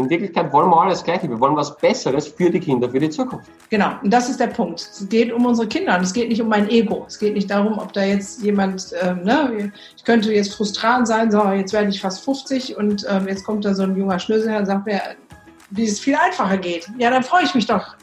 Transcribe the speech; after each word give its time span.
In 0.00 0.10
Wirklichkeit 0.10 0.52
wollen 0.52 0.70
wir 0.70 0.80
alles 0.80 1.04
Gleiche. 1.04 1.28
Wir 1.28 1.38
wollen 1.38 1.56
was 1.56 1.76
Besseres 1.76 2.28
für 2.28 2.50
die 2.50 2.60
Kinder, 2.60 2.88
für 2.88 2.98
die 2.98 3.10
Zukunft. 3.10 3.50
Genau, 3.68 3.92
und 4.02 4.10
das 4.10 4.28
ist 4.28 4.40
der 4.40 4.48
Punkt. 4.48 4.80
Es 4.80 5.06
geht 5.08 5.32
um 5.32 5.46
unsere 5.46 5.68
Kinder 5.68 5.96
und 5.96 6.02
es 6.02 6.12
geht 6.12 6.28
nicht 6.28 6.40
um 6.40 6.48
mein 6.48 6.68
Ego. 6.68 7.04
Es 7.06 7.18
geht 7.18 7.34
nicht 7.34 7.50
darum, 7.50 7.78
ob 7.78 7.92
da 7.92 8.02
jetzt 8.02 8.42
jemand, 8.42 8.92
ähm, 9.00 9.22
ne, 9.22 9.72
ich 9.96 10.04
könnte 10.04 10.32
jetzt 10.32 10.54
frustrant 10.54 11.06
sein, 11.06 11.30
so, 11.30 11.42
jetzt 11.52 11.72
werde 11.72 11.88
ich 11.90 12.00
fast 12.00 12.24
50 12.24 12.76
und 12.76 13.06
ähm, 13.08 13.28
jetzt 13.28 13.44
kommt 13.44 13.64
da 13.64 13.74
so 13.74 13.82
ein 13.82 13.96
junger 13.96 14.18
Schnösel 14.18 14.56
und 14.56 14.66
sagt 14.66 14.86
mir, 14.86 15.00
wie 15.70 15.84
es 15.84 16.00
viel 16.00 16.16
einfacher 16.16 16.56
geht. 16.56 16.90
Ja, 16.98 17.10
dann 17.10 17.22
freue 17.22 17.44
ich 17.44 17.54
mich 17.54 17.66
doch. 17.66 17.94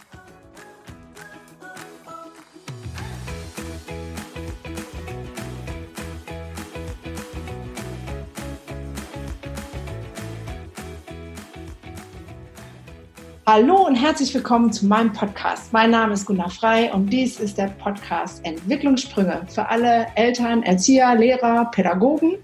Hallo 13.50 13.88
und 13.88 13.96
herzlich 13.96 14.34
willkommen 14.34 14.74
zu 14.74 14.86
meinem 14.86 15.14
Podcast. 15.14 15.72
Mein 15.72 15.92
Name 15.92 16.16
ist 16.16 16.26
Gunnar 16.26 16.50
Frei 16.50 16.92
und 16.92 17.10
dies 17.10 17.40
ist 17.40 17.58
der 17.58 17.68
Podcast 17.82 18.44
Entwicklungssprünge 18.44 19.48
für 19.48 19.66
alle 19.70 20.06
Eltern, 20.16 20.64
Erzieher, 20.64 21.16
Lehrer, 21.16 21.72
Pädagogen, 21.72 22.40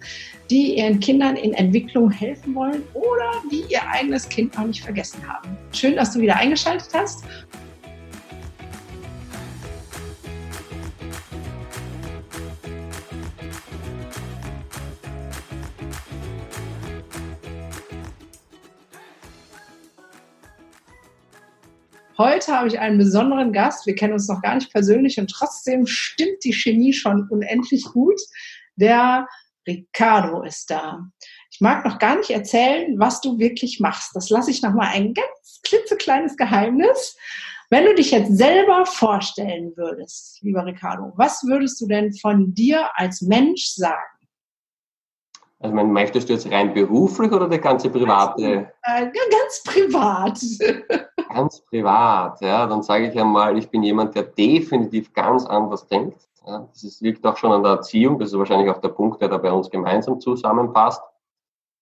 die 0.50 0.78
ihren 0.78 1.02
Kindern 1.02 1.36
in 1.36 1.54
Entwicklung 1.56 2.10
helfen 2.10 2.56
wollen 2.56 2.84
oder 2.94 3.34
die 3.52 3.66
ihr 3.68 3.86
eigenes 3.86 4.30
Kind 4.30 4.58
noch 4.58 4.66
nicht 4.66 4.82
vergessen 4.82 5.20
haben. 5.28 5.58
Schön, 5.74 5.98
dass 5.98 6.14
du 6.14 6.22
wieder 6.22 6.38
eingeschaltet 6.38 6.88
hast 6.94 7.26
Heute 22.24 22.54
habe 22.54 22.70
ich 22.70 22.80
einen 22.80 22.98
besonderen 22.98 23.52
Gast. 23.52 23.86
Wir 23.86 23.96
kennen 23.96 24.14
uns 24.14 24.30
noch 24.30 24.42
gar 24.42 24.56
nicht 24.56 24.72
persönlich 24.72 25.20
und 25.20 25.30
trotzdem 25.30 25.86
stimmt 25.86 26.42
die 26.46 26.54
Chemie 26.54 26.94
schon 26.94 27.28
unendlich 27.30 27.84
gut. 27.84 28.18
Der 28.78 29.28
Ricardo 29.68 30.42
ist 30.42 30.72
da. 30.72 31.06
Ich 31.52 31.60
mag 31.60 31.84
noch 31.84 32.00
gar 32.00 32.16
nicht 32.16 32.30
erzählen, 32.30 32.98
was 32.98 33.20
du 33.20 33.40
wirklich 33.40 33.82
machst. 33.82 34.16
Das 34.16 34.30
lasse 34.30 34.52
ich 34.52 34.62
noch 34.62 34.74
mal 34.74 34.88
ein 34.88 35.14
ganz 35.14 35.60
klitzekleines 35.64 36.38
Geheimnis. 36.38 37.18
Wenn 37.70 37.84
du 37.84 37.94
dich 37.94 38.12
jetzt 38.12 38.38
selber 38.38 38.86
vorstellen 38.86 39.74
würdest, 39.76 40.42
lieber 40.44 40.66
Ricardo, 40.66 41.12
was 41.18 41.44
würdest 41.44 41.82
du 41.82 41.88
denn 41.88 42.14
von 42.14 42.54
dir 42.54 42.90
als 42.98 43.22
Mensch 43.22 43.66
sagen? 43.66 44.23
Also 45.64 45.74
möchtest 45.78 46.28
du 46.28 46.34
jetzt 46.34 46.52
rein 46.52 46.74
beruflich 46.74 47.32
oder 47.32 47.48
der 47.48 47.60
ganze 47.60 47.90
private? 47.90 48.68
Äh, 48.84 49.06
ganz 49.32 49.64
privat. 49.64 50.38
ganz 51.34 51.62
privat, 51.62 52.42
ja, 52.42 52.68
dann 52.68 52.84
sage 52.84 53.08
ich 53.08 53.18
einmal, 53.18 53.58
ich 53.58 53.70
bin 53.70 53.82
jemand, 53.82 54.14
der 54.14 54.24
definitiv 54.24 55.14
ganz 55.14 55.46
anders 55.46 55.88
denkt. 55.88 56.28
Ja, 56.46 56.68
das 56.70 56.84
ist, 56.84 57.02
liegt 57.02 57.26
auch 57.26 57.38
schon 57.38 57.54
an 57.54 57.64
der 57.64 57.74
Erziehung, 57.74 58.20
das 58.20 58.34
ist 58.34 58.38
wahrscheinlich 58.38 58.70
auch 58.70 58.82
der 58.82 58.90
Punkt, 58.90 59.22
der 59.22 59.30
da 59.30 59.38
bei 59.38 59.54
uns 59.54 59.70
gemeinsam 59.70 60.20
zusammenpasst, 60.20 61.02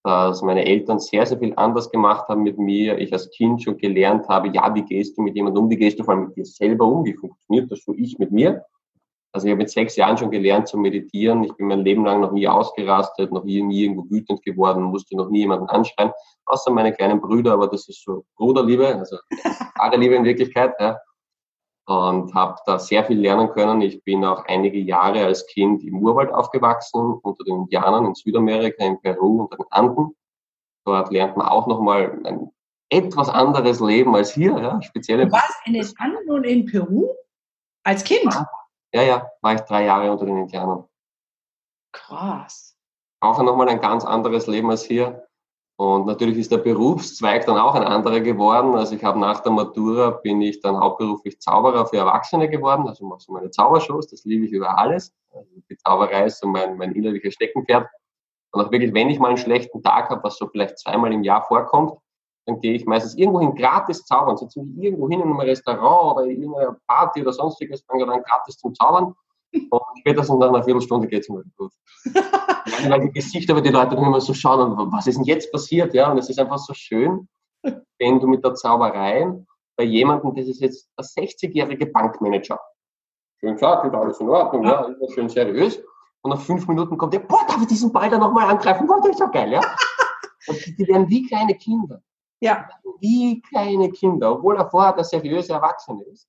dass 0.03 0.43
meine 0.43 0.63
Eltern 0.63 0.99
sehr, 0.99 1.25
sehr 1.25 1.39
viel 1.39 1.53
anders 1.55 1.89
gemacht 1.89 2.27
haben 2.27 2.43
mit 2.43 2.59
mir, 2.59 2.99
ich 2.99 3.11
als 3.11 3.31
Kind 3.31 3.63
schon 3.63 3.79
gelernt 3.79 4.29
habe, 4.29 4.49
ja, 4.49 4.75
wie 4.75 4.83
gehst 4.83 5.17
du 5.17 5.23
mit 5.23 5.33
jemandem 5.35 5.63
um, 5.63 5.69
wie 5.71 5.77
gehst 5.77 5.97
du 5.97 6.03
vor 6.03 6.13
allem 6.13 6.27
mit 6.27 6.37
dir 6.37 6.45
selber 6.45 6.85
um, 6.85 7.03
wie 7.03 7.13
funktioniert 7.13 7.71
das 7.71 7.83
so 7.83 7.95
ich 7.97 8.19
mit 8.19 8.31
mir 8.31 8.63
also 9.33 9.47
ich 9.47 9.51
habe 9.51 9.59
mit 9.59 9.69
sechs 9.69 9.95
Jahren 9.95 10.17
schon 10.17 10.29
gelernt 10.29 10.67
zu 10.67 10.77
meditieren. 10.77 11.43
Ich 11.43 11.53
bin 11.55 11.67
mein 11.67 11.85
Leben 11.85 12.05
lang 12.05 12.19
noch 12.19 12.33
nie 12.33 12.47
ausgerastet, 12.47 13.31
noch 13.31 13.45
nie, 13.45 13.61
nie 13.61 13.83
irgendwo 13.83 14.09
wütend 14.09 14.43
geworden, 14.43 14.83
musste 14.83 15.15
noch 15.15 15.29
nie 15.29 15.39
jemanden 15.39 15.69
anschreien, 15.69 16.11
außer 16.45 16.71
meine 16.71 16.93
kleinen 16.93 17.21
Brüder, 17.21 17.53
aber 17.53 17.67
das 17.67 17.87
ist 17.87 18.03
so 18.03 18.25
Bruderliebe, 18.35 18.87
also 18.87 19.17
wahre 19.75 19.97
Liebe 19.97 20.15
in 20.15 20.25
Wirklichkeit. 20.25 20.73
Ja. 20.79 20.99
Und 21.87 22.33
habe 22.33 22.57
da 22.65 22.77
sehr 22.77 23.03
viel 23.05 23.19
lernen 23.19 23.49
können. 23.49 23.81
Ich 23.81 24.03
bin 24.03 24.23
auch 24.23 24.45
einige 24.45 24.79
Jahre 24.79 25.25
als 25.25 25.45
Kind 25.47 25.83
im 25.83 25.99
Urwald 25.99 26.31
aufgewachsen, 26.31 27.19
unter 27.23 27.43
den 27.43 27.55
Indianern 27.55 28.05
in 28.05 28.15
Südamerika, 28.15 28.83
in 28.85 29.01
Peru, 29.01 29.43
unter 29.43 29.57
den 29.57 29.65
Anden. 29.71 30.15
Dort 30.85 31.11
lernt 31.11 31.37
man 31.37 31.47
auch 31.47 31.67
nochmal 31.67 32.19
ein 32.25 32.51
etwas 32.89 33.29
anderes 33.29 33.79
Leben 33.79 34.13
als 34.15 34.33
hier. 34.33 34.57
Ja. 34.57 34.81
Spezielle 34.81 35.25
du 35.25 35.31
warst 35.31 35.55
in 35.65 35.73
den 35.73 35.87
Anden 35.97 36.29
und 36.29 36.43
in 36.43 36.65
Peru 36.65 37.07
als 37.83 38.03
Kind? 38.03 38.25
Ja 38.25 38.47
ja, 38.93 39.03
ja, 39.03 39.31
war 39.41 39.55
ich 39.55 39.61
drei 39.61 39.85
Jahre 39.85 40.11
unter 40.11 40.25
den 40.25 40.37
Indianern. 40.37 40.85
Krass. 41.91 42.77
Auch 43.19 43.41
nochmal 43.41 43.69
ein 43.69 43.81
ganz 43.81 44.03
anderes 44.03 44.47
Leben 44.47 44.69
als 44.69 44.83
hier. 44.83 45.27
Und 45.77 46.05
natürlich 46.05 46.37
ist 46.37 46.51
der 46.51 46.59
Berufszweig 46.59 47.45
dann 47.45 47.57
auch 47.57 47.73
ein 47.73 47.83
anderer 47.83 48.19
geworden. 48.19 48.75
Also 48.75 48.95
ich 48.95 49.03
habe 49.03 49.19
nach 49.19 49.41
der 49.41 49.51
Matura 49.51 50.11
bin 50.11 50.41
ich 50.41 50.59
dann 50.59 50.79
hauptberuflich 50.79 51.39
Zauberer 51.39 51.87
für 51.87 51.97
Erwachsene 51.97 52.49
geworden. 52.49 52.87
Also 52.87 53.05
mache 53.05 53.21
so 53.21 53.33
meine 53.33 53.49
Zaubershows, 53.49 54.07
das 54.07 54.23
liebe 54.23 54.45
ich 54.45 54.51
über 54.51 54.77
alles. 54.77 55.13
Also 55.31 55.49
die 55.69 55.77
Zauberei 55.77 56.25
ist 56.25 56.39
so 56.39 56.47
mein, 56.47 56.77
mein 56.77 56.91
innerliches 56.91 57.33
Steckenpferd. 57.33 57.87
Und 58.51 58.61
auch 58.61 58.71
wirklich, 58.71 58.93
wenn 58.93 59.09
ich 59.09 59.17
mal 59.17 59.29
einen 59.29 59.37
schlechten 59.37 59.81
Tag 59.81 60.09
habe, 60.09 60.23
was 60.23 60.37
so 60.37 60.47
vielleicht 60.47 60.77
zweimal 60.77 61.13
im 61.13 61.23
Jahr 61.23 61.41
vorkommt, 61.41 61.93
dann 62.45 62.59
gehe 62.59 62.73
ich 62.73 62.85
meistens 62.85 63.15
irgendwohin 63.15 63.55
gratis 63.55 64.03
zaubern, 64.05 64.37
setze 64.37 64.61
mich 64.61 64.83
irgendwo 64.83 65.07
hin 65.09 65.19
in 65.19 65.27
einem 65.27 65.39
Restaurant 65.39 66.17
oder 66.17 66.25
in 66.25 66.53
einer 66.53 66.77
Party 66.87 67.21
oder 67.21 67.33
sonstiges, 67.33 67.83
fange 67.83 68.05
dann 68.05 68.23
gratis 68.23 68.57
zum 68.57 68.73
Zaubern 68.73 69.13
und 69.53 69.81
spätestens 69.99 70.39
nach 70.39 70.49
einer 70.49 70.63
Viertelstunde 70.63 71.07
geht 71.07 71.23
es 71.23 71.29
mir 71.29 71.43
gut. 71.57 71.71
Weil 72.87 73.01
die 73.01 73.11
Gesichter, 73.11 73.53
aber 73.53 73.61
die 73.61 73.69
Leute 73.69 73.95
dann 73.95 74.05
immer 74.05 74.21
so 74.21 74.33
schauen, 74.33 74.71
und 74.71 74.91
was 74.91 75.07
ist 75.07 75.17
denn 75.17 75.25
jetzt 75.25 75.51
passiert? 75.51 75.93
Ja, 75.93 76.11
und 76.11 76.17
es 76.17 76.29
ist 76.29 76.39
einfach 76.39 76.57
so 76.57 76.73
schön, 76.73 77.27
wenn 77.99 78.19
du 78.19 78.27
mit 78.27 78.43
der 78.43 78.55
Zauberei 78.55 79.27
bei 79.75 79.83
jemandem, 79.83 80.35
das 80.35 80.47
ist 80.47 80.61
jetzt 80.61 80.89
der 80.97 81.05
60-jährige 81.05 81.87
Bankmanager. 81.87 82.59
Schön 83.39 83.53
gesagt, 83.53 83.83
geht 83.83 83.93
alles 83.93 84.19
in 84.19 84.29
Ordnung, 84.29 84.63
ja, 84.65 84.81
ist 85.01 85.13
schön 85.13 85.27
seriös. 85.27 85.81
Und 86.21 86.29
nach 86.29 86.39
fünf 86.39 86.67
Minuten 86.67 86.97
kommt 86.97 87.13
der, 87.13 87.19
boah, 87.19 87.43
darf 87.47 87.61
ich 87.61 87.67
diesen 87.67 87.91
Ball 87.91 88.09
da 88.09 88.17
nochmal 88.17 88.49
angreifen? 88.49 88.85
Boah, 88.85 88.99
das 89.01 89.11
ist 89.11 89.19
ja 89.19 89.25
geil, 89.27 89.51
ja. 89.51 89.61
Und 90.47 90.77
die 90.77 90.87
werden 90.87 91.09
wie 91.09 91.27
kleine 91.27 91.55
Kinder. 91.55 92.01
Ja. 92.41 92.67
Wie 92.99 93.41
kleine 93.41 93.89
Kinder, 93.91 94.33
obwohl 94.33 94.57
er 94.57 94.69
vorher 94.69 94.93
der 94.93 95.03
seriöse 95.03 95.53
Erwachsene 95.53 96.03
ist. 96.03 96.27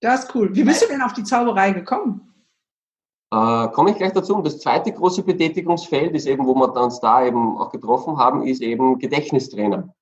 Das 0.00 0.24
ist 0.24 0.34
cool. 0.34 0.54
Wie 0.54 0.64
bist 0.64 0.82
du 0.82 0.86
denn 0.88 1.02
auf 1.02 1.12
die 1.12 1.24
Zauberei 1.24 1.72
gekommen? 1.72 2.34
Äh, 3.32 3.68
komme 3.68 3.90
ich 3.90 3.96
gleich 3.96 4.12
dazu. 4.12 4.36
Und 4.36 4.46
das 4.46 4.60
zweite 4.60 4.92
große 4.92 5.22
Betätigungsfeld 5.22 6.14
ist 6.14 6.26
eben, 6.26 6.46
wo 6.46 6.54
wir 6.54 6.74
uns 6.76 7.00
da 7.00 7.24
eben 7.24 7.58
auch 7.58 7.70
getroffen 7.70 8.18
haben, 8.18 8.42
ist 8.42 8.62
eben 8.62 8.98
Gedächtnistrainer. 8.98 9.94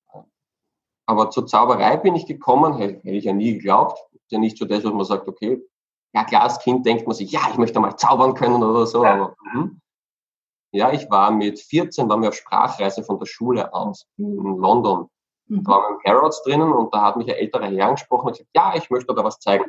Aber 1.06 1.30
zur 1.30 1.46
Zauberei 1.46 1.96
bin 1.96 2.14
ich 2.14 2.26
gekommen, 2.26 2.76
hätte 2.76 3.08
ich 3.08 3.24
ja 3.24 3.32
nie 3.32 3.54
geglaubt. 3.54 3.98
Ist 4.12 4.32
ja 4.32 4.38
nicht 4.38 4.58
so 4.58 4.64
das, 4.64 4.84
was 4.84 4.92
man 4.92 5.04
sagt, 5.04 5.28
okay, 5.28 5.62
ja 6.14 6.24
klar, 6.24 6.42
als 6.42 6.58
Kind 6.60 6.86
denkt 6.86 7.06
man 7.06 7.16
sich, 7.16 7.32
ja, 7.32 7.40
ich 7.50 7.58
möchte 7.58 7.80
mal 7.80 7.96
zaubern 7.96 8.34
können 8.34 8.62
oder 8.62 8.86
so. 8.86 9.04
Ja. 9.04 9.14
Aber, 9.14 9.36
hm. 9.52 9.80
ja, 10.72 10.92
ich 10.92 11.10
war 11.10 11.30
mit 11.30 11.58
14, 11.58 12.08
waren 12.08 12.22
wir 12.22 12.28
auf 12.28 12.34
Sprachreise 12.34 13.02
von 13.02 13.18
der 13.18 13.26
Schule 13.26 13.72
aus 13.72 14.06
in 14.16 14.56
London. 14.58 15.08
Mhm. 15.52 15.64
Da 15.64 15.72
waren 15.72 15.98
Harrods 16.06 16.42
drinnen 16.44 16.72
und 16.72 16.94
da 16.94 17.02
hat 17.02 17.16
mich 17.16 17.28
ein 17.28 17.36
älterer 17.36 17.66
Herr 17.66 17.88
angesprochen 17.88 18.28
und 18.28 18.32
gesagt, 18.32 18.50
ja, 18.54 18.74
ich 18.74 18.88
möchte 18.88 19.14
da 19.14 19.22
was 19.22 19.38
zeigen. 19.38 19.64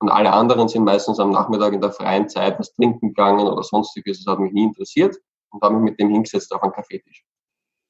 Und 0.00 0.10
alle 0.10 0.32
anderen 0.32 0.68
sind 0.68 0.84
meistens 0.84 1.18
am 1.18 1.30
Nachmittag 1.30 1.72
in 1.72 1.80
der 1.80 1.90
freien 1.90 2.28
Zeit 2.28 2.58
was 2.58 2.72
trinken 2.74 3.08
gegangen 3.08 3.48
oder 3.48 3.62
sonstiges. 3.62 4.22
Das 4.22 4.32
hat 4.32 4.38
mich 4.38 4.52
nie 4.52 4.64
interessiert 4.64 5.16
und 5.50 5.62
habe 5.62 5.74
mich 5.74 5.90
mit 5.90 6.00
dem 6.00 6.10
hingesetzt 6.10 6.52
auf 6.52 6.62
einen 6.62 6.72
Kaffeetisch. 6.72 7.24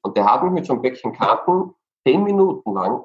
Und 0.01 0.15
der 0.15 0.25
hat 0.25 0.43
mich 0.43 0.53
mit 0.53 0.65
so 0.65 0.73
einem 0.73 0.81
Päckchen 0.81 1.13
Karten 1.13 1.75
zehn 2.07 2.23
Minuten 2.23 2.73
lang, 2.73 3.03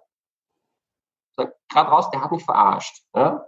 gerade 1.36 1.90
raus, 1.90 2.08
der 2.10 2.22
hat 2.22 2.30
mich 2.30 2.44
verarscht. 2.44 3.02
Ja? 3.14 3.44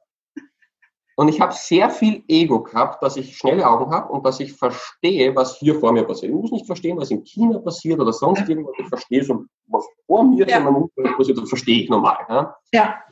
Und 1.19 1.29
ich 1.29 1.41
habe 1.41 1.55
sehr 1.55 1.89
viel 1.89 2.23
Ego 2.29 2.63
gehabt, 2.63 3.03
dass 3.03 3.17
ich 3.17 3.39
schnelle 3.39 3.67
Augen 3.67 3.91
habe 3.91 4.13
und 4.13 4.25
dass 4.27 4.39
ich 4.39 4.53
verstehe, 4.53 5.35
was 5.35 5.57
hier 5.57 5.81
vor 5.81 5.93
mir 5.93 6.05
passiert. 6.05 6.31
Ich 6.31 6.39
muss 6.39 6.53
nicht 6.53 6.67
verstehen, 6.67 6.99
was 6.99 7.11
in 7.11 7.25
China 7.25 7.59
passiert 7.59 7.99
oder 7.99 8.13
sonst 8.13 8.47
irgendwas. 8.47 8.75
Ich 8.79 8.89
verstehe 8.89 9.25
so, 9.25 9.47
was 9.67 9.87
vor 10.07 10.25
mir 10.25 10.47
ja. 10.47 10.59
in 10.59 10.65
meinem 10.65 10.77
Umfeld 10.77 11.17
passiert, 11.17 11.39
das 11.39 11.49
verstehe 11.49 11.85
ich 11.85 11.89
normal. 11.89 12.19
Ja. 12.29 12.55
ja. 12.71 13.03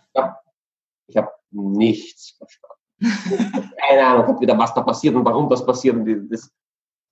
Ich 1.06 1.16
habe 1.16 1.28
hab 1.28 1.34
nichts 1.50 2.36
verstanden. 2.36 2.74
Keine 3.88 4.06
Ahnung, 4.06 4.38
wieder, 4.38 4.58
was 4.58 4.74
da 4.74 4.82
passiert 4.82 5.14
und 5.14 5.24
warum 5.24 5.48
das 5.48 5.64
passiert. 5.64 5.96
Und 5.96 6.28
das, 6.30 6.50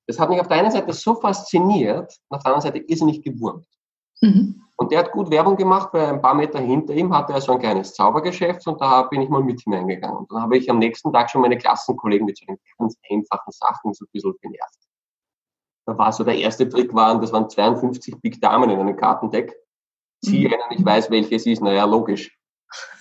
das 0.06 0.18
hat 0.18 0.28
mich 0.28 0.40
auf 0.40 0.48
der 0.48 0.58
einen 0.58 0.70
Seite 0.70 0.92
so 0.92 1.14
fasziniert, 1.14 2.14
auf 2.28 2.42
der 2.42 2.52
anderen 2.52 2.60
Seite 2.60 2.78
irrsinnig 2.86 3.22
gewurmt. 3.22 3.66
Mhm. 4.20 4.61
Und 4.76 4.90
der 4.90 5.00
hat 5.00 5.12
gut 5.12 5.30
Werbung 5.30 5.56
gemacht, 5.56 5.90
weil 5.92 6.06
ein 6.06 6.22
paar 6.22 6.34
Meter 6.34 6.58
hinter 6.58 6.94
ihm 6.94 7.14
hatte 7.14 7.32
er 7.32 7.40
so 7.40 7.52
ein 7.52 7.58
kleines 7.58 7.94
Zaubergeschäft 7.94 8.66
und 8.66 8.80
da 8.80 9.02
bin 9.02 9.20
ich 9.20 9.28
mal 9.28 9.42
mit 9.42 9.60
hineingegangen. 9.60 10.16
Und 10.16 10.32
dann 10.32 10.42
habe 10.42 10.56
ich 10.56 10.70
am 10.70 10.78
nächsten 10.78 11.12
Tag 11.12 11.30
schon 11.30 11.42
meine 11.42 11.58
Klassenkollegen 11.58 12.26
mit 12.26 12.38
so 12.38 12.46
ganz 12.78 12.96
einfachen 13.10 13.52
Sachen 13.52 13.92
so 13.94 14.04
ein 14.04 14.08
bisschen 14.12 14.34
genervt. 14.40 14.78
Da 15.86 15.98
war 15.98 16.12
so 16.12 16.24
der 16.24 16.36
erste 16.36 16.68
Trick 16.68 16.94
waren, 16.94 17.20
das 17.20 17.32
waren 17.32 17.50
52 17.50 18.20
Big 18.20 18.40
Damen 18.40 18.70
in 18.70 18.80
einem 18.80 18.96
Kartendeck. 18.96 19.54
Zieh 20.24 20.46
mhm. 20.46 20.54
einen, 20.54 20.78
ich 20.78 20.84
weiß 20.84 21.10
welches 21.10 21.46
ist, 21.46 21.62
naja, 21.62 21.84
logisch. 21.84 22.36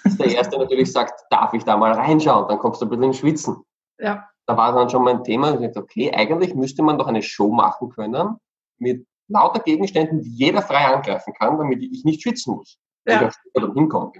Dass 0.03 0.17
der 0.17 0.35
erste 0.35 0.57
natürlich 0.57 0.91
sagt, 0.91 1.23
darf 1.29 1.53
ich 1.53 1.63
da 1.63 1.77
mal 1.77 1.93
reinschauen? 1.93 2.47
Dann 2.47 2.59
kommst 2.59 2.81
du 2.81 2.85
ein 2.85 2.89
bisschen 2.89 3.03
ins 3.03 3.17
Schwitzen. 3.17 3.63
Ja. 3.99 4.27
Da 4.47 4.57
war 4.57 4.73
dann 4.73 4.89
schon 4.89 5.03
mein 5.03 5.23
Thema, 5.23 5.53
okay, 5.75 6.11
eigentlich 6.13 6.55
müsste 6.55 6.83
man 6.83 6.97
doch 6.97 7.07
eine 7.07 7.21
Show 7.21 7.51
machen 7.51 7.89
können 7.89 8.37
mit 8.79 9.05
lauter 9.31 9.61
Gegenständen, 9.61 10.21
die 10.21 10.29
jeder 10.29 10.61
frei 10.61 10.93
angreifen 10.93 11.33
kann, 11.33 11.57
damit 11.57 11.81
ich 11.81 12.03
nicht 12.03 12.21
schwitzen 12.21 12.55
muss. 12.55 12.77
Ja. 13.05 13.29
Und 13.53 13.63
dann 13.63 13.73
hinkomme. 13.73 14.11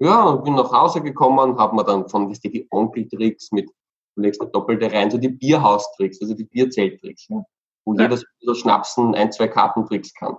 Ja, 0.00 0.24
und 0.24 0.44
bin 0.44 0.54
nach 0.54 0.72
Hause 0.72 1.02
gekommen, 1.02 1.58
habe 1.58 1.76
mir 1.76 1.84
dann 1.84 2.08
von 2.08 2.28
die, 2.28 2.50
die 2.50 2.66
Onkeltricks 2.70 3.52
mit, 3.52 3.68
du 4.16 4.22
legst 4.22 4.40
eine 4.40 4.50
doppelte 4.50 4.90
rein, 4.90 5.10
so 5.10 5.18
die 5.18 5.28
Bierhaustricks, 5.28 6.20
also 6.22 6.34
die 6.34 6.44
Bierzelttricks, 6.44 7.28
ja, 7.28 7.44
wo 7.84 7.94
ja. 7.94 8.02
jeder 8.02 8.18
so 8.40 8.54
Schnapsen 8.54 9.14
ein, 9.14 9.30
zwei 9.30 9.48
Kartentricks 9.48 10.14
kann. 10.14 10.36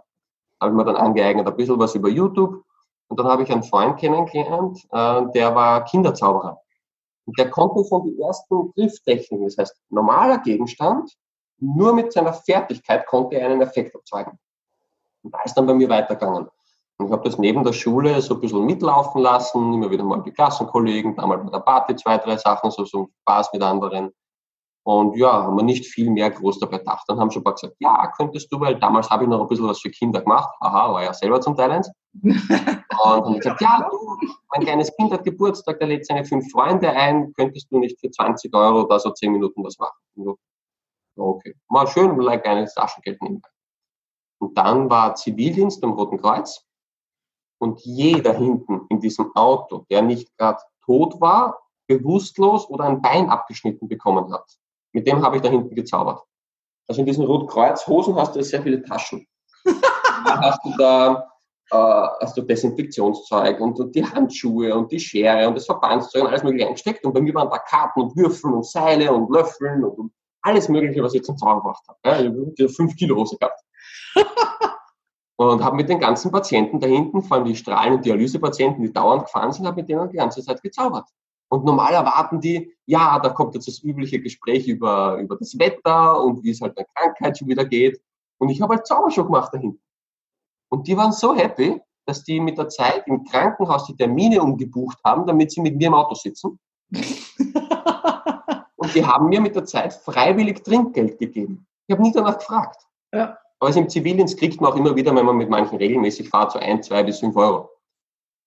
Habe 0.60 0.72
ich 0.72 0.78
mir 0.78 0.86
dann 0.86 0.96
angeeignet, 0.96 1.48
ein 1.48 1.56
bisschen 1.56 1.78
was 1.80 1.94
über 1.96 2.10
YouTube. 2.10 2.64
Und 3.08 3.20
dann 3.20 3.28
habe 3.28 3.44
ich 3.44 3.52
einen 3.52 3.64
Freund 3.64 4.00
kennengelernt, 4.00 4.80
äh, 4.92 5.22
der 5.34 5.54
war 5.54 5.84
Kinderzauberer. 5.86 6.60
Und 7.26 7.38
der 7.38 7.50
konnte 7.52 7.84
von 7.86 8.04
den 8.06 8.20
ersten 8.20 8.72
Grifftechniken, 8.72 9.46
das 9.46 9.58
heißt 9.58 9.76
normaler 9.90 10.40
Gegenstand, 10.40 11.16
nur 11.62 11.94
mit 11.94 12.12
seiner 12.12 12.34
Fertigkeit 12.34 13.06
konnte 13.06 13.38
er 13.38 13.50
einen 13.50 13.62
Effekt 13.62 13.96
erzeugen. 13.96 14.38
Und 15.24 15.34
da 15.34 15.42
ist 15.44 15.54
dann 15.54 15.68
bei 15.68 15.74
mir 15.74 15.88
weitergegangen. 15.88 16.48
Und 16.98 17.08
ich 17.08 17.12
habe 17.12 17.24
das 17.24 17.38
neben 17.38 17.64
der 17.64 17.74
Schule 17.74 18.22
so 18.22 18.36
ein 18.36 18.42
bisschen 18.42 18.66
mitlaufen 18.66 19.22
lassen, 19.22 19.74
immer 19.74 19.90
wieder 19.90 20.04
mal 20.04 20.22
die 20.24 20.32
Klassenkollegen, 20.32 21.16
damals 21.16 21.44
bei 21.46 21.52
der 21.52 21.60
Party 21.60 21.96
zwei, 21.96 22.18
drei 22.18 22.38
Sachen, 22.38 22.72
so, 22.72 22.86
so 22.86 23.10
Spaß 23.22 23.54
mit 23.54 23.64
anderen. 23.64 24.12
Und 24.84 25.16
ja, 25.16 25.44
haben 25.44 25.56
wir 25.58 25.64
nicht 25.64 25.86
viel 25.86 26.10
mehr 26.10 26.32
groß 26.32 26.60
dabei 26.60 26.80
gedacht. 26.80 27.04
Dann 27.08 27.20
haben 27.20 27.30
schon 27.30 27.42
ein 27.42 27.44
paar 27.44 27.54
gesagt, 27.54 27.76
ja, 27.80 28.12
könntest 28.18 28.52
du, 28.52 28.60
weil 28.60 28.80
damals 28.80 29.10
habe 29.12 29.24
ich 29.24 29.30
noch 29.30 29.42
ein 29.42 29.48
bisschen 29.48 29.68
was 29.68 29.80
für 29.80 29.92
Kinder 29.92 30.22
gemacht. 30.22 30.50
Aha, 30.60 30.92
war 30.92 31.04
ja 31.04 31.14
selber 31.14 31.40
zum 31.40 31.56
Teil 31.56 31.72
eins. 31.72 31.92
Und 32.24 32.46
haben 33.00 33.38
gesagt, 33.38 33.62
ja, 33.62 33.88
du, 33.90 33.98
mein 34.52 34.66
kleines 34.66 34.96
Kind 34.96 35.12
hat 35.14 35.24
Geburtstag, 35.24 35.78
der 35.80 35.88
lädt 35.88 36.08
seine 36.08 36.26
fünf 36.26 36.52
Freunde 36.52 36.90
ein, 36.90 37.32
könntest 37.34 37.72
du 37.72 37.80
nicht 37.80 38.00
für 38.00 38.10
20 38.10 38.54
Euro 38.56 38.84
da 38.84 39.00
so 39.00 39.12
10 39.12 39.32
Minuten 39.32 39.64
was 39.64 39.78
machen? 39.78 39.98
So, 40.16 40.38
okay, 41.22 41.56
mal 41.70 41.88
schön, 41.88 42.18
like 42.20 42.44
kleines 42.44 42.74
Taschengeld 42.74 43.22
nebenbei. 43.22 43.50
Und 44.40 44.58
dann 44.58 44.90
war 44.90 45.16
Zivildienst 45.16 45.84
am 45.84 45.94
Roten 45.94 46.20
Kreuz. 46.20 46.66
Und 47.60 47.80
jeder 47.82 48.34
hinten 48.34 48.88
in 48.90 49.00
diesem 49.00 49.36
Auto, 49.36 49.86
der 49.90 50.02
nicht 50.02 50.36
gerade 50.38 50.62
tot 50.84 51.22
war, 51.22 51.62
bewusstlos 51.88 52.68
oder 52.70 52.86
ein 52.86 53.02
Bein 53.02 53.30
abgeschnitten 53.30 53.88
bekommen 53.88 54.34
hat, 54.34 54.58
mit 54.94 55.08
dem 55.08 55.22
habe 55.22 55.36
ich 55.36 55.42
da 55.44 55.50
hinten 55.50 55.76
gezaubert. 55.76 56.24
Also 56.88 57.02
in 57.02 57.06
diesen 57.06 57.26
Rotkreuz-Hosen 57.26 58.16
hast 58.16 58.36
du 58.36 58.44
sehr 58.44 58.64
viele 58.64 58.82
Taschen. 58.82 59.28
da 59.64 60.42
hast 60.42 60.66
du 60.66 60.74
da 60.78 61.32
äh, 61.72 62.08
hast 62.20 62.36
du 62.36 62.42
Desinfektionszeug 62.42 63.60
und, 63.62 63.80
und, 63.80 63.96
die 63.96 64.06
Handschuhe 64.06 64.76
und 64.76 64.92
die 64.92 65.00
Schere 65.00 65.48
und 65.48 65.56
das 65.56 65.66
Verbandszeug 65.66 66.24
und 66.24 66.30
alles 66.30 66.44
mögliche 66.44 66.68
eingesteckt. 66.68 67.06
Und 67.06 67.14
bei 67.14 67.22
mir 67.22 67.34
waren 67.34 67.50
da 67.50 67.60
Karten 67.60 68.02
und 68.02 68.16
Würfel 68.18 68.54
und 68.54 68.66
Seile 68.66 69.12
und 69.14 69.32
Löffeln 69.32 69.84
und, 69.84 69.98
und 69.98 70.12
alles 70.42 70.70
Mögliche, 70.70 71.04
was 71.04 71.14
ich 71.14 71.24
zum 71.24 71.38
Zaubern 71.38 71.58
gebracht 71.58 71.84
habe. 71.88 72.00
Ja, 72.06 72.20
ich 72.20 72.28
habe 72.28 72.70
fünf 72.70 72.96
Kilo 72.96 73.16
Hose 73.16 73.38
gehabt. 73.38 73.62
und 75.36 75.64
habe 75.64 75.76
mit 75.76 75.90
den 75.90 76.00
ganzen 76.00 76.32
Patienten 76.32 76.80
da 76.80 76.88
hinten, 76.88 77.24
vor 77.24 77.38
allem 77.38 77.46
die 77.46 77.56
Strahlen- 77.56 77.96
und 77.96 78.06
Dialysepatienten, 78.06 78.84
die 78.84 78.94
dauernd 78.94 79.26
gefahren 79.26 79.52
sind, 79.52 79.66
habe 79.66 79.82
mit 79.82 79.90
denen 79.90 80.10
die 80.10 80.18
ganze 80.18 80.44
Zeit 80.44 80.62
gezaubert. 80.62 81.08
Und 81.50 81.66
normal 81.66 81.94
erwarten 81.94 82.40
die, 82.40 82.74
ja, 82.86 83.20
da 83.20 83.30
kommt 83.30 83.56
jetzt 83.56 83.68
das 83.68 83.84
übliche 83.84 84.22
Gespräch 84.22 84.68
über, 84.68 85.18
über 85.18 85.36
das 85.36 85.58
Wetter 85.60 86.24
und 86.24 86.44
wie 86.44 86.52
es 86.52 86.62
halt 86.62 86.78
der 86.78 86.86
Krankheit 86.96 87.38
schon 87.38 87.48
wieder 87.48 87.66
geht. 87.66 88.02
Und 88.38 88.50
ich 88.50 88.62
habe 88.62 88.76
halt 88.76 88.88
Zaubershow 88.88 89.26
gemacht 89.26 89.54
da 89.54 89.60
hinten. 89.60 89.82
Und 90.70 90.88
die 90.88 90.96
waren 90.96 91.12
so 91.12 91.36
happy, 91.36 91.82
dass 92.06 92.24
die 92.24 92.40
mit 92.40 92.58
der 92.58 92.70
Zeit 92.70 93.04
im 93.08 93.26
Krankenhaus 93.26 93.86
die 93.86 93.96
Termine 93.96 94.42
umgebucht 94.42 94.98
haben, 95.04 95.26
damit 95.26 95.52
sie 95.52 95.62
mit 95.62 95.76
mir 95.76 95.88
im 95.88 95.94
Auto 95.94 96.16
sitzen. 96.16 96.58
und 98.82 98.96
die 98.96 99.06
haben 99.06 99.30
mir 99.30 99.40
mit 99.40 99.56
der 99.56 99.66
Zeit 99.66 99.94
freiwillig 99.94 100.64
Trinkgeld 100.64 101.20
gegeben. 101.20 101.68
Ich 101.86 101.94
habe 101.94 102.02
nie 102.02 102.12
danach 102.12 102.40
gefragt. 102.40 102.82
Ja. 103.14 103.38
Aber 103.60 103.76
im 103.76 103.88
Zivildienst 103.88 104.40
kriegt 104.40 104.60
man 104.60 104.72
auch 104.72 104.76
immer 104.76 104.96
wieder, 104.96 105.16
wenn 105.16 105.26
man 105.26 105.38
mit 105.38 105.52
manchen 105.52 105.78
regelmäßig 105.78 106.30
fährt, 106.30 106.52
so 106.52 106.58
ein, 106.58 106.82
zwei 106.82 107.04
bis 107.04 107.20
fünf 107.20 107.36
Euro. 107.36 107.70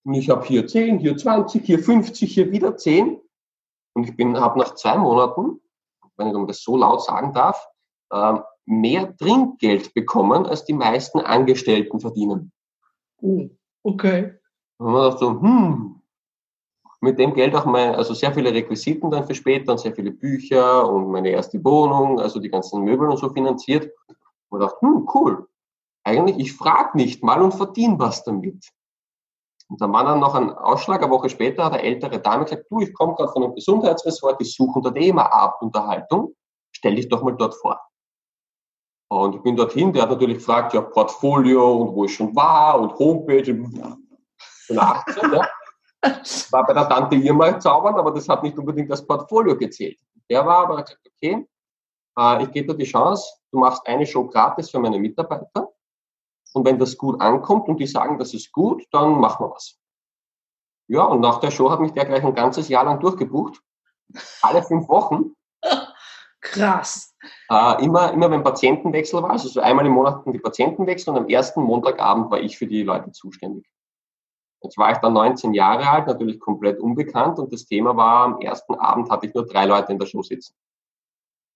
Und 0.05 0.15
ich 0.15 0.29
habe 0.29 0.45
hier 0.45 0.67
zehn, 0.67 0.99
hier 0.99 1.17
20, 1.17 1.65
hier 1.65 1.79
50, 1.79 2.35
hier 2.35 2.51
wieder 2.51 2.77
zehn. 2.77 3.21
Und 3.95 4.09
ich 4.09 4.17
bin, 4.17 4.37
habe 4.37 4.59
nach 4.59 4.75
zwei 4.75 4.99
Monaten, 4.99 5.61
wenn 6.17 6.29
ich 6.29 6.47
das 6.49 6.65
so 6.65 6.77
laut 6.77 7.05
sagen 7.05 7.33
darf, 7.33 7.69
äh, 8.11 8.35
mehr 8.67 9.17
Trinkgeld 9.17 9.95
bekommen, 9.95 10.47
als 10.47 10.65
die 10.65 10.73
meisten 10.73 11.21
Angestellten 11.21 12.01
verdienen. 12.01 12.51
Oh, 13.23 13.49
okay. 13.85 14.35
Und 14.79 14.93
man 14.93 15.11
dachte 15.11 15.19
so, 15.19 15.41
hm, 15.41 15.94
mit 17.05 17.19
dem 17.19 17.35
Geld 17.35 17.55
auch 17.55 17.67
mein, 17.67 17.95
also 17.95 18.15
sehr 18.15 18.33
viele 18.33 18.53
Requisiten 18.53 19.11
dann 19.11 19.27
für 19.27 19.35
später 19.35 19.73
und 19.73 19.79
sehr 19.79 19.95
viele 19.95 20.11
Bücher 20.11 20.89
und 20.91 21.11
meine 21.11 21.29
erste 21.29 21.63
Wohnung, 21.63 22.19
also 22.19 22.41
die 22.41 22.51
ganzen 22.51 22.83
Möbel 22.83 23.09
und 23.09 23.19
so 23.19 23.29
finanziert. 23.31 23.93
Und 24.49 24.61
dachte, 24.61 24.81
hm, 24.81 25.09
cool. 25.15 25.47
Eigentlich, 26.05 26.39
ich 26.39 26.53
frage 26.53 26.97
nicht 26.97 27.23
mal 27.23 27.41
und 27.43 27.55
verdiene 27.55 27.99
was 27.99 28.25
damit. 28.25 28.69
Und 29.69 29.81
dann 29.81 29.93
war 29.93 30.05
dann 30.05 30.21
noch 30.21 30.35
ein 30.35 30.51
Ausschlag, 30.51 31.03
eine 31.03 31.11
Woche 31.11 31.31
später 31.31 31.65
hat 31.65 31.73
eine 31.73 31.83
ältere 31.83 32.21
Dame 32.21 32.45
gesagt, 32.45 32.67
du, 32.71 32.81
ich 32.81 32.93
komme 32.93 33.15
gerade 33.15 33.33
von 33.33 33.45
einem 33.45 33.55
Gesundheitsressort, 33.55 34.41
ich 34.41 34.55
suche 34.55 34.79
unter 34.79 34.91
dem 34.91 35.19
eine 35.19 35.33
Abendunterhaltung, 35.33 36.35
stell 36.73 36.97
dich 36.97 37.09
doch 37.09 37.23
mal 37.23 37.37
dort 37.37 37.55
vor. 37.55 37.81
Und 39.09 39.37
ich 39.37 39.43
bin 39.43 39.57
dorthin, 39.57 39.93
der 39.93 40.03
hat 40.03 40.11
natürlich 40.11 40.39
gefragt, 40.39 40.75
ja, 40.75 40.81
Portfolio 40.81 41.73
und 41.73 41.95
wo 41.95 42.05
ich 42.05 42.15
schon 42.15 42.35
war 42.35 42.81
und 42.81 42.99
Homepage 42.99 43.51
und 43.53 44.79
18, 44.79 45.33
ja. 45.33 45.49
War 46.51 46.67
bei 46.67 46.73
der 46.73 46.89
Tante 46.89 47.17
Irma 47.17 47.59
zaubern, 47.59 47.95
aber 47.95 48.13
das 48.13 48.29
hat 48.29 48.43
nicht 48.43 48.59
unbedingt 48.59 48.91
das 48.91 49.07
Portfolio 49.07 49.57
gezählt. 49.57 49.99
Der 50.29 50.45
war 50.45 50.65
aber 50.65 50.83
gesagt, 50.83 51.01
okay, 51.07 51.47
äh, 52.19 52.43
ich 52.43 52.51
gebe 52.53 52.73
dir 52.73 52.79
die 52.79 52.91
Chance, 52.91 53.25
du 53.51 53.59
machst 53.59 53.87
eine 53.87 54.07
Show 54.07 54.27
gratis 54.27 54.71
für 54.71 54.79
meine 54.79 54.99
Mitarbeiter. 54.99 55.71
Und 56.53 56.65
wenn 56.65 56.79
das 56.79 56.97
gut 56.97 57.21
ankommt 57.21 57.69
und 57.69 57.79
die 57.79 57.87
sagen, 57.87 58.19
das 58.19 58.33
ist 58.33 58.53
gut, 58.53 58.85
dann 58.93 59.19
machen 59.19 59.47
wir 59.47 59.51
was. 59.51 59.79
Ja, 60.87 61.05
und 61.05 61.21
nach 61.21 61.41
der 61.41 61.51
Show 61.51 61.71
hat 61.71 61.81
mich 61.81 61.93
der 61.93 62.05
gleich 62.05 62.23
ein 62.23 62.35
ganzes 62.35 62.69
Jahr 62.69 62.85
lang 62.85 63.01
durchgebucht. 63.01 63.61
Alle 64.43 64.63
fünf 64.63 64.89
Wochen. 64.89 65.35
Krass. 66.41 67.17
Äh, 67.51 67.85
immer, 67.85 68.13
immer 68.13 68.31
wenn 68.31 68.45
Patientenwechsel 68.45 69.23
war, 69.23 69.31
also 69.31 69.49
so 69.49 69.61
einmal 69.61 69.87
im 69.87 69.93
Monat 69.93 70.23
die 70.27 70.39
Patientenwechsel 70.39 71.13
und 71.13 71.21
am 71.21 71.29
ersten 71.29 71.63
Montagabend 71.63 72.31
war 72.31 72.39
ich 72.39 72.59
für 72.59 72.67
die 72.67 72.83
Leute 72.83 73.11
zuständig. 73.13 73.67
Jetzt 74.65 74.79
war 74.79 74.93
ich 74.93 74.99
dann 74.99 75.13
19 75.13 75.53
Jahre 75.53 75.89
alt, 75.89 76.07
natürlich 76.07 76.41
komplett 76.41 76.81
unbekannt 76.81 77.39
und 77.39 77.53
das 77.53 77.67
Thema 77.67 77.97
war, 77.97 78.25
am 78.25 78.41
ersten 78.41 78.75
Abend 78.75 79.11
hatte 79.11 79.27
ich 79.27 79.35
nur 79.35 79.47
drei 79.47 79.67
Leute 79.67 79.93
in 79.93 79.99
der 79.99 80.07
Show 80.07 80.23
sitzen. 80.23 80.55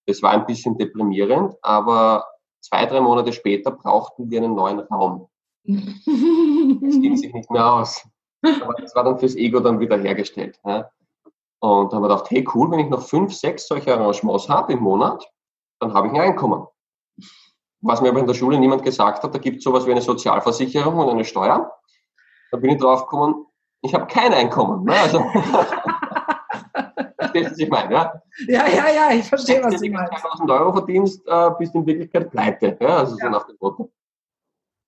Das 0.06 0.22
war 0.22 0.32
ein 0.32 0.44
bisschen 0.44 0.76
deprimierend, 0.76 1.56
aber 1.62 2.26
zwei, 2.60 2.84
drei 2.84 3.00
Monate 3.00 3.32
später 3.32 3.70
brauchten 3.70 4.30
wir 4.30 4.42
einen 4.42 4.54
neuen 4.54 4.80
Raum. 4.80 5.28
Das 5.64 7.00
ging 7.00 7.16
sich 7.16 7.32
nicht 7.32 7.50
mehr 7.50 7.72
aus. 7.72 8.06
Aber 8.42 8.74
das 8.74 8.94
war 8.94 9.04
dann 9.04 9.18
fürs 9.18 9.36
Ego 9.36 9.60
dann 9.60 9.80
wieder 9.80 9.96
hergestellt. 9.96 10.60
Ja. 10.64 10.90
Und 11.60 11.92
dann 11.92 11.96
haben 11.96 12.02
wir 12.02 12.08
gedacht, 12.08 12.30
hey 12.30 12.46
cool, 12.54 12.70
wenn 12.70 12.80
ich 12.80 12.90
noch 12.90 13.02
fünf, 13.02 13.34
sechs 13.34 13.66
solche 13.66 13.94
Arrangements 13.94 14.48
habe 14.50 14.74
im 14.74 14.80
Monat, 14.80 15.26
dann 15.80 15.94
habe 15.94 16.08
ich 16.08 16.12
ein 16.12 16.20
Einkommen. 16.20 16.66
Was 17.80 18.02
mir 18.02 18.10
aber 18.10 18.20
in 18.20 18.26
der 18.26 18.34
Schule 18.34 18.58
niemand 18.58 18.82
gesagt 18.82 19.22
hat, 19.22 19.34
da 19.34 19.38
gibt 19.38 19.58
es 19.58 19.64
sowas 19.64 19.86
wie 19.86 19.92
eine 19.92 20.02
Sozialversicherung 20.02 20.98
und 20.98 21.08
eine 21.08 21.24
Steuer. 21.24 21.72
Da 22.50 22.58
bin 22.58 22.70
ich 22.70 22.80
drauf 22.80 23.06
gekommen, 23.06 23.46
ich 23.82 23.94
habe 23.94 24.06
kein 24.06 24.32
Einkommen. 24.32 24.84
Ne? 24.84 24.94
Also, 24.94 25.20
Verstehst 27.18 27.46
du, 27.46 27.50
was 27.50 27.58
ich 27.58 27.68
meine? 27.68 27.94
Ja, 27.94 28.22
ja, 28.46 28.68
ja, 28.68 28.88
ja 28.88 29.10
ich 29.12 29.28
verstehe, 29.28 29.62
was 29.62 29.80
du 29.80 29.90
meinst. 29.90 30.12
Wenn 30.12 30.20
du 30.20 30.28
1000 30.28 30.50
Euro 30.50 30.72
verdienst, 30.72 31.26
äh, 31.26 31.50
bist 31.58 31.74
du 31.74 31.80
in 31.80 31.86
Wirklichkeit 31.86 32.30
pleite. 32.30 32.76
Ja, 32.80 32.98
also 32.98 33.16
ja. 33.18 33.24
so 33.24 33.30
nach 33.30 33.46
dem 33.46 33.56
Motto. 33.60 33.92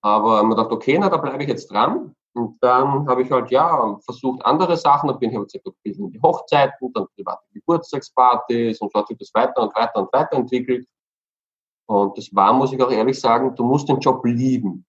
Aber 0.03 0.43
man 0.43 0.57
dachte, 0.57 0.73
okay, 0.75 0.97
na, 0.99 1.09
da 1.09 1.17
bleibe 1.17 1.43
ich 1.43 1.49
jetzt 1.49 1.71
dran. 1.71 2.15
Und 2.33 2.63
dann 2.63 3.09
habe 3.09 3.23
ich 3.23 3.31
halt, 3.31 3.51
ja, 3.51 3.99
versucht 4.05 4.45
andere 4.45 4.77
Sachen. 4.77 5.09
Dann 5.09 5.19
bin 5.19 5.31
ich 5.31 5.37
halt 5.37 5.53
ein 5.55 5.73
bisschen 5.83 6.07
in 6.07 6.13
die 6.13 6.23
Hochzeiten, 6.23 6.93
dann 6.93 7.07
private 7.17 7.45
Geburtstagspartys 7.53 8.81
und 8.81 8.93
so 8.93 8.99
hat 9.01 9.09
sich 9.09 9.19
das 9.19 9.31
weiter 9.35 9.63
und 9.63 9.75
weiter 9.75 10.01
und 10.01 10.13
weiter 10.13 10.37
entwickelt. 10.37 10.87
Und 11.87 12.17
das 12.17 12.33
war, 12.33 12.53
muss 12.53 12.73
ich 12.73 12.81
auch 12.81 12.91
ehrlich 12.91 13.19
sagen, 13.19 13.55
du 13.57 13.65
musst 13.65 13.89
den 13.89 13.99
Job 13.99 14.25
lieben, 14.25 14.87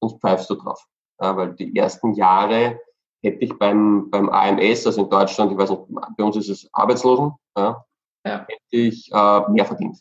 sonst 0.00 0.18
pfeifst 0.18 0.48
du 0.48 0.54
drauf. 0.54 0.82
Weil 1.18 1.54
die 1.54 1.76
ersten 1.76 2.14
Jahre 2.14 2.80
hätte 3.22 3.44
ich 3.44 3.58
beim, 3.58 4.08
beim 4.10 4.28
AMS, 4.28 4.86
also 4.86 5.02
in 5.02 5.10
Deutschland, 5.10 5.52
ich 5.52 5.58
weiß 5.58 5.70
nicht, 5.70 5.82
bei 6.16 6.24
uns 6.24 6.36
ist 6.36 6.48
es 6.48 6.68
Arbeitslosen, 6.72 7.32
ja, 7.56 7.84
ja. 8.24 8.46
hätte 8.48 8.58
ich 8.70 9.10
äh, 9.12 9.50
mehr 9.50 9.64
verdient. 9.64 9.98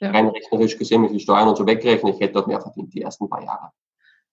Ja. 0.00 0.10
Rein 0.10 0.28
rechnerisch 0.28 0.76
gesehen, 0.76 1.02
mit 1.02 1.12
den 1.12 1.20
Steuern 1.20 1.48
und 1.48 1.56
so 1.56 1.66
wegrechnen, 1.66 2.12
ich 2.12 2.20
hätte 2.20 2.34
dort 2.34 2.48
mehr 2.48 2.60
verdient, 2.60 2.92
die 2.92 3.02
ersten 3.02 3.28
paar 3.28 3.42
Jahre. 3.44 3.70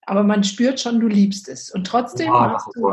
Aber 0.06 0.24
man 0.24 0.42
spürt 0.42 0.80
schon, 0.80 0.98
du 0.98 1.06
liebst 1.06 1.48
es. 1.48 1.70
Und 1.70 1.86
trotzdem 1.86 2.26
ja, 2.26 2.48
machst 2.48 2.68
du... 2.74 2.92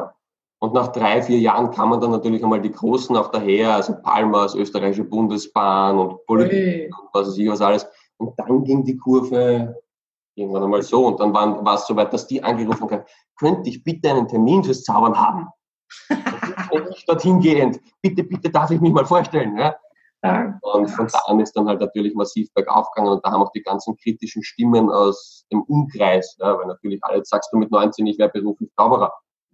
Und 0.59 0.73
nach 0.73 0.87
drei, 0.87 1.21
vier 1.21 1.37
Jahren 1.37 1.69
kann 1.69 1.89
man 1.89 2.01
dann 2.01 2.09
natürlich 2.09 2.43
einmal 2.43 2.61
die 2.61 2.71
Großen 2.71 3.15
auch 3.15 3.29
daher, 3.29 3.75
also 3.75 3.95
Palmas, 4.01 4.55
österreichische 4.55 5.03
Bundesbahn 5.03 5.99
und 5.99 6.25
Politik 6.25 6.91
und 6.99 7.09
was 7.13 7.27
weiß 7.27 7.37
ich 7.37 7.47
was 7.47 7.61
alles. 7.61 7.87
Und 8.17 8.33
dann 8.39 8.63
ging 8.63 8.83
die 8.83 8.97
Kurve 8.97 9.75
irgendwann 10.37 10.63
einmal 10.63 10.83
so. 10.83 11.05
Und 11.05 11.19
dann 11.19 11.33
war 11.33 11.73
es 11.73 11.87
so 11.87 11.95
weit, 11.95 12.13
dass 12.13 12.27
die 12.27 12.43
angerufen 12.43 12.89
haben, 12.89 13.03
könnte 13.37 13.69
ich 13.69 13.83
bitte 13.83 14.09
einen 14.09 14.27
Termin 14.27 14.63
fürs 14.63 14.83
Zaubern 14.83 15.17
haben? 15.19 15.47
ich 16.91 17.05
dorthin 17.05 17.39
gehend, 17.39 17.79
bitte, 18.01 18.23
bitte 18.23 18.49
darf 18.49 18.71
ich 18.71 18.81
mich 18.81 18.91
mal 18.91 19.05
vorstellen. 19.05 19.57
Ja? 19.57 19.75
Ja, 20.23 20.59
und 20.61 20.87
von 20.87 21.07
da 21.07 21.19
an 21.27 21.39
ist 21.39 21.53
dann 21.53 21.67
halt 21.67 21.79
natürlich 21.79 22.15
massiv 22.15 22.51
bergauf 22.53 22.89
gegangen 22.91 23.13
und 23.13 23.25
da 23.25 23.31
haben 23.31 23.43
auch 23.43 23.51
die 23.51 23.61
ganzen 23.61 23.95
kritischen 23.97 24.43
Stimmen 24.43 24.89
aus 24.89 25.45
dem 25.51 25.61
Umkreis, 25.61 26.35
ja, 26.39 26.57
weil 26.57 26.65
natürlich 26.65 27.03
alle 27.03 27.23
sagst 27.23 27.53
du 27.53 27.57
mit 27.57 27.69
19, 27.69 28.07
ich 28.07 28.17
wäre 28.17 28.29
beruflich 28.29 28.71
Zauberer. 28.75 29.13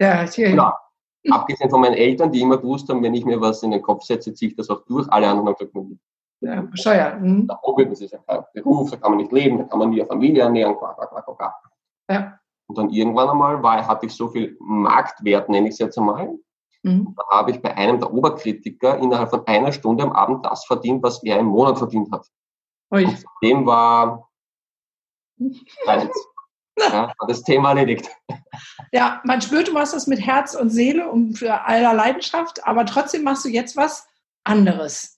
ja, 0.00 0.24
ich 0.24 0.36
genau. 0.36 0.72
Abgesehen 1.28 1.70
von 1.70 1.80
meinen 1.80 1.94
Eltern, 1.94 2.30
die 2.30 2.40
immer 2.40 2.56
gewusst 2.56 2.88
haben, 2.88 3.02
wenn 3.02 3.14
ich 3.14 3.24
mir 3.24 3.40
was 3.40 3.64
in 3.64 3.72
den 3.72 3.82
Kopf 3.82 4.04
setze, 4.04 4.32
ziehe 4.32 4.52
ich 4.52 4.56
das 4.56 4.70
auch 4.70 4.84
durch. 4.86 5.08
Alle 5.10 5.28
anderen 5.28 5.48
haben 5.48 5.56
gesagt, 5.56 5.74
ja, 6.46 6.62
bescheuert. 6.62 7.20
Mhm. 7.20 7.46
Der 7.46 7.60
Hobby, 7.62 7.88
das 7.88 8.00
ist 8.00 8.12
ja 8.12 8.18
kein 8.26 8.44
Beruf, 8.54 8.90
da 8.90 8.96
kann 8.96 9.12
man 9.12 9.18
nicht 9.18 9.32
leben, 9.32 9.58
da 9.58 9.64
kann 9.64 9.78
man 9.78 9.90
nie 9.90 10.00
eine 10.00 10.08
Familie 10.08 10.42
ernähren, 10.42 10.76
quack, 10.76 10.96
quack, 10.96 11.10
quack, 11.10 11.36
quack. 11.36 11.54
Ja. 12.10 12.38
Und 12.68 12.78
dann 12.78 12.90
irgendwann 12.90 13.28
einmal 13.28 13.62
war, 13.62 13.86
hatte 13.86 14.06
ich 14.06 14.14
so 14.14 14.28
viel 14.28 14.56
Marktwert, 14.60 15.48
nenne 15.48 15.68
ich 15.68 15.74
es 15.74 15.78
jetzt 15.78 15.98
einmal. 15.98 16.36
Mhm. 16.82 17.14
Da 17.16 17.38
habe 17.38 17.50
ich 17.50 17.60
bei 17.60 17.76
einem 17.76 17.98
der 17.98 18.12
Oberkritiker 18.12 18.98
innerhalb 18.98 19.30
von 19.30 19.46
einer 19.46 19.72
Stunde 19.72 20.04
am 20.04 20.12
Abend 20.12 20.44
das 20.46 20.64
verdient, 20.64 21.02
was 21.02 21.22
er 21.22 21.38
im 21.38 21.46
Monat 21.46 21.78
verdient 21.78 22.10
hat. 22.12 22.26
Ui. 22.92 23.04
Und 23.04 23.24
dem 23.42 23.66
war 23.66 24.28
ja, 26.78 27.12
das 27.26 27.42
Thema 27.42 27.70
erledigt. 27.70 28.08
Ja, 28.92 29.20
man 29.24 29.42
spürt, 29.42 29.68
du 29.68 29.72
machst 29.72 29.94
das 29.94 30.06
mit 30.06 30.20
Herz 30.20 30.54
und 30.54 30.70
Seele 30.70 31.10
und 31.10 31.38
für 31.38 31.64
aller 31.64 31.94
Leidenschaft, 31.94 32.66
aber 32.66 32.86
trotzdem 32.86 33.24
machst 33.24 33.44
du 33.44 33.48
jetzt 33.48 33.76
was 33.76 34.06
anderes. 34.44 35.15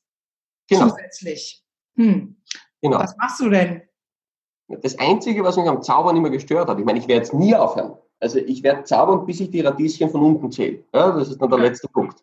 Genau. 0.69 0.89
Zusätzlich. 0.89 1.65
Hm. 1.97 2.37
Genau. 2.81 2.99
Was 2.99 3.17
machst 3.17 3.41
du 3.41 3.51
denn? 3.51 3.83
Das 4.69 4.99
Einzige, 4.99 5.43
was 5.43 5.57
mich 5.57 5.67
am 5.67 5.83
Zaubern 5.83 6.17
immer 6.17 6.31
gestört 6.31 6.69
hat, 6.69 6.79
ich 6.79 6.85
meine, 6.85 6.99
ich 6.99 7.09
werde 7.09 7.23
jetzt 7.23 7.35
nie 7.35 7.55
aufhören. 7.55 7.97
Also 8.21 8.39
ich 8.39 8.63
werde 8.63 8.85
zaubern, 8.85 9.25
bis 9.25 9.41
ich 9.41 9.51
die 9.51 9.61
Radieschen 9.61 10.11
von 10.11 10.23
unten 10.23 10.51
zähle. 10.51 10.85
Ja, 10.93 11.13
das 11.13 11.31
ist 11.31 11.41
dann 11.41 11.51
der 11.51 11.59
letzte 11.59 11.89
Punkt. 11.89 12.23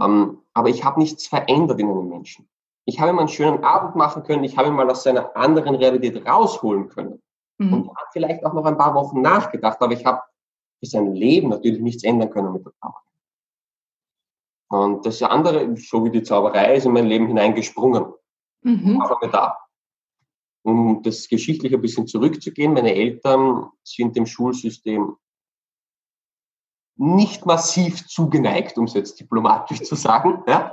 Ähm, 0.00 0.38
aber 0.54 0.68
ich 0.68 0.84
habe 0.84 1.00
nichts 1.00 1.26
verändert 1.26 1.80
in 1.80 1.90
einem 1.90 2.08
Menschen. 2.08 2.48
Ich 2.84 3.00
habe 3.00 3.10
ihm 3.10 3.18
einen 3.18 3.28
schönen 3.28 3.64
Abend 3.64 3.96
machen 3.96 4.22
können, 4.22 4.44
ich 4.44 4.56
habe 4.56 4.68
ihn 4.68 4.74
mal 4.74 4.88
aus 4.90 5.02
seiner 5.02 5.36
anderen 5.36 5.74
Realität 5.74 6.26
rausholen 6.26 6.88
können. 6.88 7.20
Mhm. 7.58 7.72
Und 7.72 7.96
hat 7.96 8.08
vielleicht 8.12 8.44
auch 8.44 8.52
noch 8.52 8.64
ein 8.64 8.78
paar 8.78 8.94
Wochen 8.94 9.20
nachgedacht, 9.20 9.78
aber 9.80 9.92
ich 9.92 10.04
habe 10.04 10.20
für 10.78 10.86
sein 10.86 11.14
Leben 11.14 11.48
natürlich 11.48 11.80
nichts 11.80 12.04
ändern 12.04 12.30
können 12.30 12.52
mit 12.52 12.64
der 12.64 12.72
Zauberei. 12.80 13.09
Und 14.70 15.04
das 15.04 15.20
andere, 15.22 15.76
so 15.76 16.04
wie 16.04 16.10
die 16.10 16.22
Zauberei, 16.22 16.76
ist 16.76 16.86
in 16.86 16.92
mein 16.92 17.06
Leben 17.06 17.26
hineingesprungen. 17.26 18.04
Mhm. 18.62 18.98
War 19.00 19.18
mir 19.20 19.30
da. 19.30 19.58
Um 20.62 21.02
das 21.02 21.28
geschichtlich 21.28 21.74
ein 21.74 21.80
bisschen 21.80 22.06
zurückzugehen, 22.06 22.72
meine 22.72 22.94
Eltern 22.94 23.70
sind 23.82 24.14
dem 24.16 24.26
Schulsystem 24.26 25.16
nicht 26.96 27.46
massiv 27.46 28.06
zugeneigt, 28.06 28.78
um 28.78 28.84
es 28.84 28.94
jetzt 28.94 29.18
diplomatisch 29.18 29.82
zu 29.82 29.96
sagen. 29.96 30.42
Ja? 30.46 30.72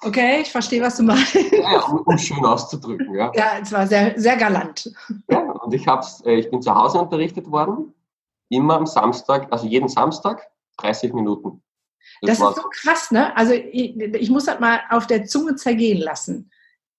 Okay, 0.00 0.40
ich 0.40 0.50
verstehe, 0.50 0.82
was 0.82 0.96
du 0.96 1.04
meinst. 1.04 1.34
Ja, 1.34 1.80
um, 1.82 2.00
um 2.00 2.18
schön 2.18 2.44
auszudrücken. 2.44 3.14
Ja, 3.14 3.30
ja 3.34 3.58
es 3.60 3.70
war 3.70 3.86
sehr, 3.86 4.18
sehr 4.18 4.36
galant. 4.36 4.92
Ja, 5.30 5.42
und 5.42 5.72
ich, 5.72 5.86
hab's, 5.86 6.22
äh, 6.22 6.34
ich 6.34 6.50
bin 6.50 6.60
zu 6.60 6.74
Hause 6.74 6.98
unterrichtet 6.98 7.48
worden, 7.48 7.94
immer 8.48 8.76
am 8.76 8.86
Samstag, 8.86 9.46
also 9.52 9.66
jeden 9.66 9.88
Samstag 9.88 10.50
30 10.78 11.12
Minuten. 11.12 11.62
Das, 12.20 12.38
das 12.38 12.50
ist 12.50 12.62
so 12.62 12.68
krass, 12.70 13.10
ne? 13.10 13.36
Also 13.36 13.52
ich, 13.52 13.96
ich 13.96 14.30
muss 14.30 14.44
das 14.44 14.60
mal 14.60 14.80
auf 14.90 15.06
der 15.06 15.24
Zunge 15.24 15.56
zergehen 15.56 16.00
lassen. 16.00 16.50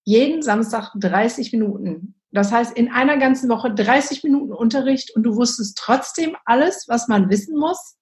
Jeden 0.04 0.42
Samstag 0.42 0.92
30 0.96 1.52
Minuten. 1.54 2.16
Das 2.32 2.52
heißt, 2.52 2.76
in 2.76 2.92
einer 2.92 3.18
ganzen 3.18 3.50
Woche 3.50 3.74
30 3.74 4.24
Minuten 4.24 4.52
Unterricht 4.52 5.16
und 5.16 5.24
du 5.24 5.36
wusstest 5.36 5.78
trotzdem 5.78 6.36
alles, 6.46 6.86
was 6.88 7.08
man 7.08 7.30
wissen 7.30 7.58
muss? 7.58 7.96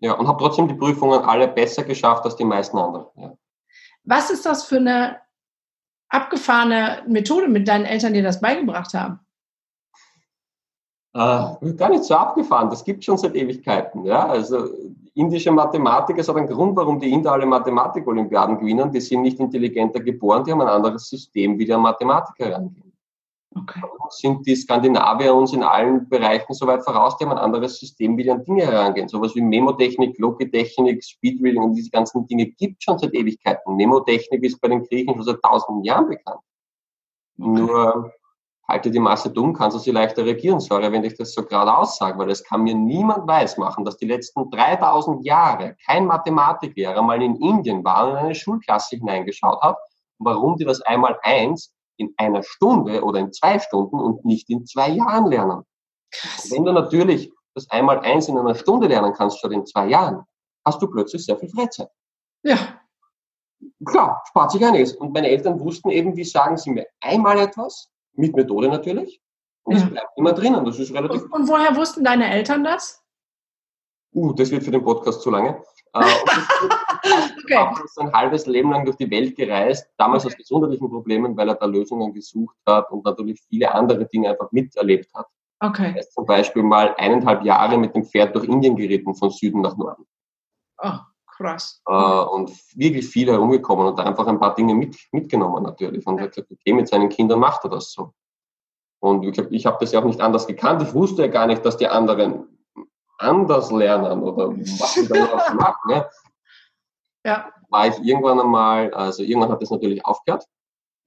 Ja, 0.00 0.12
und 0.12 0.28
habe 0.28 0.38
trotzdem 0.38 0.68
die 0.68 0.74
Prüfungen 0.74 1.20
alle 1.20 1.48
besser 1.48 1.82
geschafft 1.82 2.24
als 2.24 2.36
die 2.36 2.44
meisten 2.44 2.76
anderen. 2.76 3.06
Ja. 3.16 3.36
Was 4.04 4.30
ist 4.30 4.44
das 4.44 4.64
für 4.64 4.76
eine 4.76 5.20
abgefahrene 6.08 7.02
Methode 7.08 7.48
mit 7.48 7.66
deinen 7.66 7.86
Eltern, 7.86 8.12
die 8.12 8.22
das 8.22 8.40
beigebracht 8.40 8.94
haben? 8.94 9.25
Äh, 11.16 11.72
gar 11.72 11.88
nicht 11.88 12.04
so 12.04 12.14
abgefahren, 12.14 12.68
das 12.68 12.84
gibt 12.84 13.02
schon 13.02 13.16
seit 13.16 13.34
Ewigkeiten. 13.34 14.04
Ja? 14.04 14.26
Also 14.26 14.68
indische 15.14 15.50
Mathematiker, 15.50 16.20
es 16.20 16.28
hat 16.28 16.36
einen 16.36 16.46
Grund, 16.46 16.76
warum 16.76 17.00
die 17.00 17.10
Inder 17.10 17.32
alle 17.32 17.46
Mathematik-Olympiaden 17.46 18.58
gewinnen. 18.58 18.92
Die 18.92 19.00
sind 19.00 19.22
nicht 19.22 19.40
intelligenter 19.40 20.00
geboren, 20.00 20.44
die 20.44 20.52
haben 20.52 20.60
ein 20.60 20.68
anderes 20.68 21.08
System, 21.08 21.58
wie 21.58 21.64
der 21.64 21.78
Mathematiker 21.78 22.52
rangehen. 22.52 22.92
Okay. 23.54 23.80
Sind 24.10 24.46
die 24.46 24.54
Skandinavier 24.54 25.34
uns 25.34 25.54
in 25.54 25.62
allen 25.62 26.06
Bereichen 26.06 26.52
so 26.52 26.66
weit 26.66 26.84
voraus, 26.84 27.16
die 27.16 27.24
haben 27.24 27.32
ein 27.32 27.38
anderes 27.38 27.78
System, 27.80 28.18
wie 28.18 28.24
die 28.24 28.30
an 28.30 28.44
Dinge 28.44 28.66
herangehen. 28.66 29.08
Sowas 29.08 29.34
wie 29.34 29.40
Memotechnik, 29.40 30.18
Logitechnik, 30.18 31.02
Speedreading 31.02 31.62
und 31.62 31.72
diese 31.76 31.88
ganzen 31.88 32.26
Dinge 32.26 32.44
gibt 32.44 32.76
es 32.80 32.84
schon 32.84 32.98
seit 32.98 33.14
Ewigkeiten. 33.14 33.74
Memotechnik 33.74 34.44
ist 34.44 34.60
bei 34.60 34.68
den 34.68 34.84
Griechen 34.84 35.14
schon 35.14 35.24
seit 35.24 35.40
tausenden 35.40 35.82
Jahren 35.82 36.08
bekannt. 36.08 36.40
Okay. 37.38 37.62
Nur 37.62 38.12
halte 38.68 38.90
die 38.90 38.98
Masse 38.98 39.30
dumm, 39.30 39.52
kannst 39.52 39.76
du 39.76 39.80
sie 39.80 39.90
leichter 39.90 40.24
regieren. 40.24 40.60
Sorry, 40.60 40.90
wenn 40.90 41.04
ich 41.04 41.16
das 41.16 41.32
so 41.32 41.44
gerade 41.44 41.76
aussage, 41.76 42.18
weil 42.18 42.28
das 42.28 42.42
kann 42.42 42.62
mir 42.62 42.74
niemand 42.74 43.26
weismachen, 43.26 43.84
dass 43.84 43.96
die 43.96 44.06
letzten 44.06 44.50
3000 44.50 45.24
Jahre 45.24 45.76
kein 45.86 46.06
Mathematiklehrer 46.06 47.02
mal 47.02 47.22
in 47.22 47.36
Indien 47.36 47.84
war 47.84 48.06
und 48.06 48.12
in 48.12 48.16
eine 48.18 48.34
Schulklasse 48.34 48.96
hineingeschaut 48.96 49.60
hat, 49.62 49.76
warum 50.18 50.56
die 50.56 50.64
das 50.64 50.80
einmal 50.82 51.18
eins 51.22 51.72
in 51.96 52.12
einer 52.16 52.42
Stunde 52.42 53.02
oder 53.02 53.20
in 53.20 53.32
zwei 53.32 53.58
Stunden 53.58 53.98
und 53.98 54.24
nicht 54.24 54.50
in 54.50 54.66
zwei 54.66 54.90
Jahren 54.90 55.26
lernen. 55.26 55.62
Krass. 56.10 56.50
Wenn 56.50 56.64
du 56.64 56.72
natürlich 56.72 57.32
das 57.54 57.70
einmal 57.70 58.00
eins 58.00 58.28
in 58.28 58.38
einer 58.38 58.54
Stunde 58.54 58.86
lernen 58.86 59.14
kannst 59.14 59.38
statt 59.38 59.52
in 59.52 59.64
zwei 59.64 59.88
Jahren, 59.88 60.24
hast 60.64 60.82
du 60.82 60.88
plötzlich 60.88 61.24
sehr 61.24 61.36
viel 61.36 61.48
Freizeit. 61.48 61.90
Ja. 62.42 62.80
Klar, 63.84 64.22
spart 64.28 64.52
sich 64.52 64.64
einiges. 64.64 64.92
Und 64.92 65.12
meine 65.12 65.28
Eltern 65.28 65.58
wussten 65.60 65.90
eben, 65.90 66.16
wie 66.16 66.24
sagen 66.24 66.56
sie 66.56 66.70
mir 66.70 66.86
einmal 67.00 67.38
etwas, 67.38 67.90
mit 68.18 68.34
Methode 68.36 68.68
natürlich. 68.68 69.20
Und 69.64 69.74
es 69.74 69.82
ja. 69.82 69.88
bleibt 69.88 70.10
immer 70.16 70.32
drinnen. 70.32 70.64
Das 70.64 70.78
ist 70.78 70.92
relativ. 70.94 71.22
Und, 71.24 71.32
und, 71.32 71.48
woher 71.48 71.74
wussten 71.76 72.04
deine 72.04 72.30
Eltern 72.30 72.62
das? 72.62 73.02
Uh, 74.14 74.32
das 74.32 74.50
wird 74.50 74.62
für 74.62 74.70
den 74.70 74.84
Podcast 74.84 75.20
zu 75.20 75.30
lange. 75.30 75.62
Äh, 75.92 76.00
okay. 77.44 77.84
ist 77.84 77.98
ein 77.98 78.12
halbes 78.12 78.46
Leben 78.46 78.70
lang 78.70 78.84
durch 78.84 78.96
die 78.96 79.10
Welt 79.10 79.36
gereist, 79.36 79.88
damals 79.96 80.24
okay. 80.24 80.34
aus 80.34 80.38
gesundheitlichen 80.38 80.88
Problemen, 80.88 81.36
weil 81.36 81.48
er 81.48 81.54
da 81.56 81.66
Lösungen 81.66 82.12
gesucht 82.12 82.56
hat 82.66 82.90
und 82.90 83.04
natürlich 83.04 83.40
viele 83.48 83.72
andere 83.74 84.06
Dinge 84.06 84.30
einfach 84.30 84.50
miterlebt 84.52 85.12
hat. 85.14 85.26
Okay. 85.60 85.92
Er 85.94 86.00
ist 86.00 86.12
zum 86.12 86.26
Beispiel 86.26 86.62
mal 86.62 86.94
eineinhalb 86.98 87.44
Jahre 87.44 87.78
mit 87.78 87.94
dem 87.94 88.04
Pferd 88.04 88.34
durch 88.34 88.44
Indien 88.44 88.76
geritten, 88.76 89.14
von 89.14 89.30
Süden 89.30 89.62
nach 89.62 89.76
Norden. 89.76 90.06
Oh, 90.82 90.98
krass. 91.36 91.82
Äh, 91.86 91.92
und 91.92 92.50
wirklich 92.74 93.06
viel 93.06 93.30
herumgekommen 93.30 93.86
und 93.86 94.00
einfach 94.00 94.26
ein 94.26 94.40
paar 94.40 94.54
Dinge 94.54 94.74
mit, 94.74 94.96
mitgenommen 95.12 95.62
natürlich. 95.62 96.06
Und 96.06 96.18
er 96.18 96.24
hat 96.24 96.34
gesagt, 96.34 96.50
okay, 96.50 96.72
mit 96.72 96.88
seinen 96.88 97.08
Kindern 97.08 97.40
macht 97.40 97.64
er 97.64 97.70
das 97.70 97.92
so. 97.92 98.12
Und 99.00 99.22
gesagt, 99.22 99.52
ich 99.52 99.66
habe 99.66 99.76
das 99.80 99.92
ja 99.92 100.00
auch 100.00 100.04
nicht 100.04 100.20
anders 100.20 100.46
gekannt. 100.46 100.82
Ich 100.82 100.94
wusste 100.94 101.22
ja 101.22 101.28
gar 101.28 101.46
nicht, 101.46 101.64
dass 101.64 101.76
die 101.76 101.88
anderen 101.88 102.56
anders 103.18 103.70
lernen 103.70 104.22
oder 104.22 104.50
was 104.56 104.94
sie 104.94 105.08
da 105.08 105.16
überhaupt 105.16 105.54
machen. 105.54 105.90
Ne? 105.90 106.06
Ja. 107.24 107.52
War 107.68 107.88
ich 107.88 107.98
irgendwann 107.98 108.40
einmal, 108.40 108.92
also 108.94 109.22
irgendwann 109.22 109.50
hat 109.50 109.62
das 109.62 109.70
natürlich 109.70 110.04
aufgehört, 110.04 110.44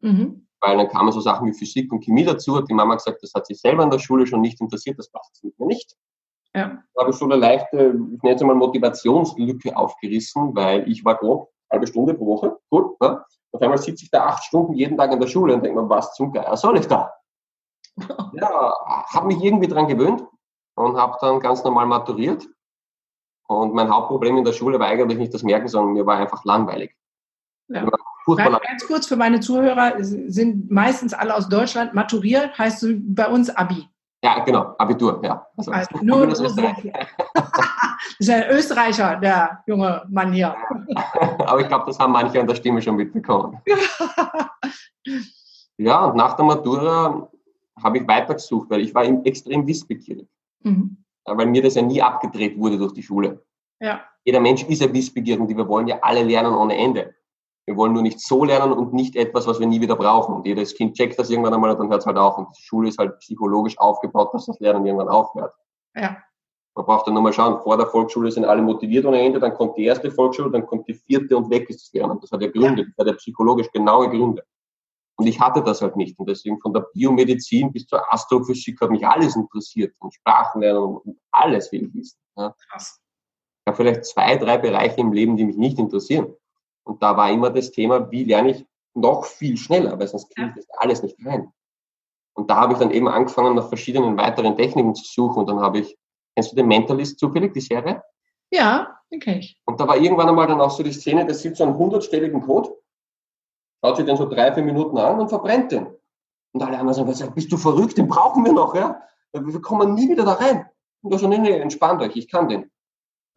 mhm. 0.01 0.47
weil 0.59 0.77
dann 0.77 0.89
kamen 0.89 1.11
so 1.11 1.21
Sachen 1.21 1.47
wie 1.47 1.53
Physik 1.53 1.91
und 1.91 2.03
Chemie 2.03 2.25
dazu, 2.25 2.57
hat 2.57 2.69
die 2.69 2.73
Mama 2.73 2.95
gesagt, 2.95 3.23
das 3.23 3.33
hat 3.33 3.45
sich 3.45 3.59
selber 3.59 3.83
in 3.83 3.89
der 3.89 3.99
Schule 3.99 4.27
schon 4.27 4.41
nicht 4.41 4.59
interessiert, 4.59 4.99
das 4.99 5.09
passt 5.09 5.43
mit 5.43 5.57
mir 5.57 5.67
nicht. 5.67 5.95
Ja. 6.55 6.81
Da 6.93 7.01
habe 7.01 7.11
ich 7.11 7.15
so 7.15 7.25
eine 7.25 7.35
leichte, 7.35 7.95
ich 8.13 8.23
nenne 8.23 8.35
es 8.35 8.41
mal 8.41 8.55
Motivationslücke 8.55 9.75
aufgerissen, 9.75 10.55
weil 10.55 10.89
ich 10.89 11.05
war 11.05 11.15
grob 11.15 11.49
halbe 11.71 11.87
Stunde 11.87 12.13
pro 12.13 12.25
Woche, 12.25 12.57
gut, 12.69 12.99
ne? 13.01 13.23
Auf 13.51 13.61
einmal 13.61 13.77
sitze 13.77 14.03
ich 14.03 14.11
da 14.11 14.25
acht 14.25 14.43
Stunden 14.43 14.73
jeden 14.73 14.97
Tag 14.97 15.11
in 15.11 15.19
der 15.19 15.27
Schule 15.27 15.53
und 15.53 15.63
denke 15.63 15.81
mir, 15.81 15.89
was 15.89 16.13
zum 16.13 16.31
Geier 16.31 16.55
soll 16.55 16.77
ich 16.77 16.87
da? 16.87 17.13
ja, 18.33 18.73
habe 19.07 19.27
mich 19.27 19.43
irgendwie 19.43 19.67
dran 19.67 19.87
gewöhnt 19.87 20.23
und 20.75 20.97
habe 20.97 21.17
dann 21.19 21.39
ganz 21.39 21.63
normal 21.63 21.87
maturiert. 21.87 22.47
Und 23.47 23.73
mein 23.73 23.89
Hauptproblem 23.89 24.37
in 24.37 24.43
der 24.43 24.53
Schule 24.53 24.79
war 24.79 24.87
eigentlich 24.87 25.17
nicht 25.17 25.33
das 25.33 25.41
Merken, 25.41 25.67
sondern 25.67 25.93
mir 25.93 26.05
war 26.05 26.17
einfach 26.17 26.45
langweilig. 26.45 26.95
Ja. 27.67 27.89
Ganz 28.37 28.85
kurz 28.85 29.07
für 29.07 29.15
meine 29.15 29.39
Zuhörer, 29.39 29.95
sind 30.03 30.69
meistens 30.69 31.15
alle 31.15 31.35
aus 31.35 31.49
Deutschland. 31.49 31.95
Maturiert 31.95 32.55
heißt 32.59 32.85
bei 32.99 33.27
uns 33.27 33.49
Abi. 33.49 33.89
Ja, 34.21 34.43
genau, 34.43 34.75
Abitur, 34.77 35.21
ja. 35.23 35.47
Also, 35.55 35.71
also 35.71 35.97
nur, 36.01 36.27
das, 36.27 36.41
ist 36.41 38.29
ein 38.29 38.49
Österreicher, 38.49 39.15
der 39.15 39.63
junge 39.65 40.05
Mann 40.09 40.33
hier. 40.33 40.55
Aber 41.45 41.61
ich 41.61 41.67
glaube, 41.67 41.85
das 41.87 41.97
haben 41.99 42.11
manche 42.11 42.39
an 42.39 42.47
der 42.47 42.55
Stimme 42.55 42.81
schon 42.81 42.97
mitbekommen. 42.97 43.61
ja, 45.77 46.05
und 46.05 46.17
nach 46.17 46.35
der 46.35 46.45
Matura 46.45 47.29
habe 47.81 47.97
ich 47.97 48.07
weitergesucht, 48.07 48.69
weil 48.69 48.81
ich 48.81 48.93
war 48.93 49.05
extrem 49.25 49.65
wissbegierig. 49.65 50.27
Mhm. 50.63 50.97
Weil 51.23 51.45
mir 51.45 51.61
das 51.61 51.75
ja 51.75 51.81
nie 51.81 52.01
abgedreht 52.01 52.57
wurde 52.59 52.77
durch 52.77 52.93
die 52.93 53.03
Schule. 53.03 53.41
Ja. 53.79 54.01
Jeder 54.25 54.41
Mensch 54.41 54.63
ist 54.63 54.81
ja 54.81 54.91
wissbegierig 54.91 55.39
und 55.39 55.55
wir 55.55 55.67
wollen 55.67 55.87
ja 55.87 55.99
alle 56.01 56.23
lernen 56.23 56.53
ohne 56.53 56.75
Ende. 56.75 57.15
Wir 57.69 57.77
wollen 57.77 57.93
nur 57.93 58.01
nicht 58.01 58.19
so 58.19 58.45
lernen 58.45 58.73
und 58.73 58.93
nicht 58.93 59.15
etwas, 59.15 59.45
was 59.45 59.59
wir 59.59 59.67
nie 59.67 59.79
wieder 59.79 59.95
brauchen. 59.95 60.33
Und 60.33 60.47
jedes 60.47 60.73
Kind 60.73 60.97
checkt 60.97 61.19
das 61.19 61.29
irgendwann 61.29 61.53
einmal 61.53 61.69
und 61.69 61.77
dann 61.77 61.89
hört 61.91 62.01
es 62.01 62.07
halt 62.07 62.17
auf. 62.17 62.35
Und 62.39 62.47
die 62.57 62.63
Schule 62.63 62.89
ist 62.89 62.97
halt 62.97 63.19
psychologisch 63.19 63.77
aufgebaut, 63.77 64.33
dass 64.33 64.47
das 64.47 64.59
Lernen 64.59 64.87
irgendwann 64.87 65.07
aufhört. 65.07 65.53
Ja. 65.95 66.17
Man 66.73 66.85
braucht 66.87 67.05
dann 67.05 67.13
nochmal 67.13 67.31
schauen, 67.31 67.61
vor 67.61 67.77
der 67.77 67.85
Volksschule 67.85 68.31
sind 68.31 68.45
alle 68.45 68.63
motiviert 68.63 69.05
ohne 69.05 69.21
Ende, 69.21 69.39
dann 69.39 69.53
kommt 69.53 69.77
die 69.77 69.85
erste 69.85 70.09
Volksschule, 70.09 70.49
dann 70.49 70.65
kommt 70.65 70.87
die 70.87 70.95
vierte 70.95 71.37
und 71.37 71.51
weg 71.51 71.69
ist 71.69 71.83
das 71.83 71.93
Lernen. 71.93 72.17
Das 72.19 72.31
hat 72.31 72.41
ja 72.41 72.49
Gründe, 72.49 72.87
das 72.87 72.97
hat 72.97 73.05
ja 73.05 73.13
psychologisch 73.13 73.69
genaue 73.71 74.09
Gründe. 74.09 74.43
Und 75.17 75.27
ich 75.27 75.39
hatte 75.39 75.61
das 75.61 75.83
halt 75.83 75.95
nicht. 75.95 76.17
Und 76.17 76.27
deswegen 76.27 76.59
von 76.59 76.73
der 76.73 76.87
Biomedizin 76.91 77.71
bis 77.71 77.85
zur 77.85 78.01
Astrophysik 78.11 78.81
hat 78.81 78.89
mich 78.89 79.05
alles 79.05 79.35
interessiert. 79.35 79.93
Und 79.99 80.11
Sprachenlernen 80.15 80.81
und 80.81 81.19
alles 81.31 81.71
will 81.71 81.85
ich 81.85 81.93
wissen. 81.93 82.17
Ja. 82.35 82.55
Krass. 82.71 82.99
Ich 83.63 83.67
habe 83.67 83.77
vielleicht 83.77 84.05
zwei, 84.05 84.37
drei 84.37 84.57
Bereiche 84.57 85.01
im 85.01 85.13
Leben, 85.13 85.37
die 85.37 85.45
mich 85.45 85.57
nicht 85.57 85.77
interessieren. 85.77 86.33
Und 86.89 87.03
da 87.03 87.15
war 87.15 87.29
immer 87.31 87.49
das 87.49 87.71
Thema, 87.71 88.09
wie 88.11 88.23
lerne 88.23 88.51
ich 88.51 88.65
noch 88.93 89.25
viel 89.25 89.57
schneller, 89.57 89.97
weil 89.99 90.07
sonst 90.07 90.33
kriege 90.35 90.49
ich 90.49 90.55
das 90.55 90.77
alles 90.77 91.03
nicht 91.03 91.17
rein. 91.25 91.51
Und 92.33 92.49
da 92.49 92.55
habe 92.55 92.73
ich 92.73 92.79
dann 92.79 92.91
eben 92.91 93.07
angefangen, 93.07 93.55
nach 93.55 93.67
verschiedenen 93.67 94.17
weiteren 94.17 94.55
Techniken 94.55 94.95
zu 94.95 95.05
suchen. 95.05 95.39
Und 95.39 95.49
dann 95.49 95.59
habe 95.59 95.79
ich, 95.79 95.97
kennst 96.35 96.51
du 96.51 96.55
den 96.55 96.67
Mentalist 96.67 97.19
zufällig, 97.19 97.53
die 97.53 97.61
Serie? 97.61 98.01
Ja, 98.51 98.99
den 99.11 99.19
kenne 99.19 99.39
ich. 99.39 99.61
Und 99.65 99.79
da 99.79 99.87
war 99.87 99.97
irgendwann 99.97 100.29
einmal 100.29 100.47
dann 100.47 100.61
auch 100.61 100.71
so 100.71 100.83
die 100.83 100.91
Szene, 100.91 101.25
da 101.25 101.33
sieht 101.33 101.57
so 101.57 101.63
einen 101.63 101.77
hundertstelligen 101.77 102.41
Code 102.41 102.73
schaut 103.83 103.97
sich 103.97 104.05
den 104.05 104.17
so 104.17 104.27
drei, 104.27 104.51
vier 104.53 104.63
Minuten 104.63 104.97
an 104.97 105.19
und 105.19 105.29
verbrennt 105.29 105.71
den. 105.71 105.87
Und 106.51 106.63
alle 106.63 106.79
anderen 106.79 107.13
sagen, 107.13 107.33
bist 107.33 107.51
du 107.51 107.57
verrückt, 107.57 107.97
den 107.97 108.07
brauchen 108.07 108.43
wir 108.43 108.53
noch, 108.53 108.75
ja? 108.75 109.01
Wir 109.31 109.61
kommen 109.61 109.93
nie 109.93 110.09
wieder 110.09 110.25
da 110.25 110.33
rein. 110.33 110.67
Und 111.01 111.13
er 111.13 111.19
so, 111.19 111.27
nee, 111.27 111.37
nee, 111.37 111.57
entspannt 111.59 112.01
euch, 112.01 112.15
ich 112.15 112.27
kann 112.27 112.49
den. 112.49 112.71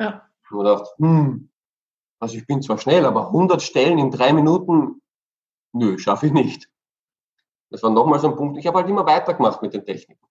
Ja. 0.00 0.26
Und 0.50 0.56
man 0.56 0.66
dachte, 0.66 0.90
hm, 0.98 1.50
also 2.22 2.36
ich 2.36 2.46
bin 2.46 2.62
zwar 2.62 2.78
schnell, 2.78 3.04
aber 3.04 3.26
100 3.26 3.60
Stellen 3.60 3.98
in 3.98 4.12
drei 4.12 4.32
Minuten, 4.32 5.02
nö, 5.72 5.98
schaffe 5.98 6.26
ich 6.26 6.32
nicht. 6.32 6.68
Das 7.68 7.82
war 7.82 7.90
nochmal 7.90 8.20
so 8.20 8.28
ein 8.28 8.36
Punkt. 8.36 8.58
Ich 8.58 8.66
habe 8.68 8.78
halt 8.78 8.88
immer 8.88 9.04
weitergemacht 9.06 9.60
mit 9.60 9.74
den 9.74 9.84
Techniken. 9.84 10.24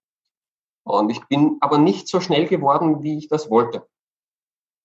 Und 0.83 1.09
ich 1.09 1.19
bin 1.25 1.57
aber 1.59 1.77
nicht 1.77 2.07
so 2.07 2.21
schnell 2.21 2.47
geworden, 2.47 3.03
wie 3.03 3.17
ich 3.17 3.27
das 3.27 3.49
wollte. 3.49 3.85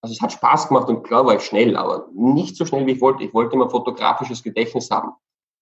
Also 0.02 0.14
es 0.14 0.20
hat 0.20 0.32
Spaß 0.32 0.66
gemacht 0.66 0.88
und 0.88 1.04
klar 1.04 1.24
war 1.24 1.36
ich 1.36 1.42
schnell, 1.42 1.76
aber 1.76 2.08
nicht 2.12 2.56
so 2.56 2.66
schnell, 2.66 2.84
wie 2.86 2.92
ich 2.92 3.00
wollte. 3.00 3.22
Ich 3.22 3.32
wollte 3.32 3.54
immer 3.54 3.70
fotografisches 3.70 4.42
Gedächtnis 4.42 4.90
haben. 4.90 5.12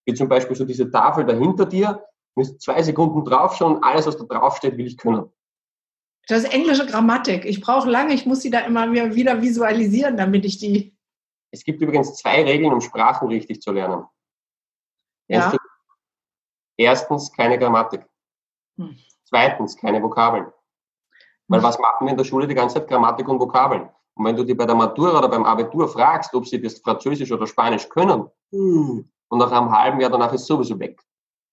Wie 0.07 0.15
zum 0.15 0.31
Beispiel 0.31 0.57
so 0.57 0.65
diese 0.65 0.91
Tafel 0.91 1.27
dahinter 1.27 1.67
dir, 1.67 2.07
mit 2.37 2.59
zwei 2.63 2.83
Sekunden 2.83 3.23
draufschauen, 3.23 3.83
alles, 3.83 4.07
was 4.07 4.17
da 4.17 4.25
draufsteht, 4.25 4.79
will 4.79 4.87
ich 4.87 4.97
können. 4.97 5.31
Das 6.27 6.45
ist 6.45 6.55
englische 6.55 6.87
Grammatik. 6.87 7.45
Ich 7.45 7.61
brauche 7.61 7.91
lange, 7.91 8.15
ich 8.15 8.25
muss 8.25 8.41
sie 8.41 8.51
da 8.51 8.61
immer 8.61 8.91
wieder 8.91 9.43
visualisieren, 9.43 10.17
damit 10.17 10.47
ich 10.47 10.57
die. 10.57 10.94
Es 11.54 11.62
gibt 11.62 11.80
übrigens 11.80 12.16
zwei 12.16 12.42
Regeln, 12.42 12.73
um 12.73 12.80
Sprachen 12.80 13.28
richtig 13.28 13.62
zu 13.62 13.70
lernen. 13.70 14.04
Ja. 15.28 15.54
Erstens 16.76 17.32
keine 17.32 17.56
Grammatik. 17.61 18.04
Hm. 18.76 18.99
Zweitens 19.25 19.76
keine 19.76 20.02
Vokabeln. 20.02 20.52
Weil 21.46 21.61
hm. 21.61 21.64
was 21.64 21.78
machen 21.78 22.06
wir 22.06 22.11
in 22.11 22.16
der 22.16 22.25
Schule 22.25 22.49
die 22.49 22.56
ganze 22.56 22.75
Zeit? 22.75 22.88
Grammatik 22.88 23.28
und 23.28 23.38
Vokabeln. 23.38 23.88
Und 24.14 24.25
wenn 24.25 24.37
du 24.37 24.42
die 24.42 24.54
bei 24.54 24.66
der 24.66 24.75
Matura 24.75 25.18
oder 25.18 25.28
beim 25.28 25.44
Abitur 25.44 25.87
fragst, 25.87 26.34
ob 26.34 26.44
sie 26.44 26.61
das 26.61 26.80
Französisch 26.80 27.30
oder 27.30 27.46
Spanisch 27.46 27.88
können, 27.88 28.28
hm. 28.50 29.08
und 29.28 29.38
nach 29.38 29.52
einem 29.52 29.70
halben 29.70 30.00
Jahr 30.00 30.11
danach 30.11 30.32
ist 30.32 30.46
sowieso 30.46 30.76
weg. 30.80 31.00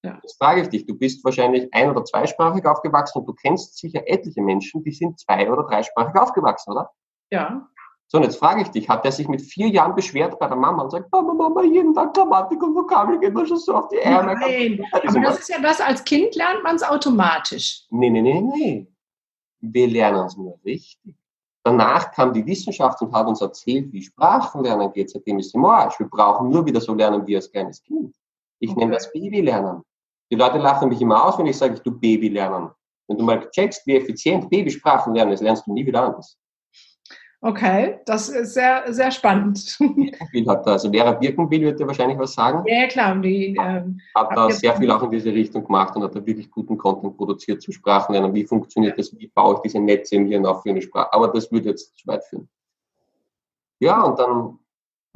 Ja. 0.04 0.20
Jetzt 0.24 0.40
frage 0.40 0.62
ich 0.62 0.70
dich, 0.70 0.88
du 0.88 0.98
bist 0.98 1.24
wahrscheinlich 1.24 1.72
ein- 1.76 1.92
oder 1.92 2.04
zweisprachig 2.04 2.66
aufgewachsen 2.66 3.20
und 3.20 3.28
du 3.28 3.34
kennst 3.34 3.78
sicher 3.78 4.02
etliche 4.08 4.42
Menschen, 4.42 4.84
die 4.84 4.94
sind 4.94 5.20
zwei- 5.20 5.52
oder 5.52 5.62
dreisprachig 5.62 6.20
aufgewachsen, 6.20 6.72
oder? 6.72 6.90
Ja. 7.30 7.70
So, 8.12 8.18
und 8.18 8.26
jetzt 8.26 8.40
frage 8.40 8.62
ich 8.62 8.68
dich, 8.68 8.90
hat 8.90 9.06
der 9.06 9.14
sich 9.14 9.30
mit 9.30 9.42
vier 9.42 9.70
Jahren 9.70 9.96
beschwert 9.96 10.38
bei 10.38 10.46
der 10.46 10.58
Mama 10.58 10.84
und 10.84 10.90
sagt, 10.90 11.10
Mama, 11.14 11.34
Mama, 11.34 11.64
jeden 11.64 11.94
Tag 11.94 12.14
Grammatik 12.14 12.62
und 12.62 12.76
Vokabel 12.76 13.18
geht 13.18 13.34
mir 13.34 13.46
schon 13.46 13.56
so 13.56 13.74
auf 13.74 13.88
die 13.88 14.06
Eier. 14.06 14.22
Nein, 14.22 14.86
aber 14.92 15.22
das 15.22 15.40
ist 15.40 15.48
ja 15.48 15.62
das, 15.62 15.80
als 15.80 16.04
Kind 16.04 16.36
lernt 16.36 16.62
man 16.62 16.76
es 16.76 16.84
automatisch. 16.84 17.86
Nee, 17.90 18.10
nee, 18.10 18.22
nee, 18.22 18.42
nee. 18.42 18.88
Wir 19.62 19.88
lernen 19.88 20.26
es 20.26 20.36
nur 20.36 20.60
richtig. 20.66 21.16
Danach 21.64 22.12
kam 22.12 22.34
die 22.34 22.46
Wissenschaft 22.46 23.02
und 23.02 23.14
hat 23.14 23.28
uns 23.28 23.40
erzählt, 23.40 23.94
wie 23.94 24.02
Sprachenlernen 24.02 24.92
geht. 24.92 25.10
Seitdem 25.10 25.40
ist 25.40 25.56
im 25.56 25.64
Arsch. 25.64 25.98
Wir 25.98 26.08
brauchen 26.08 26.50
nur 26.50 26.66
wieder 26.66 26.82
so 26.82 26.94
lernen 26.94 27.26
wie 27.26 27.38
als 27.38 27.50
kleines 27.50 27.82
Kind. 27.82 28.14
Ich 28.60 28.72
okay. 28.72 28.80
nenne 28.82 28.96
das 28.96 29.10
Babylernen. 29.14 29.84
Die 30.30 30.36
Leute 30.36 30.58
lachen 30.58 30.90
mich 30.90 31.00
immer 31.00 31.24
aus, 31.24 31.40
wenn 31.40 31.46
ich 31.46 31.58
sage, 31.58 31.80
du 31.80 31.98
Babylernen. 31.98 32.72
Wenn 33.08 33.18
du 33.18 33.24
mal 33.24 33.50
checkst, 33.52 33.88
wie 33.88 33.96
effizient 33.96 34.50
Babysprachen 34.50 35.16
lernen 35.16 35.32
ist, 35.32 35.42
lernst 35.42 35.66
du 35.66 35.72
nie 35.72 35.86
wieder 35.86 36.04
anders. 36.04 36.38
Okay, 37.44 38.00
das 38.06 38.30
ist 38.30 38.54
sehr, 38.54 38.84
sehr 38.94 39.10
spannend. 39.10 39.76
Birkenbill 39.80 40.48
hat 40.48 40.68
da, 40.68 40.74
also 40.74 40.92
Vera 40.92 41.12
Birkenbill 41.14 41.62
wird 41.62 41.80
dir 41.80 41.88
wahrscheinlich 41.88 42.20
was 42.20 42.34
sagen. 42.34 42.64
Ja, 42.68 42.86
klar. 42.86 43.16
Die, 43.16 43.58
ähm, 43.60 44.00
hat 44.14 44.30
da 44.36 44.52
sehr 44.52 44.76
viel 44.76 44.92
auch 44.92 45.02
in 45.02 45.10
diese 45.10 45.34
Richtung 45.34 45.66
gemacht 45.66 45.96
und 45.96 46.04
hat 46.04 46.16
da 46.16 46.24
wirklich 46.24 46.52
guten 46.52 46.78
Content 46.78 47.18
produziert 47.18 47.64
zum 47.64 47.74
Sprachenlernen. 47.74 48.32
Wie 48.36 48.46
funktioniert 48.46 49.00
das? 49.00 49.18
Wie 49.18 49.28
baue 49.28 49.56
ich 49.56 49.62
diese 49.62 49.80
Netze 49.80 50.18
im 50.18 50.28
Hirn 50.28 50.46
auf 50.46 50.62
für 50.62 50.70
eine 50.70 50.84
Sprache? 50.84 51.12
Aber 51.14 51.30
das 51.30 51.52
würde 51.52 51.70
jetzt 51.70 51.98
zu 51.98 52.06
weit 52.06 52.24
führen. 52.26 52.48
Ja, 53.80 54.04
und 54.04 54.20
dann 54.20 54.60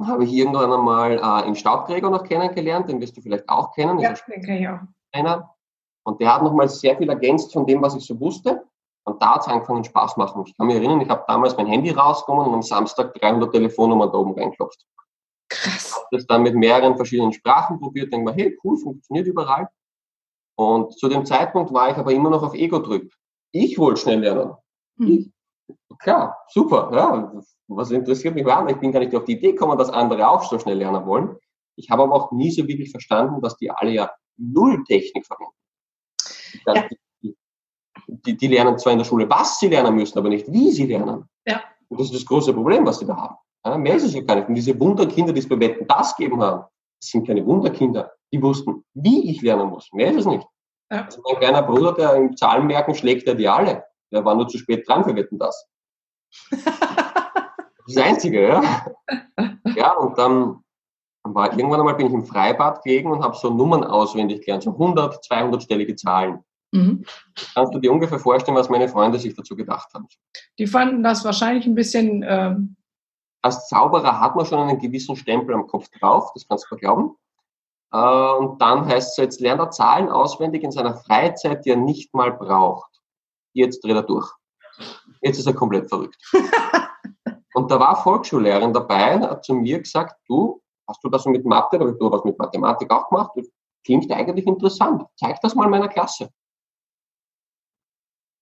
habe 0.04 0.24
ich 0.24 0.32
irgendwann 0.32 0.72
einmal 0.72 1.18
äh, 1.18 1.20
einen 1.20 1.54
Staubträger 1.54 2.10
noch 2.10 2.24
kennengelernt, 2.24 2.88
den 2.88 3.00
wirst 3.00 3.16
du 3.16 3.20
vielleicht 3.20 3.48
auch 3.48 3.72
kennen. 3.72 4.00
Ja, 4.00 4.12
den 4.12 4.42
kenne 4.42 4.60
ich 4.60 4.68
auch. 4.68 4.80
Einer. 5.12 5.54
Und 6.02 6.20
der 6.20 6.34
hat 6.34 6.42
nochmal 6.42 6.68
sehr 6.68 6.96
viel 6.96 7.08
ergänzt 7.08 7.52
von 7.52 7.66
dem, 7.66 7.80
was 7.82 7.94
ich 7.94 8.04
so 8.04 8.18
wusste. 8.18 8.64
Und 9.06 9.22
da 9.22 9.34
hat 9.34 9.42
es 9.42 9.48
angefangen 9.48 9.84
Spaß 9.84 10.16
machen. 10.16 10.42
Ich 10.46 10.56
kann 10.56 10.66
mich 10.66 10.76
erinnern, 10.76 11.00
ich 11.00 11.08
habe 11.08 11.24
damals 11.28 11.56
mein 11.56 11.66
Handy 11.66 11.90
rausgenommen 11.90 12.48
und 12.48 12.54
am 12.54 12.62
Samstag 12.62 13.14
300 13.14 13.52
Telefonnummern 13.52 14.10
da 14.10 14.18
oben 14.18 14.34
reinklopft. 14.34 14.84
Krass. 15.48 15.86
Ich 15.86 15.94
habe 15.94 16.06
das 16.10 16.26
dann 16.26 16.42
mit 16.42 16.56
mehreren 16.56 16.96
verschiedenen 16.96 17.32
Sprachen 17.32 17.78
probiert, 17.78 18.12
denke 18.12 18.32
mir, 18.32 18.36
hey, 18.36 18.58
cool, 18.64 18.76
funktioniert 18.76 19.28
überall. 19.28 19.68
Und 20.56 20.98
zu 20.98 21.08
dem 21.08 21.24
Zeitpunkt 21.24 21.72
war 21.72 21.90
ich 21.90 21.96
aber 21.96 22.12
immer 22.12 22.30
noch 22.30 22.42
auf 22.42 22.54
Ego-Trip. 22.54 23.12
Ich 23.52 23.78
wollte 23.78 24.00
schnell 24.00 24.20
lernen. 24.20 24.56
Hm. 24.98 25.08
Ich. 25.08 25.30
Klar, 26.00 26.36
super, 26.48 26.90
ja. 26.92 27.32
Was 27.68 27.90
interessiert 27.92 28.34
mich 28.34 28.46
an? 28.46 28.68
Ich 28.68 28.76
bin 28.76 28.90
gar 28.90 29.00
nicht 29.00 29.14
auf 29.14 29.24
die 29.24 29.32
Idee 29.32 29.52
gekommen, 29.52 29.78
dass 29.78 29.90
andere 29.90 30.28
auch 30.28 30.42
so 30.42 30.58
schnell 30.58 30.78
lernen 30.78 31.06
wollen. 31.06 31.36
Ich 31.76 31.90
habe 31.90 32.02
aber 32.02 32.14
auch 32.14 32.32
nie 32.32 32.50
so 32.50 32.66
wirklich 32.66 32.90
verstanden, 32.90 33.40
dass 33.40 33.56
die 33.56 33.70
alle 33.70 33.90
ja 33.92 34.10
null 34.36 34.82
Technik 34.84 35.26
verwenden. 35.26 35.54
Ja 36.66 36.88
die, 36.88 36.98
die 38.06 38.46
lernen 38.46 38.78
zwar 38.78 38.92
in 38.92 38.98
der 38.98 39.04
Schule, 39.04 39.28
was 39.28 39.58
sie 39.58 39.68
lernen 39.68 39.94
müssen, 39.94 40.18
aber 40.18 40.28
nicht, 40.28 40.50
wie 40.52 40.70
sie 40.70 40.86
lernen. 40.86 41.28
Ja. 41.46 41.62
Und 41.88 42.00
das 42.00 42.06
ist 42.06 42.14
das 42.14 42.26
große 42.26 42.52
Problem, 42.52 42.86
was 42.86 42.98
sie 42.98 43.06
da 43.06 43.16
haben. 43.16 43.36
Ja, 43.64 43.76
mehr 43.76 43.96
ist 43.96 44.04
es 44.04 44.14
ja 44.14 44.20
gar 44.22 44.36
nicht. 44.36 44.48
Und 44.48 44.54
diese 44.54 44.78
Wunderkinder, 44.78 45.32
die 45.32 45.40
es 45.40 45.48
bei 45.48 45.58
Wetten 45.58 45.86
das 45.86 46.16
geben 46.16 46.40
haben, 46.40 46.64
das 47.00 47.10
sind 47.10 47.26
keine 47.26 47.44
Wunderkinder. 47.44 48.12
Die 48.32 48.42
wussten, 48.42 48.84
wie 48.94 49.30
ich 49.30 49.42
lernen 49.42 49.68
muss. 49.68 49.92
Mehr 49.92 50.10
ist 50.10 50.18
es 50.18 50.26
nicht. 50.26 50.46
Ja. 50.90 51.04
Also 51.04 51.20
mein 51.24 51.40
kleiner 51.40 51.62
Bruder, 51.62 51.92
der 51.92 52.14
im 52.14 52.36
Zahlenmerken 52.36 52.94
schlägt, 52.94 53.26
der 53.26 53.34
die 53.34 53.48
alle. 53.48 53.84
Der 54.12 54.24
war 54.24 54.34
nur 54.34 54.48
zu 54.48 54.58
spät 54.58 54.86
dran 54.86 55.04
für 55.04 55.14
Wetten 55.16 55.38
das. 55.38 55.68
das 56.50 57.96
Einzige, 57.96 58.48
ja. 58.48 58.62
Ja, 59.74 59.92
und 59.94 60.16
dann 60.16 60.62
war 61.24 61.50
irgendwann 61.56 61.80
einmal 61.80 61.96
bin 61.96 62.06
ich 62.06 62.12
im 62.12 62.24
Freibad 62.24 62.82
gelegen 62.82 63.10
und 63.10 63.22
habe 63.22 63.36
so 63.36 63.50
Nummern 63.50 63.84
auswendig 63.84 64.44
gelernt, 64.44 64.62
so 64.62 64.70
100, 64.70 65.24
200-stellige 65.24 65.96
Zahlen. 65.96 66.44
Mhm. 66.76 67.04
Kannst 67.54 67.74
du 67.74 67.78
dir 67.78 67.90
ungefähr 67.90 68.18
vorstellen, 68.18 68.56
was 68.56 68.68
meine 68.68 68.88
Freunde 68.88 69.18
sich 69.18 69.34
dazu 69.34 69.56
gedacht 69.56 69.92
haben? 69.94 70.06
Die 70.58 70.66
fanden 70.66 71.02
das 71.02 71.24
wahrscheinlich 71.24 71.66
ein 71.66 71.74
bisschen. 71.74 72.24
Ähm 72.26 72.76
Als 73.42 73.68
Zauberer 73.68 74.20
hat 74.20 74.36
man 74.36 74.44
schon 74.46 74.58
einen 74.58 74.78
gewissen 74.78 75.16
Stempel 75.16 75.54
am 75.54 75.66
Kopf 75.66 75.88
drauf, 75.98 76.32
das 76.34 76.46
kannst 76.46 76.66
du 76.70 76.76
glauben. 76.76 77.16
Äh, 77.92 77.98
und 77.98 78.60
dann 78.60 78.86
heißt 78.86 79.12
es 79.12 79.16
jetzt, 79.16 79.40
lernt 79.40 79.60
er 79.60 79.70
Zahlen 79.70 80.08
auswendig 80.08 80.62
in 80.62 80.70
seiner 80.70 80.94
Freizeit, 80.94 81.64
die 81.64 81.70
er 81.70 81.76
nicht 81.76 82.14
mal 82.14 82.32
braucht. 82.32 82.90
Jetzt 83.52 83.82
dreht 83.82 83.96
er 83.96 84.02
durch. 84.02 84.30
Jetzt 85.22 85.38
ist 85.38 85.46
er 85.46 85.54
komplett 85.54 85.88
verrückt. 85.88 86.18
und 87.54 87.70
da 87.70 87.80
war 87.80 88.02
Volksschullehrerin 88.02 88.74
dabei, 88.74 89.18
hat 89.20 89.44
zu 89.44 89.54
mir 89.54 89.80
gesagt, 89.80 90.16
du, 90.28 90.60
hast 90.86 91.02
du 91.02 91.08
das 91.08 91.22
so 91.22 91.30
mit 91.30 91.46
Mathe 91.46 91.78
oder 91.78 91.92
du 91.92 92.10
was 92.10 92.24
mit 92.24 92.38
Mathematik 92.38 92.90
auch 92.90 93.08
gemacht? 93.08 93.30
Klingt 93.84 94.10
eigentlich 94.12 94.46
interessant. 94.46 95.04
Zeig 95.16 95.40
das 95.40 95.54
mal 95.54 95.68
meiner 95.68 95.88
Klasse. 95.88 96.28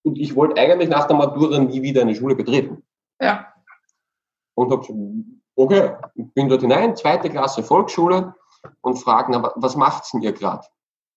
Und 0.05 0.19
ich 0.19 0.37
wollte 0.37 0.61
eigentlich 0.61 0.91
nach 0.91 1.07
der 1.07 1.17
Matura 1.17 1.59
nie 1.59 1.83
wieder 1.83 2.03
eine 2.03 2.15
Schule 2.15 2.37
betreten. 2.37 2.83
Ja. 3.21 3.53
Und 4.55 4.71
habe 4.71 4.81
gesagt, 4.83 4.99
okay, 5.57 5.93
bin 6.15 6.49
dort 6.49 6.61
hinein, 6.61 6.95
zweite 6.95 7.31
Klasse 7.31 7.63
Volksschule 7.63 8.35
und 8.83 8.97
frage, 8.97 9.33
na, 9.33 9.53
was 9.57 9.77
macht's 9.77 10.13
denn 10.13 10.23
ihr 10.23 10.33
gerade? 10.33 10.67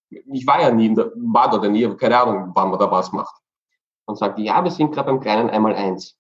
Ich 0.10 0.48
war 0.48 0.62
ja 0.62 0.72
nie, 0.72 0.94
der, 0.94 1.12
war 1.16 1.50
da 1.50 1.68
nie, 1.68 1.88
keine 1.96 2.18
Ahnung, 2.18 2.52
wann 2.56 2.70
man 2.70 2.80
da 2.80 2.90
was 2.90 3.12
macht. 3.12 3.36
Und 4.06 4.18
sagte, 4.18 4.42
ja, 4.42 4.64
wir 4.64 4.72
sind 4.72 4.94
gerade 4.94 5.12
beim 5.12 5.20
kleinen 5.20 5.50
einmal 5.50 5.76
eins. 5.76 6.18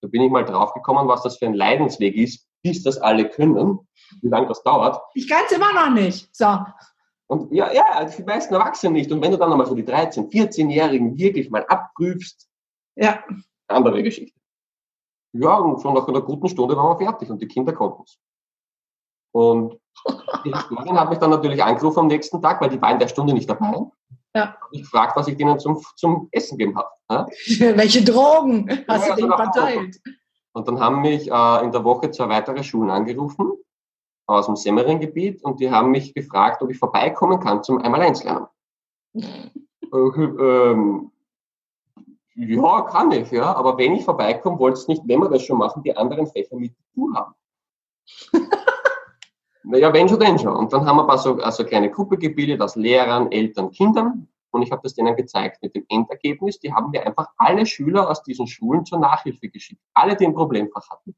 Da 0.00 0.08
bin 0.08 0.22
ich 0.22 0.30
mal 0.30 0.44
draufgekommen, 0.44 1.08
was 1.08 1.22
das 1.22 1.38
für 1.38 1.46
ein 1.46 1.54
Leidensweg 1.54 2.14
ist, 2.14 2.46
bis 2.62 2.84
das 2.84 2.98
alle 2.98 3.28
können, 3.28 3.80
wie 4.22 4.28
lange 4.28 4.46
das 4.46 4.62
dauert. 4.62 5.02
Ich 5.14 5.28
kann 5.28 5.42
es 5.46 5.52
immer 5.52 5.72
noch 5.72 5.90
nicht. 5.90 6.34
So. 6.34 6.58
Und 7.34 7.52
ja, 7.52 7.72
ja, 7.72 7.84
also 7.90 8.16
die 8.16 8.22
meisten 8.22 8.54
Erwachsenen 8.54 8.92
nicht. 8.92 9.10
Und 9.10 9.20
wenn 9.20 9.32
du 9.32 9.36
dann 9.36 9.50
nochmal 9.50 9.66
so 9.66 9.74
die 9.74 9.82
13-, 9.82 10.30
14-Jährigen 10.30 11.18
wirklich 11.18 11.50
mal 11.50 11.64
abprüfst, 11.66 12.48
ja. 12.94 13.24
andere 13.66 14.02
Geschichte. 14.04 14.38
Ja, 15.32 15.56
und 15.56 15.82
schon 15.82 15.94
nach 15.94 16.06
einer 16.06 16.20
guten 16.20 16.48
Stunde 16.48 16.76
waren 16.76 16.96
wir 16.96 17.06
fertig 17.06 17.28
und 17.28 17.42
die 17.42 17.48
Kinder 17.48 17.72
konnten 17.72 18.04
es. 18.04 18.18
Und 19.32 19.80
die 20.44 20.52
Historien 20.52 21.00
hat 21.00 21.10
mich 21.10 21.18
dann 21.18 21.30
natürlich 21.30 21.60
angerufen 21.62 22.00
am 22.00 22.06
nächsten 22.06 22.40
Tag, 22.40 22.60
weil 22.60 22.70
die 22.70 22.80
war 22.80 22.92
in 22.92 23.00
der 23.00 23.08
Stunde 23.08 23.34
nicht 23.34 23.50
dabei. 23.50 23.84
Ja. 24.36 24.56
Ich 24.70 24.82
gefragt, 24.82 25.16
was 25.16 25.26
ich 25.26 25.36
denen 25.36 25.58
zum, 25.58 25.82
zum 25.96 26.28
Essen 26.30 26.56
gegeben 26.56 26.78
habe. 26.78 26.88
Ja? 27.10 27.26
Welche 27.76 28.04
Drogen 28.04 28.84
hast 28.86 29.08
ja, 29.08 29.14
du 29.16 29.22
denen 29.22 29.36
verteilt? 29.36 30.00
Und 30.52 30.68
dann 30.68 30.78
haben 30.78 31.00
mich 31.00 31.28
äh, 31.28 31.64
in 31.64 31.72
der 31.72 31.82
Woche 31.82 32.12
zwei 32.12 32.28
weitere 32.28 32.62
Schulen 32.62 32.90
angerufen 32.90 33.54
aus 34.26 34.46
dem 34.46 34.56
Semmering-Gebiet 34.56 35.42
und 35.44 35.60
die 35.60 35.70
haben 35.70 35.90
mich 35.90 36.14
gefragt, 36.14 36.62
ob 36.62 36.70
ich 36.70 36.78
vorbeikommen 36.78 37.40
kann 37.40 37.62
zum 37.62 37.78
Einmal-Eins 37.78 38.24
lernen. 38.24 38.46
äh, 40.18 40.70
ähm, 40.70 41.10
ja, 42.36 42.80
kann 42.82 43.12
ich, 43.12 43.30
ja. 43.30 43.54
Aber 43.54 43.78
wenn 43.78 43.94
ich 43.94 44.04
vorbeikomme, 44.04 44.58
wollte 44.58 44.78
es 44.78 44.88
nicht, 44.88 45.02
wenn 45.06 45.20
wir 45.20 45.28
das 45.28 45.42
schon 45.42 45.58
machen, 45.58 45.82
die 45.82 45.96
anderen 45.96 46.26
Fächer 46.26 46.56
mit 46.56 46.74
zu 46.94 47.12
haben. 47.14 47.34
naja, 49.62 49.92
wenn 49.92 50.08
schon, 50.08 50.18
denn 50.18 50.38
schon. 50.38 50.56
Und 50.56 50.72
dann 50.72 50.84
haben 50.84 50.96
wir 50.96 51.02
ein 51.02 51.08
paar 51.08 51.18
so 51.18 51.36
also 51.36 51.64
kleine 51.64 51.90
Gruppe 51.90 52.18
gebildet 52.18 52.60
aus 52.60 52.76
Lehrern, 52.76 53.30
Eltern, 53.30 53.70
Kindern. 53.70 54.28
Und 54.50 54.62
ich 54.62 54.70
habe 54.70 54.82
das 54.82 54.94
denen 54.94 55.16
gezeigt 55.16 55.62
mit 55.62 55.74
dem 55.74 55.84
Endergebnis. 55.88 56.58
Die 56.60 56.72
haben 56.72 56.90
mir 56.90 57.04
einfach 57.06 57.28
alle 57.36 57.66
Schüler 57.66 58.08
aus 58.08 58.22
diesen 58.22 58.46
Schulen 58.46 58.84
zur 58.84 58.98
Nachhilfe 58.98 59.48
geschickt. 59.48 59.82
Alle, 59.94 60.16
die 60.16 60.26
ein 60.26 60.34
Problemfach 60.34 60.88
hatten. 60.90 61.14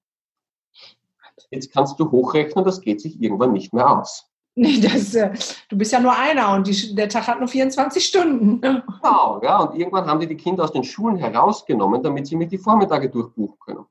Jetzt 1.50 1.72
kannst 1.72 1.98
du 1.98 2.10
hochrechnen, 2.10 2.64
das 2.64 2.80
geht 2.80 3.00
sich 3.00 3.20
irgendwann 3.20 3.52
nicht 3.52 3.72
mehr 3.72 3.90
aus. 3.90 4.30
Nee, 4.58 4.80
das, 4.80 5.14
äh, 5.14 5.34
du 5.68 5.76
bist 5.76 5.92
ja 5.92 6.00
nur 6.00 6.16
einer 6.16 6.54
und 6.54 6.66
die, 6.66 6.94
der 6.94 7.10
Tag 7.10 7.26
hat 7.26 7.40
nur 7.40 7.48
24 7.48 8.02
Stunden. 8.02 8.58
Genau, 8.62 9.40
ja. 9.42 9.58
Und 9.58 9.78
irgendwann 9.78 10.06
haben 10.06 10.18
die 10.18 10.26
die 10.26 10.36
Kinder 10.36 10.64
aus 10.64 10.72
den 10.72 10.82
Schulen 10.82 11.16
herausgenommen, 11.16 12.02
damit 12.02 12.26
sie 12.26 12.36
mit 12.36 12.50
die 12.50 12.56
Vormittage 12.56 13.10
durchbuchen 13.10 13.58
können. 13.58 13.84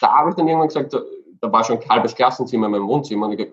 Da 0.00 0.12
habe 0.14 0.30
ich 0.30 0.36
dann 0.36 0.46
irgendwann 0.46 0.68
gesagt, 0.68 0.96
da 1.40 1.52
war 1.52 1.64
schon 1.64 1.78
ein 1.78 1.88
halbes 1.88 2.14
Klassenzimmer 2.14 2.66
in 2.66 2.72
meinem 2.72 2.86
Wohnzimmer. 2.86 3.26
Und 3.26 3.32
ich, 3.32 3.48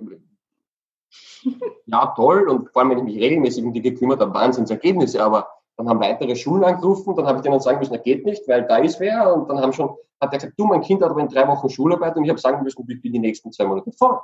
ja, 1.85 2.13
toll. 2.15 2.47
Und 2.47 2.69
vor 2.69 2.81
allem, 2.81 2.91
wenn 2.91 2.99
ich 2.99 3.03
mich 3.03 3.19
regelmäßig 3.19 3.63
um 3.63 3.73
die 3.73 3.81
gekümmert 3.81 4.21
habe, 4.21 4.33
Wahnsinnsergebnisse. 4.33 5.23
Aber 5.23 5.47
dann 5.77 5.89
haben 5.89 5.99
weitere 5.99 6.35
Schulen 6.35 6.63
angerufen, 6.63 7.15
dann 7.15 7.25
habe 7.25 7.37
ich 7.37 7.43
denen 7.43 7.59
sagen 7.59 7.79
müssen, 7.79 7.93
das 7.93 8.03
geht 8.03 8.25
nicht, 8.25 8.47
weil 8.47 8.67
da 8.67 8.77
ist 8.77 8.99
wer. 8.99 9.33
Und 9.33 9.49
dann 9.49 9.59
haben 9.59 9.73
schon, 9.73 9.95
hat 10.19 10.33
er 10.33 10.39
gesagt, 10.39 10.59
du, 10.59 10.65
mein 10.65 10.81
Kind 10.81 11.01
hat 11.01 11.09
aber 11.09 11.21
in 11.21 11.27
drei 11.27 11.47
Wochen 11.47 11.69
Schularbeit 11.69 12.15
und 12.15 12.23
ich 12.23 12.29
habe 12.29 12.39
sagen 12.39 12.63
müssen, 12.63 12.85
ich 12.89 13.01
bin 13.01 13.13
die 13.13 13.19
nächsten 13.19 13.51
zwei 13.51 13.65
Monate 13.65 13.91
voll. 13.91 14.19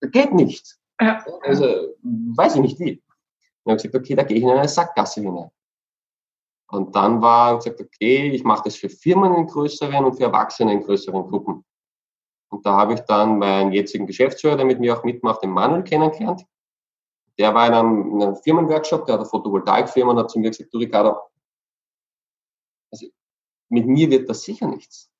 Das 0.00 0.10
geht 0.10 0.32
nicht. 0.32 0.76
Ja. 1.00 1.24
Also, 1.42 1.94
weiß 2.02 2.56
ich 2.56 2.60
nicht 2.60 2.78
wie. 2.78 3.02
Und 3.64 3.64
ich 3.64 3.72
habe 3.72 3.76
gesagt, 3.76 3.94
okay, 3.96 4.14
da 4.14 4.22
gehe 4.22 4.38
ich 4.38 4.42
in 4.42 4.50
eine 4.50 4.68
Sackgasse 4.68 5.20
hinein. 5.20 5.50
Und 6.68 6.94
dann 6.94 7.20
war 7.20 7.56
gesagt, 7.56 7.80
okay, 7.80 8.30
ich 8.30 8.44
mache 8.44 8.62
das 8.64 8.76
für 8.76 8.88
Firmen 8.88 9.34
in 9.34 9.46
größeren 9.46 10.04
und 10.04 10.14
für 10.14 10.24
Erwachsene 10.24 10.72
in 10.72 10.82
größeren 10.82 11.28
Gruppen. 11.28 11.64
Und 12.50 12.64
da 12.64 12.76
habe 12.76 12.94
ich 12.94 13.00
dann 13.00 13.38
meinen 13.38 13.72
jetzigen 13.72 14.06
Geschäftsführer, 14.06 14.56
der 14.56 14.66
mit 14.66 14.80
mir 14.80 14.96
auch 14.96 15.04
mitmacht, 15.04 15.42
den 15.42 15.50
Manuel 15.50 15.82
kennengelernt. 15.82 16.44
Der 17.38 17.54
war 17.54 17.66
in 17.66 17.74
einem, 17.74 18.10
in 18.12 18.22
einem 18.22 18.36
Firmenworkshop, 18.36 19.06
der 19.06 19.14
hat 19.14 19.20
eine 19.20 19.28
Photovoltaikfirma 19.28 20.12
und 20.12 20.18
hat 20.18 20.30
zu 20.30 20.38
mir 20.38 20.50
gesagt, 20.50 20.72
du 20.72 20.78
Ricardo, 20.78 21.16
mit 23.70 23.86
mir 23.86 24.10
wird 24.10 24.28
das 24.28 24.42
sicher 24.42 24.66
nichts. 24.66 25.10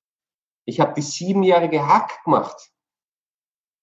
Ich 0.67 0.81
habe 0.81 0.93
die 0.95 1.03
siebenjährige 1.03 1.87
Hack 1.87 2.23
gemacht. 2.25 2.71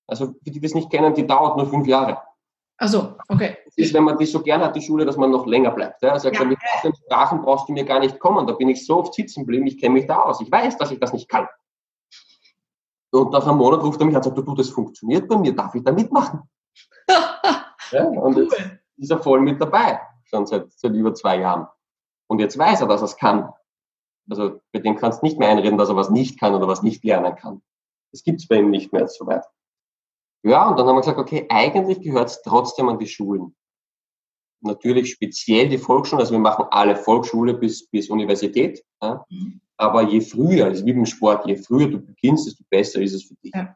Also 0.08 0.28
für 0.44 0.52
die 0.52 0.62
das 0.62 0.74
nicht 0.74 0.90
kennen, 0.90 1.14
die 1.14 1.26
dauert 1.26 1.58
nur 1.58 1.68
fünf 1.70 1.88
Jahre. 1.88 2.22
Also, 2.78 3.16
okay. 3.28 3.58
Das 3.66 3.76
ist, 3.76 3.94
wenn 3.94 4.04
man 4.04 4.18
die 4.18 4.26
so 4.26 4.42
gern 4.42 4.62
hat, 4.62 4.76
die 4.76 4.82
Schule, 4.82 5.04
dass 5.04 5.18
man 5.18 5.32
noch 5.32 5.48
länger 5.48 5.72
bleibt. 5.72 6.02
Ja? 6.04 6.12
Also 6.12 6.30
ja, 6.30 6.44
mit 6.44 6.60
den 6.84 6.96
Sprachen 6.96 7.42
brauchst 7.42 7.68
du 7.68 7.74
mir 7.74 7.84
gar 7.84 8.00
nicht 8.00 8.20
kommen. 8.20 8.46
Da 8.46 8.54
bin 8.54 8.70
ich 8.70 8.86
so 8.86 9.00
oft 9.00 9.16
sitzen 9.16 9.42
geblieben, 9.42 9.66
ich 9.66 9.80
kenne 9.80 9.96
mich 9.96 10.06
da 10.06 10.20
aus. 10.20 10.40
Ich 10.42 10.52
weiß, 10.52 10.78
dass 10.78 10.92
ich 10.92 11.00
das 11.00 11.12
nicht 11.12 11.28
kann. 11.28 11.48
Und 13.12 13.32
nach 13.32 13.48
einem 13.48 13.58
Monat 13.58 13.82
ruft 13.82 14.00
er 14.00 14.06
mich 14.06 14.16
an 14.16 14.22
und 14.22 14.36
sagt, 14.36 14.48
du, 14.48 14.54
das 14.54 14.70
funktioniert 14.70 15.28
bei 15.28 15.38
mir, 15.38 15.56
darf 15.56 15.74
ich 15.74 15.84
da 15.84 15.92
mitmachen? 15.92 16.42
ja, 17.92 18.04
und 18.04 18.38
jetzt 18.38 18.62
ist 18.98 19.12
er 19.12 19.20
voll 19.20 19.40
mit 19.42 19.60
dabei, 19.60 20.00
schon 20.26 20.46
seit, 20.46 20.72
seit 20.72 20.92
über 20.92 21.14
zwei 21.14 21.40
Jahren. 21.40 21.68
Und 22.28 22.40
jetzt 22.40 22.58
weiß 22.58 22.82
er, 22.82 22.88
dass 22.88 23.02
er 23.02 23.06
es 23.06 23.18
kann. 23.18 23.52
Also 24.30 24.62
bei 24.72 24.80
dem 24.80 24.96
kannst 24.96 25.22
du 25.22 25.26
nicht 25.26 25.40
mehr 25.40 25.50
einreden, 25.50 25.78
dass 25.78 25.90
er 25.90 25.96
was 25.96 26.10
nicht 26.10 26.40
kann 26.40 26.56
oder 26.56 26.68
was 26.68 26.84
nicht 26.84 27.04
lernen 27.04 27.36
kann. 27.36 27.62
Das 28.12 28.24
gibt 28.24 28.42
es 28.42 28.48
bei 28.48 28.58
ihm 28.58 28.70
nicht 28.70 28.92
mehr 28.94 29.08
so 29.08 29.26
weit. 29.28 29.46
Ja, 30.44 30.70
und 30.70 30.78
dann 30.78 30.88
haben 30.88 30.96
wir 30.96 31.02
gesagt, 31.02 31.20
okay, 31.20 31.46
eigentlich 31.50 32.02
gehört 32.02 32.30
es 32.30 32.42
trotzdem 32.42 32.90
an 32.90 33.00
die 33.00 33.08
Schulen. 33.08 33.56
Natürlich 34.62 35.12
speziell 35.12 35.70
die 35.70 35.78
Volksschulen, 35.78 36.22
also 36.22 36.32
wir 36.32 36.40
machen 36.40 36.66
alle 36.72 36.96
Volksschule 36.96 37.54
bis, 37.54 37.88
bis 37.90 38.10
Universität. 38.10 38.84
Ja. 39.02 39.26
Mhm. 39.30 39.62
Aber 39.78 40.02
je 40.02 40.22
früher, 40.22 40.66
also 40.66 40.86
wie 40.86 40.94
beim 40.94 41.06
Sport, 41.06 41.46
je 41.46 41.56
früher 41.56 41.88
du 41.88 42.00
beginnst, 42.00 42.48
desto 42.48 42.64
besser 42.70 43.02
ist 43.02 43.14
es 43.14 43.26
für 43.26 43.36
dich. 43.36 43.52
Ja. 43.54 43.76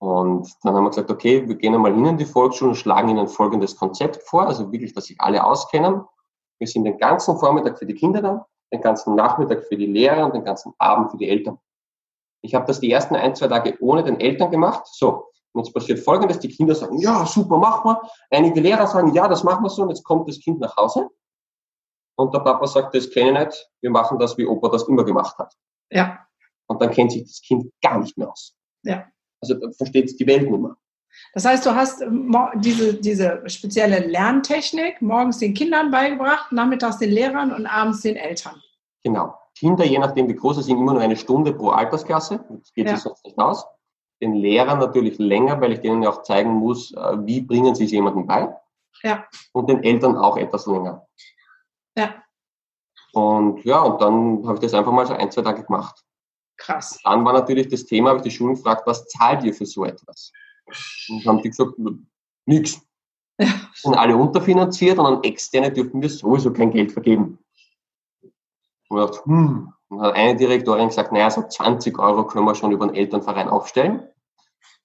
Und 0.00 0.50
dann 0.62 0.74
haben 0.74 0.84
wir 0.84 0.90
gesagt, 0.90 1.10
okay, 1.10 1.46
wir 1.46 1.56
gehen 1.56 1.74
einmal 1.74 1.94
hin 1.94 2.06
in 2.06 2.16
die 2.16 2.24
Volksschulen 2.24 2.70
und 2.70 2.76
schlagen 2.76 3.08
ihnen 3.10 3.28
folgendes 3.28 3.76
Konzept 3.76 4.22
vor, 4.22 4.46
also 4.46 4.72
wirklich, 4.72 4.94
dass 4.94 5.06
sich 5.06 5.20
alle 5.20 5.44
auskennen. 5.44 6.04
Wir 6.58 6.66
sind 6.66 6.84
den 6.84 6.98
ganzen 6.98 7.38
Vormittag 7.38 7.78
für 7.78 7.86
die 7.86 7.94
Kinder 7.94 8.22
da, 8.22 8.46
den 8.72 8.80
ganzen 8.80 9.14
Nachmittag 9.14 9.64
für 9.64 9.76
die 9.76 9.86
Lehrer 9.86 10.24
und 10.24 10.34
den 10.34 10.44
ganzen 10.44 10.72
Abend 10.78 11.10
für 11.10 11.16
die 11.16 11.28
Eltern. 11.28 11.58
Ich 12.42 12.54
habe 12.54 12.66
das 12.66 12.80
die 12.80 12.90
ersten 12.90 13.16
ein, 13.16 13.34
zwei 13.34 13.48
Tage 13.48 13.76
ohne 13.80 14.02
den 14.02 14.20
Eltern 14.20 14.50
gemacht. 14.50 14.86
So, 14.86 15.30
und 15.52 15.64
jetzt 15.64 15.74
passiert 15.74 15.98
Folgendes, 15.98 16.38
die 16.38 16.48
Kinder 16.48 16.74
sagen, 16.74 16.98
ja, 16.98 17.26
super, 17.26 17.58
machen 17.58 17.90
wir. 17.90 18.10
Einige 18.30 18.60
Lehrer 18.60 18.86
sagen, 18.86 19.12
ja, 19.14 19.28
das 19.28 19.42
machen 19.42 19.64
wir 19.64 19.70
so. 19.70 19.82
Und 19.82 19.90
jetzt 19.90 20.04
kommt 20.04 20.28
das 20.28 20.40
Kind 20.40 20.60
nach 20.60 20.76
Hause. 20.76 21.08
Und 22.16 22.34
der 22.34 22.40
Papa 22.40 22.66
sagt, 22.66 22.94
das 22.94 23.10
kenne 23.10 23.30
ich 23.30 23.46
nicht, 23.46 23.70
wir 23.80 23.90
machen 23.90 24.18
das, 24.18 24.36
wie 24.36 24.46
Opa 24.46 24.68
das 24.68 24.86
immer 24.88 25.04
gemacht 25.04 25.36
hat. 25.38 25.54
Ja. 25.90 26.18
Und 26.66 26.80
dann 26.80 26.90
kennt 26.90 27.12
sich 27.12 27.22
das 27.22 27.40
Kind 27.40 27.72
gar 27.82 27.98
nicht 27.98 28.16
mehr 28.16 28.30
aus. 28.30 28.54
Ja. 28.84 29.06
Also 29.42 29.54
dann 29.54 29.72
versteht 29.72 30.04
es 30.04 30.16
die 30.16 30.26
Welt 30.26 30.48
nicht 30.48 30.60
mehr. 30.60 30.76
Das 31.32 31.44
heißt, 31.44 31.64
du 31.64 31.74
hast 31.74 32.02
diese, 32.56 32.94
diese 32.94 33.42
spezielle 33.46 34.00
Lerntechnik 34.00 35.00
morgens 35.00 35.38
den 35.38 35.54
Kindern 35.54 35.90
beigebracht, 35.90 36.50
nachmittags 36.52 36.98
den 36.98 37.10
Lehrern 37.10 37.52
und 37.52 37.66
abends 37.66 38.00
den 38.00 38.16
Eltern. 38.16 38.60
Genau. 39.02 39.34
Kinder, 39.54 39.84
je 39.84 39.98
nachdem 39.98 40.28
wie 40.28 40.34
groß 40.34 40.56
sie 40.56 40.62
sind, 40.62 40.78
immer 40.78 40.92
nur 40.92 41.02
eine 41.02 41.16
Stunde 41.16 41.52
pro 41.52 41.70
Altersklasse. 41.70 42.44
Das 42.48 42.72
geht 42.72 42.86
ja. 42.86 42.94
sich 42.94 43.02
sonst 43.02 43.24
nicht 43.24 43.38
aus. 43.38 43.66
Den 44.20 44.34
Lehrern 44.34 44.78
natürlich 44.78 45.18
länger, 45.18 45.60
weil 45.60 45.72
ich 45.72 45.80
denen 45.80 46.02
ja 46.02 46.10
auch 46.10 46.22
zeigen 46.22 46.50
muss, 46.50 46.92
äh, 46.92 47.16
wie 47.24 47.40
bringen 47.40 47.74
sie 47.74 47.84
es 47.84 47.90
jemandem 47.90 48.26
bei. 48.26 48.54
Ja. 49.02 49.24
Und 49.52 49.68
den 49.70 49.82
Eltern 49.82 50.16
auch 50.16 50.36
etwas 50.36 50.66
länger. 50.66 51.06
Ja. 51.96 52.22
Und 53.12 53.64
ja, 53.64 53.80
und 53.80 54.00
dann 54.00 54.46
habe 54.46 54.54
ich 54.54 54.60
das 54.60 54.74
einfach 54.74 54.92
mal 54.92 55.06
so 55.06 55.14
ein, 55.14 55.30
zwei 55.30 55.42
Tage 55.42 55.64
gemacht. 55.64 56.04
Krass. 56.56 57.00
Dann 57.04 57.24
war 57.24 57.32
natürlich 57.32 57.68
das 57.68 57.86
Thema, 57.86 58.10
habe 58.10 58.18
ich 58.18 58.24
die 58.24 58.30
Schulen 58.30 58.54
gefragt, 58.54 58.82
was 58.86 59.06
zahlt 59.08 59.42
ihr 59.44 59.54
für 59.54 59.66
so 59.66 59.84
etwas? 59.84 60.32
Und 61.08 61.26
haben 61.26 61.42
die 61.42 61.50
gesagt, 61.50 61.72
nichts. 62.46 62.80
Ja. 63.38 63.48
Sind 63.74 63.94
alle 63.94 64.16
unterfinanziert 64.16 64.98
und 64.98 65.06
an 65.06 65.22
Externe 65.22 65.72
dürfen 65.72 66.02
wir 66.02 66.10
sowieso 66.10 66.52
kein 66.52 66.70
Geld 66.70 66.92
vergeben. 66.92 67.38
Und 68.88 68.98
ich 68.98 69.06
dachte, 69.06 69.24
hm. 69.24 69.72
Und 69.90 70.02
hat 70.02 70.14
eine 70.14 70.36
Direktorin 70.36 70.88
gesagt, 70.88 71.10
naja, 71.10 71.30
so 71.30 71.42
20 71.42 71.98
Euro 71.98 72.24
können 72.24 72.44
wir 72.44 72.54
schon 72.54 72.70
über 72.70 72.86
den 72.86 72.94
Elternverein 72.94 73.48
aufstellen. 73.48 73.98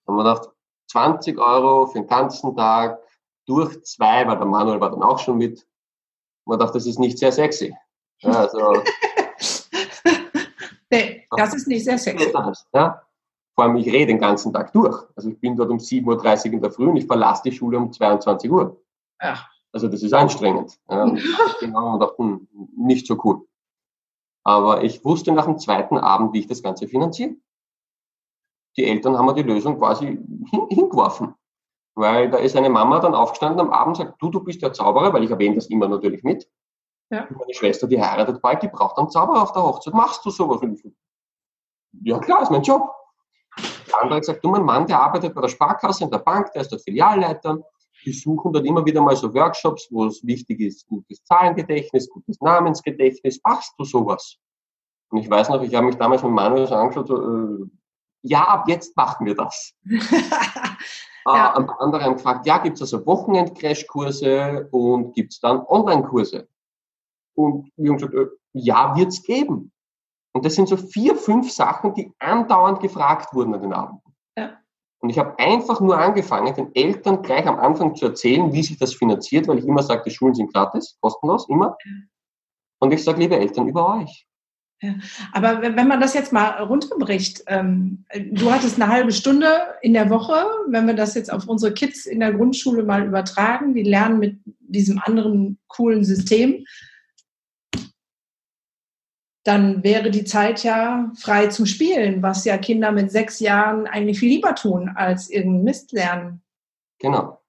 Dann 0.06 0.18
haben 0.18 0.18
wir 0.18 0.24
gedacht, 0.24 0.50
20 0.88 1.38
Euro 1.38 1.88
für 1.88 2.00
den 2.00 2.08
ganzen 2.08 2.56
Tag 2.56 3.00
durch 3.46 3.84
zwei, 3.84 4.28
weil 4.28 4.38
der 4.38 4.48
Manuel 4.48 4.82
war 4.82 4.90
dann 4.90 5.04
auch 5.04 5.20
schon 5.20 5.38
mit. 5.38 5.60
Und 6.44 6.52
man 6.52 6.60
dachte, 6.60 6.74
das 6.74 6.88
ist 6.88 6.98
nicht 6.98 7.20
sehr 7.20 7.32
sexy. 7.32 7.76
Ja, 8.22 8.32
also, 8.32 8.82
nee, 10.90 11.28
das 11.30 11.54
ist 11.54 11.68
nicht 11.68 11.86
sehr 11.86 12.00
sexy. 12.00 12.34
Ja? 12.74 13.05
Vor 13.56 13.64
allem, 13.64 13.78
ich 13.78 13.88
rede 13.88 14.08
den 14.08 14.20
ganzen 14.20 14.52
Tag 14.52 14.74
durch. 14.74 15.08
Also 15.16 15.30
ich 15.30 15.40
bin 15.40 15.56
dort 15.56 15.70
um 15.70 15.78
7.30 15.78 16.48
Uhr 16.48 16.54
in 16.54 16.62
der 16.62 16.72
Früh 16.72 16.88
und 16.88 16.98
ich 16.98 17.08
verlasse 17.08 17.44
die 17.46 17.54
Schule 17.54 17.78
um 17.78 17.92
22 17.92 18.52
Uhr. 18.52 18.82
Ja. 19.22 19.48
Also 19.72 19.88
das 19.88 20.04
ist 20.04 20.14
anstrengend. 20.14 20.78
Ja. 20.90 21.06
genau, 21.62 21.94
und 21.94 22.00
dachte, 22.02 22.18
hm, 22.18 22.48
nicht 22.76 23.08
so 23.08 23.18
cool. 23.24 23.48
Aber 24.44 24.84
ich 24.84 25.04
wusste 25.04 25.32
nach 25.32 25.46
dem 25.46 25.58
zweiten 25.58 25.98
Abend, 25.98 26.34
wie 26.34 26.40
ich 26.40 26.48
das 26.48 26.62
Ganze 26.62 26.88
finanziere. 26.88 27.36
Die 28.78 28.86
Eltern 28.86 29.18
haben 29.18 29.26
mir 29.26 29.34
die 29.34 29.44
Lösung 29.44 29.78
quasi 29.78 30.06
hin, 30.06 30.68
hingeworfen. 30.70 31.34
Weil 31.96 32.30
da 32.30 32.38
ist 32.38 32.58
eine 32.58 32.70
Mama 32.70 33.00
dann 33.00 33.16
aufgestanden 33.16 33.62
am 33.62 33.72
Abend 33.72 33.98
und 33.98 34.06
sagt, 34.06 34.22
du, 34.22 34.30
du 34.30 34.42
bist 34.42 34.62
der 34.62 34.74
Zauberer, 34.74 35.14
weil 35.14 35.24
ich 35.24 35.32
erwähne 35.32 35.56
das 35.56 35.68
immer 35.68 35.88
natürlich 35.88 36.24
mit. 36.24 36.50
Ja. 37.10 37.26
Meine 37.30 37.54
Schwester, 37.54 37.88
die 37.88 38.02
heiratet 38.02 38.42
bald, 38.42 38.62
die 38.64 38.68
braucht 38.68 38.98
einen 38.98 39.10
Zauberer 39.10 39.44
auf 39.44 39.54
der 39.54 39.64
Hochzeit. 39.64 39.94
Machst 39.94 40.26
du 40.26 40.30
sowas? 40.30 40.60
Ja 42.04 42.20
klar, 42.20 42.42
ist 42.42 42.52
mein 42.52 42.64
Job. 42.64 42.92
Der 43.96 44.04
andere 44.04 44.18
hat 44.18 44.22
gesagt, 44.24 44.44
du, 44.44 44.50
mein 44.50 44.64
Mann, 44.64 44.88
der 44.88 45.00
arbeitet 45.00 45.34
bei 45.34 45.42
der 45.42 45.48
Sparkasse 45.48 46.04
in 46.04 46.12
der 46.12 46.20
Bank, 46.20 46.52
der 46.54 46.62
ist 46.62 46.72
dort 46.72 46.84
Filialleiter. 46.84 47.60
Die 48.06 48.12
suchen 48.12 48.54
dann 48.54 48.66
immer 48.66 48.86
wieder 48.86 49.02
mal 49.02 49.16
so 49.16 49.34
Workshops, 49.34 49.88
wo 49.90 50.06
es 50.06 50.24
wichtig 50.26 50.60
ist, 50.60 50.86
gutes 50.88 51.24
Zahlengedächtnis, 51.24 52.10
gutes 52.10 52.40
Namensgedächtnis. 52.42 53.40
Machst 53.44 53.74
du 53.78 53.84
sowas? 53.84 54.38
Und 55.10 55.20
ich 55.20 55.30
weiß 55.30 55.50
noch, 55.50 55.62
ich 55.62 55.74
habe 55.74 55.88
mich 55.88 55.96
damals 55.96 56.22
mit 56.24 56.32
Manuel 56.32 56.68
so 56.68 56.76
angeschaut, 56.76 57.10
äh, 57.10 57.66
ja, 58.24 58.44
ab 58.44 58.68
jetzt 58.68 58.96
machen 58.98 59.26
wir 59.26 59.36
das. 59.36 59.74
ja. 61.26 61.58
äh, 61.58 61.66
andere 61.80 62.04
haben 62.04 62.16
gefragt, 62.16 62.46
ja, 62.46 62.58
gibt 62.58 62.76
es 62.76 62.82
also 62.82 63.06
Wochenend-Crashkurse 63.06 64.68
und 64.72 65.14
gibt 65.14 65.34
es 65.34 65.40
dann 65.40 65.62
Online-Kurse? 65.66 66.48
Und 67.36 67.72
wir 67.76 67.92
haben 67.92 67.98
gesagt, 67.98 68.14
äh, 68.14 68.28
ja, 68.54 68.96
wird 68.96 69.10
es 69.10 69.24
geben. 69.24 69.72
Und 70.36 70.44
das 70.44 70.56
sind 70.56 70.68
so 70.68 70.76
vier, 70.76 71.16
fünf 71.16 71.50
Sachen, 71.50 71.94
die 71.94 72.12
andauernd 72.20 72.82
gefragt 72.82 73.34
wurden 73.34 73.54
an 73.54 73.62
den 73.62 73.72
Abenden. 73.72 74.14
Ja. 74.38 74.58
Und 75.00 75.10
ich 75.10 75.18
habe 75.18 75.40
einfach 75.40 75.80
nur 75.80 75.98
angefangen, 75.98 76.54
den 76.54 76.76
Eltern 76.76 77.22
gleich 77.22 77.48
am 77.48 77.58
Anfang 77.58 77.96
zu 77.96 78.08
erzählen, 78.08 78.52
wie 78.52 78.62
sich 78.62 78.78
das 78.78 78.94
finanziert, 78.94 79.48
weil 79.48 79.60
ich 79.60 79.66
immer 79.66 79.82
sage, 79.82 80.04
die 80.06 80.12
Schulen 80.12 80.36
sind 80.36 80.52
gratis, 80.52 80.98
kostenlos, 81.00 81.48
immer. 81.48 81.78
Und 82.80 82.92
ich 82.92 83.02
sage, 83.02 83.22
liebe 83.22 83.40
Eltern, 83.40 83.70
über 83.70 83.96
euch. 83.96 84.28
Ja. 84.82 84.96
Aber 85.32 85.62
wenn 85.62 85.88
man 85.88 86.02
das 86.02 86.14
jetzt 86.14 86.34
mal 86.34 86.62
runterbricht, 86.64 87.46
ähm, 87.48 88.04
du 88.32 88.52
hattest 88.52 88.76
eine 88.76 88.92
halbe 88.92 89.14
Stunde 89.14 89.48
in 89.84 89.94
der 89.94 90.10
Woche, 90.10 90.46
wenn 90.68 90.86
wir 90.86 90.96
das 90.96 91.16
jetzt 91.16 91.32
auf 91.32 91.48
unsere 91.48 91.74
Kids 91.74 92.06
in 92.06 92.20
der 92.20 92.34
Grundschule 92.34 92.84
mal 92.84 93.08
übertragen, 93.08 93.74
die 93.74 93.84
lernen 93.84 94.20
mit 94.20 94.38
diesem 94.60 95.00
anderen 95.02 95.60
coolen 95.70 96.04
System, 96.04 96.66
dann 99.46 99.84
wäre 99.84 100.10
die 100.10 100.24
Zeit 100.24 100.64
ja 100.64 101.12
frei 101.16 101.48
zum 101.48 101.68
Spielen, 101.68 102.24
was 102.24 102.46
ja 102.46 102.58
Kinder 102.58 102.92
mit 102.92 103.12
sechs 103.12 103.40
Jahren 103.40 103.86
eigentlich 103.86 104.20
viel 104.20 104.30
lieber 104.30 104.56
tun, 104.56 104.90
als 104.96 105.30
irgendeinen 105.30 105.64
Mist 105.64 105.92
lernen. 105.92 106.42
Genau. 107.00 107.40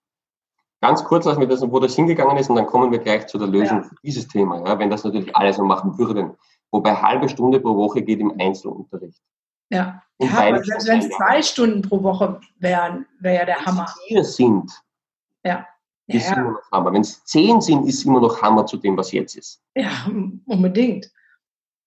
Ganz 0.83 1.03
kurz, 1.05 1.25
was 1.25 1.39
mir 1.39 1.49
das, 1.49 1.63
wo 1.63 1.81
das 1.81 1.97
hingegangen 1.97 2.37
ist, 2.37 2.51
und 2.51 2.57
dann 2.57 2.67
kommen 2.67 2.93
wir 2.93 2.99
gleich 2.99 3.27
zu 3.27 3.39
der 3.39 3.49
Lösung 3.49 3.79
ja. 3.79 3.83
für 3.85 3.95
dieses 4.05 4.29
Thema, 4.29 4.63
ja, 4.69 4.79
wenn 4.79 4.91
das 4.91 5.05
natürlich 5.05 5.35
alle 5.35 5.55
so 5.55 5.65
machen 5.65 5.97
würden. 5.97 6.37
Wobei 6.71 6.95
halbe 6.95 7.31
Stunde 7.31 7.61
pro 7.61 7.75
Woche 7.75 8.03
geht 8.03 8.21
im 8.21 8.39
Einzelunterricht. 8.39 9.23
Ja, 9.71 10.03
ja 10.21 10.29
aber 10.29 10.63
selbst 10.63 10.87
wenn 10.87 10.99
es 10.99 11.09
zwei 11.09 11.41
Stunden 11.41 11.81
pro 11.81 12.03
Woche 12.03 12.41
wären, 12.59 13.07
wäre 13.21 13.37
ja 13.37 13.45
der 13.47 13.65
Hammer. 13.65 13.87
Vier 14.07 14.23
sind, 14.23 14.71
ja. 15.47 15.67
ist 16.09 16.29
ja. 16.29 16.37
immer 16.37 16.51
noch 16.51 16.71
Hammer. 16.71 16.93
Wenn 16.93 17.01
es 17.01 17.25
zehn 17.25 17.63
sind, 17.63 17.89
ist 17.89 18.05
immer 18.05 18.21
noch 18.21 18.43
Hammer 18.43 18.67
zu 18.67 18.77
dem, 18.77 18.99
was 18.99 19.13
jetzt 19.13 19.35
ist. 19.35 19.63
Ja, 19.75 19.91
unbedingt. 20.45 21.11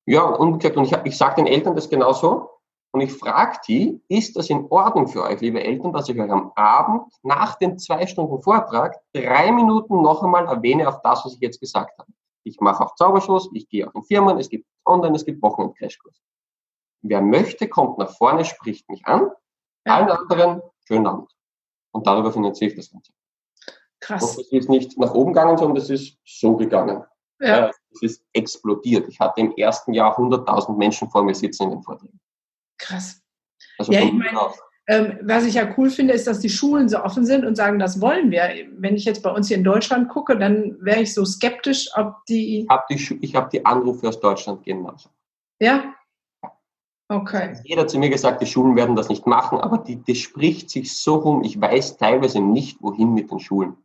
Ja, 0.09 0.23
und 0.23 0.65
ich, 0.65 0.91
ich 1.03 1.17
sage 1.17 1.35
den 1.35 1.45
Eltern 1.45 1.75
das 1.75 1.87
genauso. 1.87 2.49
Und 2.91 3.01
ich 3.01 3.13
frage 3.13 3.59
die, 3.67 4.01
ist 4.07 4.35
das 4.35 4.49
in 4.49 4.65
Ordnung 4.71 5.07
für 5.07 5.21
euch, 5.21 5.39
liebe 5.39 5.63
Eltern, 5.63 5.93
dass 5.93 6.09
ich 6.09 6.19
euch 6.19 6.31
am 6.31 6.51
Abend 6.55 7.13
nach 7.21 7.59
dem 7.59 7.77
zwei 7.77 8.07
Stunden 8.07 8.41
Vortrag 8.41 8.99
drei 9.13 9.51
Minuten 9.51 10.01
noch 10.01 10.23
einmal 10.23 10.47
erwähne 10.47 10.87
auf 10.87 11.03
das, 11.03 11.23
was 11.25 11.35
ich 11.35 11.41
jetzt 11.41 11.59
gesagt 11.59 11.95
habe. 11.99 12.11
Ich 12.43 12.59
mache 12.59 12.83
auch 12.83 12.95
Zauberschuss, 12.95 13.51
ich 13.53 13.69
gehe 13.69 13.87
auch 13.87 13.93
in 13.93 14.01
Firmen, 14.01 14.39
es 14.39 14.49
gibt 14.49 14.65
Online, 14.83 15.15
es 15.15 15.25
gibt 15.25 15.43
Wochen- 15.43 15.61
und 15.61 15.77
Crashkurs. 15.77 16.19
Wer 17.03 17.21
möchte, 17.21 17.69
kommt 17.69 17.99
nach 17.99 18.09
vorne, 18.09 18.45
spricht 18.45 18.89
mich 18.89 19.05
an. 19.05 19.29
Ja. 19.85 19.97
Allen 19.97 20.09
anderen, 20.09 20.61
schönen 20.87 21.05
Abend. 21.05 21.31
Und 21.91 22.07
darüber 22.07 22.31
finanziere 22.31 22.71
ich 22.71 22.75
das 22.75 22.89
Ganze. 22.89 23.11
Krass. 23.99 24.23
Und 24.23 24.39
das 24.39 24.51
ist 24.51 24.69
nicht 24.69 24.97
nach 24.97 25.13
oben 25.13 25.33
gegangen, 25.33 25.55
sondern 25.55 25.75
das 25.75 25.91
ist 25.91 26.17
so 26.25 26.55
gegangen. 26.55 27.05
Ja. 27.39 27.67
Äh, 27.67 27.71
es 27.91 28.01
ist 28.01 28.23
explodiert. 28.33 29.07
Ich 29.07 29.19
hatte 29.19 29.41
im 29.41 29.53
ersten 29.55 29.93
Jahr 29.93 30.17
100.000 30.17 30.77
Menschen 30.77 31.09
vor 31.09 31.23
mir 31.23 31.35
sitzen 31.35 31.63
in 31.63 31.69
den 31.71 31.81
Vorträgen. 31.81 32.19
Krass. 32.77 33.21
Also 33.77 33.91
ja, 33.91 34.01
ich 34.01 34.13
meine, 34.13 34.37
ähm, 34.87 35.19
was 35.21 35.45
ich 35.45 35.53
ja 35.53 35.71
cool 35.77 35.91
finde, 35.91 36.15
ist, 36.15 36.25
dass 36.25 36.39
die 36.39 36.49
Schulen 36.49 36.89
so 36.89 37.03
offen 37.03 37.23
sind 37.23 37.45
und 37.45 37.55
sagen, 37.55 37.77
das 37.77 38.01
wollen 38.01 38.31
wir. 38.31 38.49
Wenn 38.77 38.95
ich 38.95 39.05
jetzt 39.05 39.21
bei 39.21 39.29
uns 39.29 39.47
hier 39.47 39.57
in 39.57 39.63
Deutschland 39.63 40.09
gucke, 40.09 40.35
dann 40.35 40.77
wäre 40.81 41.01
ich 41.01 41.13
so 41.13 41.23
skeptisch, 41.25 41.89
ob 41.95 42.25
die. 42.27 42.61
Ich 42.61 42.69
habe 42.69 42.83
die, 42.89 43.27
hab 43.35 43.49
die 43.51 43.63
Anrufe 43.63 44.07
aus 44.07 44.19
Deutschland 44.19 44.63
genauso. 44.63 45.09
Ja? 45.61 45.93
Okay. 47.07 47.55
Jeder 47.63 47.81
hat 47.81 47.91
zu 47.91 47.99
mir 47.99 48.09
gesagt, 48.09 48.41
die 48.41 48.47
Schulen 48.47 48.75
werden 48.75 48.95
das 48.95 49.09
nicht 49.09 49.27
machen, 49.27 49.59
aber 49.59 49.77
die, 49.79 50.03
das 50.03 50.17
spricht 50.17 50.71
sich 50.71 50.95
so 50.95 51.15
rum. 51.15 51.43
Ich 51.43 51.59
weiß 51.59 51.97
teilweise 51.97 52.39
nicht, 52.39 52.81
wohin 52.81 53.13
mit 53.13 53.29
den 53.29 53.39
Schulen. 53.39 53.77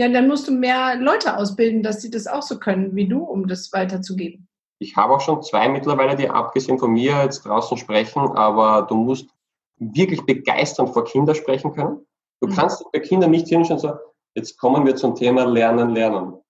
Ja, 0.00 0.08
dann 0.08 0.28
musst 0.28 0.48
du 0.48 0.52
mehr 0.52 0.96
Leute 0.96 1.36
ausbilden, 1.36 1.82
dass 1.82 2.00
sie 2.00 2.10
das 2.10 2.26
auch 2.26 2.40
so 2.40 2.58
können 2.58 2.96
wie 2.96 3.06
du, 3.06 3.22
um 3.22 3.46
das 3.46 3.70
weiterzugeben. 3.70 4.48
Ich 4.78 4.96
habe 4.96 5.12
auch 5.12 5.20
schon 5.20 5.42
zwei 5.42 5.68
mittlerweile, 5.68 6.16
die 6.16 6.30
abgesehen 6.30 6.78
von 6.78 6.92
mir 6.92 7.22
jetzt 7.22 7.44
draußen 7.44 7.76
sprechen, 7.76 8.22
aber 8.34 8.86
du 8.86 8.94
musst 8.94 9.28
wirklich 9.76 10.24
begeisternd 10.24 10.94
vor 10.94 11.04
Kindern 11.04 11.34
sprechen 11.34 11.74
können. 11.74 12.06
Du 12.40 12.48
mhm. 12.48 12.54
kannst 12.54 12.82
bei 12.92 13.00
Kindern 13.00 13.30
nicht 13.30 13.48
hinschauen 13.48 13.74
und 13.74 13.80
sagen, 13.80 13.98
jetzt 14.34 14.58
kommen 14.58 14.86
wir 14.86 14.96
zum 14.96 15.14
Thema 15.14 15.44
Lernen, 15.44 15.90
Lernen. 15.90 16.40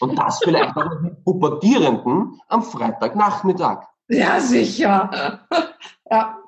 Und 0.00 0.18
das 0.18 0.38
vielleicht 0.42 0.74
auch 0.74 1.00
mit 1.02 1.22
Pubertierenden 1.22 2.40
am 2.48 2.62
Freitagnachmittag. 2.62 3.86
Ja, 4.08 4.40
sicher. 4.40 5.44
ja, 6.10 6.38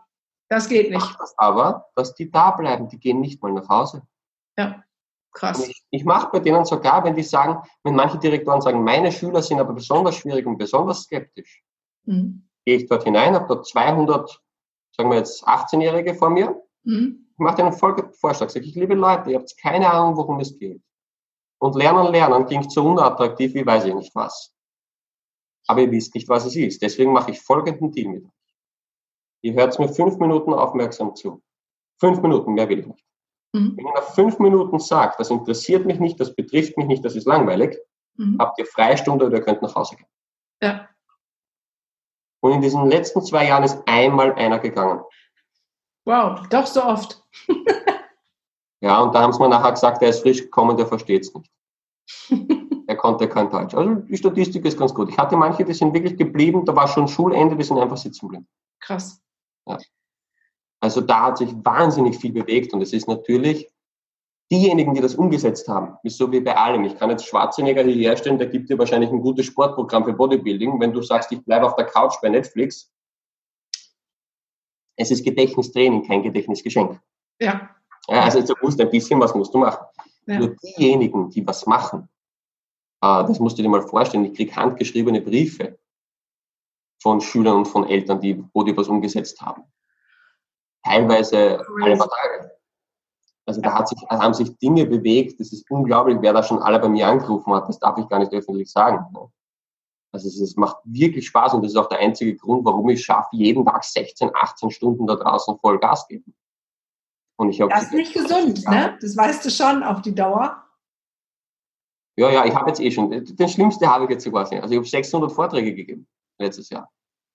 das 0.49 0.67
geht 0.67 0.91
nicht. 0.91 1.21
Das 1.21 1.35
aber, 1.37 1.91
dass 1.95 2.15
die 2.15 2.31
da 2.31 2.53
bleiben, 2.53 2.89
die 2.89 2.99
gehen 2.99 3.21
nicht 3.21 3.43
mal 3.43 3.53
nach 3.53 3.69
Hause. 3.69 4.01
Ja. 4.59 4.83
Krass. 5.37 5.69
ich, 5.69 5.85
ich 5.91 6.05
mache 6.05 6.31
bei 6.33 6.41
denen 6.41 6.65
sogar, 6.65 7.05
wenn 7.05 7.15
die 7.15 7.23
sagen, 7.23 7.63
wenn 7.85 7.95
manche 7.95 8.19
Direktoren 8.19 8.63
sagen, 8.63 8.83
meine 8.83 9.13
Schüler 9.13 9.43
sind 9.43 9.61
aber 9.61 9.75
besonders 9.75 10.17
schwierig 10.17 10.47
und 10.47 10.57
besonders 10.57 11.03
skeptisch, 11.03 11.63
mhm. 12.05 12.49
gehe 12.65 12.79
ich 12.79 12.87
dort 12.87 13.05
hinein, 13.05 13.35
habe 13.35 13.47
dort 13.47 13.67
200, 13.67 14.43
sagen 14.97 15.11
wir 15.11 15.19
jetzt 15.19 15.47
18-Jährige 15.47 16.15
vor 16.15 16.31
mir, 16.31 16.59
mhm. 16.85 17.29
ich 17.33 17.39
mache 17.39 17.57
denen 17.57 17.75
folgenden 17.75 18.15
Vorschlag, 18.15 18.49
sage 18.49 18.65
ich, 18.65 18.75
liebe 18.75 18.95
Leute, 18.95 19.31
ihr 19.31 19.39
habt 19.39 19.55
keine 19.59 19.93
Ahnung, 19.93 20.17
worum 20.17 20.41
es 20.41 20.59
geht. 20.59 20.81
Und 21.59 21.77
Lernen, 21.77 22.13
Lernen 22.13 22.47
klingt 22.47 22.73
so 22.73 22.87
unattraktiv, 22.87 23.53
wie 23.53 23.67
weiß 23.67 23.85
ich 23.85 23.95
nicht 23.95 24.15
was. 24.15 24.55
Aber 25.67 25.83
ihr 25.83 25.91
wisst 25.91 26.15
nicht, 26.15 26.29
was 26.29 26.47
es 26.47 26.57
ist. 26.57 26.81
Deswegen 26.81 27.13
mache 27.13 27.33
ich 27.33 27.41
folgenden 27.41 27.93
Deal 27.93 28.09
mit 28.09 28.25
euch. 28.25 28.31
Ihr 29.43 29.53
hört 29.53 29.79
mir 29.79 29.89
fünf 29.89 30.17
Minuten 30.19 30.55
aufmerksam 30.55 31.15
zu. 31.15 31.43
Fünf 31.99 32.23
Minuten, 32.23 32.55
mehr 32.55 32.69
will 32.69 32.81
ich 32.81 32.87
nicht. 32.87 33.06
Mhm. 33.57 33.77
Wenn 33.77 33.87
ihr 33.87 33.95
nach 33.95 34.15
fünf 34.15 34.39
Minuten 34.39 34.79
sagt, 34.79 35.19
das 35.19 35.31
interessiert 35.31 35.87
mich 35.87 35.99
nicht, 35.99 36.21
das 36.21 36.35
betrifft 36.35 36.77
mich 36.77 36.87
nicht, 36.87 37.05
das 37.05 37.17
ist 37.17 37.27
langweilig, 37.27 37.79
mhm. 38.17 38.37
habt 38.39 38.59
ihr 38.59 38.67
Freistunde 38.67 39.25
oder 39.25 39.39
ihr 39.39 39.43
könnt 39.43 39.63
nach 39.63 39.75
Hause 39.75 39.97
gehen. 39.97 40.09
Ja. 40.63 40.89
Und 42.41 42.53
in 42.53 42.61
diesen 42.61 42.87
letzten 42.87 43.23
zwei 43.23 43.47
Jahren 43.47 43.65
ist 43.65 43.83
einmal 43.87 44.35
einer 44.35 44.59
gegangen. 44.59 45.01
Wow, 46.05 46.47
doch 46.49 46.67
so 46.67 46.85
oft. 46.85 47.23
ja, 48.81 49.01
und 49.01 49.15
da 49.15 49.23
haben 49.23 49.33
sie 49.33 49.41
mir 49.41 49.49
nachher 49.49 49.73
gesagt, 49.73 50.03
der 50.03 50.11
ist 50.11 50.21
frisch 50.21 50.43
gekommen, 50.43 50.77
der 50.77 50.87
versteht 50.87 51.23
es 51.23 51.35
nicht. 51.35 51.51
er 52.87 52.97
konnte 52.97 53.27
kein 53.27 53.51
Deutsch. 53.51 53.75
Also 53.75 53.95
die 53.95 54.17
Statistik 54.17 54.67
ist 54.67 54.79
ganz 54.79 54.93
gut. 54.93 55.09
Ich 55.09 55.19
hatte 55.19 55.37
manche, 55.37 55.65
die 55.65 55.73
sind 55.73 55.95
wirklich 55.95 56.17
geblieben, 56.17 56.65
da 56.67 56.77
war 56.77 56.89
schon 56.89 57.09
Schulende, 57.09 57.57
die 57.57 57.65
sind 57.65 57.79
einfach 57.79 57.97
sitzen 57.97 58.29
geblieben. 58.29 58.47
Krass. 58.81 59.21
Ja. 59.67 59.79
Also 60.87 61.01
da 61.01 61.25
hat 61.25 61.39
sich 61.39 61.53
wahnsinnig 61.65 62.17
viel 62.17 62.33
bewegt 62.33 62.73
und 62.73 62.81
es 62.81 62.93
ist 62.93 63.09
natürlich 63.09 63.69
diejenigen, 64.53 64.95
die 64.95 65.01
das 65.01 65.17
umgesetzt 65.17 65.67
haben, 65.67 65.97
ist 66.05 66.17
so 66.17 66.31
wie 66.31 66.39
bei 66.39 66.57
allem. 66.57 66.85
Ich 66.85 66.97
kann 66.97 67.11
jetzt 67.11 67.27
Schwarzenegger 67.27 67.83
hier 67.83 68.11
herstellen, 68.11 68.39
der 68.39 68.47
gibt 68.47 68.71
dir 68.71 68.79
wahrscheinlich 68.79 69.11
ein 69.11 69.21
gutes 69.21 69.47
Sportprogramm 69.47 70.05
für 70.05 70.13
Bodybuilding. 70.13 70.79
Wenn 70.79 70.93
du 70.93 71.03
sagst, 71.03 71.33
ich 71.33 71.45
bleibe 71.45 71.67
auf 71.67 71.75
der 71.75 71.87
Couch 71.87 72.15
bei 72.23 72.29
Netflix, 72.29 72.89
es 74.95 75.11
ist 75.11 75.25
Gedächtnistraining, 75.25 76.07
kein 76.07 76.23
Gedächtnisgeschenk. 76.23 77.01
Ja. 77.41 77.69
ja 78.07 78.23
also 78.23 78.41
du 78.43 78.55
musst 78.63 78.81
ein 78.81 78.89
bisschen 78.89 79.19
was 79.19 79.35
musst 79.35 79.53
du 79.55 79.59
machen. 79.59 79.85
Ja. 80.29 80.39
Nur 80.39 80.55
diejenigen, 80.55 81.31
die 81.31 81.45
was 81.45 81.67
machen, 81.67 82.09
äh, 83.03 83.27
das 83.27 83.41
musst 83.41 83.59
du 83.59 83.63
dir 83.63 83.69
mal 83.69 83.83
vorstellen, 83.83 84.27
ich 84.27 84.35
kriege 84.35 84.55
handgeschriebene 84.55 85.21
Briefe 85.21 85.81
von 87.03 87.21
Schülern 87.21 87.57
und 87.57 87.67
von 87.67 87.89
Eltern, 87.89 88.21
die, 88.21 88.41
wo 88.55 88.63
die 88.63 88.77
was 88.77 88.87
umgesetzt 88.87 89.41
haben 89.41 89.65
teilweise 90.87 91.61
alle 91.83 91.97
paar 91.97 92.09
Tage. 92.09 92.53
Also 93.47 93.61
da 93.61 93.87
sich, 93.87 93.99
haben 94.11 94.35
sich 94.35 94.57
Dinge 94.59 94.87
bewegt, 94.87 95.39
das 95.39 95.53
ist 95.53 95.71
unglaublich, 95.71 96.19
wer 96.21 96.33
da 96.33 96.43
schon 96.43 96.59
alle 96.59 96.81
bei 96.81 96.89
mir 96.89 97.07
angerufen 97.07 97.55
hat, 97.55 97.69
das 97.69 97.79
darf 97.79 97.97
ich 97.99 98.09
gar 98.09 98.19
nicht 98.19 98.33
öffentlich 98.33 98.71
sagen. 98.71 99.07
Also 100.13 100.29
es, 100.29 100.41
es 100.41 100.57
macht 100.57 100.79
wirklich 100.85 101.27
Spaß 101.29 101.55
und 101.55 101.63
das 101.63 101.73
ist 101.73 101.77
auch 101.77 101.89
der 101.89 102.01
einzige 102.01 102.35
Grund, 102.35 102.65
warum 102.65 102.89
ich 102.89 103.05
schaffe, 103.05 103.29
jeden 103.33 103.65
Tag 103.65 103.85
16, 103.85 104.31
18 104.35 104.71
Stunden 104.71 105.07
da 105.07 105.15
draußen 105.15 105.59
voll 105.61 105.79
Gas 105.79 106.09
geben. 106.09 106.35
Und 107.39 107.51
ich 107.51 107.59
das 107.59 107.85
ist 107.85 107.93
nicht 107.93 108.15
gesund, 108.15 108.67
ne? 108.67 108.97
Das 109.01 109.17
weißt 109.17 109.45
du 109.45 109.51
schon 109.51 109.83
auf 109.83 110.01
die 110.01 110.15
Dauer. 110.15 110.65
Ja, 112.19 112.31
ja, 112.31 112.47
ich 112.47 112.55
habe 112.55 112.71
jetzt 112.71 112.81
eh 112.81 112.91
schon, 112.91 113.11
den 113.11 113.49
schlimmste 113.49 113.87
habe 113.87 114.05
ich 114.05 114.11
jetzt 114.11 114.25
sogar 114.25 114.51
Also 114.51 114.71
ich 114.71 114.79
habe 114.79 114.87
600 114.87 115.31
Vorträge 115.31 115.75
gegeben 115.75 116.09
letztes 116.39 116.71
Jahr. 116.71 116.91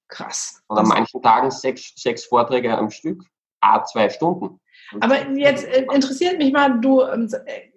Krass. 0.07 0.61
Und 0.67 0.79
an 0.79 0.87
manchen 0.87 1.21
Tagen 1.21 1.51
sechs, 1.51 1.93
sechs 1.95 2.25
Vorträge 2.25 2.75
am 2.75 2.89
Stück 2.89 3.23
a 3.61 3.83
zwei 3.85 4.09
Stunden. 4.09 4.59
Aber 4.99 5.29
jetzt 5.31 5.65
äh, 5.65 5.85
interessiert 5.93 6.37
mich 6.37 6.51
mal, 6.51 6.79
du 6.81 7.01
ähm, 7.03 7.29
äh, 7.45 7.71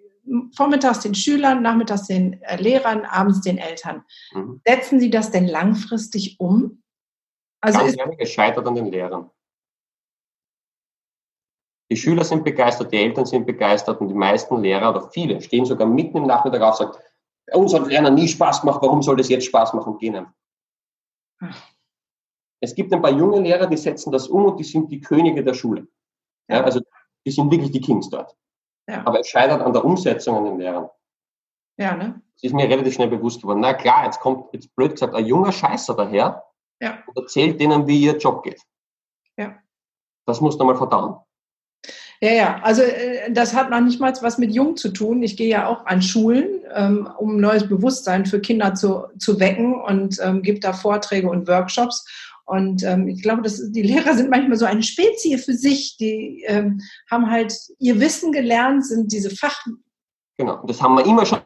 vormittags 0.55 0.99
den 0.99 1.15
Schülern, 1.15 1.61
nachmittags 1.61 2.07
den 2.07 2.41
äh, 2.43 2.57
Lehrern, 2.57 3.05
abends 3.05 3.41
den 3.41 3.57
Eltern. 3.57 4.03
Mhm. 4.33 4.61
Setzen 4.65 4.99
Sie 4.99 5.09
das 5.09 5.31
denn 5.31 5.47
langfristig 5.47 6.39
um? 6.39 6.83
Also 7.61 7.79
Ganz 7.79 7.97
ehrlich, 7.97 8.19
es 8.19 8.31
scheitert 8.31 8.67
an 8.67 8.75
den 8.75 8.87
Lehrern. 8.87 9.29
Die 11.91 11.97
Schüler 11.97 12.23
sind 12.23 12.43
begeistert, 12.43 12.91
die 12.91 12.97
Eltern 12.97 13.25
sind 13.25 13.45
begeistert 13.45 14.01
und 14.01 14.07
die 14.07 14.15
meisten 14.15 14.59
Lehrer 14.59 14.89
oder 14.89 15.09
viele 15.11 15.39
stehen 15.41 15.65
sogar 15.65 15.87
mitten 15.87 16.17
im 16.17 16.25
Nachmittag 16.25 16.61
auf 16.61 16.79
und 16.79 16.93
sagen, 16.93 17.05
uns 17.53 17.73
hat 17.75 17.87
Lernen 17.87 18.15
nie 18.15 18.27
Spaß 18.27 18.61
gemacht, 18.61 18.79
warum 18.81 19.03
soll 19.03 19.17
das 19.17 19.29
jetzt 19.29 19.45
Spaß 19.45 19.73
machen? 19.73 19.97
Gehen. 19.99 20.25
Ach. 21.39 21.74
Es 22.61 22.73
gibt 22.73 22.93
ein 22.93 23.01
paar 23.01 23.11
junge 23.11 23.41
Lehrer, 23.41 23.67
die 23.67 23.77
setzen 23.77 24.11
das 24.11 24.27
um 24.27 24.45
und 24.45 24.59
die 24.59 24.63
sind 24.63 24.91
die 24.91 25.01
Könige 25.01 25.43
der 25.43 25.53
Schule. 25.53 25.87
Ja, 26.47 26.63
also 26.63 26.79
die 27.25 27.31
sind 27.31 27.51
wirklich 27.51 27.71
die 27.71 27.81
Kings 27.81 28.09
dort. 28.09 28.35
Ja. 28.87 29.05
Aber 29.05 29.19
es 29.19 29.27
scheitert 29.27 29.61
an 29.61 29.73
der 29.73 29.83
Umsetzung 29.83 30.37
an 30.37 30.45
den 30.45 30.59
Lehrern. 30.59 30.89
Ja, 31.77 31.95
ne? 31.95 32.21
Das 32.35 32.43
ist 32.43 32.53
mir 32.53 32.69
relativ 32.69 32.93
schnell 32.93 33.07
bewusst 33.07 33.41
geworden. 33.41 33.59
Na 33.61 33.73
klar, 33.73 34.05
jetzt 34.05 34.19
kommt, 34.19 34.53
jetzt 34.53 34.73
blöd 34.75 34.91
gesagt, 34.91 35.15
ein 35.15 35.25
junger 35.25 35.51
Scheißer 35.51 35.95
daher 35.95 36.43
ja. 36.79 36.99
und 37.07 37.17
erzählt 37.17 37.59
denen, 37.59 37.87
wie 37.87 38.01
ihr 38.01 38.17
Job 38.17 38.43
geht. 38.43 38.61
Ja. 39.37 39.57
Das 40.25 40.41
musst 40.41 40.59
du 40.59 40.65
mal 40.65 40.75
verdauen. 40.75 41.17
Ja, 42.21 42.31
ja, 42.31 42.59
also 42.63 42.81
äh, 42.81 43.31
das 43.31 43.53
hat 43.53 43.69
noch 43.69 43.81
nicht 43.81 43.99
mal 43.99 44.13
was 44.21 44.37
mit 44.37 44.51
Jung 44.51 44.77
zu 44.77 44.89
tun. 44.89 45.21
Ich 45.21 45.35
gehe 45.35 45.49
ja 45.49 45.67
auch 45.67 45.85
an 45.85 46.01
Schulen, 46.01 46.61
ähm, 46.73 47.09
um 47.17 47.39
neues 47.39 47.67
Bewusstsein 47.67 48.25
für 48.25 48.39
Kinder 48.39 48.73
zu, 48.73 49.07
zu 49.19 49.39
wecken 49.39 49.75
und 49.75 50.19
ähm, 50.23 50.41
gebe 50.41 50.59
da 50.59 50.73
Vorträge 50.73 51.29
und 51.29 51.47
Workshops. 51.47 52.05
Und 52.45 52.83
ähm, 52.83 53.07
ich 53.07 53.21
glaube, 53.21 53.41
dass 53.41 53.71
die 53.71 53.81
Lehrer 53.81 54.13
sind 54.13 54.29
manchmal 54.29 54.57
so 54.57 54.65
eine 54.65 54.83
Spezie 54.83 55.37
für 55.37 55.53
sich. 55.53 55.97
Die 55.97 56.43
ähm, 56.47 56.79
haben 57.09 57.29
halt 57.29 57.55
ihr 57.79 57.99
Wissen 57.99 58.31
gelernt, 58.31 58.85
sind 58.85 59.11
diese 59.11 59.31
Fach. 59.31 59.65
Genau, 60.37 60.63
das 60.65 60.81
haben 60.81 60.95
wir 60.95 61.05
immer 61.05 61.25
schon. 61.25 61.39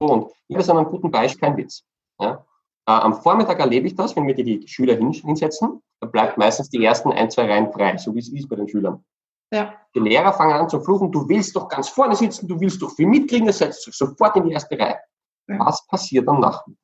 Und 0.00 0.32
ich 0.48 0.56
habe 0.56 0.70
an 0.70 0.78
einem 0.78 0.90
guten 0.90 1.10
Beispiel 1.10 1.40
kein 1.40 1.56
Witz. 1.56 1.84
Ja? 2.20 2.44
Äh, 2.86 2.92
am 2.92 3.14
Vormittag 3.14 3.60
erlebe 3.60 3.86
ich 3.86 3.94
das, 3.94 4.14
wenn 4.16 4.26
wir 4.26 4.34
die, 4.34 4.58
die 4.58 4.68
Schüler 4.68 4.96
hinsetzen, 4.96 5.80
da 6.00 6.08
bleibt 6.08 6.36
meistens 6.36 6.68
die 6.68 6.84
ersten 6.84 7.12
ein, 7.12 7.30
zwei 7.30 7.46
Reihen 7.46 7.72
frei, 7.72 7.96
so 7.96 8.14
wie 8.14 8.18
es 8.18 8.32
ist 8.32 8.48
bei 8.48 8.56
den 8.56 8.68
Schülern. 8.68 9.04
Ja. 9.52 9.74
Die 9.94 10.00
Lehrer 10.00 10.32
fangen 10.32 10.54
an 10.54 10.68
zu 10.68 10.80
fluchen, 10.80 11.12
du 11.12 11.28
willst 11.28 11.54
doch 11.54 11.68
ganz 11.68 11.88
vorne 11.88 12.16
sitzen, 12.16 12.48
du 12.48 12.58
willst 12.58 12.82
doch 12.82 12.90
viel 12.90 13.06
mitkriegen, 13.06 13.46
das 13.46 13.58
setzt 13.58 13.84
sich 13.84 13.94
sofort 13.94 14.36
in 14.36 14.44
die 14.44 14.52
erste 14.52 14.78
Reihe. 14.78 14.98
Was 15.46 15.86
passiert 15.86 16.28
am 16.28 16.40
Nachmittag? 16.40 16.82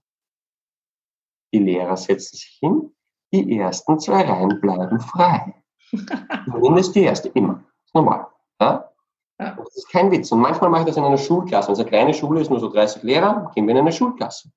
Die 1.53 1.59
Lehrer 1.59 1.97
setzen 1.97 2.37
sich 2.37 2.59
hin, 2.61 2.95
die 3.33 3.59
ersten 3.59 3.99
zwei 3.99 4.23
Reihen 4.23 4.61
bleiben 4.61 5.01
frei. 5.01 5.55
Zumindest 6.45 6.95
die 6.95 7.05
erste, 7.05 7.29
immer. 7.31 7.55
Das 7.55 7.87
ist 7.87 7.95
normal. 7.95 8.27
Ja? 8.61 8.91
Das 9.39 9.77
ist 9.77 9.91
kein 9.91 10.11
Witz. 10.11 10.31
Und 10.33 10.41
manchmal 10.41 10.71
mache 10.71 10.83
ich 10.83 10.89
das 10.89 10.97
in 10.97 11.05
einer 11.05 11.17
Schulklasse. 11.17 11.69
Wenn 11.69 11.75
es 11.75 11.81
eine 11.81 11.89
kleine 11.89 12.15
Schule 12.15 12.41
ist, 12.41 12.51
nur 12.51 12.61
so 12.61 12.71
30 12.71 13.03
Lehrer, 13.03 13.51
gehen 13.55 13.67
wir 13.67 13.73
in 13.73 13.81
eine 13.81 13.93
Schulklasse. 13.93 14.51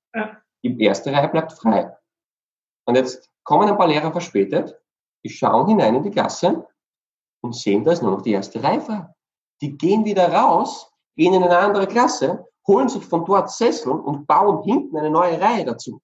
Die 0.64 0.84
erste 0.84 1.14
Reihe 1.14 1.30
bleibt 1.30 1.54
frei. 1.54 1.96
Und 2.86 2.96
jetzt 2.96 3.30
kommen 3.44 3.70
ein 3.70 3.78
paar 3.78 3.88
Lehrer 3.88 4.12
verspätet, 4.12 4.80
die 5.24 5.30
schauen 5.30 5.68
hinein 5.68 5.96
in 5.96 6.04
die 6.04 6.12
Klasse 6.12 6.68
und 7.42 7.56
sehen, 7.56 7.84
da 7.84 7.92
ist 7.92 8.02
nur 8.02 8.12
noch 8.12 8.22
die 8.22 8.32
erste 8.32 8.62
Reihe 8.62 8.82
frei. 8.82 9.08
Die 9.62 9.78
gehen 9.78 10.04
wieder 10.04 10.32
raus, 10.32 10.92
gehen 11.16 11.34
in 11.34 11.44
eine 11.44 11.58
andere 11.58 11.88
Klasse, 11.88 12.48
holen 12.68 12.90
sich 12.90 13.06
von 13.06 13.26
dort 13.26 13.52
Sesseln 13.52 14.00
und 14.00 14.28
bauen 14.28 14.64
hinten 14.64 14.98
eine 14.98 15.10
neue 15.10 15.40
Reihe 15.40 15.66
dazu. 15.66 16.02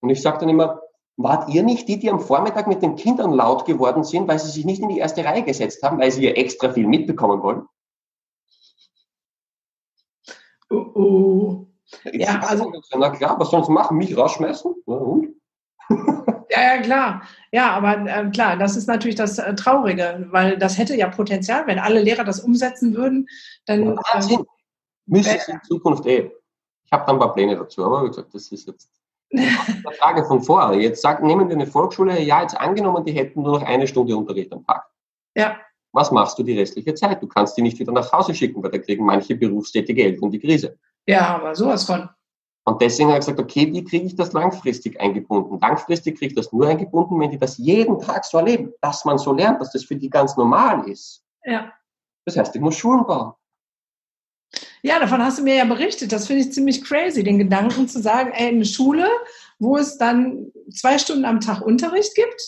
Und 0.00 0.10
ich 0.10 0.20
sage 0.20 0.38
dann 0.38 0.48
immer, 0.48 0.80
wart 1.16 1.48
ihr 1.48 1.62
nicht 1.62 1.88
die, 1.88 1.98
die 1.98 2.10
am 2.10 2.20
Vormittag 2.20 2.66
mit 2.66 2.82
den 2.82 2.96
Kindern 2.96 3.32
laut 3.32 3.64
geworden 3.64 4.04
sind, 4.04 4.26
weil 4.28 4.38
sie 4.38 4.50
sich 4.50 4.64
nicht 4.64 4.82
in 4.82 4.88
die 4.88 4.98
erste 4.98 5.24
Reihe 5.24 5.44
gesetzt 5.44 5.82
haben, 5.82 5.98
weil 5.98 6.10
sie 6.10 6.24
ihr 6.24 6.36
extra 6.36 6.72
viel 6.72 6.86
mitbekommen 6.86 7.42
wollen? 7.42 7.66
Oh, 10.70 10.86
oh. 10.94 11.66
Ja, 12.04 12.40
also, 12.40 12.72
na 12.96 13.10
klar, 13.10 13.38
was 13.38 13.50
sollen 13.50 13.64
sie 13.64 13.72
machen? 13.72 13.98
Mich 13.98 14.16
rausschmeißen? 14.16 14.74
Na, 14.86 14.94
und? 14.94 15.36
Ja, 16.50 16.76
ja, 16.76 16.82
klar. 16.82 17.22
Ja, 17.50 17.70
aber 17.72 18.06
äh, 18.06 18.30
klar, 18.30 18.56
das 18.56 18.76
ist 18.76 18.86
natürlich 18.86 19.16
das 19.16 19.38
äh, 19.38 19.54
Traurige, 19.54 20.26
weil 20.30 20.58
das 20.58 20.76
hätte 20.76 20.94
ja 20.94 21.08
Potenzial, 21.08 21.66
wenn 21.66 21.78
alle 21.78 22.00
Lehrer 22.00 22.24
das 22.24 22.40
umsetzen 22.40 22.94
würden, 22.94 23.26
dann. 23.66 23.84
Ja, 23.84 23.96
ähm, 24.30 24.46
müsste 25.12 25.36
es 25.36 25.48
in 25.48 25.62
Zukunft 25.62 26.06
eh. 26.06 26.32
Ich 26.84 26.92
habe 26.92 27.04
dann 27.06 27.16
ein 27.16 27.20
paar 27.20 27.32
Pläne 27.32 27.56
dazu, 27.56 27.84
aber 27.84 28.04
wie 28.04 28.08
gesagt, 28.08 28.34
das 28.34 28.50
ist 28.50 28.66
jetzt 28.66 28.90
eine 29.32 29.94
Frage 29.98 30.24
von 30.24 30.42
vorher. 30.42 30.78
Jetzt 30.80 31.02
sag, 31.02 31.22
nehmen 31.22 31.48
wir 31.48 31.56
eine 31.56 31.66
Volksschule, 31.66 32.20
ja, 32.20 32.42
jetzt 32.42 32.56
angenommen, 32.56 33.04
die 33.04 33.12
hätten 33.12 33.42
nur 33.42 33.60
noch 33.60 33.66
eine 33.66 33.86
Stunde 33.86 34.16
Unterricht 34.16 34.52
am 34.52 34.64
Tag. 34.64 34.84
Ja. 35.34 35.56
Was 35.92 36.10
machst 36.10 36.38
du 36.38 36.42
die 36.42 36.58
restliche 36.58 36.94
Zeit? 36.94 37.22
Du 37.22 37.26
kannst 37.26 37.56
die 37.56 37.62
nicht 37.62 37.78
wieder 37.78 37.92
nach 37.92 38.10
Hause 38.12 38.34
schicken, 38.34 38.62
weil 38.62 38.70
da 38.70 38.78
kriegen 38.78 39.04
manche 39.04 39.34
berufstätige 39.34 40.04
Eltern 40.04 40.30
die 40.30 40.40
Krise. 40.40 40.78
Ja, 41.06 41.36
aber 41.36 41.54
sowas 41.54 41.84
von. 41.84 42.08
Und 42.64 42.80
deswegen 42.80 43.08
habe 43.08 43.18
ich 43.18 43.26
gesagt, 43.26 43.40
okay, 43.40 43.72
wie 43.72 43.84
kriege 43.84 44.06
ich 44.06 44.14
das 44.14 44.32
langfristig 44.32 45.00
eingebunden? 45.00 45.58
Langfristig 45.60 46.16
kriege 46.16 46.30
ich 46.30 46.36
das 46.36 46.52
nur 46.52 46.68
eingebunden, 46.68 47.18
wenn 47.20 47.30
die 47.30 47.38
das 47.38 47.58
jeden 47.58 47.98
Tag 47.98 48.24
so 48.24 48.38
erleben, 48.38 48.72
dass 48.80 49.04
man 49.04 49.18
so 49.18 49.32
lernt, 49.32 49.60
dass 49.60 49.72
das 49.72 49.84
für 49.84 49.96
die 49.96 50.08
ganz 50.08 50.36
normal 50.36 50.88
ist. 50.88 51.24
Ja. 51.44 51.72
Das 52.24 52.36
heißt, 52.36 52.54
ich 52.54 52.62
muss 52.62 52.76
Schulen 52.76 53.04
bauen. 53.04 53.32
Ja, 54.82 54.98
davon 54.98 55.22
hast 55.22 55.38
du 55.38 55.44
mir 55.44 55.54
ja 55.54 55.64
berichtet. 55.64 56.12
Das 56.12 56.26
finde 56.26 56.42
ich 56.42 56.52
ziemlich 56.52 56.84
crazy, 56.84 57.22
den 57.22 57.38
Gedanken 57.38 57.86
zu 57.86 58.02
sagen, 58.02 58.32
ey, 58.34 58.48
eine 58.48 58.64
Schule, 58.64 59.06
wo 59.60 59.76
es 59.76 59.96
dann 59.96 60.50
zwei 60.72 60.98
Stunden 60.98 61.24
am 61.24 61.40
Tag 61.40 61.62
Unterricht 61.62 62.14
gibt, 62.16 62.42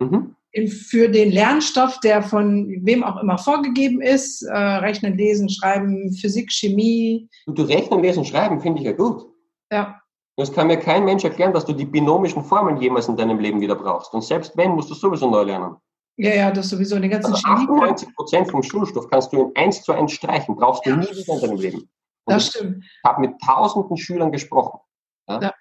mhm. 0.00 0.34
für 0.68 1.08
den 1.08 1.30
Lernstoff, 1.30 2.00
der 2.00 2.22
von 2.22 2.66
wem 2.82 3.04
auch 3.04 3.22
immer 3.22 3.38
vorgegeben 3.38 4.00
ist, 4.00 4.42
äh, 4.42 4.56
Rechnen, 4.56 5.16
Lesen, 5.16 5.48
Schreiben, 5.48 6.12
Physik, 6.12 6.50
Chemie. 6.50 7.28
Du, 7.46 7.52
du 7.52 7.62
Rechnen, 7.62 8.02
Lesen, 8.02 8.24
Schreiben 8.24 8.60
finde 8.60 8.80
ich 8.80 8.86
ja 8.86 8.92
gut. 8.92 9.24
Ja. 9.70 10.00
Es 10.38 10.52
kann 10.52 10.66
mir 10.66 10.78
kein 10.78 11.04
Mensch 11.04 11.24
erklären, 11.24 11.54
dass 11.54 11.64
du 11.64 11.72
die 11.72 11.86
binomischen 11.86 12.44
Formeln 12.44 12.76
jemals 12.78 13.08
in 13.08 13.16
deinem 13.16 13.38
Leben 13.38 13.60
wieder 13.60 13.76
brauchst. 13.76 14.12
Und 14.12 14.22
selbst 14.22 14.56
wenn, 14.56 14.72
musst 14.72 14.90
du 14.90 14.94
sowieso 14.94 15.30
neu 15.30 15.44
lernen. 15.44 15.76
Ja, 16.18 16.34
ja, 16.34 16.50
das 16.50 16.70
sowieso 16.70 16.98
den 16.98 17.10
ganzen 17.10 17.34
also 17.34 17.46
98 17.46 18.14
Prozent 18.14 18.50
vom 18.50 18.62
Schulstoff 18.62 19.08
kannst 19.08 19.32
du 19.32 19.42
in 19.42 19.56
eins 19.56 19.82
zu 19.82 19.92
eins 19.92 20.12
streichen, 20.12 20.56
brauchst 20.56 20.86
du 20.86 20.90
ja. 20.90 20.96
nie 20.96 21.10
wieder 21.10 21.34
in 21.34 21.40
deinem 21.40 21.56
Leben. 21.56 21.78
Und 21.78 22.34
das 22.34 22.46
stimmt. 22.48 22.84
Ich 22.84 23.04
habe 23.04 23.20
mit 23.20 23.40
tausenden 23.40 23.96
Schülern 23.96 24.32
gesprochen. 24.32 24.80
Ja? 25.28 25.40
Ja. 25.42 25.54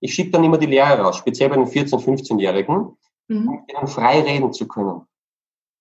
Ich 0.00 0.14
schicke 0.14 0.32
dann 0.32 0.44
immer 0.44 0.58
die 0.58 0.66
Lehrer 0.66 1.00
raus, 1.00 1.16
speziell 1.16 1.48
bei 1.48 1.56
den 1.56 1.66
14-, 1.66 2.04
15-Jährigen, 2.04 2.96
mhm. 3.28 3.48
um 3.48 3.64
ihnen 3.68 3.86
frei 3.86 4.20
reden 4.22 4.52
zu 4.52 4.66
können. 4.66 5.02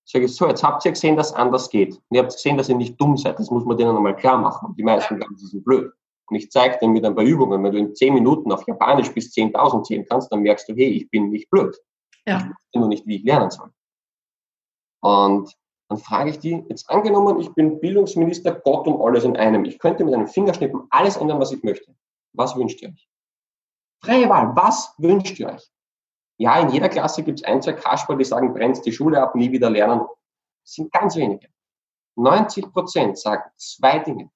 Sage 0.05 0.25
ich 0.25 0.36
so, 0.36 0.47
jetzt 0.47 0.63
habt 0.63 0.86
ihr 0.86 0.91
gesehen, 0.91 1.15
dass 1.15 1.31
es 1.31 1.34
anders 1.34 1.69
geht. 1.69 1.95
Und 1.95 2.15
ihr 2.15 2.21
habt 2.21 2.34
gesehen, 2.34 2.57
dass 2.57 2.69
ihr 2.69 2.75
nicht 2.75 2.99
dumm 2.99 3.17
seid. 3.17 3.39
Das 3.39 3.49
muss 3.49 3.65
man 3.65 3.77
denen 3.77 3.95
einmal 3.95 4.15
klar 4.15 4.38
machen. 4.38 4.75
Die 4.77 4.84
meisten 4.84 5.17
glauben, 5.17 5.38
sie 5.38 5.47
sind 5.47 5.63
blöd. 5.63 5.91
Und 6.27 6.36
ich 6.36 6.51
zeige 6.51 6.77
dir 6.79 6.88
mit 6.88 7.03
ein 7.05 7.15
paar 7.15 7.25
Übungen, 7.25 7.63
wenn 7.63 7.71
du 7.71 7.77
in 7.77 7.95
zehn 7.95 8.13
Minuten 8.13 8.51
auf 8.51 8.65
Japanisch 8.67 9.12
bis 9.13 9.34
10.000 9.34 9.84
zählen 9.84 10.05
kannst, 10.07 10.31
dann 10.31 10.41
merkst 10.41 10.69
du, 10.69 10.73
hey, 10.73 10.89
ich 10.89 11.10
bin 11.10 11.29
nicht 11.29 11.49
blöd. 11.49 11.75
Ja. 12.25 12.38
Ich 12.38 12.43
weiß 12.43 12.55
nur 12.75 12.88
nicht, 12.88 13.05
wie 13.05 13.17
ich 13.17 13.23
lernen 13.23 13.51
soll. 13.51 13.69
Und 15.02 15.56
dann 15.90 15.98
frage 15.98 16.30
ich 16.30 16.40
die, 16.40 16.64
jetzt 16.70 16.90
angenommen, 16.90 17.40
ich 17.40 17.54
bin 17.54 17.80
Bildungsminister, 17.80 18.54
Gott 18.64 18.88
und 18.88 19.02
alles 19.02 19.24
in 19.24 19.36
einem. 19.36 19.66
Ich 19.66 19.78
könnte 19.78 20.06
mit 20.06 20.14
einem 20.14 20.28
Fingerschnippen 20.28 20.88
alles 20.90 21.18
ändern, 21.18 21.40
was 21.40 21.52
ich 21.52 21.64
möchte. 21.64 21.94
Was 22.34 22.56
wünscht 22.56 22.82
ihr 22.82 22.90
euch? 22.90 23.10
Freie 24.04 24.30
Wahl, 24.30 24.56
was 24.56 24.94
wünscht 24.98 25.38
ihr 25.40 25.50
euch? 25.50 25.70
Ja, 26.38 26.60
in 26.60 26.70
jeder 26.70 26.90
Klasse 26.90 27.24
gibt 27.24 27.40
es 27.40 27.46
ein, 27.46 27.62
zwei 27.62 27.74
Kasperl, 27.74 28.18
die 28.18 28.26
sagen, 28.26 28.54
brennt 28.54 28.84
die 28.86 28.92
Schule 28.92 29.22
ab, 29.22 29.36
nie 29.36 29.52
wieder 29.52 29.70
lernen. 29.70 30.02
Das 30.64 30.74
sind 30.74 30.92
ganz 30.92 31.16
wenige. 31.16 31.50
90 32.16 32.72
Prozent 32.72 33.18
sagen 33.18 33.44
zwei 33.58 34.00
Dinge. 34.00 34.32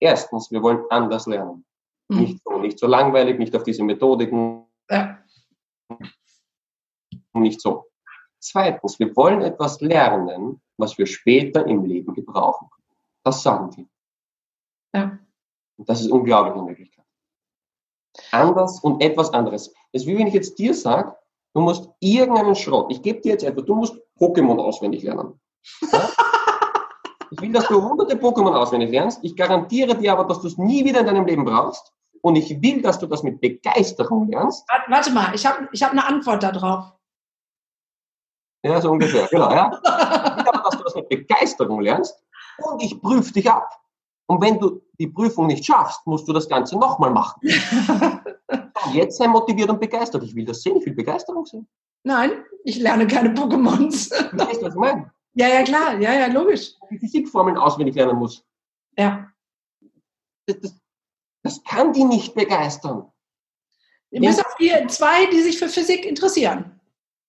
Erstens, 0.00 0.50
wir 0.50 0.62
wollen 0.62 0.84
anders 0.90 1.26
lernen. 1.26 1.64
Mhm. 2.08 2.18
Nicht, 2.18 2.42
so, 2.44 2.58
nicht 2.58 2.78
so 2.78 2.86
langweilig, 2.86 3.38
nicht 3.38 3.54
auf 3.56 3.62
diese 3.62 3.82
Methodiken. 3.82 4.66
Ja. 4.90 5.18
Nicht 7.32 7.60
so. 7.60 7.91
Zweitens, 8.42 8.98
wir 8.98 9.14
wollen 9.14 9.40
etwas 9.40 9.80
lernen, 9.80 10.60
was 10.76 10.98
wir 10.98 11.06
später 11.06 11.64
im 11.64 11.84
Leben 11.84 12.12
gebrauchen. 12.12 12.68
Das 13.22 13.42
sagen 13.42 13.70
die. 13.70 13.88
Ja. 14.92 15.16
Und 15.76 15.88
das 15.88 16.00
ist 16.00 16.10
unglaublich 16.10 16.56
in 16.56 16.66
Wirklichkeit. 16.66 17.04
Anders 18.32 18.80
und 18.80 19.00
etwas 19.00 19.32
anderes. 19.32 19.72
Das 19.92 20.02
ist 20.02 20.08
wie 20.08 20.18
wenn 20.18 20.26
ich 20.26 20.34
jetzt 20.34 20.58
dir 20.58 20.74
sage, 20.74 21.16
du 21.54 21.60
musst 21.60 21.88
irgendeinen 22.00 22.56
Schrott, 22.56 22.90
ich 22.90 23.00
gebe 23.00 23.20
dir 23.20 23.32
jetzt 23.32 23.44
etwas, 23.44 23.64
du 23.64 23.76
musst 23.76 23.94
Pokémon 24.18 24.58
auswendig 24.58 25.04
lernen. 25.04 25.40
Ja? 25.92 26.10
Ich 27.30 27.40
will, 27.40 27.52
dass 27.52 27.68
du 27.68 27.80
hunderte 27.80 28.16
Pokémon 28.16 28.54
auswendig 28.54 28.90
lernst. 28.90 29.20
Ich 29.22 29.36
garantiere 29.36 29.96
dir 29.96 30.12
aber, 30.12 30.24
dass 30.24 30.40
du 30.40 30.48
es 30.48 30.58
nie 30.58 30.84
wieder 30.84 31.00
in 31.00 31.06
deinem 31.06 31.26
Leben 31.26 31.44
brauchst. 31.44 31.92
Und 32.20 32.36
ich 32.36 32.60
will, 32.60 32.82
dass 32.82 32.98
du 32.98 33.06
das 33.06 33.22
mit 33.22 33.40
Begeisterung 33.40 34.28
lernst. 34.28 34.68
Warte 34.88 35.10
mal, 35.12 35.32
ich 35.34 35.46
habe 35.46 35.68
ich 35.72 35.82
hab 35.82 35.92
eine 35.92 36.06
Antwort 36.06 36.42
darauf. 36.42 36.92
Ja, 38.62 38.80
so 38.80 38.90
ungefähr, 38.90 39.26
genau. 39.28 39.50
Ja. 39.50 39.70
Ich 39.72 40.48
aber, 40.48 40.62
dass 40.64 40.76
du 40.78 40.84
das 40.84 40.94
mit 40.94 41.08
Begeisterung 41.08 41.80
lernst 41.80 42.22
und 42.58 42.82
ich 42.82 43.00
prüfe 43.00 43.32
dich 43.32 43.50
ab. 43.50 43.68
Und 44.26 44.40
wenn 44.40 44.58
du 44.58 44.80
die 44.98 45.08
Prüfung 45.08 45.48
nicht 45.48 45.64
schaffst, 45.64 46.06
musst 46.06 46.28
du 46.28 46.32
das 46.32 46.48
Ganze 46.48 46.78
nochmal 46.78 47.10
machen. 47.10 47.40
und 48.46 48.94
jetzt 48.94 49.18
sei 49.18 49.26
motiviert 49.26 49.68
und 49.68 49.80
begeistert. 49.80 50.22
Ich 50.22 50.34
will 50.34 50.44
das 50.44 50.62
sehen, 50.62 50.76
ich 50.76 50.86
will 50.86 50.94
Begeisterung 50.94 51.44
sehen. 51.44 51.68
Nein, 52.04 52.44
ich 52.64 52.78
lerne 52.78 53.06
keine 53.06 53.30
Pokémons. 53.30 54.10
Weißt 54.10 54.60
du, 54.60 54.66
was 54.66 54.74
ich 54.74 54.80
meine? 54.80 55.12
Ja, 55.34 55.48
ja, 55.48 55.62
klar, 55.62 55.98
ja, 55.98 56.12
ja, 56.14 56.26
logisch. 56.26 56.74
Die 56.90 56.98
Physikformeln 56.98 57.56
auswendig 57.56 57.94
lernen 57.94 58.18
muss. 58.18 58.44
Ja. 58.96 59.28
Das, 60.46 60.60
das, 60.60 60.80
das 61.42 61.64
kann 61.64 61.92
die 61.92 62.04
nicht 62.04 62.34
begeistern. 62.34 63.10
Bis 64.10 64.38
auf 64.38 64.54
die 64.60 64.70
zwei, 64.88 65.26
die 65.26 65.40
sich 65.40 65.58
für 65.58 65.68
Physik 65.68 66.04
interessieren. 66.04 66.78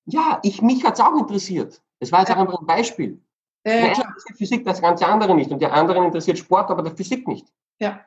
Ja, 0.06 0.39
ich, 0.43 0.62
mich 0.62 0.84
hat 0.84 0.95
es 0.95 0.99
auch 0.99 1.16
interessiert. 1.18 1.82
Das 1.99 2.12
war 2.12 2.20
jetzt 2.20 2.30
ja. 2.30 2.36
auch 2.36 2.41
einfach 2.41 2.60
ein 2.60 2.66
Beispiel. 2.66 3.22
Äh, 3.64 3.80
ja, 3.80 3.88
interessiert 3.88 4.38
Physik, 4.38 4.66
das 4.66 4.82
ganze 4.82 5.08
andere 5.08 5.34
nicht. 5.36 5.51
Und 5.51 5.62
der 5.62 5.74
anderen 5.74 6.04
interessiert 6.04 6.38
Sport, 6.38 6.70
aber 6.70 6.84
der 6.84 6.95
Physik 6.95 7.28
nicht. 7.28 7.47
Ja. 7.80 8.01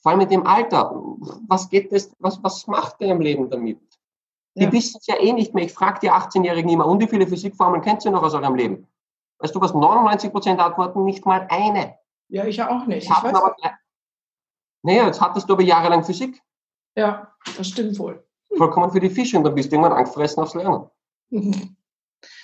Vor 0.00 0.12
allem 0.12 0.20
mit 0.20 0.30
dem 0.30 0.46
Alter. 0.46 0.94
Was 1.48 1.68
geht 1.68 1.92
das, 1.92 2.10
was, 2.18 2.42
was 2.42 2.66
macht 2.66 3.00
der 3.00 3.08
im 3.08 3.20
Leben 3.20 3.50
damit? 3.50 3.80
Die 4.56 4.64
ja. 4.64 4.72
wissen 4.72 4.98
es 5.00 5.06
ja 5.06 5.16
eh 5.20 5.32
nicht 5.32 5.54
mehr. 5.54 5.64
Ich 5.64 5.72
frage 5.72 6.00
die 6.00 6.10
18-Jährigen 6.10 6.70
immer, 6.70 6.86
und 6.86 7.00
wie 7.00 7.08
viele 7.08 7.26
Physikformeln 7.26 7.82
kennt 7.82 8.04
ihr 8.04 8.10
noch 8.10 8.22
aus 8.22 8.34
eurem 8.34 8.54
Leben? 8.54 8.88
Weißt 9.38 9.54
du 9.54 9.60
was, 9.60 9.74
99 9.74 10.32
Prozent 10.32 10.60
antworten 10.60 11.04
nicht 11.04 11.26
mal 11.26 11.46
eine. 11.50 11.96
Ja, 12.28 12.44
ich 12.44 12.56
ja 12.56 12.68
auch 12.68 12.86
nicht. 12.86 13.04
Ich 13.04 13.10
aber, 13.10 13.54
naja, 14.82 15.06
jetzt 15.06 15.20
hattest 15.20 15.48
du 15.48 15.52
aber 15.52 15.62
jahrelang 15.62 16.04
Physik. 16.04 16.42
Ja, 16.96 17.34
das 17.56 17.68
stimmt 17.68 17.98
wohl. 17.98 18.26
Vollkommen 18.56 18.90
für 18.90 19.00
die 19.00 19.10
Fische 19.10 19.36
und 19.36 19.44
dann 19.44 19.54
bist 19.54 19.70
du 19.70 19.76
irgendwann 19.76 19.96
angefressen 19.96 20.42
aufs 20.42 20.54
Lernen. 20.54 20.86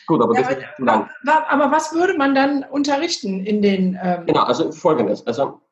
Gut, 0.07 0.23
aber 0.23 0.39
Ja, 0.39 0.55
das 0.55 1.09
aber, 1.27 1.51
aber 1.51 1.71
was 1.73 1.95
würde 1.95 2.17
man 2.17 2.35
dann 2.35 2.65
unterrichten 2.65 3.45
in 3.45 3.63
den 3.63 3.99
ähm, 4.01 4.27
Genau, 4.27 4.43
also 4.43 4.71
folgendes. 4.71 5.27
Also 5.27 5.63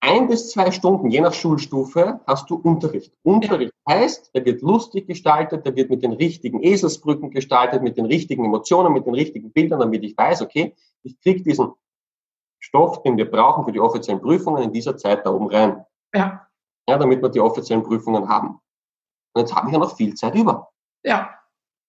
ein 0.00 0.28
bis 0.28 0.50
zwei 0.50 0.70
Stunden, 0.70 1.10
je 1.10 1.20
nach 1.20 1.32
Schulstufe, 1.32 2.20
hast 2.26 2.48
du 2.50 2.56
Unterricht. 2.56 3.12
Unterricht 3.22 3.72
heißt, 3.88 4.34
der 4.34 4.44
wird 4.44 4.62
lustig 4.62 5.06
gestaltet, 5.06 5.66
der 5.66 5.74
wird 5.74 5.90
mit 5.90 6.02
den 6.02 6.12
richtigen 6.12 6.62
Eselsbrücken 6.62 7.30
gestaltet, 7.30 7.82
mit 7.82 7.96
den 7.96 8.04
richtigen 8.04 8.44
Emotionen, 8.44 8.92
mit 8.92 9.06
den 9.06 9.14
richtigen 9.14 9.50
Bildern, 9.52 9.80
damit 9.80 10.04
ich 10.04 10.16
weiß, 10.16 10.42
okay, 10.42 10.74
ich 11.02 11.20
kriege 11.20 11.42
diesen 11.42 11.72
Stoff, 12.60 13.02
den 13.02 13.16
wir 13.16 13.28
brauchen 13.28 13.64
für 13.64 13.72
die 13.72 13.80
offiziellen 13.80 14.20
Prüfungen 14.20 14.62
in 14.62 14.72
dieser 14.72 14.96
Zeit 14.96 15.26
da 15.26 15.30
oben 15.30 15.48
rein. 15.48 15.84
Ja, 16.14 16.46
Ja, 16.88 16.98
damit 16.98 17.22
wir 17.22 17.28
die 17.28 17.40
offiziellen 17.40 17.82
Prüfungen 17.82 18.28
haben. 18.28 18.60
Und 19.34 19.42
jetzt 19.42 19.54
habe 19.54 19.68
ich 19.68 19.72
ja 19.72 19.78
noch 19.78 19.96
viel 19.96 20.14
Zeit 20.14 20.34
über. 20.34 20.68
ja, 21.04 21.34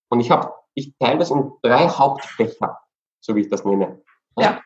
Und 0.10 0.20
ich 0.20 0.32
habe, 0.32 0.54
ich 0.74 0.94
teile 1.00 1.20
das 1.20 1.32
in 1.32 1.52
drei 1.62 1.88
Hauptfächer, 1.88 2.80
so 3.20 3.36
wie 3.36 3.42
ich 3.42 3.50
das 3.50 3.66
nenne. 3.66 4.02
Ja. 4.38 4.62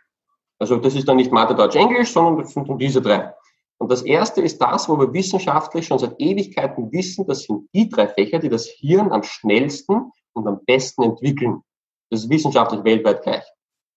Also 0.60 0.78
das 0.78 0.96
ist 0.96 1.08
dann 1.08 1.18
nicht 1.18 1.32
Mathe, 1.32 1.56
Deutsch, 1.56 1.76
Englisch, 1.76 2.14
sondern 2.14 2.38
das 2.38 2.54
sind 2.54 2.78
diese 2.80 3.02
drei. 3.02 3.34
Und 3.78 3.92
das 3.92 4.04
erste 4.04 4.42
ist 4.42 4.60
das, 4.62 4.88
wo 4.88 4.98
wir 4.98 5.12
wissenschaftlich 5.12 5.88
schon 5.88 6.00
seit 6.00 6.20
Ewigkeiten 6.20 6.92
wissen, 6.92 7.28
das 7.28 7.44
sind 7.44 7.68
die 7.74 7.90
drei 7.90 8.08
Fächer, 8.08 8.40
die 8.40 8.50
das 8.50 8.68
Hirn 8.68 9.12
am 9.12 9.24
schnellsten 9.24 10.12
und 10.34 10.48
am 10.48 10.64
besten 10.66 11.04
entwickeln. 11.04 11.64
Das 12.10 12.24
ist 12.24 12.30
wissenschaftlich 12.30 12.84
weltweit 12.84 13.24
gleich. 13.24 13.44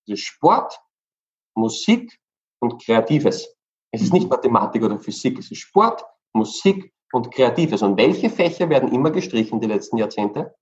Das 0.07 0.19
ist 0.19 0.25
Sport, 0.25 0.81
Musik 1.55 2.19
und 2.61 2.83
Kreatives. 2.85 3.55
Es 3.93 4.03
ist 4.03 4.13
nicht 4.13 4.29
Mathematik 4.29 4.83
oder 4.83 4.99
Physik, 4.99 5.39
es 5.39 5.51
ist 5.51 5.59
Sport, 5.59 6.05
Musik 6.33 6.93
und 7.13 7.33
Kreatives. 7.33 7.83
Und 7.83 7.97
welche 7.97 8.31
Fächer 8.31 8.69
werden 8.69 8.93
immer 8.93 9.11
gestrichen 9.11 9.61
die 9.61 9.67
letzten 9.67 9.97
Jahrzehnte? 9.99 10.55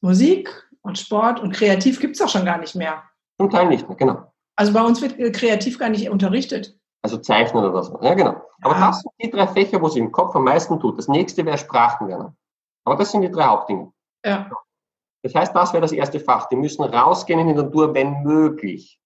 Musik 0.00 0.68
und 0.82 0.98
Sport 0.98 1.40
und 1.40 1.52
kreativ 1.52 2.00
gibt 2.00 2.16
es 2.16 2.22
auch 2.22 2.28
schon 2.28 2.44
gar 2.44 2.58
nicht 2.58 2.74
mehr. 2.74 3.02
Zum 3.38 3.50
Teil 3.50 3.68
nicht 3.68 3.88
mehr, 3.88 3.96
genau. 3.96 4.32
Also 4.56 4.72
bei 4.72 4.82
uns 4.82 5.00
wird 5.00 5.18
äh, 5.18 5.30
kreativ 5.30 5.78
gar 5.78 5.88
nicht 5.88 6.08
unterrichtet. 6.10 6.76
Also 7.02 7.18
zeichnen 7.18 7.64
oder 7.64 7.82
so. 7.82 7.98
Ja, 8.02 8.14
genau. 8.14 8.42
Aber 8.62 8.74
Ja. 8.74 8.88
das 8.88 9.00
sind 9.00 9.12
die 9.22 9.30
drei 9.30 9.46
Fächer, 9.46 9.80
wo 9.80 9.88
sie 9.88 10.00
im 10.00 10.12
Kopf 10.12 10.34
am 10.36 10.44
meisten 10.44 10.78
tut. 10.78 10.98
Das 10.98 11.08
nächste 11.08 11.44
wäre 11.44 11.58
Sprachenlernen. 11.58 12.36
Aber 12.84 12.96
das 12.96 13.10
sind 13.12 13.22
die 13.22 13.30
drei 13.30 13.44
Hauptdinge. 13.44 13.92
Ja, 14.24 14.50
Das 15.24 15.34
heißt, 15.34 15.54
das 15.54 15.72
wäre 15.72 15.80
das 15.82 15.92
erste 15.92 16.20
Fach. 16.20 16.48
Die 16.48 16.56
müssen 16.56 16.82
rausgehen 16.82 17.40
in 17.40 17.48
die 17.48 17.54
Natur, 17.54 17.94
wenn 17.94 18.22
möglich. 18.22 19.00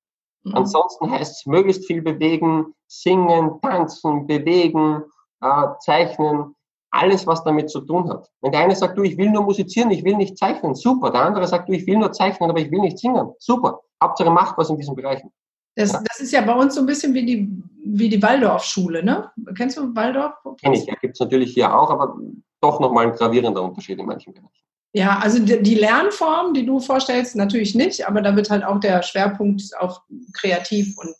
Mhm. 0.45 0.55
Ansonsten 0.55 1.11
heißt 1.11 1.37
es 1.41 1.47
möglichst 1.47 1.87
viel 1.87 2.03
bewegen, 2.03 2.75
singen, 2.87 3.61
tanzen, 3.63 4.27
bewegen, 4.27 5.05
äh, 5.47 5.79
zeichnen, 5.81 6.55
alles, 6.91 7.27
was 7.27 7.45
damit 7.45 7.71
zu 7.71 7.81
tun 7.81 8.09
hat. 8.09 8.29
Wenn 8.41 8.53
der 8.53 8.63
eine 8.63 8.75
sagt, 8.75 8.97
du, 8.97 9.03
ich 9.03 9.17
will 9.19 9.31
nur 9.31 9.43
musizieren, 9.43 9.91
ich 9.91 10.05
will 10.05 10.17
nicht 10.17 10.39
zeichnen, 10.39 10.75
super. 10.75 11.11
Der 11.11 11.23
andere 11.23 11.47
sagt, 11.47 11.69
du, 11.69 11.73
ich 11.73 11.87
will 11.87 11.99
nur 11.99 12.13
zeichnen, 12.13 12.51
aber 12.51 12.61
ich 12.61 12.71
will 12.71 12.81
nicht 12.81 12.99
singen, 12.99 13.33
super. 13.39 13.81
Hauptsache 14.03 14.31
macht 14.31 14.57
was 14.57 14.71
in 14.71 14.77
diesen 14.77 14.95
Bereichen. 14.95 15.31
Das, 15.75 15.93
Ja. 15.93 16.03
das 16.07 16.21
ist 16.21 16.33
ja 16.33 16.41
bei 16.41 16.55
uns 16.55 16.75
so 16.75 16.81
ein 16.81 16.87
bisschen 16.87 17.13
wie 17.13 17.27
die, 17.27 17.63
wie 17.85 18.09
die 18.09 18.23
Waldorfschule, 18.23 19.03
ne? 19.03 19.31
Kennst 19.57 19.77
du 19.77 19.95
Waldorf? 19.95 20.35
Kenne 20.59 20.77
ich, 20.77 20.87
ja, 20.87 20.95
gibt 20.95 21.15
es 21.15 21.21
natürlich 21.21 21.53
hier 21.53 21.75
auch, 21.77 21.91
aber 21.91 22.17
doch 22.63 22.81
nochmal 22.81 23.07
ein 23.07 23.13
gravierender 23.13 23.63
Unterschied 23.63 23.99
in 23.99 24.07
manchen 24.07 24.33
Bereichen. 24.33 24.51
Ja, 24.93 25.19
also 25.19 25.39
die, 25.39 25.63
die 25.63 25.75
Lernform, 25.75 26.55
die 26.55 26.65
du 26.65 26.81
vorstellst, 26.81 27.37
natürlich 27.37 27.75
nicht, 27.75 28.09
aber 28.09 28.23
da 28.23 28.35
wird 28.35 28.49
halt 28.49 28.65
auch 28.65 28.81
der 28.81 29.03
Schwerpunkt 29.03 29.63
auf 29.79 30.01
kreativ 30.33 30.97
und 30.97 31.17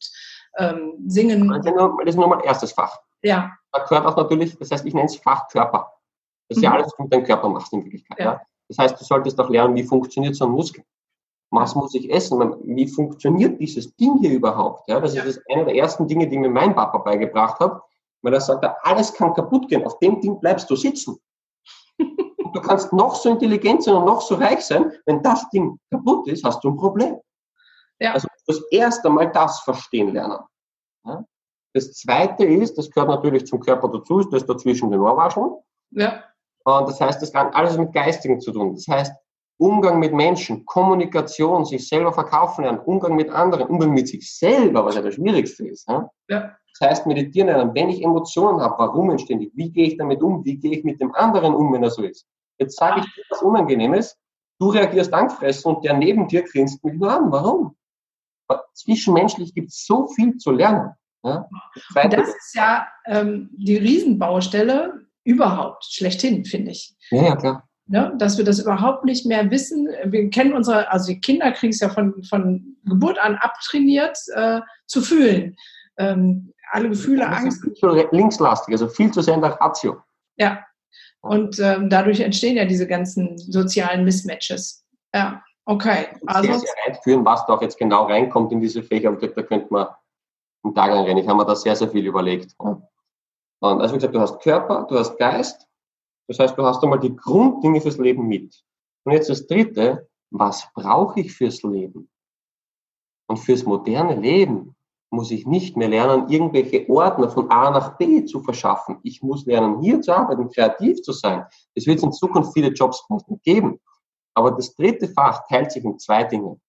ähm, 0.59 0.95
Singen. 1.07 1.49
Das 1.49 1.67
ist 1.67 1.75
nur, 1.75 2.27
nur 2.27 2.29
mein 2.29 2.41
erstes 2.41 2.73
Fach. 2.73 2.97
Ja, 3.23 3.53
Gehört 3.89 4.07
auch 4.07 4.17
natürlich, 4.17 4.57
das 4.59 4.71
heißt, 4.71 4.85
ich 4.87 4.95
nenne 4.95 5.07
es 5.07 5.17
Fachkörper. 5.17 5.93
Das 6.49 6.59
ist 6.59 6.63
ja 6.63 6.71
Mhm. 6.71 6.77
alles, 6.77 6.87
was 6.87 6.97
du 6.97 7.03
mit 7.05 7.13
deinem 7.13 7.25
Körper 7.25 7.49
machst 7.49 7.73
in 7.73 7.85
Wirklichkeit. 7.85 8.19
Ja. 8.19 8.25
Ja. 8.25 8.41
Das 8.69 8.79
heißt, 8.79 9.01
du 9.01 9.05
solltest 9.05 9.39
auch 9.41 9.49
lernen, 9.49 9.75
wie 9.77 9.85
funktioniert 9.85 10.35
so 10.35 10.45
ein 10.47 10.51
Muskel. 10.51 10.85
Was 11.51 11.75
muss 11.77 11.95
ich 11.95 12.11
essen? 12.11 12.39
Wie 12.65 12.89
funktioniert 12.89 13.61
dieses 13.61 13.95
Ding 13.97 14.19
hier 14.19 14.33
überhaupt? 14.33 14.89
Ja, 14.89 14.99
das 15.01 15.15
ist 15.15 15.27
das 15.27 15.41
eine 15.53 15.65
der 15.65 15.77
ersten 15.77 16.07
Dinge, 16.09 16.27
die 16.29 16.39
mir 16.39 16.51
mein 16.51 16.75
Papa 16.75 16.99
beigebracht 16.99 17.61
hat. 17.61 17.81
Weil 18.23 18.35
er 18.35 18.41
sagt, 18.41 18.65
alles 18.83 19.13
kann 19.13 19.33
kaputt 19.35 19.69
gehen. 19.69 19.85
Auf 19.87 19.99
dem 20.01 20.21
Ding 20.21 20.41
bleibst 20.41 20.69
du 20.69 20.75
sitzen. 20.75 21.17
Und 21.99 22.55
du 22.57 22.61
kannst 22.61 22.93
noch 22.93 23.15
so 23.15 23.31
intelligent 23.31 23.85
sein 23.85 23.95
und 23.95 24.05
noch 24.05 24.21
so 24.21 24.35
reich 24.37 24.61
sein. 24.65 24.93
Wenn 25.05 25.23
das 25.23 25.49
Ding 25.51 25.79
kaputt 25.91 26.27
ist, 26.29 26.45
hast 26.45 26.63
du 26.65 26.71
ein 26.71 26.77
Problem. 26.77 27.17
Ja. 28.01 28.13
Also 28.13 28.29
das 28.47 28.61
erste 28.71 29.09
Mal 29.09 29.31
das 29.31 29.61
verstehen 29.61 30.13
lernen. 30.13 30.39
Ja. 31.05 31.25
Das 31.77 31.93
zweite 31.93 32.47
ist, 32.47 32.79
das 32.79 32.91
gehört 32.91 33.11
natürlich 33.11 33.47
zum 33.47 33.61
Körper 33.61 33.89
dazu, 33.89 34.21
ist 34.21 34.33
das 34.33 34.47
dazwischen 34.47 34.91
den 34.91 34.99
Ohrwascheln. 34.99 35.57
ja, 35.91 36.25
Und 36.65 36.89
das 36.89 36.99
heißt, 36.99 37.21
das 37.21 37.35
hat 37.35 37.55
alles 37.55 37.77
mit 37.77 37.93
Geistigen 37.93 38.41
zu 38.41 38.51
tun. 38.51 38.73
Das 38.73 38.89
heißt, 38.89 39.13
Umgang 39.59 39.99
mit 39.99 40.15
Menschen, 40.15 40.65
Kommunikation, 40.65 41.67
sich 41.67 41.87
selber 41.87 42.15
verkaufen 42.15 42.65
lernen, 42.65 42.79
Umgang 42.79 43.15
mit 43.15 43.29
anderen, 43.29 43.69
Umgang 43.69 43.93
mit 43.93 44.09
sich 44.09 44.35
selber, 44.39 44.87
was 44.87 44.95
ja 44.95 45.03
das 45.03 45.17
Schwierigste 45.17 45.69
ist. 45.69 45.87
Ja? 45.87 46.11
ja, 46.31 46.57
Das 46.79 46.89
heißt, 46.89 47.07
meditieren 47.07 47.49
lernen, 47.49 47.75
wenn 47.75 47.91
ich 47.91 48.03
Emotionen 48.03 48.59
habe, 48.63 48.77
warum 48.79 49.11
entstehen 49.11 49.41
die? 49.41 49.53
Wie 49.55 49.71
gehe 49.71 49.89
ich 49.89 49.99
damit 49.99 50.23
um? 50.23 50.43
Wie 50.47 50.57
gehe 50.57 50.79
ich 50.79 50.85
mit 50.85 50.99
dem 50.99 51.15
anderen 51.15 51.55
um, 51.55 51.75
wenn 51.75 51.83
er 51.83 51.91
so 51.91 52.03
ist? 52.03 52.27
Jetzt 52.59 52.79
sage 52.79 53.01
ich 53.01 53.15
dir 53.15 53.23
was 53.29 53.43
Unangenehmes, 53.43 54.17
du 54.59 54.71
reagierst 54.71 55.13
angefressen 55.13 55.75
und 55.75 55.85
der 55.85 55.93
neben 55.93 56.27
dir 56.27 56.43
grinst 56.43 56.83
mich 56.83 56.95
nur 56.95 57.13
an. 57.13 57.31
Warum? 57.31 57.77
Zwischenmenschlich 58.73 59.53
gibt 59.55 59.69
es 59.69 59.85
so 59.85 60.07
viel 60.07 60.39
zu 60.39 60.53
lernen. 60.53 60.95
Ja? 61.27 61.49
Das 61.95 62.05
Und 62.05 62.13
das 62.13 62.29
ist 62.29 62.55
ja 62.55 62.87
ähm, 63.07 63.51
die 63.57 63.77
Riesenbaustelle 63.77 65.07
überhaupt, 65.25 65.85
schlechthin, 65.85 66.45
finde 66.45 66.71
ich. 66.71 66.95
ja, 67.11 67.23
ja, 67.25 67.37
klar. 67.37 67.69
Ne? 67.89 68.13
Dass 68.19 68.37
wir 68.37 68.45
das 68.45 68.59
überhaupt 68.59 69.05
nicht 69.05 69.27
mehr 69.27 69.49
wissen. 69.51 69.89
Wir 70.07 70.29
kennen 70.31 70.55
unsere, 70.55 70.91
also 70.91 71.13
die 71.13 71.21
Kinder 71.21 71.53
kriegen 71.53 71.73
es 71.73 71.79
ja 71.81 71.89
von, 71.89 72.23
von 72.25 72.77
Geburt 72.85 73.19
an 73.19 73.37
abtrainiert, 73.37 74.19
äh, 74.35 74.61
zu 74.87 75.01
fühlen. 75.03 75.57
Ähm, 75.97 76.53
alle 76.73 76.89
Gefühle, 76.89 77.21
Das 77.21 77.39
Angst. 77.39 77.59
ist 77.59 77.65
viel 77.65 77.75
zu 77.75 78.09
linkslastig, 78.11 78.75
also 78.75 78.89
viel 78.89 79.13
zu 79.13 79.21
sehr 79.21 79.35
in 79.35 79.41
der 79.41 79.53
Ratio. 79.53 80.03
Ja. 80.37 80.65
Und 81.21 81.59
ähm, 81.61 81.89
dadurch 81.89 82.21
entstehen 82.21 82.57
ja 82.57 82.65
diese 82.65 82.87
ganzen 82.87 83.39
sozialen 83.39 84.05
Mismatches. 84.05 84.85
Ja, 85.15 85.43
okay. 85.65 86.09
Also, 86.27 86.49
sehr, 86.51 86.59
sehr 86.59 86.75
weit 86.87 87.03
führen, 87.05 87.25
was 87.25 87.47
da 87.47 87.55
auch 87.55 87.63
jetzt 87.63 87.79
genau 87.79 88.07
reinkommt 88.07 88.53
in 88.53 88.61
diese 88.61 88.83
Fächer. 88.83 89.11
Und 89.11 89.23
da 89.23 89.43
könnte 89.43 89.67
man 89.71 89.87
einen 90.67 90.75
Tag 90.75 90.91
lang 90.91 91.05
reden. 91.05 91.19
Ich 91.19 91.29
habe 91.29 91.39
mir 91.39 91.47
da 91.47 91.57
sehr, 91.57 91.77
sehr 91.77 91.89
viel 91.89 92.07
überlegt. 92.07 92.55
Und 92.59 92.83
also 93.61 93.95
wie 93.95 93.99
gesagt, 93.99 94.15
du 94.15 94.21
hast 94.21 94.41
Körper, 94.41 94.87
du 94.89 94.99
hast 94.99 95.17
Geist. 95.19 95.67
Das 96.29 96.39
heißt, 96.39 96.59
du 96.59 96.65
hast 96.65 96.83
einmal 96.83 97.01
die 97.01 97.15
Grunddinge 97.15 97.81
fürs 97.81 97.99
Leben 97.99 98.27
mit. 98.27 98.65
Und 99.05 99.13
jetzt 99.13 99.31
das 99.31 99.47
dritte, 99.47 100.09
was 100.31 100.69
brauche 100.75 101.21
ich 101.21 101.33
fürs 101.33 101.63
Leben? 101.63 102.11
Und 103.29 103.39
fürs 103.39 103.65
moderne 103.65 104.17
Leben 104.17 104.75
muss 105.11 105.31
ich 105.31 105.47
nicht 105.47 105.77
mehr 105.77 105.89
lernen, 105.89 106.29
irgendwelche 106.29 106.89
Ordner 106.89 107.29
von 107.29 107.51
A 107.51 107.71
nach 107.71 107.97
B 107.97 108.25
zu 108.25 108.41
verschaffen. 108.41 108.99
Ich 109.03 109.23
muss 109.23 109.47
lernen, 109.47 109.81
hier 109.81 110.01
zu 110.01 110.15
arbeiten, 110.15 110.51
kreativ 110.51 111.01
zu 111.03 111.13
sein. 111.13 111.47
Es 111.75 111.87
wird 111.87 112.03
in 112.03 112.13
Zukunft 112.13 112.53
viele 112.53 112.69
Jobs 112.69 113.07
geben. 113.43 113.81
Aber 114.35 114.51
das 114.51 114.75
dritte 114.75 115.09
Fach 115.09 115.47
teilt 115.49 115.73
sich 115.73 115.85
in 115.85 115.99
zwei 115.99 116.25
Dinge. 116.25 116.61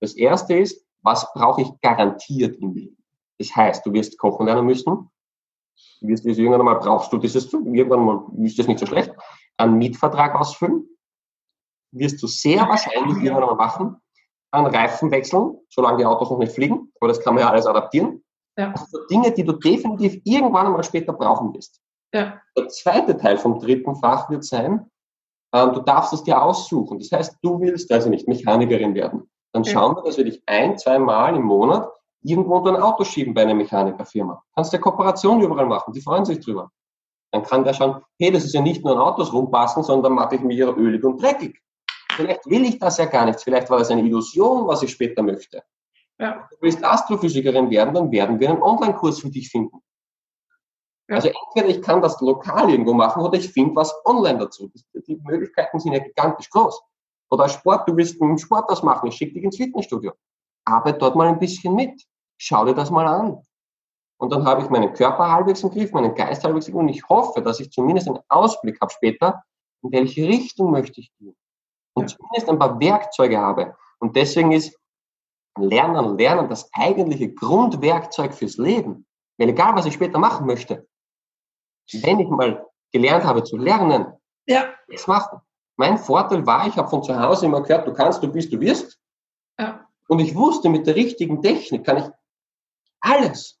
Das 0.00 0.14
erste 0.14 0.54
ist, 0.54 0.86
was 1.02 1.30
brauche 1.34 1.62
ich 1.62 1.80
garantiert 1.80 2.56
im 2.56 2.72
Leben? 2.72 3.01
Das 3.42 3.56
heißt, 3.56 3.84
du 3.86 3.92
wirst 3.92 4.18
kochen 4.18 4.46
lernen 4.46 4.66
müssen. 4.66 5.10
Du 6.00 6.08
wirst 6.08 6.24
dieses 6.24 6.38
irgendwann 6.38 6.64
mal 6.64 6.74
brauchst 6.74 7.12
du 7.12 7.18
dieses, 7.18 7.52
irgendwann 7.52 8.04
mal 8.04 8.26
ist 8.44 8.58
das 8.58 8.66
nicht 8.68 8.78
so 8.78 8.86
schlecht, 8.86 9.12
einen 9.56 9.78
Mietvertrag 9.78 10.34
ausfüllen. 10.34 10.88
Wirst 11.92 12.22
du 12.22 12.26
sehr 12.26 12.60
wahrscheinlich 12.68 13.22
irgendwann 13.22 13.46
mal 13.46 13.54
machen. 13.56 13.96
Einen 14.52 14.66
Reifen 14.66 15.10
wechseln, 15.10 15.58
solange 15.68 15.98
die 15.98 16.04
Autos 16.04 16.30
noch 16.30 16.38
nicht 16.38 16.52
fliegen. 16.52 16.92
Aber 17.00 17.08
das 17.08 17.20
kann 17.20 17.34
man 17.34 17.42
ja 17.42 17.50
alles 17.50 17.66
adaptieren. 17.66 18.22
Ja. 18.58 18.72
Also 18.72 18.98
Dinge, 19.10 19.32
die 19.32 19.44
du 19.44 19.52
definitiv 19.52 20.20
irgendwann 20.24 20.66
einmal 20.66 20.84
später 20.84 21.12
brauchen 21.12 21.54
wirst. 21.54 21.80
ja, 22.14 22.38
Der 22.56 22.68
zweite 22.68 23.16
Teil 23.16 23.38
vom 23.38 23.58
dritten 23.58 23.96
Fach 23.96 24.28
wird 24.28 24.44
sein, 24.44 24.90
ähm, 25.54 25.72
du 25.72 25.80
darfst 25.80 26.12
es 26.12 26.22
dir 26.22 26.40
aussuchen. 26.42 26.98
Das 26.98 27.10
heißt, 27.10 27.38
du 27.42 27.60
willst 27.60 27.90
also 27.90 28.10
nicht 28.10 28.28
Mechanikerin 28.28 28.94
werden. 28.94 29.30
Dann 29.54 29.64
Ja. 29.64 29.72
schauen 29.72 29.96
wir, 29.96 30.02
dass 30.02 30.16
wir 30.18 30.24
dich 30.24 30.42
ein, 30.46 30.76
zwei 30.78 30.98
Mal 30.98 31.34
im 31.36 31.44
Monat 31.44 31.90
irgendwo 32.22 32.56
unter 32.56 32.74
ein 32.74 32.82
Auto 32.82 33.04
schieben 33.04 33.34
bei 33.34 33.42
einer 33.42 33.54
Mechanikerfirma. 33.54 34.42
Kannst 34.54 34.72
der 34.72 34.80
Kooperation 34.80 35.40
überall 35.40 35.66
machen, 35.66 35.92
die 35.92 36.00
freuen 36.00 36.24
sich 36.24 36.40
drüber. 36.40 36.70
Dann 37.32 37.42
kann 37.42 37.64
der 37.64 37.72
schauen, 37.74 38.02
hey, 38.18 38.30
das 38.30 38.44
ist 38.44 38.54
ja 38.54 38.60
nicht 38.60 38.84
nur 38.84 38.94
an 38.94 38.98
Autos 38.98 39.32
rumpassen, 39.32 39.82
sondern 39.82 40.12
mache 40.12 40.36
ich 40.36 40.42
mich 40.42 40.58
ja 40.58 40.68
ölig 40.68 41.02
und 41.02 41.20
dreckig. 41.20 41.58
Vielleicht 42.12 42.46
will 42.46 42.64
ich 42.64 42.78
das 42.78 42.98
ja 42.98 43.06
gar 43.06 43.24
nicht. 43.24 43.40
Vielleicht 43.40 43.70
war 43.70 43.78
das 43.78 43.90
eine 43.90 44.02
Illusion, 44.02 44.66
was 44.66 44.82
ich 44.82 44.92
später 44.92 45.22
möchte. 45.22 45.62
ja, 46.18 46.46
Du 46.50 46.56
willst 46.60 46.84
Astrophysikerin 46.84 47.70
werden, 47.70 47.94
dann 47.94 48.10
werden 48.10 48.38
wir 48.38 48.50
einen 48.50 48.62
Online-Kurs 48.62 49.20
für 49.20 49.30
dich 49.30 49.48
finden. 49.48 49.78
Ja. 51.08 51.16
Also 51.16 51.28
entweder 51.28 51.74
ich 51.74 51.82
kann 51.82 52.02
das 52.02 52.20
lokal 52.20 52.70
irgendwo 52.70 52.92
machen 52.92 53.22
oder 53.22 53.38
ich 53.38 53.50
finde 53.50 53.76
was 53.76 53.94
online 54.04 54.38
dazu. 54.38 54.70
Die 54.94 55.16
Möglichkeiten 55.16 55.80
sind 55.80 55.92
ja 55.92 56.00
gigantisch 56.00 56.50
groß. 56.50 56.82
Oder 57.30 57.48
Sport, 57.48 57.88
du 57.88 57.96
willst 57.96 58.20
einen 58.20 58.36
Sport 58.36 58.70
das 58.70 58.82
machen, 58.82 59.08
ich 59.08 59.16
schicke 59.16 59.34
dich 59.34 59.44
ins 59.44 59.56
Fitnessstudio. 59.56 60.12
Arbeit 60.66 61.00
dort 61.00 61.16
mal 61.16 61.28
ein 61.28 61.38
bisschen 61.38 61.74
mit. 61.74 62.02
Schau 62.44 62.64
dir 62.64 62.74
das 62.74 62.90
mal 62.90 63.06
an. 63.06 63.40
und 64.16 64.32
dann 64.32 64.44
habe 64.44 64.62
ich 64.62 64.68
meinen 64.68 64.92
Körper 64.92 65.30
halbwegs 65.30 65.62
im 65.62 65.70
Griff, 65.70 65.92
meinen 65.92 66.12
Geist 66.12 66.42
halbwegs 66.42 66.66
im 66.66 66.74
Griff 66.74 66.82
und 66.82 66.88
ich 66.88 67.08
hoffe, 67.08 67.40
dass 67.40 67.60
ich 67.60 67.70
zumindest 67.70 68.08
einen 68.08 68.18
Ausblick 68.28 68.80
habe 68.80 68.92
später, 68.92 69.44
in 69.82 69.92
welche 69.92 70.26
Richtung 70.26 70.72
möchte 70.72 71.00
ich 71.00 71.12
gehen. 71.18 71.36
Und 71.94 72.10
ja. 72.10 72.16
zumindest 72.16 72.48
ein 72.48 72.58
paar 72.58 72.80
Werkzeuge 72.80 73.38
habe. 73.38 73.76
Und 74.00 74.16
deswegen 74.16 74.50
ist 74.50 74.76
Lernen 75.56 76.18
Lernen 76.18 76.48
das 76.48 76.68
eigentliche 76.72 77.32
Grundwerkzeug 77.32 78.34
fürs 78.34 78.56
Leben. 78.56 79.06
Weil 79.38 79.50
egal, 79.50 79.76
was 79.76 79.86
ich 79.86 79.94
später 79.94 80.18
machen 80.18 80.46
möchte, 80.46 80.88
wenn 81.92 82.18
ich 82.18 82.28
mal 82.28 82.66
gelernt 82.90 83.24
habe 83.24 83.44
zu 83.44 83.56
lernen, 83.56 84.14
ja. 84.46 84.64
das 84.88 85.06
machen. 85.06 85.40
Mein 85.76 85.96
Vorteil 85.96 86.44
war, 86.44 86.66
ich 86.66 86.76
habe 86.76 86.88
von 86.88 87.04
zu 87.04 87.16
Hause 87.16 87.46
immer 87.46 87.62
gehört, 87.62 87.86
du 87.86 87.92
kannst, 87.92 88.20
du 88.20 88.32
bist, 88.32 88.52
du 88.52 88.58
wirst. 88.58 88.98
Ja. 89.60 89.86
Und 90.08 90.18
ich 90.18 90.34
wusste, 90.34 90.68
mit 90.68 90.86
der 90.86 90.96
richtigen 90.96 91.40
Technik 91.40 91.84
kann 91.84 91.98
ich 91.98 92.04
alles. 93.02 93.58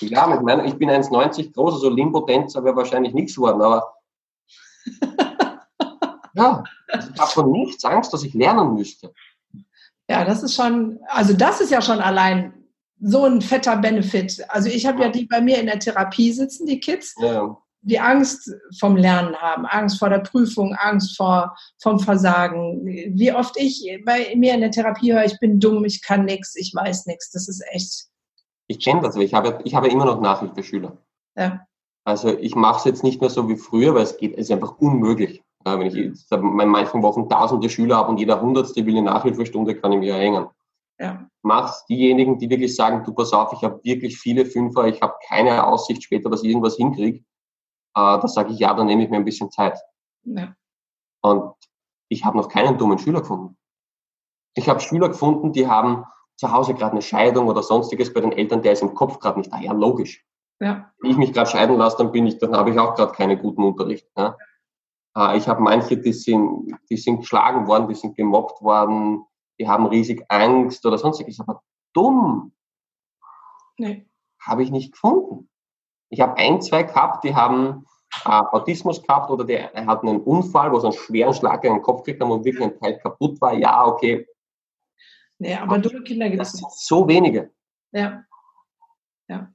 Ja, 0.00 0.26
mit 0.28 0.42
meiner, 0.42 0.64
ich 0.64 0.74
bin 0.74 0.90
1,90 0.90 1.52
groß, 1.52 1.74
also 1.74 1.90
Limbo-Tänzer 1.90 2.62
wäre 2.62 2.76
wahrscheinlich 2.76 3.12
nichts 3.14 3.34
geworden, 3.34 3.62
aber 3.62 3.94
ja, 6.34 6.62
ich 6.88 7.20
habe 7.20 7.30
von 7.30 7.50
nichts 7.50 7.84
Angst, 7.84 8.12
dass 8.12 8.22
ich 8.22 8.34
lernen 8.34 8.74
müsste. 8.74 9.12
Ja, 10.08 10.24
das 10.24 10.42
ist 10.42 10.54
schon, 10.54 11.00
also 11.08 11.32
das 11.32 11.60
ist 11.60 11.70
ja 11.70 11.82
schon 11.82 12.00
allein 12.00 12.52
so 13.00 13.24
ein 13.24 13.40
fetter 13.40 13.76
Benefit. 13.76 14.44
Also 14.48 14.68
ich 14.68 14.86
habe 14.86 15.02
ja 15.02 15.08
die 15.08 15.26
bei 15.26 15.40
mir 15.40 15.58
in 15.58 15.66
der 15.66 15.78
Therapie 15.78 16.32
sitzen, 16.32 16.66
die 16.66 16.78
Kids, 16.78 17.14
ja. 17.18 17.56
die 17.80 17.98
Angst 17.98 18.50
vom 18.78 18.96
Lernen 18.96 19.34
haben, 19.36 19.66
Angst 19.66 19.98
vor 19.98 20.08
der 20.08 20.20
Prüfung, 20.20 20.74
Angst 20.74 21.16
vor 21.16 21.56
vom 21.80 21.98
Versagen. 21.98 22.84
Wie 22.84 23.32
oft 23.32 23.56
ich 23.56 24.00
bei 24.04 24.34
mir 24.36 24.54
in 24.54 24.60
der 24.60 24.70
Therapie 24.70 25.12
höre, 25.12 25.24
ich 25.24 25.38
bin 25.40 25.58
dumm, 25.58 25.84
ich 25.84 26.02
kann 26.02 26.24
nichts, 26.24 26.54
ich 26.54 26.72
weiß 26.74 27.06
nichts. 27.06 27.30
Das 27.32 27.48
ist 27.48 27.62
echt. 27.72 28.11
Ich 28.72 28.82
kenne 28.82 29.02
das, 29.02 29.16
ich 29.16 29.34
habe, 29.34 29.58
ich 29.64 29.74
habe 29.74 29.88
immer 29.88 30.06
noch 30.06 30.22
Nachhilfeschüler. 30.22 30.96
Ja. 31.36 31.66
Also 32.04 32.30
ich 32.38 32.54
mache 32.54 32.78
es 32.78 32.84
jetzt 32.84 33.04
nicht 33.04 33.20
mehr 33.20 33.28
so 33.28 33.46
wie 33.46 33.56
früher, 33.56 33.94
weil 33.94 34.04
es 34.04 34.16
geht, 34.16 34.32
es 34.32 34.46
ist 34.46 34.50
einfach 34.50 34.78
unmöglich. 34.78 35.42
Ja, 35.66 35.78
wenn 35.78 35.88
ich 35.88 35.94
jetzt 35.94 36.32
in 36.32 36.40
manchen 36.40 37.02
Wochen 37.02 37.28
tausende 37.28 37.68
Schüler 37.68 37.96
habe 37.96 38.08
und 38.08 38.18
jeder 38.18 38.40
hundertste 38.40 38.84
will 38.86 38.96
eine 38.96 39.10
Nachhilfestunde, 39.10 39.76
kann 39.76 39.92
ich 39.92 39.98
mich 39.98 40.08
erhängen. 40.08 40.46
Ja. 40.98 41.28
Mach's 41.42 41.84
diejenigen, 41.84 42.38
die 42.38 42.48
wirklich 42.48 42.74
sagen, 42.74 43.04
du 43.04 43.12
pass 43.12 43.34
auf, 43.34 43.52
ich 43.52 43.62
habe 43.62 43.78
wirklich 43.84 44.18
viele 44.18 44.46
Fünfer, 44.46 44.86
ich 44.86 45.02
habe 45.02 45.14
keine 45.28 45.66
Aussicht 45.66 46.02
später, 46.02 46.30
dass 46.30 46.42
ich 46.42 46.48
irgendwas 46.48 46.76
hinkriege, 46.76 47.18
äh, 47.18 47.22
da 47.94 48.26
sage 48.26 48.54
ich, 48.54 48.58
ja, 48.58 48.72
dann 48.72 48.86
nehme 48.86 49.04
ich 49.04 49.10
mir 49.10 49.16
ein 49.16 49.24
bisschen 49.26 49.50
Zeit. 49.50 49.78
Ja. 50.24 50.54
Und 51.20 51.52
ich 52.08 52.24
habe 52.24 52.38
noch 52.38 52.48
keinen 52.48 52.78
dummen 52.78 52.98
Schüler 52.98 53.20
gefunden. 53.20 53.58
Ich 54.54 54.66
habe 54.68 54.80
Schüler 54.80 55.10
gefunden, 55.10 55.52
die 55.52 55.68
haben 55.68 56.06
zu 56.36 56.52
Hause 56.52 56.74
gerade 56.74 56.92
eine 56.92 57.02
Scheidung 57.02 57.46
oder 57.48 57.62
sonstiges 57.62 58.12
bei 58.12 58.20
den 58.20 58.32
Eltern, 58.32 58.62
der 58.62 58.72
ist 58.72 58.82
im 58.82 58.94
Kopf 58.94 59.18
gerade 59.18 59.38
nicht 59.38 59.52
da. 59.52 59.60
Ja, 59.60 59.72
logisch. 59.72 60.24
Ja. 60.60 60.92
Wenn 61.00 61.10
ich 61.10 61.16
mich 61.16 61.32
gerade 61.32 61.50
scheiden 61.50 61.76
lasse, 61.76 61.98
dann 61.98 62.12
bin 62.12 62.26
ich, 62.26 62.38
dann 62.38 62.56
habe 62.56 62.70
ich 62.70 62.78
auch 62.78 62.94
gerade 62.94 63.12
keinen 63.12 63.38
guten 63.38 63.62
Unterricht. 63.62 64.08
Ja. 64.16 64.36
Äh, 65.16 65.36
ich 65.36 65.48
habe 65.48 65.62
manche, 65.62 65.96
die 65.96 66.12
sind, 66.12 66.76
die 66.90 66.96
sind 66.96 67.18
geschlagen 67.18 67.66
worden, 67.66 67.88
die 67.88 67.94
sind 67.94 68.16
gemobbt 68.16 68.62
worden, 68.62 69.24
die 69.58 69.68
haben 69.68 69.86
riesig 69.86 70.24
Angst 70.28 70.84
oder 70.86 70.98
sonstiges, 70.98 71.40
aber 71.40 71.62
dumm. 71.92 72.52
Nee. 73.78 74.06
Habe 74.40 74.62
ich 74.62 74.70
nicht 74.70 74.92
gefunden. 74.92 75.48
Ich 76.08 76.20
habe 76.20 76.36
ein, 76.36 76.60
zwei 76.60 76.82
gehabt, 76.82 77.24
die 77.24 77.34
haben 77.34 77.86
äh, 78.24 78.28
Autismus 78.28 79.02
gehabt 79.02 79.30
oder 79.30 79.44
der 79.44 79.72
hatten 79.86 80.08
einen 80.08 80.22
Unfall, 80.22 80.72
wo 80.72 80.78
sie 80.78 80.86
einen 80.86 80.96
schweren 80.96 81.34
Schlag 81.34 81.64
in 81.64 81.74
den 81.74 81.82
Kopf 81.82 82.02
gekriegt 82.02 82.22
haben 82.22 82.30
und 82.30 82.44
wirklich 82.44 82.64
ein 82.64 82.78
Teil 82.78 82.98
kaputt 82.98 83.40
war. 83.40 83.54
Ja, 83.54 83.86
okay. 83.86 84.26
Nee, 85.42 85.56
aber 85.56 85.78
dumme 85.78 86.04
Kinder 86.04 86.30
gibt 86.30 86.40
es 86.40 86.54
nicht. 86.54 86.70
So 86.70 87.08
wenige. 87.08 87.50
Ja. 87.90 88.22
Ja. 89.26 89.52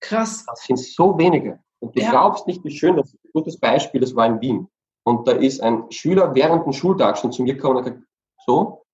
Krass. 0.00 0.46
Das 0.46 0.64
sind 0.64 0.78
so 0.78 1.18
wenige. 1.18 1.60
Und 1.78 1.94
du 1.94 2.00
ja. 2.00 2.10
glaubst 2.10 2.46
nicht, 2.46 2.64
wie 2.64 2.70
schön 2.70 2.96
das 2.96 3.12
ist. 3.12 3.22
Ein 3.22 3.32
gutes 3.34 3.60
Beispiel, 3.60 4.00
das 4.00 4.16
war 4.16 4.24
in 4.26 4.40
Wien. 4.40 4.68
Und 5.04 5.28
da 5.28 5.32
ist 5.32 5.60
ein 5.62 5.92
Schüler 5.92 6.34
während 6.34 6.64
dem 6.64 6.72
Schultag 6.72 7.18
schon 7.18 7.32
zu 7.32 7.42
mir 7.42 7.54
gekommen 7.54 7.76
und 7.76 7.84
hat 7.84 7.92
gesagt, 7.92 8.08
so, 8.46 8.86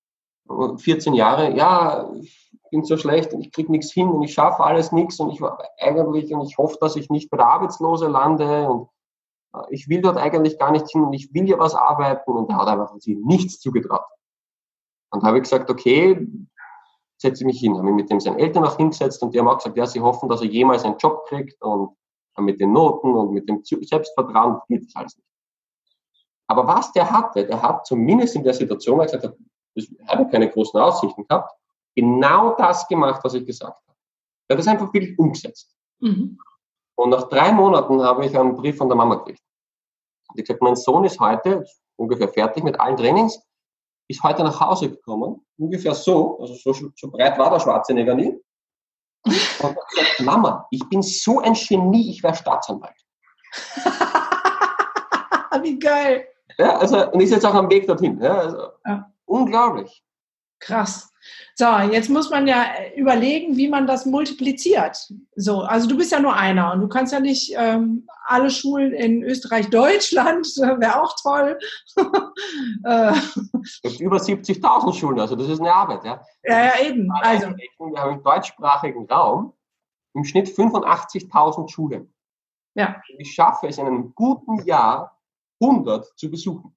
14 0.79 1.15
Jahre, 1.15 1.55
ja, 1.57 2.11
ich 2.21 2.51
bin 2.73 2.83
so 2.83 2.97
schlecht 2.97 3.33
und 3.33 3.43
ich 3.43 3.53
kriege 3.53 3.71
nichts 3.71 3.93
hin 3.93 4.09
und 4.09 4.23
ich 4.25 4.35
schaffe 4.35 4.65
alles 4.65 4.91
nichts 4.91 5.21
und 5.21 5.31
ich 5.31 5.41
war 5.41 5.63
eigentlich 5.79 6.35
und 6.35 6.45
ich 6.49 6.59
hoffe, 6.59 6.77
dass 6.81 6.97
ich 6.97 7.09
nicht 7.09 7.31
bei 7.31 7.37
der 7.37 7.47
Arbeitslose 7.47 8.09
lande 8.09 8.69
und 8.69 8.89
äh, 9.55 9.63
ich 9.71 9.89
will 9.89 10.01
dort 10.01 10.17
eigentlich 10.17 10.59
gar 10.59 10.73
nicht 10.73 10.89
hin 10.91 11.05
und 11.05 11.13
ich 11.13 11.33
will 11.33 11.49
ja 11.49 11.57
was 11.59 11.77
arbeiten 11.77 12.33
und 12.33 12.51
er 12.51 12.57
hat 12.57 12.67
einfach 12.67 12.93
nichts 13.07 13.61
zugetraut. 13.61 14.03
Und 15.13 15.23
habe 15.23 15.39
ich 15.39 15.45
gesagt, 15.45 15.71
okay, 15.71 16.27
setze 17.19 17.45
mich 17.45 17.61
hin. 17.61 17.75
Habe 17.75 17.85
mich 17.85 17.95
mit 17.95 18.11
dem 18.11 18.21
seinen 18.21 18.39
Eltern 18.39 18.65
auch 18.65 18.77
hingesetzt 18.77 19.23
und 19.23 19.33
die 19.33 19.39
haben 19.39 19.49
auch 19.49 19.59
gesagt, 19.59 19.77
ja, 19.77 19.87
sie 19.87 20.01
hoffen, 20.01 20.29
dass 20.29 20.41
er 20.41 20.49
jemals 20.49 20.85
einen 20.85 20.99
Job 20.99 21.25
kriegt 21.27 21.61
und 21.63 21.97
mit 22.39 22.61
den 22.61 22.73
Noten 22.73 23.15
und 23.15 23.33
mit 23.33 23.49
dem 23.49 23.63
Selbstvertrauen 23.63 24.61
geht 24.69 24.87
das 24.87 24.97
alles 24.97 25.17
nicht. 25.17 25.29
Aber 26.49 26.67
was 26.67 26.93
der 26.93 27.11
hatte, 27.11 27.47
der 27.47 27.63
hat 27.63 27.87
zumindest 27.87 28.35
in 28.37 28.43
der 28.43 28.55
Situation, 28.55 28.99
weil 28.99 29.07
er 29.07 29.13
gesagt 29.13 29.35
hat, 29.35 29.39
ich 29.75 29.91
habe 30.07 30.29
keine 30.29 30.51
großen 30.51 30.81
Aussichten 30.81 31.27
gehabt, 31.27 31.51
genau 31.95 32.55
das 32.57 32.89
gemacht, 32.89 33.21
was 33.23 33.35
ich 33.35 33.47
gesagt 33.47 33.77
habe. 33.77 33.99
Er 34.49 34.55
hat 34.55 34.59
das 34.59 34.67
einfach 34.67 34.93
wirklich 34.93 35.19
umgesetzt. 35.19 35.75
Mhm. 36.01 36.39
Und 36.95 37.11
nach 37.11 37.29
drei 37.29 37.53
Monaten 37.53 38.03
habe 38.03 38.27
ich 38.27 38.37
einen 38.37 38.57
Brief 38.57 38.77
von 38.77 38.89
der 38.89 38.97
Mama 38.97 39.17
gekriegt. 39.17 39.43
Die 40.37 40.43
gesagt, 40.43 40.63
mein 40.63 40.77
Sohn 40.77 41.05
ist 41.05 41.21
heute 41.21 41.65
ungefähr 41.97 42.29
fertig 42.29 42.65
mit 42.65 42.81
allen 42.81 42.97
Trainings, 42.97 43.41
ist 44.13 44.23
heute 44.23 44.45
nach 44.45 44.61
Hause 44.61 44.91
gekommen, 44.91 45.45
ungefähr 45.59 45.95
so, 45.95 46.39
also 46.39 46.55
so, 46.55 46.73
so 46.95 47.11
breit 47.11 47.39
war 47.39 47.51
der 47.51 47.61
Schwarzenegger 47.61 48.15
nie. 48.15 48.39
Und 49.25 49.35
hat 49.63 49.77
gesagt, 49.89 50.21
Mama, 50.21 50.67
ich 50.71 50.87
bin 50.89 51.03
so 51.03 51.41
ein 51.41 51.55
Genie, 51.55 52.11
ich 52.11 52.23
wäre 52.23 52.35
Staatsanwalt. 52.35 52.95
Wie 55.63 55.79
geil. 55.79 56.27
Ja, 56.59 56.77
also, 56.79 57.11
und 57.11 57.21
ist 57.21 57.31
jetzt 57.31 57.47
auch 57.47 57.55
am 57.55 57.71
Weg 57.71 57.87
dorthin. 57.87 58.21
Ja, 58.21 58.39
also, 58.39 58.69
ja. 58.85 59.11
Unglaublich. 59.25 60.05
Krass. 60.59 61.12
So, 61.55 61.67
jetzt 61.91 62.09
muss 62.09 62.31
man 62.31 62.47
ja 62.47 62.67
überlegen, 62.97 63.57
wie 63.57 63.69
man 63.69 63.87
das 63.87 64.07
multipliziert. 64.07 65.13
So, 65.37 65.61
also 65.61 65.89
du 65.89 65.97
bist 65.97 66.13
ja 66.13 66.21
nur 66.21 66.35
einer 66.35 66.73
und 66.73 66.81
du 66.81 66.89
kannst 66.89 67.13
ja 67.13 67.21
nicht 67.21 67.55
ähm, 67.57 68.07
alle 68.27 68.51
Schulen 68.51 68.93
in 68.93 69.23
Österreich, 69.23 69.71
Deutschland, 69.71 70.47
wäre 70.57 71.03
auch 71.03 71.15
toll. 71.23 71.59
äh. 72.85 73.13
Über 74.01 74.17
70.000 74.17 74.95
Schulen, 74.95 75.21
also 75.21 75.37
das 75.37 75.49
ist 75.49 75.61
eine 75.61 75.73
Arbeit, 75.73 76.05
ja. 76.05 76.21
Ja, 76.45 76.65
ja, 76.67 76.73
eben. 76.85 77.11
Also. 77.13 77.49
Wir 77.49 78.01
haben 78.01 78.15
im 78.15 78.23
deutschsprachigen 78.23 79.07
Raum 79.07 79.53
im 80.15 80.25
Schnitt 80.25 80.49
85.000 80.49 81.69
Schulen. 81.71 82.13
Ja. 82.75 83.01
Ich 83.19 83.35
schaffe 83.35 83.69
es 83.69 83.79
in 83.79 83.87
einem 83.87 84.15
guten 84.15 84.65
Jahr 84.65 85.19
100 85.61 86.19
zu 86.19 86.31
besuchen. 86.31 86.75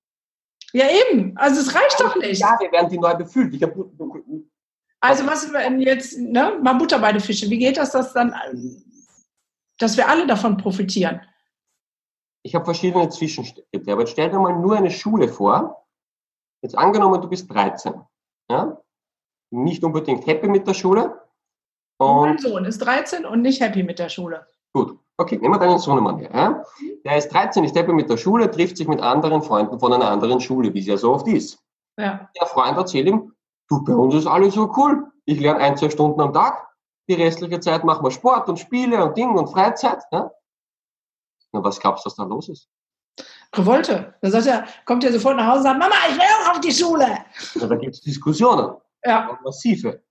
Ja, 0.75 0.87
eben. 0.89 1.37
Also 1.37 1.61
es 1.61 1.73
reicht 1.73 2.01
doch 2.01 2.17
nicht. 2.17 2.41
Ja, 2.41 2.57
wir 2.59 2.69
werden 2.69 2.89
die 2.89 2.99
neu 2.99 3.15
befüllt. 3.15 3.53
Ich 3.53 3.63
hab, 3.63 3.73
also 4.99 5.25
was 5.25 5.53
wenn 5.53 5.79
jetzt, 5.79 6.19
ne, 6.19 6.59
mal 6.61 6.73
Butter 6.73 6.99
bei 6.99 7.13
den 7.13 7.21
Fische, 7.21 7.49
wie 7.49 7.57
geht 7.57 7.77
das, 7.77 7.91
dass 7.91 8.11
dann, 8.11 8.35
dass 9.79 9.95
wir 9.95 10.09
alle 10.09 10.27
davon 10.27 10.57
profitieren? 10.57 11.21
Ich 12.43 12.55
habe 12.55 12.65
verschiedene 12.65 13.07
Zwischenschritte, 13.07 13.89
aber 13.89 14.01
jetzt 14.01 14.11
stell 14.11 14.29
dir 14.29 14.37
mal 14.37 14.59
nur 14.59 14.75
eine 14.75 14.91
Schule 14.91 15.29
vor. 15.29 15.87
Jetzt 16.61 16.77
angenommen, 16.77 17.21
du 17.21 17.29
bist 17.29 17.49
13. 17.49 17.93
Ja? 18.51 18.77
Nicht 19.51 19.81
unbedingt 19.81 20.27
happy 20.27 20.49
mit 20.49 20.67
der 20.67 20.73
Schule. 20.73 21.21
Und 21.99 22.21
mein 22.21 22.37
Sohn 22.37 22.65
ist 22.65 22.79
13 22.79 23.25
und 23.25 23.41
nicht 23.41 23.61
happy 23.61 23.81
mit 23.81 23.97
der 23.97 24.09
Schule. 24.09 24.45
Gut. 24.75 24.99
Okay, 25.17 25.37
nehmen 25.37 25.53
wir 25.53 25.59
deinen 25.59 25.79
Sohnemann 25.79 26.17
her. 26.17 26.29
Ja? 26.33 26.63
Der 27.05 27.17
ist 27.17 27.29
13, 27.29 27.63
ist 27.63 27.77
happy 27.77 27.93
mit 27.93 28.09
der 28.09 28.17
Schule, 28.17 28.51
trifft 28.51 28.75
sich 28.75 28.89
mit 28.89 28.99
anderen 28.99 29.41
Freunden 29.41 29.79
von 29.79 29.93
einer 29.93 30.11
anderen 30.11 30.41
Schule, 30.41 30.73
wie 30.73 30.79
es 30.79 30.87
ja 30.87 30.97
so 30.97 31.13
oft 31.13 31.25
ist. 31.29 31.63
Ja. 31.97 32.29
Der 32.37 32.45
Freund 32.45 32.77
erzählt 32.77 33.07
ihm, 33.07 33.31
du, 33.69 33.85
bei 33.85 33.93
uns 33.93 34.15
ist 34.15 34.27
alles 34.27 34.53
so 34.53 34.69
cool. 34.75 35.09
Ich 35.23 35.39
lerne 35.39 35.61
ein, 35.61 35.77
zwei 35.77 35.89
Stunden 35.89 36.19
am 36.19 36.33
Tag. 36.33 36.67
Die 37.07 37.13
restliche 37.13 37.61
Zeit 37.61 37.85
machen 37.85 38.03
wir 38.03 38.11
Sport 38.11 38.49
und 38.49 38.59
Spiele 38.59 39.01
und 39.05 39.15
Dinge 39.15 39.39
und 39.39 39.47
Freizeit. 39.47 40.03
Ja? 40.11 40.29
Na, 41.53 41.63
was 41.63 41.79
glaubst 41.79 42.03
du, 42.03 42.09
was 42.09 42.17
da 42.17 42.23
los 42.25 42.49
ist? 42.49 42.67
Revolte. 43.55 44.15
Da 44.21 44.29
sagt 44.29 44.47
er, 44.47 44.65
kommt 44.83 45.05
er 45.05 45.13
sofort 45.13 45.37
nach 45.37 45.47
Hause 45.47 45.59
und 45.59 45.63
sagt, 45.63 45.79
Mama, 45.79 45.95
ich 46.09 46.15
will 46.15 46.27
auch 46.43 46.51
auf 46.51 46.59
die 46.59 46.73
Schule. 46.73 47.07
Ja, 47.53 47.67
da 47.67 47.75
gibt 47.77 47.95
es 47.95 48.01
Diskussionen. 48.01 48.75
Ja. 49.05 49.39
Massive. 49.41 50.03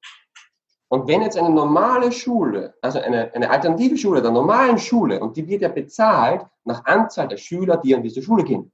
Und 0.95 1.09
wenn 1.09 1.23
jetzt 1.23 1.37
eine 1.37 1.51
normale 1.51 2.13
Schule, 2.13 2.73
also 2.81 3.01
eine, 3.01 3.35
eine 3.35 3.51
alternative 3.51 3.99
Schule 3.99 4.23
der 4.23 4.31
normalen 4.31 4.79
Schule, 4.79 5.19
und 5.19 5.37
die 5.37 5.45
wird 5.49 5.63
ja 5.63 5.69
bezahlt 5.69 6.47
nach 6.63 6.85
Anzahl 6.85 7.27
der 7.27 7.37
Schüler, 7.37 7.79
die 7.79 7.97
an 7.97 8.03
diese 8.05 8.23
Schule 8.23 8.45
gehen. 8.45 8.71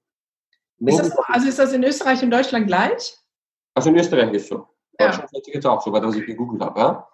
Ist 0.81 0.99
das, 0.99 1.19
also 1.19 1.49
ist 1.49 1.59
das 1.59 1.73
in 1.73 1.83
Österreich 1.83 2.23
und 2.23 2.31
Deutschland 2.31 2.67
gleich? 2.67 3.17
Also 3.73 3.89
in 3.89 3.97
Österreich 3.97 4.35
ist 4.35 4.49
so. 4.49 4.67
Ja. 4.99 5.07
Deutschland 5.07 5.31
ist 5.33 5.47
jetzt 5.47 5.67
auch 5.67 5.81
so, 5.81 5.91
weil 5.95 6.03
was 6.03 6.15
ich 6.15 6.27
gegoogelt 6.27 6.61
habe. 6.61 6.79
Ja? 6.79 7.09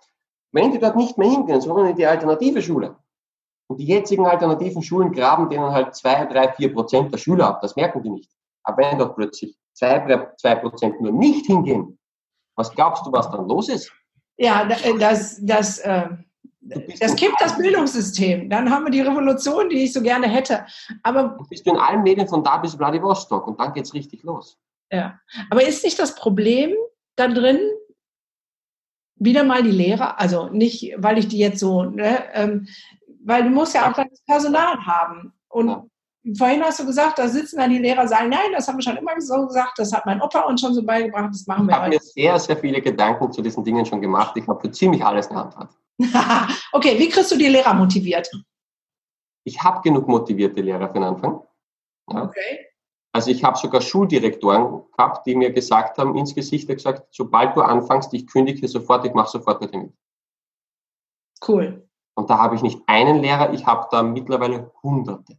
Wenn 0.50 0.72
die 0.72 0.78
dort 0.80 0.96
nicht 0.96 1.16
mehr 1.16 1.30
hingehen, 1.30 1.60
sondern 1.60 1.86
in 1.86 1.94
die 1.94 2.04
alternative 2.04 2.60
Schule, 2.60 2.96
und 3.68 3.78
die 3.78 3.86
jetzigen 3.86 4.26
alternativen 4.26 4.82
Schulen 4.82 5.12
graben 5.12 5.48
denen 5.48 5.70
halt 5.70 5.94
zwei, 5.94 6.24
drei, 6.24 6.52
vier 6.54 6.74
Prozent 6.74 7.12
der 7.12 7.18
Schüler 7.18 7.46
ab, 7.50 7.60
das 7.60 7.76
merken 7.76 8.02
die 8.02 8.10
nicht. 8.10 8.32
Aber 8.64 8.78
wenn 8.78 8.98
dort 8.98 9.14
plötzlich 9.14 9.56
zwei, 9.72 10.32
zwei 10.36 10.56
Prozent 10.56 11.00
nur 11.00 11.12
nicht 11.12 11.46
hingehen, 11.46 11.96
was 12.56 12.72
glaubst 12.72 13.06
du, 13.06 13.12
was 13.12 13.30
dann 13.30 13.46
los 13.46 13.68
ist? 13.68 13.92
Ja, 14.36 14.68
äh, 14.68 14.98
das, 14.98 15.38
das, 15.44 15.78
äh, 15.78 16.08
das 16.60 17.16
kippt 17.16 17.40
das 17.40 17.56
Bildungssystem. 17.56 18.50
Dann 18.50 18.70
haben 18.70 18.84
wir 18.84 18.90
die 18.90 19.00
Revolution, 19.00 19.68
die 19.68 19.84
ich 19.84 19.92
so 19.92 20.02
gerne 20.02 20.28
hätte. 20.28 20.66
Aber 21.02 21.38
bist 21.48 21.66
du 21.66 21.70
in 21.70 21.78
allen 21.78 22.02
Medien 22.02 22.28
von 22.28 22.44
da 22.44 22.58
bis 22.58 22.74
Vladivostok 22.74 23.46
und 23.46 23.60
dann 23.60 23.72
geht 23.72 23.84
es 23.84 23.94
richtig 23.94 24.22
los. 24.22 24.58
Ja, 24.90 25.18
aber 25.50 25.66
ist 25.66 25.84
nicht 25.84 25.98
das 25.98 26.14
Problem 26.14 26.74
da 27.16 27.28
drin, 27.28 27.58
wieder 29.16 29.44
mal 29.44 29.62
die 29.62 29.70
Lehrer, 29.70 30.20
also 30.20 30.48
nicht, 30.48 30.94
weil 30.98 31.18
ich 31.18 31.28
die 31.28 31.38
jetzt 31.38 31.58
so, 31.58 31.84
ne, 31.84 32.24
ähm, 32.34 32.68
weil 33.24 33.44
du 33.44 33.50
musst 33.50 33.74
ja 33.74 33.90
auch 33.90 33.94
das 33.94 34.22
Personal 34.26 34.76
haben. 34.84 35.32
Und 35.48 35.68
ja. 35.68 35.86
Vorhin 36.34 36.62
hast 36.62 36.80
du 36.80 36.86
gesagt, 36.86 37.18
da 37.18 37.28
sitzen 37.28 37.58
dann 37.58 37.70
die 37.70 37.78
Lehrer, 37.78 38.08
sagen, 38.08 38.30
nein, 38.30 38.52
das 38.52 38.66
haben 38.66 38.78
wir 38.78 38.82
schon 38.82 38.96
immer 38.96 39.20
so 39.20 39.46
gesagt, 39.46 39.78
das 39.78 39.92
hat 39.92 40.06
mein 40.06 40.20
Opa 40.20 40.40
uns 40.40 40.60
schon 40.60 40.74
so 40.74 40.82
beigebracht, 40.82 41.30
das 41.30 41.46
machen 41.46 41.66
wir 41.66 41.72
Ich 41.72 41.76
habe 41.76 41.88
mir 41.90 42.00
sehr, 42.00 42.38
sehr 42.38 42.56
viele 42.56 42.80
Gedanken 42.80 43.30
zu 43.32 43.42
diesen 43.42 43.62
Dingen 43.64 43.84
schon 43.86 44.00
gemacht. 44.00 44.36
Ich 44.36 44.46
habe 44.48 44.60
für 44.60 44.70
ziemlich 44.70 45.04
alles 45.04 45.28
eine 45.28 45.44
Antwort. 45.44 45.70
okay, 46.72 46.98
wie 46.98 47.08
kriegst 47.08 47.30
du 47.30 47.36
die 47.36 47.48
Lehrer 47.48 47.74
motiviert? 47.74 48.30
Ich 49.44 49.62
habe 49.62 49.80
genug 49.82 50.08
motivierte 50.08 50.60
Lehrer 50.60 50.88
für 50.88 50.94
den 50.94 51.04
Anfang. 51.04 51.42
Ja. 52.10 52.24
Okay. 52.24 52.66
Also 53.12 53.30
ich 53.30 53.42
habe 53.44 53.56
sogar 53.56 53.80
Schuldirektoren 53.80 54.82
gehabt, 54.94 55.26
die 55.26 55.34
mir 55.34 55.50
gesagt 55.50 55.96
haben, 55.96 56.16
ins 56.16 56.34
Gesicht 56.34 56.68
gesagt, 56.68 57.06
sobald 57.12 57.56
du 57.56 57.62
anfängst, 57.62 58.12
ich 58.12 58.26
kündige 58.26 58.68
sofort, 58.68 59.06
ich 59.06 59.14
mache 59.14 59.30
sofort 59.30 59.60
mit 59.60 59.72
dir 59.72 59.90
Cool. 61.46 61.88
Und 62.14 62.28
da 62.28 62.38
habe 62.38 62.56
ich 62.56 62.62
nicht 62.62 62.82
einen 62.86 63.22
Lehrer, 63.22 63.52
ich 63.52 63.64
habe 63.66 63.88
da 63.90 64.02
mittlerweile 64.02 64.70
Hunderte. 64.82 65.38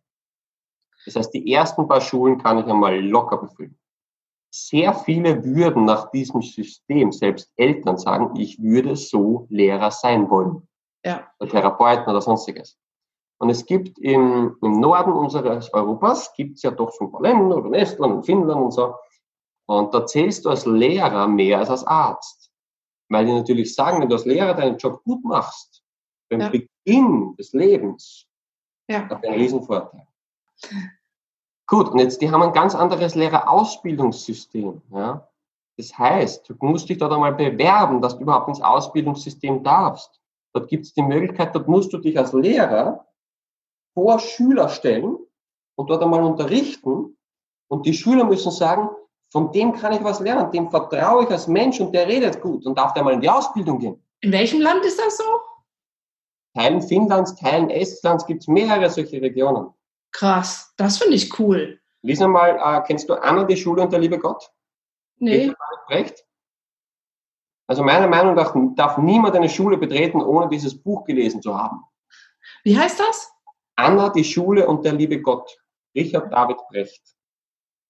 Das 1.08 1.16
heißt, 1.16 1.34
die 1.34 1.54
ersten 1.54 1.88
paar 1.88 2.02
Schulen 2.02 2.38
kann 2.38 2.58
ich 2.58 2.66
einmal 2.66 3.00
locker 3.00 3.38
befüllen. 3.38 3.80
Sehr 4.54 4.94
viele 4.94 5.46
würden 5.46 5.86
nach 5.86 6.12
diesem 6.12 6.42
System, 6.42 7.14
selbst 7.14 7.50
Eltern 7.56 7.98
sagen, 7.98 8.36
ich 8.36 8.62
würde 8.62 8.98
so 8.98 9.48
Lehrer 9.50 9.90
sein 9.90 10.30
wollen. 10.30 10.68
Ja. 11.06 11.32
Oder 11.40 11.50
Therapeuten 11.50 12.10
oder 12.10 12.20
sonstiges. 12.20 12.78
Und 13.40 13.50
es 13.50 13.66
gibt 13.66 13.98
im, 14.00 14.58
im 14.62 14.80
Norden 14.82 15.14
unseres 15.14 15.74
Europas, 15.74 16.34
gibt 16.34 16.58
es 16.58 16.64
ja 16.64 16.72
doch 16.72 16.92
so 16.92 17.06
ein 17.06 17.12
paar 17.12 17.22
Länder, 17.22 17.56
oder 17.56 17.68
in 17.68 17.76
Estland 17.76 18.16
und 18.16 18.26
Finnland 18.26 18.62
und 18.62 18.72
so. 18.72 18.96
Und 19.68 19.94
da 19.94 20.06
zählst 20.06 20.44
du 20.44 20.50
als 20.50 20.66
Lehrer 20.66 21.26
mehr 21.28 21.60
als 21.60 21.70
als 21.70 21.86
Arzt. 21.86 22.52
Weil 23.08 23.28
die 23.28 23.34
natürlich 23.34 23.74
sagen, 23.74 24.02
wenn 24.02 24.10
du 24.10 24.16
als 24.16 24.26
Lehrer 24.26 24.54
deinen 24.54 24.78
Job 24.78 25.02
gut 25.06 25.24
machst, 25.24 25.82
beim 26.30 26.42
ja. 26.42 26.50
Beginn 26.50 27.34
des 27.38 27.54
Lebens, 27.54 28.28
ja. 28.90 29.08
hat 29.08 29.26
ein 29.26 29.36
Riesenvorteil. 29.36 30.06
Gut, 31.68 31.90
und 31.90 32.00
jetzt, 32.00 32.22
die 32.22 32.32
haben 32.32 32.42
ein 32.42 32.54
ganz 32.54 32.74
anderes 32.74 33.16
Lehrerausbildungssystem. 33.16 34.82
Ja? 34.92 35.28
Das 35.76 35.98
heißt, 35.98 36.50
du 36.50 36.56
musst 36.60 36.88
dich 36.88 36.98
dort 36.98 37.12
einmal 37.12 37.34
bewerben, 37.34 38.02
dass 38.02 38.16
du 38.16 38.24
überhaupt 38.24 38.48
ins 38.48 38.62
Ausbildungssystem 38.62 39.64
darfst. 39.64 40.22
Dort 40.54 40.70
gibt 40.70 40.86
es 40.86 40.94
die 40.94 41.04
Möglichkeit, 41.04 41.54
dort 41.54 41.68
musst 41.68 41.92
du 41.92 41.98
dich 41.98 42.18
als 42.18 42.32
Lehrer 42.32 43.06
vor 43.94 44.20
Schüler 44.20 44.70
stellen 44.70 45.18
und 45.76 45.90
dort 45.90 46.02
einmal 46.02 46.24
unterrichten. 46.24 47.18
Und 47.68 47.86
die 47.86 47.94
Schüler 47.94 48.24
müssen 48.24 48.52
sagen, 48.52 48.90
von 49.30 49.52
dem 49.52 49.74
kann 49.74 49.92
ich 49.92 50.04
was 50.04 50.22
lernen, 50.22 50.52
dem 50.52 50.70
vertraue 50.70 51.26
ich 51.26 51.30
als 51.30 51.48
Mensch 51.48 51.82
und 51.82 51.94
der 51.94 52.08
redet 52.08 52.42
gut 52.42 52.66
und 52.66 52.78
darf 52.78 52.94
einmal 52.94 53.14
in 53.14 53.22
die 53.22 53.30
Ausbildung 53.30 53.80
gehen. 53.80 54.02
In 54.22 54.32
welchem 54.32 54.62
Land 54.62 54.86
ist 54.86 55.00
das 55.00 55.18
so? 55.18 55.24
Teilen 56.56 56.82
Finnlands, 56.82 57.36
Teilen 57.36 57.70
Estlands 57.70 58.26
gibt 58.26 58.42
es 58.42 58.48
mehrere 58.48 58.90
solche 58.90 59.22
Regionen. 59.22 59.74
Krass, 60.12 60.74
das 60.78 60.98
finde 60.98 61.16
ich 61.16 61.40
cool. 61.40 61.80
Lies 62.02 62.22
einmal, 62.22 62.58
äh, 62.58 62.82
kennst 62.86 63.10
du 63.10 63.16
Anna, 63.16 63.44
die 63.44 63.58
Schule 63.58 63.82
und 63.82 63.92
der 63.92 64.00
liebe 64.00 64.18
Gott? 64.18 64.50
Nee. 65.18 65.54
Recht? 65.90 66.26
Also 67.68 67.84
meiner 67.84 68.08
Meinung 68.08 68.36
nach 68.36 68.56
darf 68.76 68.98
niemand 68.98 69.36
eine 69.36 69.50
Schule 69.50 69.78
betreten, 69.78 70.22
ohne 70.22 70.48
dieses 70.48 70.82
Buch 70.82 71.04
gelesen 71.04 71.42
zu 71.42 71.56
haben. 71.56 71.84
Wie 72.64 72.78
heißt 72.78 73.00
das? 73.00 73.32
Anna, 73.76 74.10
die 74.10 74.24
Schule 74.24 74.68
und 74.68 74.86
der 74.86 74.94
liebe 74.94 75.22
Gott. 75.22 75.56
Richard 75.96 76.32
David 76.32 76.58
Brecht. 76.70 77.02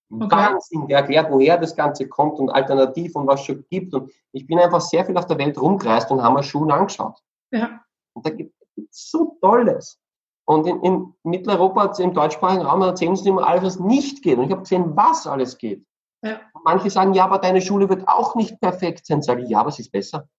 Okay. 0.09 0.31
Wahnsinn, 0.31 0.87
der 0.87 0.99
erklärt, 0.99 1.31
woher 1.31 1.57
das 1.57 1.75
Ganze 1.75 2.07
kommt 2.07 2.39
und 2.39 2.49
alternativ 2.49 3.15
und 3.15 3.27
was 3.27 3.41
es 3.41 3.45
schon 3.45 3.65
gibt. 3.69 3.93
Und 3.93 4.11
ich 4.31 4.47
bin 4.47 4.57
einfach 4.57 4.81
sehr 4.81 5.05
viel 5.05 5.17
auf 5.17 5.25
der 5.25 5.37
Welt 5.37 5.59
rumgereist 5.59 6.09
und 6.11 6.23
haben 6.23 6.35
mir 6.35 6.43
Schulen 6.43 6.71
angeschaut. 6.71 7.21
Ja. 7.51 7.81
Und 8.13 8.25
da 8.25 8.29
gibt 8.29 8.53
es 8.77 9.09
so 9.09 9.37
Tolles. 9.41 9.99
Und 10.47 10.65
in, 10.65 10.81
in 10.81 11.13
Mitteleuropa, 11.23 11.91
im 11.99 12.13
deutschsprachigen 12.13 12.65
Raum, 12.65 12.81
erzählen 12.81 13.15
sie 13.17 13.27
immer 13.27 13.45
alles, 13.45 13.63
was 13.63 13.79
nicht 13.79 14.23
geht. 14.23 14.37
Und 14.37 14.45
ich 14.45 14.51
habe 14.51 14.61
gesehen, 14.61 14.95
was 14.95 15.27
alles 15.27 15.57
geht. 15.57 15.85
Ja. 16.23 16.39
Manche 16.63 16.89
sagen, 16.89 17.13
ja, 17.13 17.25
aber 17.25 17.39
deine 17.39 17.61
Schule 17.61 17.89
wird 17.89 18.07
auch 18.07 18.33
nicht 18.35 18.59
perfekt 18.61 19.05
sein. 19.05 19.21
Sage 19.21 19.43
ich, 19.43 19.49
ja, 19.49 19.59
aber 19.59 19.69
es 19.69 19.79
ist 19.79 19.91
besser. 19.91 20.29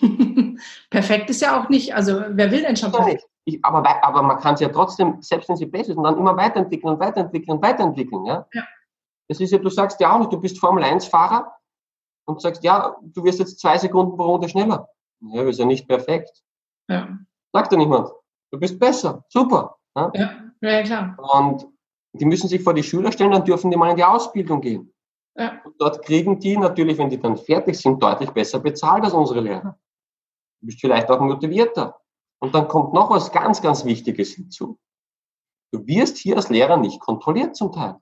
perfekt 0.90 1.30
ist 1.30 1.40
ja 1.40 1.62
auch 1.62 1.68
nicht, 1.68 1.94
also 1.94 2.20
wer 2.30 2.50
will 2.50 2.62
denn 2.62 2.76
schon 2.76 2.90
perfekt? 2.90 3.24
Ich, 3.44 3.64
aber, 3.64 4.04
aber 4.04 4.22
man 4.22 4.38
kann 4.40 4.54
es 4.54 4.60
ja 4.60 4.68
trotzdem, 4.68 5.22
selbst 5.22 5.48
wenn 5.48 5.56
sie 5.56 5.66
besser 5.66 5.90
ist, 5.90 5.96
und 5.96 6.04
dann 6.04 6.18
immer 6.18 6.36
weiterentwickeln 6.36 6.94
und 6.94 7.00
weiterentwickeln 7.00 7.58
und 7.58 7.62
weiterentwickeln. 7.62 8.24
Ja? 8.26 8.46
ja. 8.52 8.64
Das 9.28 9.38
ist 9.38 9.52
ja, 9.52 9.58
du 9.58 9.70
sagst 9.70 10.00
ja 10.00 10.12
auch 10.12 10.18
nicht, 10.18 10.32
du 10.32 10.40
bist 10.40 10.58
Formel-1-Fahrer 10.58 11.54
und 12.26 12.40
sagst, 12.40 12.64
ja, 12.64 12.96
du 13.00 13.22
wirst 13.22 13.38
jetzt 13.38 13.60
zwei 13.60 13.78
Sekunden 13.78 14.16
pro 14.16 14.24
Runde 14.32 14.48
schneller. 14.48 14.88
Ja, 15.20 15.42
ist 15.44 15.60
ja 15.60 15.64
nicht 15.64 15.86
perfekt. 15.86 16.42
Ja. 16.88 17.18
Sagt 17.52 17.70
ja 17.70 17.78
niemand. 17.78 18.10
Du 18.52 18.60
bist 18.60 18.78
besser. 18.78 19.24
Super. 19.28 19.76
Ja, 19.96 20.12
ja, 20.14 20.42
ja 20.60 20.82
klar. 20.82 21.16
Und 21.34 21.66
die 22.12 22.26
müssen 22.26 22.48
sich 22.48 22.62
vor 22.62 22.74
die 22.74 22.82
Schüler 22.82 23.10
stellen, 23.10 23.32
dann 23.32 23.44
dürfen 23.44 23.70
die 23.70 23.76
mal 23.76 23.90
in 23.90 23.96
die 23.96 24.04
Ausbildung 24.04 24.60
gehen. 24.60 24.92
Ja. 25.34 25.62
Und 25.64 25.80
dort 25.80 26.04
kriegen 26.04 26.38
die 26.38 26.56
natürlich, 26.58 26.98
wenn 26.98 27.08
die 27.08 27.18
dann 27.18 27.38
fertig 27.38 27.78
sind, 27.78 28.02
deutlich 28.02 28.30
besser 28.30 28.60
bezahlt 28.60 29.04
als 29.04 29.14
unsere 29.14 29.40
Lehrer. 29.40 29.78
Du 30.60 30.66
bist 30.66 30.80
vielleicht 30.80 31.10
auch 31.10 31.20
motivierter. 31.20 31.98
Und 32.40 32.54
dann 32.54 32.68
kommt 32.68 32.92
noch 32.92 33.10
was 33.10 33.32
ganz, 33.32 33.62
ganz 33.62 33.84
Wichtiges 33.84 34.34
hinzu. 34.34 34.78
Du 35.72 35.86
wirst 35.86 36.18
hier 36.18 36.36
als 36.36 36.50
Lehrer 36.50 36.76
nicht 36.76 37.00
kontrolliert 37.00 37.56
zum 37.56 37.72
Teil. 37.72 37.96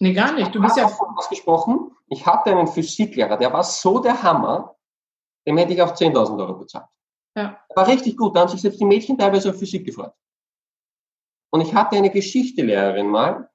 Nee, 0.00 0.12
gar 0.12 0.32
nicht. 0.32 0.54
Du 0.54 0.60
bist 0.60 0.76
ja 0.76 0.88
von 0.88 1.16
was 1.16 1.28
gesprochen. 1.30 1.92
Ich 2.08 2.26
hatte 2.26 2.50
einen 2.50 2.68
Physiklehrer, 2.68 3.36
der 3.36 3.52
war 3.52 3.62
so 3.62 3.98
der 3.98 4.22
Hammer, 4.22 4.76
dem 5.46 5.56
hätte 5.56 5.72
ich 5.72 5.82
auch 5.82 5.94
10.000 5.94 6.38
Euro 6.38 6.54
bezahlt. 6.54 6.86
Ja. 7.38 7.60
War 7.76 7.86
richtig 7.86 8.16
gut. 8.16 8.34
Da 8.34 8.40
haben 8.40 8.48
sich 8.48 8.60
selbst 8.60 8.80
die 8.80 8.84
Mädchen 8.84 9.16
teilweise 9.16 9.50
auf 9.50 9.58
Physik 9.58 9.86
gefreut. 9.86 10.12
Und 11.50 11.60
ich 11.60 11.72
hatte 11.72 11.96
eine 11.96 12.10
Geschichtelehrerin 12.10 13.06
mal, 13.06 13.48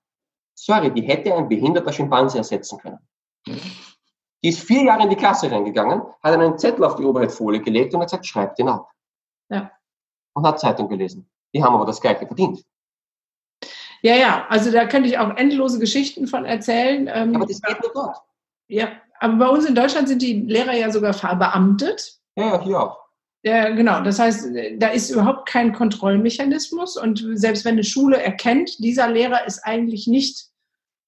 sorry, 0.56 0.92
die 0.94 1.02
hätte 1.02 1.36
ein 1.36 1.50
behinderter 1.50 1.92
Schimpanse 1.92 2.38
ersetzen 2.38 2.80
können. 2.80 3.00
Die 3.46 4.50
ist 4.50 4.62
vier 4.62 4.84
Jahre 4.84 5.04
in 5.04 5.10
die 5.10 5.18
Klasse 5.18 5.52
reingegangen, 5.52 6.02
hat 6.24 6.34
einen 6.34 6.58
Zettel 6.58 6.86
auf 6.86 6.96
die 6.96 7.04
Oberheitfolie 7.04 7.60
gelegt 7.60 7.94
und 7.94 8.00
hat 8.00 8.08
gesagt, 8.08 8.26
schreibt 8.26 8.58
den 8.58 8.70
ab. 8.70 8.90
Ja. 9.50 9.70
Und 10.34 10.48
hat 10.48 10.62
Zeitung 10.62 10.88
gelesen. 10.88 11.30
Die 11.54 11.62
haben 11.62 11.76
aber 11.76 11.86
das 11.86 12.00
Gleiche 12.00 12.26
verdient. 12.26 12.64
Ja, 14.02 14.16
ja, 14.16 14.46
also 14.48 14.72
da 14.72 14.86
könnte 14.86 15.10
ich 15.10 15.18
auch 15.18 15.36
endlose 15.36 15.78
Geschichten 15.78 16.28
von 16.28 16.46
erzählen. 16.46 17.10
Ähm, 17.14 17.36
aber 17.36 17.46
das 17.46 17.62
geht 17.62 17.82
nur 17.82 17.92
dort. 17.94 18.18
Ja, 18.68 18.94
aber 19.20 19.36
bei 19.36 19.48
uns 19.48 19.66
in 19.66 19.76
Deutschland 19.76 20.08
sind 20.08 20.22
die 20.22 20.42
Lehrer 20.42 20.74
ja 20.74 20.90
sogar 20.90 21.14
verbeamtet. 21.14 22.20
Ja, 22.36 22.62
hier 22.62 22.82
auch. 22.82 23.03
Ja, 23.44 23.70
genau. 23.72 24.02
Das 24.02 24.20
heißt, 24.20 24.50
da 24.78 24.88
ist 24.88 25.10
überhaupt 25.10 25.48
kein 25.48 25.74
Kontrollmechanismus 25.74 26.98
und 26.98 27.24
selbst 27.34 27.66
wenn 27.66 27.74
eine 27.74 27.84
Schule 27.84 28.22
erkennt, 28.22 28.80
dieser 28.80 29.10
Lehrer 29.10 29.46
ist 29.46 29.60
eigentlich 29.60 30.08
nicht 30.08 30.48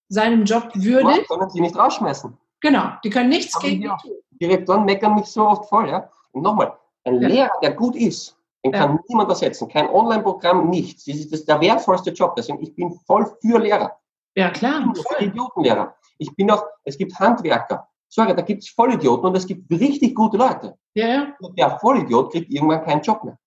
seinem 0.09 0.43
Job 0.43 0.69
würdig. 0.73 1.17
Ja, 1.29 1.35
können 1.35 1.49
sie 1.49 1.61
nicht 1.61 1.77
rausschmeißen. 1.77 2.37
Genau, 2.59 2.91
die 3.03 3.09
können 3.09 3.29
nichts 3.29 3.55
Aber 3.55 3.67
gegen 3.67 3.83
ja. 3.83 3.97
tun. 4.01 4.11
Direktoren 4.31 4.83
meckern 4.85 5.15
mich 5.15 5.27
so 5.27 5.47
oft 5.47 5.69
voll, 5.69 5.89
ja. 5.89 6.09
Und 6.31 6.43
nochmal, 6.43 6.73
ein 7.05 7.21
ja. 7.21 7.27
Lehrer, 7.27 7.51
der 7.61 7.71
gut 7.71 7.95
ist, 7.95 8.37
den 8.65 8.73
ja. 8.73 8.79
kann 8.79 8.99
niemand 9.07 9.29
ersetzen. 9.29 9.69
Kein 9.69 9.89
Online-Programm, 9.89 10.69
nichts. 10.69 11.05
Das 11.05 11.15
ist 11.15 11.31
das 11.31 11.45
der 11.45 11.61
wertvollste 11.61 12.11
Job. 12.11 12.35
Deswegen, 12.35 12.61
ich 12.61 12.75
bin 12.75 12.91
voll 13.05 13.25
für 13.41 13.59
Lehrer. 13.59 13.97
Ja, 14.35 14.49
klar. 14.49 14.79
Ich 14.79 15.03
bin 15.03 15.03
für 15.17 15.23
Idiotenlehrer. 15.23 15.95
Ich 16.17 16.35
bin 16.35 16.51
auch, 16.51 16.63
es 16.83 16.97
gibt 16.97 17.17
Handwerker. 17.17 17.87
Sorry, 18.15 18.33
da 18.33 18.43
gibt 18.43 18.63
es 18.63 18.69
Vollidioten 18.69 19.25
und 19.25 19.35
es 19.35 19.45
gibt 19.45 19.69
richtig 19.69 20.15
gute 20.15 20.37
Leute. 20.37 20.77
Ja, 20.93 21.07
ja. 21.07 21.35
Und 21.41 21.59
der 21.59 21.77
Vollidiot 21.79 22.31
kriegt 22.31 22.49
irgendwann 22.49 22.85
keinen 22.85 23.01
Job 23.01 23.25
mehr. 23.25 23.37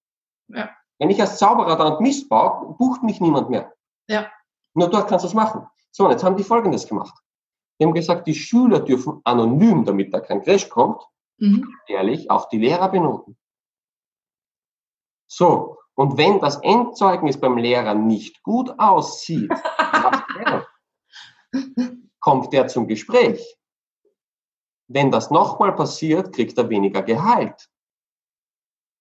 Ja. 0.49 0.69
Wenn 0.99 1.09
ich 1.09 1.19
als 1.19 1.39
Zauberer 1.39 1.75
dann 1.75 2.03
Mist 2.03 2.29
baue, 2.29 2.75
bucht 2.75 3.03
mich 3.03 3.19
niemand 3.19 3.49
mehr. 3.49 3.73
Ja. 4.09 4.31
Nur 4.75 4.91
dort 4.91 5.09
kannst 5.09 5.25
du 5.25 5.29
es 5.29 5.33
machen. 5.33 5.66
So, 5.91 6.05
und 6.05 6.11
jetzt 6.11 6.23
haben 6.23 6.37
die 6.37 6.45
Folgendes 6.45 6.87
gemacht. 6.87 7.19
Die 7.81 7.87
haben 7.87 7.95
gesagt, 7.95 8.27
die 8.27 8.35
Schüler 8.35 8.81
dürfen 8.81 9.23
anonym, 9.25 9.87
damit 9.87 10.12
da 10.12 10.21
kein 10.21 10.43
Crash 10.43 10.69
kommt, 10.69 11.03
mhm. 11.39 11.66
ehrlich 11.87 12.31
auch 12.31 12.51
die 12.51 12.59
Lehrer 12.59 12.91
benoten. 12.91 13.39
So, 15.29 15.79
und 15.95 16.19
wenn 16.19 16.41
das 16.41 16.57
Endzeugnis 16.57 17.41
beim 17.41 17.57
Lehrer 17.57 17.95
nicht 17.95 18.43
gut 18.43 18.79
aussieht, 18.79 19.51
kommt 22.21 22.53
der 22.53 22.69
zum 22.69 22.87
Gespräch. 22.87 23.57
Wenn 24.89 25.11
das 25.11 25.30
nochmal 25.30 25.74
passiert, 25.74 26.34
kriegt 26.34 26.57
er 26.59 26.68
weniger 26.68 27.03
Gehalt. 27.03 27.68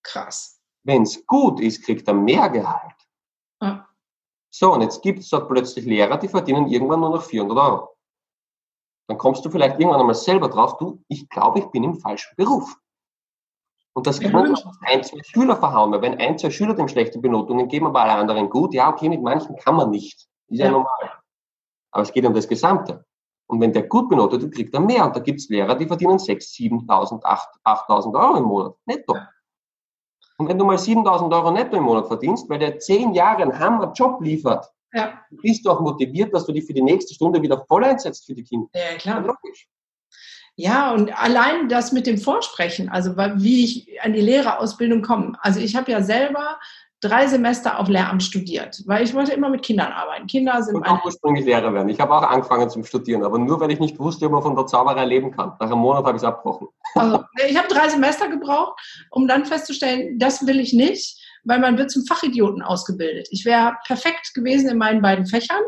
Krass. 0.03 0.61
Wenn 0.83 1.03
es 1.03 1.25
gut 1.25 1.59
ist, 1.59 1.83
kriegt 1.83 2.07
er 2.07 2.13
mehr 2.13 2.49
Gehalt. 2.49 2.95
Ja. 3.61 3.88
So, 4.49 4.73
und 4.73 4.81
jetzt 4.81 5.01
gibt 5.01 5.19
es 5.19 5.29
dort 5.29 5.49
plötzlich 5.49 5.85
Lehrer, 5.85 6.17
die 6.17 6.27
verdienen 6.27 6.67
irgendwann 6.67 6.99
nur 6.99 7.11
noch 7.11 7.23
400 7.23 7.57
Euro. 7.57 7.97
Dann 9.07 9.17
kommst 9.17 9.45
du 9.45 9.49
vielleicht 9.49 9.79
irgendwann 9.79 10.01
einmal 10.01 10.15
selber 10.15 10.49
drauf, 10.49 10.77
du, 10.77 11.03
ich 11.07 11.27
glaube, 11.29 11.59
ich 11.59 11.65
bin 11.67 11.83
im 11.83 11.95
falschen 11.95 12.35
Beruf. 12.35 12.77
Und 13.93 14.05
das 14.05 14.19
kann 14.19 14.31
man 14.31 14.55
ein, 14.81 15.03
zwei 15.03 15.23
Schüler 15.23 15.55
verhauen, 15.55 15.91
weil 15.91 16.03
wenn 16.03 16.19
ein, 16.19 16.38
zwei 16.38 16.51
Schüler 16.51 16.75
dem 16.75 16.88
schlechte 16.88 17.17
Benotungen 17.17 17.67
geben, 17.67 17.88
aber 17.88 18.01
alle 18.01 18.13
anderen 18.13 18.49
gut, 18.49 18.73
ja, 18.73 18.89
okay, 18.89 19.09
mit 19.09 19.23
manchen 19.23 19.55
kann 19.55 19.75
man 19.75 19.89
nicht. 19.89 20.27
Ist 20.49 20.59
ja, 20.59 20.65
ja 20.65 20.71
normal. 20.71 21.13
Aber 21.91 22.03
es 22.03 22.11
geht 22.11 22.25
um 22.25 22.33
das 22.33 22.47
Gesamte. 22.47 23.06
Und 23.47 23.61
wenn 23.61 23.71
der 23.71 23.83
gut 23.83 24.09
benotet 24.09 24.43
ist, 24.43 24.53
kriegt 24.53 24.73
er 24.73 24.81
mehr. 24.81 25.05
Und 25.05 25.15
da 25.15 25.19
gibt 25.21 25.39
es 25.39 25.49
Lehrer, 25.49 25.75
die 25.75 25.87
verdienen 25.87 26.17
6.000, 26.17 26.85
7.000, 26.85 27.23
8.000 27.63 28.19
Euro 28.19 28.37
im 28.37 28.43
Monat 28.43 28.75
netto. 28.85 29.15
Und 30.37 30.49
wenn 30.49 30.57
du 30.57 30.65
mal 30.65 30.75
7.000 30.75 31.33
Euro 31.33 31.51
netto 31.51 31.77
im 31.77 31.83
Monat 31.83 32.07
verdienst, 32.07 32.49
weil 32.49 32.59
der 32.59 32.77
zehn 32.79 33.13
Jahre 33.13 33.43
einen 33.43 33.57
Hammer-Job 33.57 34.21
liefert, 34.21 34.69
ja. 34.93 35.21
bist 35.29 35.65
du 35.65 35.71
auch 35.71 35.79
motiviert, 35.79 36.33
dass 36.33 36.45
du 36.45 36.51
dich 36.51 36.65
für 36.65 36.73
die 36.73 36.81
nächste 36.81 37.13
Stunde 37.13 37.41
wieder 37.41 37.63
voll 37.67 37.83
einsetzt 37.83 38.25
für 38.25 38.35
die 38.35 38.43
Kinder. 38.43 38.69
Ja, 38.73 38.97
klar. 38.97 39.21
Logisch. 39.21 39.67
Ja, 40.59 40.91
und 40.91 41.15
allein 41.21 41.69
das 41.69 41.91
mit 41.91 42.07
dem 42.07 42.17
Vorsprechen, 42.17 42.89
also 42.89 43.15
wie 43.15 43.63
ich 43.63 44.01
an 44.01 44.13
die 44.13 44.21
Lehrerausbildung 44.21 45.03
komme. 45.03 45.37
Also 45.41 45.59
ich 45.59 45.75
habe 45.75 45.91
ja 45.91 46.01
selber 46.01 46.59
drei 47.01 47.27
Semester 47.27 47.79
auf 47.79 47.87
Lehramt 47.87 48.23
studiert, 48.23 48.81
weil 48.85 49.03
ich 49.03 49.13
wollte 49.13 49.33
immer 49.33 49.49
mit 49.49 49.61
Kindern 49.61 49.91
arbeiten. 49.91 50.27
Kinder 50.27 50.61
sind. 50.63 50.81
Ich 50.83 50.89
auch 50.89 51.05
ursprünglich 51.05 51.45
Lehrer 51.45 51.73
werden. 51.73 51.89
Ich 51.89 51.99
habe 51.99 52.13
auch 52.13 52.23
angefangen 52.23 52.69
zum 52.69 52.83
Studieren, 52.83 53.23
aber 53.23 53.37
nur 53.37 53.59
weil 53.59 53.71
ich 53.71 53.79
nicht 53.79 53.99
wusste, 53.99 54.25
ob 54.25 54.31
man 54.31 54.41
von 54.41 54.55
der 54.55 54.65
Zauberei 54.65 55.05
leben 55.05 55.31
kann. 55.31 55.53
Nach 55.59 55.67
einem 55.67 55.79
Monat 55.79 56.05
habe 56.05 56.17
ich 56.17 56.23
es 56.23 56.27
abgebrochen. 56.27 56.67
Also, 56.95 57.23
ich 57.47 57.57
habe 57.57 57.67
drei 57.67 57.87
Semester 57.89 58.27
gebraucht, 58.29 58.79
um 59.11 59.27
dann 59.27 59.45
festzustellen, 59.45 60.17
das 60.17 60.45
will 60.47 60.59
ich 60.59 60.73
nicht, 60.73 61.21
weil 61.43 61.59
man 61.59 61.77
wird 61.77 61.91
zum 61.91 62.05
Fachidioten 62.05 62.61
ausgebildet. 62.63 63.27
Ich 63.31 63.45
wäre 63.45 63.77
perfekt 63.85 64.33
gewesen 64.33 64.69
in 64.69 64.77
meinen 64.77 65.01
beiden 65.01 65.27
Fächern. 65.27 65.61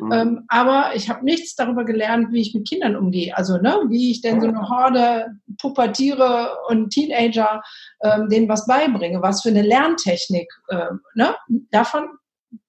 Mhm. 0.00 0.12
Ähm, 0.12 0.44
aber 0.48 0.92
ich 0.94 1.10
habe 1.10 1.24
nichts 1.24 1.54
darüber 1.54 1.84
gelernt, 1.84 2.32
wie 2.32 2.40
ich 2.40 2.54
mit 2.54 2.68
Kindern 2.68 2.96
umgehe. 2.96 3.36
Also 3.36 3.58
ne, 3.58 3.80
wie 3.88 4.10
ich 4.10 4.22
denn 4.22 4.40
so 4.40 4.48
eine 4.48 4.68
Horde 4.68 5.26
Pubertiere 5.60 6.56
und 6.68 6.90
Teenager 6.90 7.62
ähm, 8.02 8.28
denen 8.28 8.48
was 8.48 8.66
beibringe, 8.66 9.20
was 9.22 9.42
für 9.42 9.50
eine 9.50 9.62
Lerntechnik. 9.62 10.50
Ähm, 10.70 11.00
ne? 11.14 11.36
Davon 11.70 12.08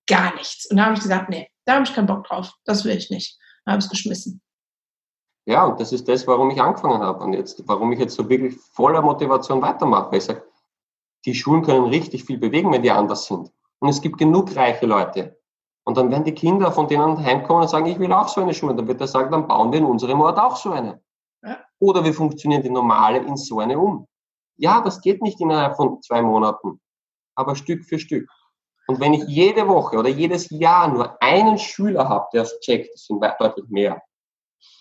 gar 0.08 0.34
nichts. 0.36 0.70
Und 0.70 0.78
da 0.78 0.86
habe 0.86 0.96
ich 0.96 1.02
gesagt, 1.02 1.30
nee, 1.30 1.48
da 1.66 1.76
habe 1.76 1.84
ich 1.84 1.94
keinen 1.94 2.08
Bock 2.08 2.26
drauf. 2.26 2.52
Das 2.66 2.84
will 2.84 2.98
ich 2.98 3.10
nicht. 3.10 3.38
Da 3.66 3.72
habe 3.72 3.80
ich 3.80 3.86
es 3.86 3.92
geschmissen. 3.92 4.42
Ja, 5.46 5.66
und 5.66 5.80
das 5.80 5.92
ist 5.92 6.08
das, 6.08 6.28
warum 6.28 6.52
ich 6.52 6.62
angefangen 6.62 7.02
habe 7.02 7.24
und 7.24 7.34
jetzt, 7.34 7.64
warum 7.68 7.92
ich 7.92 8.00
jetzt 8.00 8.16
so 8.16 8.30
wirklich 8.30 8.56
voller 8.74 9.02
Motivation 9.02 9.62
weitermache. 9.62 10.12
Weil 10.12 10.20
ich 10.20 10.26
sage, 10.26 10.44
die 11.26 11.34
Schulen 11.34 11.64
können 11.64 11.86
richtig 11.86 12.26
viel 12.26 12.38
bewegen, 12.38 12.72
wenn 12.72 12.84
die 12.84 12.92
anders 12.92 13.26
sind. 13.26 13.52
Und 13.80 13.90
es 13.90 14.02
gibt 14.02 14.18
genug 14.18 14.56
reiche 14.56 14.86
Leute, 14.86 15.41
und 15.84 15.98
dann 15.98 16.12
werden 16.12 16.24
die 16.24 16.34
Kinder 16.34 16.72
von 16.72 16.88
denen 16.88 17.24
heimkommen 17.24 17.64
und 17.64 17.70
sagen, 17.70 17.88
ich 17.88 18.00
will 18.00 18.14
auch 18.14 18.28
so 18.28 18.42
eine 18.42 18.54
Schule. 18.54 18.76
Dann 18.76 18.88
wird 18.88 19.02
er 19.02 19.08
sagen, 19.08 19.32
dann 19.32 19.48
bauen 19.48 19.72
wir 19.72 19.80
in 19.80 19.86
unserem 19.86 20.22
Ort 20.22 20.38
auch 20.38 20.56
so 20.56 20.72
eine. 20.72 21.02
Ja. 21.44 21.58
Oder 21.80 22.04
wir 22.04 22.14
funktionieren 22.14 22.62
die 22.62 22.70
normale 22.70 23.20
in 23.20 23.36
so 23.36 23.60
eine 23.60 23.80
um. 23.80 24.08
Ja, 24.58 24.82
das 24.82 25.02
geht 25.02 25.22
nicht 25.22 25.42
innerhalb 25.42 25.76
von 25.76 26.02
zwei 26.02 26.22
Monaten, 26.22 26.80
aber 27.36 27.56
Stück 27.56 27.84
für 27.86 27.98
Stück. 27.98 28.30
Und 28.88 29.00
wenn 29.00 29.14
ich 29.14 29.24
jede 29.24 29.68
Woche 29.68 29.98
oder 29.98 30.10
jedes 30.10 30.50
Jahr 30.50 30.88
nur 30.88 31.22
einen 31.22 31.58
Schüler 31.58 32.08
habe, 32.08 32.28
der 32.34 32.44
es 32.44 32.60
checkt, 32.60 32.94
das 32.94 33.06
sind 33.06 33.24
deutlich 33.40 33.68
mehr. 33.70 34.02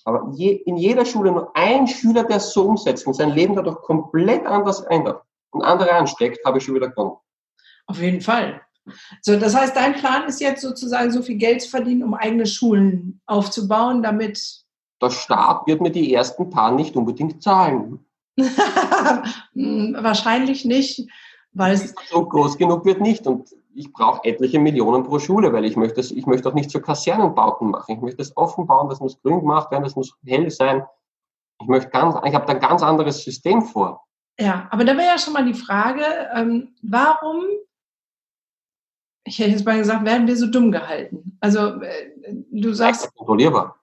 Aber 0.05 0.31
je, 0.35 0.53
in 0.53 0.77
jeder 0.77 1.05
Schule 1.05 1.31
nur 1.31 1.57
ein 1.57 1.87
Schüler, 1.87 2.25
der 2.25 2.37
es 2.37 2.53
so 2.53 2.67
umsetzt 2.67 3.07
und 3.07 3.15
sein 3.15 3.31
Leben 3.31 3.55
dadurch 3.55 3.81
komplett 3.83 4.45
anders 4.47 4.81
ändert 4.83 5.23
und 5.51 5.63
andere 5.63 5.93
ansteckt, 5.93 6.45
habe 6.45 6.59
ich 6.59 6.65
schon 6.65 6.75
wieder 6.75 6.91
gewonnen. 6.91 7.17
Auf 7.87 8.01
jeden 8.01 8.21
Fall. 8.21 8.61
So, 9.23 9.39
das 9.39 9.55
heißt, 9.55 9.77
dein 9.77 9.95
Plan 9.95 10.25
ist 10.25 10.41
jetzt 10.41 10.63
sozusagen 10.63 11.11
so 11.11 11.23
viel 11.23 11.37
Geld 11.37 11.63
zu 11.63 11.71
verdienen, 11.71 12.03
um 12.03 12.15
eigene 12.15 12.47
Schulen 12.47 13.21
aufzubauen, 13.27 14.03
damit. 14.03 14.65
Der 15.03 15.11
Staat 15.11 15.67
wird 15.67 15.81
mir 15.81 15.91
die 15.91 16.13
ersten 16.13 16.51
paar 16.51 16.73
nicht 16.73 16.97
unbedingt 16.97 17.43
zahlen. 17.43 18.05
Wahrscheinlich 19.55 20.65
nicht, 20.65 21.09
weil 21.53 21.75
es. 21.75 21.95
So 22.11 22.27
groß 22.27 22.59
genug 22.59 22.85
wird 22.85 23.01
nicht. 23.01 23.27
Und 23.27 23.49
ich 23.75 23.93
brauche 23.93 24.25
etliche 24.25 24.59
Millionen 24.59 25.05
pro 25.05 25.19
Schule, 25.19 25.53
weil 25.53 25.65
ich 25.65 25.77
möchte, 25.77 26.01
ich 26.01 26.27
möchte 26.27 26.49
auch 26.49 26.55
nicht 26.55 26.71
so 26.71 26.81
Kasernenbauten 26.81 27.71
machen. 27.71 27.95
Ich 27.95 28.01
möchte 28.01 28.23
es 28.23 28.37
offen 28.37 28.67
bauen, 28.67 28.89
das 28.89 29.01
muss 29.01 29.21
grün 29.23 29.41
gemacht 29.41 29.71
werden, 29.71 29.85
das 29.85 29.97
muss 29.97 30.15
hell 30.25 30.51
sein. 30.51 30.85
Ich 31.61 31.69
möchte 31.69 31.91
ganz, 31.91 32.17
ich 32.25 32.35
habe 32.35 32.47
da 32.47 32.55
ein 32.55 32.61
ganz 32.61 32.83
anderes 32.83 33.23
System 33.23 33.63
vor. 33.63 34.05
Ja, 34.39 34.69
aber 34.71 34.85
da 34.85 34.97
wäre 34.97 35.07
ja 35.07 35.19
schon 35.19 35.35
mal 35.35 35.45
die 35.45 35.55
Frage, 35.55 36.03
ähm, 36.35 36.75
warum 36.83 37.45
ich 39.31 39.39
hätte 39.39 39.51
jetzt 39.51 39.65
mal 39.65 39.79
gesagt, 39.79 40.05
werden 40.05 40.27
wir 40.27 40.37
so 40.37 40.47
dumm 40.47 40.73
gehalten? 40.73 41.39
Also 41.41 41.81
äh, 41.81 42.13
du 42.51 42.73
sagst. 42.73 43.15
Kontrollierbar. 43.15 43.77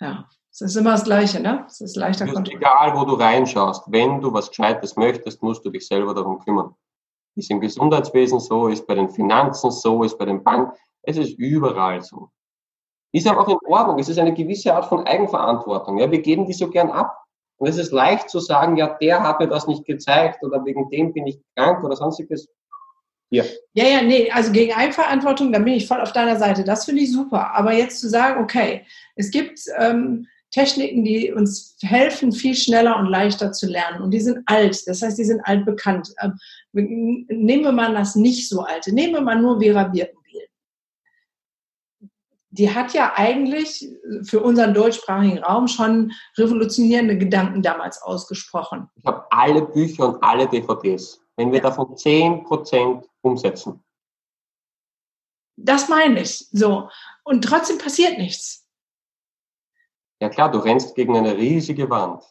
Ja, 0.00 0.28
es 0.50 0.60
ist 0.62 0.76
immer 0.76 0.92
das 0.92 1.04
Gleiche, 1.04 1.40
ne? 1.40 1.64
Es 1.68 1.80
ist 1.80 1.96
leichter 1.96 2.26
kontrollierbar. 2.26 2.88
Egal, 2.88 3.00
wo 3.00 3.04
du 3.04 3.14
reinschaust, 3.14 3.84
wenn 3.86 4.20
du 4.20 4.32
was 4.32 4.48
Gescheites 4.48 4.96
möchtest, 4.96 5.42
musst 5.42 5.64
du 5.64 5.70
dich 5.70 5.86
selber 5.86 6.12
darum 6.12 6.40
kümmern. 6.40 6.74
Ist 7.36 7.50
im 7.50 7.60
Gesundheitswesen 7.60 8.40
so, 8.40 8.66
ist 8.66 8.84
bei 8.86 8.96
den 8.96 9.08
Finanzen 9.08 9.70
so, 9.70 10.02
ist 10.02 10.18
bei 10.18 10.24
den 10.24 10.42
Banken, 10.42 10.76
es 11.02 11.16
ist 11.16 11.38
überall 11.38 12.02
so. 12.02 12.30
Ist 13.12 13.28
aber 13.28 13.42
auch 13.42 13.48
in 13.48 13.58
Ordnung. 13.72 13.98
Es 14.00 14.08
ist 14.08 14.18
eine 14.18 14.34
gewisse 14.34 14.74
Art 14.74 14.86
von 14.86 15.06
Eigenverantwortung. 15.06 15.98
Ja, 15.98 16.10
wir 16.10 16.20
geben 16.20 16.46
die 16.46 16.52
so 16.52 16.68
gern 16.68 16.90
ab. 16.90 17.16
Und 17.58 17.68
es 17.68 17.76
ist 17.76 17.92
leicht 17.92 18.28
zu 18.28 18.40
sagen, 18.40 18.76
ja, 18.76 18.88
der 19.00 19.22
hat 19.22 19.38
mir 19.38 19.46
das 19.46 19.68
nicht 19.68 19.84
gezeigt 19.84 20.42
oder 20.42 20.64
wegen 20.64 20.88
dem 20.90 21.12
bin 21.12 21.26
ich 21.26 21.40
krank 21.54 21.84
oder 21.84 21.94
sonstiges. 21.94 22.48
Ja. 23.30 23.44
Ja, 23.74 23.84
ja, 23.84 24.02
nee, 24.02 24.30
also 24.30 24.50
gegen 24.50 24.72
Eigenverantwortung, 24.72 25.52
da 25.52 25.60
bin 25.60 25.74
ich 25.74 25.86
voll 25.86 26.00
auf 26.00 26.12
deiner 26.12 26.36
Seite. 26.36 26.64
Das 26.64 26.84
finde 26.84 27.02
ich 27.02 27.12
super. 27.12 27.54
Aber 27.54 27.72
jetzt 27.72 28.00
zu 28.00 28.08
sagen, 28.08 28.42
okay, 28.42 28.84
es 29.14 29.30
gibt 29.30 29.60
ähm, 29.78 30.26
Techniken, 30.50 31.04
die 31.04 31.32
uns 31.32 31.76
helfen, 31.80 32.32
viel 32.32 32.56
schneller 32.56 32.98
und 32.98 33.06
leichter 33.06 33.52
zu 33.52 33.68
lernen. 33.68 34.02
Und 34.02 34.10
die 34.10 34.20
sind 34.20 34.42
alt. 34.46 34.86
Das 34.86 35.00
heißt, 35.00 35.16
die 35.16 35.24
sind 35.24 35.40
altbekannt. 35.44 36.12
Ähm, 36.20 36.38
nehmen 36.72 37.62
wir 37.62 37.72
mal 37.72 37.94
das 37.94 38.16
nicht 38.16 38.48
so 38.48 38.62
alte. 38.62 38.92
Nehmen 38.92 39.14
wir 39.14 39.20
mal 39.20 39.40
nur 39.40 39.60
Vera 39.60 39.84
Birkenbiel. 39.84 40.42
Die 42.50 42.74
hat 42.74 42.92
ja 42.94 43.12
eigentlich 43.14 43.88
für 44.24 44.40
unseren 44.40 44.74
deutschsprachigen 44.74 45.38
Raum 45.38 45.68
schon 45.68 46.10
revolutionierende 46.36 47.16
Gedanken 47.16 47.62
damals 47.62 48.02
ausgesprochen. 48.02 48.88
Ich 48.96 49.04
habe 49.04 49.24
alle 49.30 49.62
Bücher 49.62 50.08
und 50.08 50.24
alle 50.24 50.48
DVDs 50.48 51.20
wenn 51.40 51.52
wir 51.52 51.62
davon 51.62 51.94
10% 51.94 53.02
umsetzen. 53.22 53.82
Das 55.56 55.88
meine 55.88 56.20
ich. 56.20 56.46
So. 56.52 56.90
Und 57.24 57.42
trotzdem 57.42 57.78
passiert 57.78 58.18
nichts. 58.18 58.68
Ja 60.20 60.28
klar, 60.28 60.50
du 60.50 60.58
rennst 60.58 60.94
gegen 60.94 61.16
eine 61.16 61.34
riesige 61.34 61.88
Wand. 61.88 62.22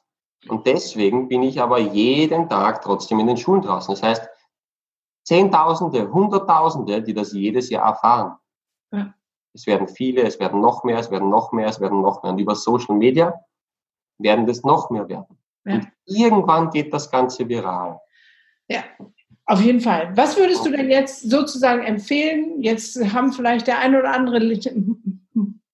Und 0.48 0.68
deswegen 0.68 1.28
bin 1.28 1.42
ich 1.42 1.60
aber 1.60 1.80
jeden 1.80 2.48
Tag 2.50 2.84
trotzdem 2.84 3.20
in 3.20 3.26
den 3.26 3.38
Schulen 3.38 3.64
draußen. 3.64 3.96
Das 3.96 4.04
heißt, 4.04 4.30
Zehntausende, 5.24 6.12
Hunderttausende, 6.12 7.02
die 7.02 7.16
das 7.16 7.34
jedes 7.34 7.72
Jahr 7.72 7.88
erfahren. 7.88 8.38
Ja. 8.92 9.12
Es 9.56 9.66
werden 9.66 9.88
viele, 9.88 10.22
es 10.22 10.40
werden 10.40 10.62
noch 10.62 10.84
mehr, 10.84 11.00
es 11.00 11.10
werden 11.10 11.32
noch 11.32 11.52
mehr, 11.52 11.68
es 11.68 11.80
werden 11.80 12.02
noch 12.02 12.22
mehr. 12.22 12.34
Und 12.34 12.40
über 12.40 12.54
Social 12.54 12.96
Media 12.96 13.44
werden 14.20 14.46
das 14.46 14.62
noch 14.62 14.92
mehr 14.92 15.10
werden. 15.10 15.40
Ja. 15.66 15.74
Und 15.74 15.88
irgendwann 16.06 16.70
geht 16.70 16.94
das 16.94 17.10
Ganze 17.10 17.50
viral. 17.50 18.00
Ja, 18.70 18.84
auf 19.46 19.62
jeden 19.62 19.82
Fall. 19.82 20.12
Was 20.16 20.38
würdest 20.38 20.66
du 20.66 20.70
denn 20.70 20.90
jetzt 20.90 21.30
sozusagen 21.30 21.84
empfehlen? 21.84 22.62
Jetzt 22.62 22.98
haben 23.14 23.34
vielleicht 23.34 23.68
der 23.68 23.80
eine 23.80 24.00
oder 24.00 24.14
andere 24.14 24.40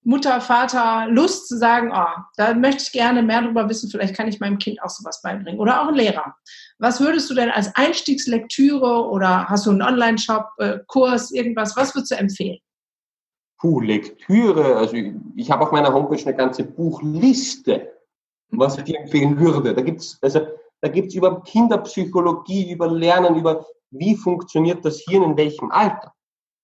Mutter, 0.02 0.40
Vater 0.40 1.08
Lust 1.10 1.48
zu 1.48 1.58
sagen, 1.58 1.90
oh, 1.92 2.22
da 2.36 2.54
möchte 2.54 2.84
ich 2.84 2.92
gerne 2.92 3.22
mehr 3.22 3.42
darüber 3.42 3.68
wissen, 3.68 3.90
vielleicht 3.90 4.16
kann 4.16 4.28
ich 4.28 4.38
meinem 4.38 4.58
Kind 4.58 4.80
auch 4.80 4.88
sowas 4.88 5.20
beibringen. 5.20 5.60
Oder 5.60 5.82
auch 5.82 5.88
ein 5.88 5.96
Lehrer. 5.96 6.36
Was 6.78 7.00
würdest 7.00 7.28
du 7.28 7.34
denn 7.34 7.50
als 7.50 7.74
Einstiegslektüre 7.74 9.08
oder 9.08 9.48
hast 9.48 9.66
du 9.66 9.70
einen 9.70 9.82
Online-Shop, 9.82 10.46
äh, 10.58 10.78
Kurs, 10.86 11.32
irgendwas, 11.32 11.76
was 11.76 11.94
würdest 11.94 12.12
du 12.12 12.16
empfehlen? 12.16 12.58
Puh, 13.58 13.80
Lektüre, 13.80 14.76
also 14.76 14.94
ich, 14.94 15.12
ich 15.34 15.50
habe 15.50 15.64
auf 15.64 15.72
meiner 15.72 15.92
Homepage 15.92 16.22
eine 16.24 16.36
ganze 16.36 16.62
Buchliste, 16.62 17.92
was 18.50 18.78
ich 18.78 18.84
dir 18.84 19.00
empfehlen 19.00 19.40
würde. 19.40 19.74
Da 19.74 19.82
gibt 19.82 20.00
es, 20.00 20.18
also 20.22 20.46
da 20.80 20.88
gibt 20.88 21.08
es 21.08 21.14
über 21.14 21.42
Kinderpsychologie, 21.42 22.72
über 22.72 22.88
Lernen, 22.88 23.36
über 23.36 23.66
wie 23.90 24.16
funktioniert 24.16 24.84
das 24.84 25.00
Hirn 25.00 25.22
in 25.22 25.36
welchem 25.36 25.70
Alter. 25.70 26.12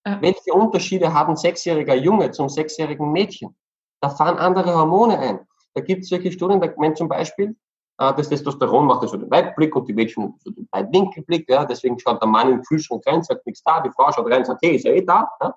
Ja. 0.07 0.21
Welche 0.21 0.53
Unterschiede 0.53 1.13
haben 1.13 1.37
sechsjähriger 1.37 1.95
Junge 1.95 2.31
zum 2.33 2.49
sechsjährigen 2.49 3.13
Mädchen? 3.13 3.57
Da 4.01 4.11
fahren 4.11 4.37
andere 4.39 4.75
Hormone 4.75 5.19
ein. 5.19 5.41
Da 5.75 5.81
gibt 5.81 6.03
es 6.03 6.09
solche 6.09 6.33
Studien, 6.33 6.61
da 6.61 6.69
meint 6.77 6.99
zum 6.99 7.09
Beispiel, 7.09 7.57
äh, 7.99 8.13
das 8.15 8.29
Testosteron 8.29 8.87
macht 8.87 9.09
so 9.09 9.17
den 9.17 9.31
Weitblick 9.31 9.75
und 9.77 9.89
die 9.89 9.95
Mädchen 9.95 10.35
so 10.39 10.51
den 10.51 10.69
Weitwinkelblick. 10.73 11.49
Ja, 11.49 11.65
deswegen 11.65 11.99
schaut 11.99 12.21
der 12.21 12.29
Mann 12.29 12.51
im 12.51 12.63
Kühlschrank 12.63 13.07
rein, 13.07 13.23
sagt 13.23 13.47
nichts 13.47 13.63
da, 13.63 13.81
die 13.81 13.91
Frau 13.91 14.11
schaut 14.13 14.31
rein, 14.31 14.45
sagt, 14.45 14.61
hey, 14.63 14.77
ist 14.77 14.85
ja 14.85 14.93
eh 14.93 15.03
da. 15.03 15.31
Ja, 15.41 15.55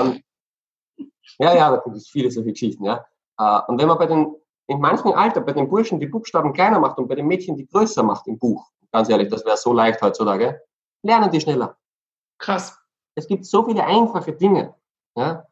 um, 0.00 0.20
ja, 1.38 1.54
ja, 1.54 1.70
da 1.70 1.78
gibt 1.78 1.96
es 1.96 2.08
viele 2.08 2.30
solche 2.30 2.50
Geschichten. 2.50 2.84
Ja. 2.84 3.04
Uh, 3.40 3.60
und 3.66 3.80
wenn 3.80 3.88
man 3.88 3.98
bei 3.98 4.06
den 4.06 4.36
in 4.66 4.80
manchem 4.80 5.12
Alter 5.12 5.40
bei 5.40 5.52
den 5.52 5.68
Burschen 5.68 6.00
die 6.00 6.06
Buchstaben 6.06 6.52
kleiner 6.52 6.78
macht 6.78 6.98
und 6.98 7.08
bei 7.08 7.14
den 7.14 7.26
Mädchen 7.26 7.56
die 7.56 7.66
größer 7.66 8.02
macht 8.02 8.26
im 8.26 8.38
Buch, 8.38 8.70
ganz 8.92 9.08
ehrlich, 9.08 9.28
das 9.28 9.44
wäre 9.44 9.56
so 9.56 9.72
leicht 9.72 10.00
heutzutage, 10.00 10.60
lernen 11.02 11.30
die 11.30 11.40
schneller. 11.40 11.76
Krass. 12.38 12.78
Es 13.14 13.28
gibt 13.28 13.46
so 13.46 13.64
viele 13.64 13.84
einfache 13.84 14.32
Dinge. 14.32 14.74
Ja? 15.16 15.46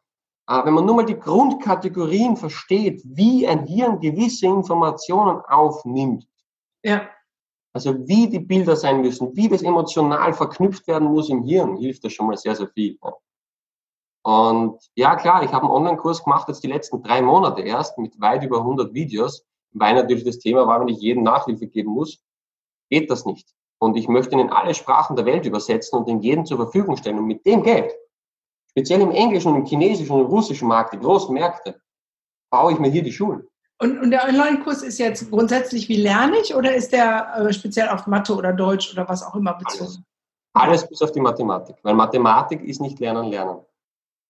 Aber 0.45 0.67
wenn 0.67 0.73
man 0.73 0.85
nur 0.85 0.95
mal 0.95 1.05
die 1.05 1.19
Grundkategorien 1.19 2.35
versteht, 2.35 3.01
wie 3.05 3.47
ein 3.47 3.65
Hirn 3.65 3.99
gewisse 3.99 4.47
Informationen 4.47 5.41
aufnimmt, 5.47 6.27
ja. 6.83 7.09
Also 7.75 8.07
wie 8.07 8.29
die 8.29 8.39
Bilder 8.39 8.75
sein 8.75 9.01
müssen, 9.01 9.35
wie 9.35 9.49
das 9.49 9.63
emotional 9.63 10.33
verknüpft 10.33 10.87
werden 10.87 11.07
muss 11.07 11.29
im 11.29 11.43
Hirn, 11.43 11.77
hilft 11.77 12.03
das 12.03 12.13
schon 12.13 12.27
mal 12.27 12.37
sehr, 12.37 12.55
sehr 12.55 12.67
viel. 12.67 12.99
Und 14.23 14.79
ja, 14.95 15.15
klar, 15.15 15.43
ich 15.43 15.51
habe 15.51 15.65
einen 15.65 15.73
Online-Kurs 15.73 16.23
gemacht, 16.23 16.47
jetzt 16.47 16.63
die 16.63 16.67
letzten 16.67 17.03
drei 17.03 17.21
Monate 17.21 17.61
erst, 17.61 17.97
mit 17.97 18.19
weit 18.21 18.43
über 18.43 18.59
100 18.59 18.93
Videos, 18.93 19.45
weil 19.71 19.95
natürlich 19.95 20.23
das 20.23 20.39
Thema 20.39 20.65
war, 20.65 20.79
wenn 20.79 20.87
ich 20.87 20.99
jedem 20.99 21.23
Nachhilfe 21.23 21.67
geben 21.67 21.91
muss, 21.91 22.23
geht 22.89 23.09
das 23.09 23.25
nicht. 23.25 23.53
Und 23.79 23.97
ich 23.97 24.07
möchte 24.07 24.33
ihn 24.33 24.39
in 24.39 24.49
alle 24.49 24.73
Sprachen 24.73 25.17
der 25.17 25.25
Welt 25.25 25.45
übersetzen 25.45 25.99
und 25.99 26.07
den 26.07 26.21
jedem 26.21 26.45
zur 26.45 26.57
Verfügung 26.57 26.95
stellen. 26.95 27.19
Und 27.19 27.27
mit 27.27 27.45
dem 27.45 27.63
Geld, 27.63 27.93
speziell 28.69 29.01
im 29.01 29.11
englischen 29.11 29.51
und 29.51 29.59
im 29.59 29.65
chinesischen 29.65 30.13
und 30.13 30.21
im 30.21 30.27
russischen 30.27 30.69
Markt, 30.69 30.93
die 30.93 30.99
großen 30.99 31.33
Märkte, 31.33 31.81
baue 32.49 32.71
ich 32.71 32.79
mir 32.79 32.89
hier 32.89 33.03
die 33.03 33.11
Schulen. 33.11 33.45
Und, 33.79 33.99
und 33.99 34.11
der 34.11 34.23
Online-Kurs 34.23 34.83
ist 34.83 34.99
jetzt 34.99 35.29
grundsätzlich, 35.29 35.89
wie 35.89 35.97
lerne 35.97 36.37
ich, 36.37 36.55
oder 36.55 36.73
ist 36.73 36.93
der 36.93 37.35
äh, 37.35 37.51
speziell 37.51 37.89
auf 37.89 38.07
Mathe 38.07 38.33
oder 38.33 38.53
Deutsch 38.53 38.93
oder 38.93 39.09
was 39.09 39.21
auch 39.21 39.35
immer 39.35 39.55
bezogen? 39.55 40.05
Alles, 40.53 40.83
Alles 40.83 40.87
bis 40.87 41.01
auf 41.01 41.11
die 41.11 41.19
Mathematik, 41.19 41.75
weil 41.83 41.95
Mathematik 41.95 42.63
ist 42.63 42.79
nicht 42.79 42.99
Lernen, 42.99 43.25
Lernen. 43.25 43.59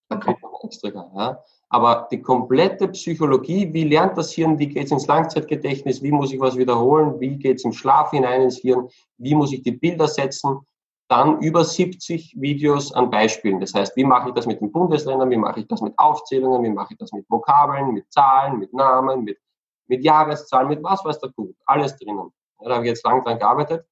Da 0.10 0.18
okay. 0.18 0.36
kommt 0.39 0.41
noch 0.41 0.64
extra. 0.64 0.89
Ja. 0.89 1.43
Aber 1.70 2.08
die 2.12 2.22
komplette 2.22 2.88
Psychologie, 2.89 3.74
wie 3.74 3.86
lernt 3.86 4.16
das 4.16 4.32
Hirn, 4.32 4.60
wie 4.60 4.68
geht 4.68 4.86
es 4.86 4.91
ins 4.91 5.08
Langzeitgedächtnis, 5.08 6.04
wie 6.04 6.12
muss 6.12 6.32
ich 6.32 6.39
was 6.39 6.56
wiederholen, 6.56 7.20
wie 7.20 7.36
geht 7.38 7.58
es 7.58 7.66
im 7.66 7.74
Schlaf 7.74 8.12
hinein 8.12 8.43
ins 8.43 8.58
Hirn, 8.58 8.89
wie 9.18 9.34
muss 9.34 9.51
ich 9.51 9.64
die 9.64 9.72
Bilder 9.72 10.08
setzen, 10.08 10.60
dann 11.08 11.39
über 11.39 11.64
70 11.64 12.39
Videos 12.39 12.93
an 12.93 13.10
Beispielen. 13.10 13.60
Das 13.60 13.74
heißt, 13.74 13.95
wie 13.95 14.04
mache 14.04 14.30
ich 14.30 14.36
das 14.36 14.45
mit 14.45 14.62
den 14.62 14.72
Bundesländern, 14.72 15.30
wie 15.32 15.38
mache 15.38 15.62
ich 15.62 15.68
das 15.68 15.82
mit 15.82 15.97
Aufzählungen, 15.97 16.64
wie 16.64 16.70
mache 16.70 16.93
ich 16.93 16.97
das 16.99 17.12
mit 17.12 17.26
Vokabeln, 17.30 17.91
mit 17.93 18.12
Zahlen, 18.12 18.60
mit 18.60 18.74
Namen, 18.74 19.24
mit, 19.24 19.39
mit 19.88 20.04
Jahreszahlen, 20.04 20.70
mit 20.70 20.84
was 20.84 21.04
weiß 21.04 21.20
der 21.20 21.32
Kuh. 21.32 21.54
Alles 21.66 21.97
drinnen. 21.97 22.32
Ja, 22.62 22.70
da 22.70 22.76
habe 22.76 22.86
ich 22.86 22.89
jetzt 22.89 23.04
lang 23.04 23.24
dran 23.24 23.39
gearbeitet. 23.39 23.86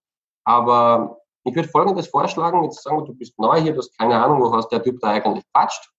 Aber 0.43 1.19
ich 1.43 1.55
würde 1.55 1.67
Folgendes 1.67 2.07
vorschlagen, 2.07 2.63
jetzt 2.63 2.83
sagen 2.83 2.97
wir, 2.97 3.05
du 3.05 3.13
bist 3.13 3.37
neu 3.39 3.59
hier, 3.59 3.73
du 3.73 3.79
hast 3.79 3.97
keine 3.97 4.23
Ahnung, 4.23 4.39
woraus 4.39 4.67
der 4.69 4.83
Typ 4.83 4.99
da 4.99 5.09
eigentlich 5.09 5.45
quatscht 5.51 5.91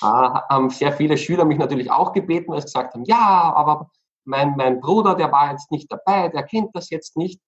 äh, 0.00 0.04
haben 0.04 0.70
sehr 0.70 0.92
viele 0.92 1.18
Schüler 1.18 1.44
mich 1.44 1.58
natürlich 1.58 1.90
auch 1.90 2.12
gebeten, 2.12 2.52
weil 2.52 2.60
sie 2.60 2.66
gesagt 2.66 2.94
haben, 2.94 3.04
ja, 3.04 3.52
aber 3.54 3.90
mein, 4.24 4.54
mein 4.56 4.80
Bruder, 4.80 5.14
der 5.14 5.32
war 5.32 5.50
jetzt 5.50 5.70
nicht 5.70 5.90
dabei, 5.90 6.28
der 6.28 6.42
kennt 6.44 6.70
das 6.74 6.90
jetzt 6.90 7.16
nicht. 7.16 7.40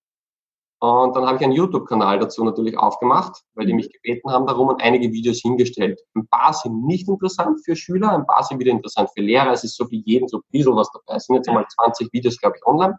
Und 0.83 1.15
dann 1.15 1.27
habe 1.27 1.37
ich 1.37 1.45
einen 1.45 1.53
YouTube-Kanal 1.53 2.19
dazu 2.21 2.43
natürlich 2.43 2.77
aufgemacht, 2.79 3.43
weil 3.55 3.67
die 3.67 3.73
mhm. 3.75 3.77
mich 3.77 3.93
gebeten 3.93 4.31
haben 4.31 4.47
darum 4.47 4.69
und 4.69 4.83
einige 4.83 5.13
Videos 5.13 5.41
hingestellt. 5.41 6.01
Ein 6.15 6.27
paar 6.29 6.55
sind 6.55 6.87
nicht 6.87 7.07
interessant 7.07 7.61
für 7.63 7.77
Schüler, 7.77 8.13
ein 8.13 8.27
paar 8.27 8.43
sind 8.43 8.59
wieder 8.59 8.71
interessant 8.71 9.11
für 9.15 9.21
Lehrer. 9.21 9.53
Es 9.53 9.63
ist 9.63 9.77
so 9.77 9.91
wie 9.91 10.03
jeden 10.07 10.27
so 10.27 10.39
ein 10.39 10.43
bisschen 10.51 10.75
was 10.75 10.91
dabei. 10.91 11.17
Es 11.17 11.27
sind 11.27 11.37
jetzt 11.37 11.49
einmal 11.51 11.67
20 11.69 12.11
Videos, 12.15 12.39
glaube 12.39 12.57
ich, 12.57 12.67
online. 12.67 12.97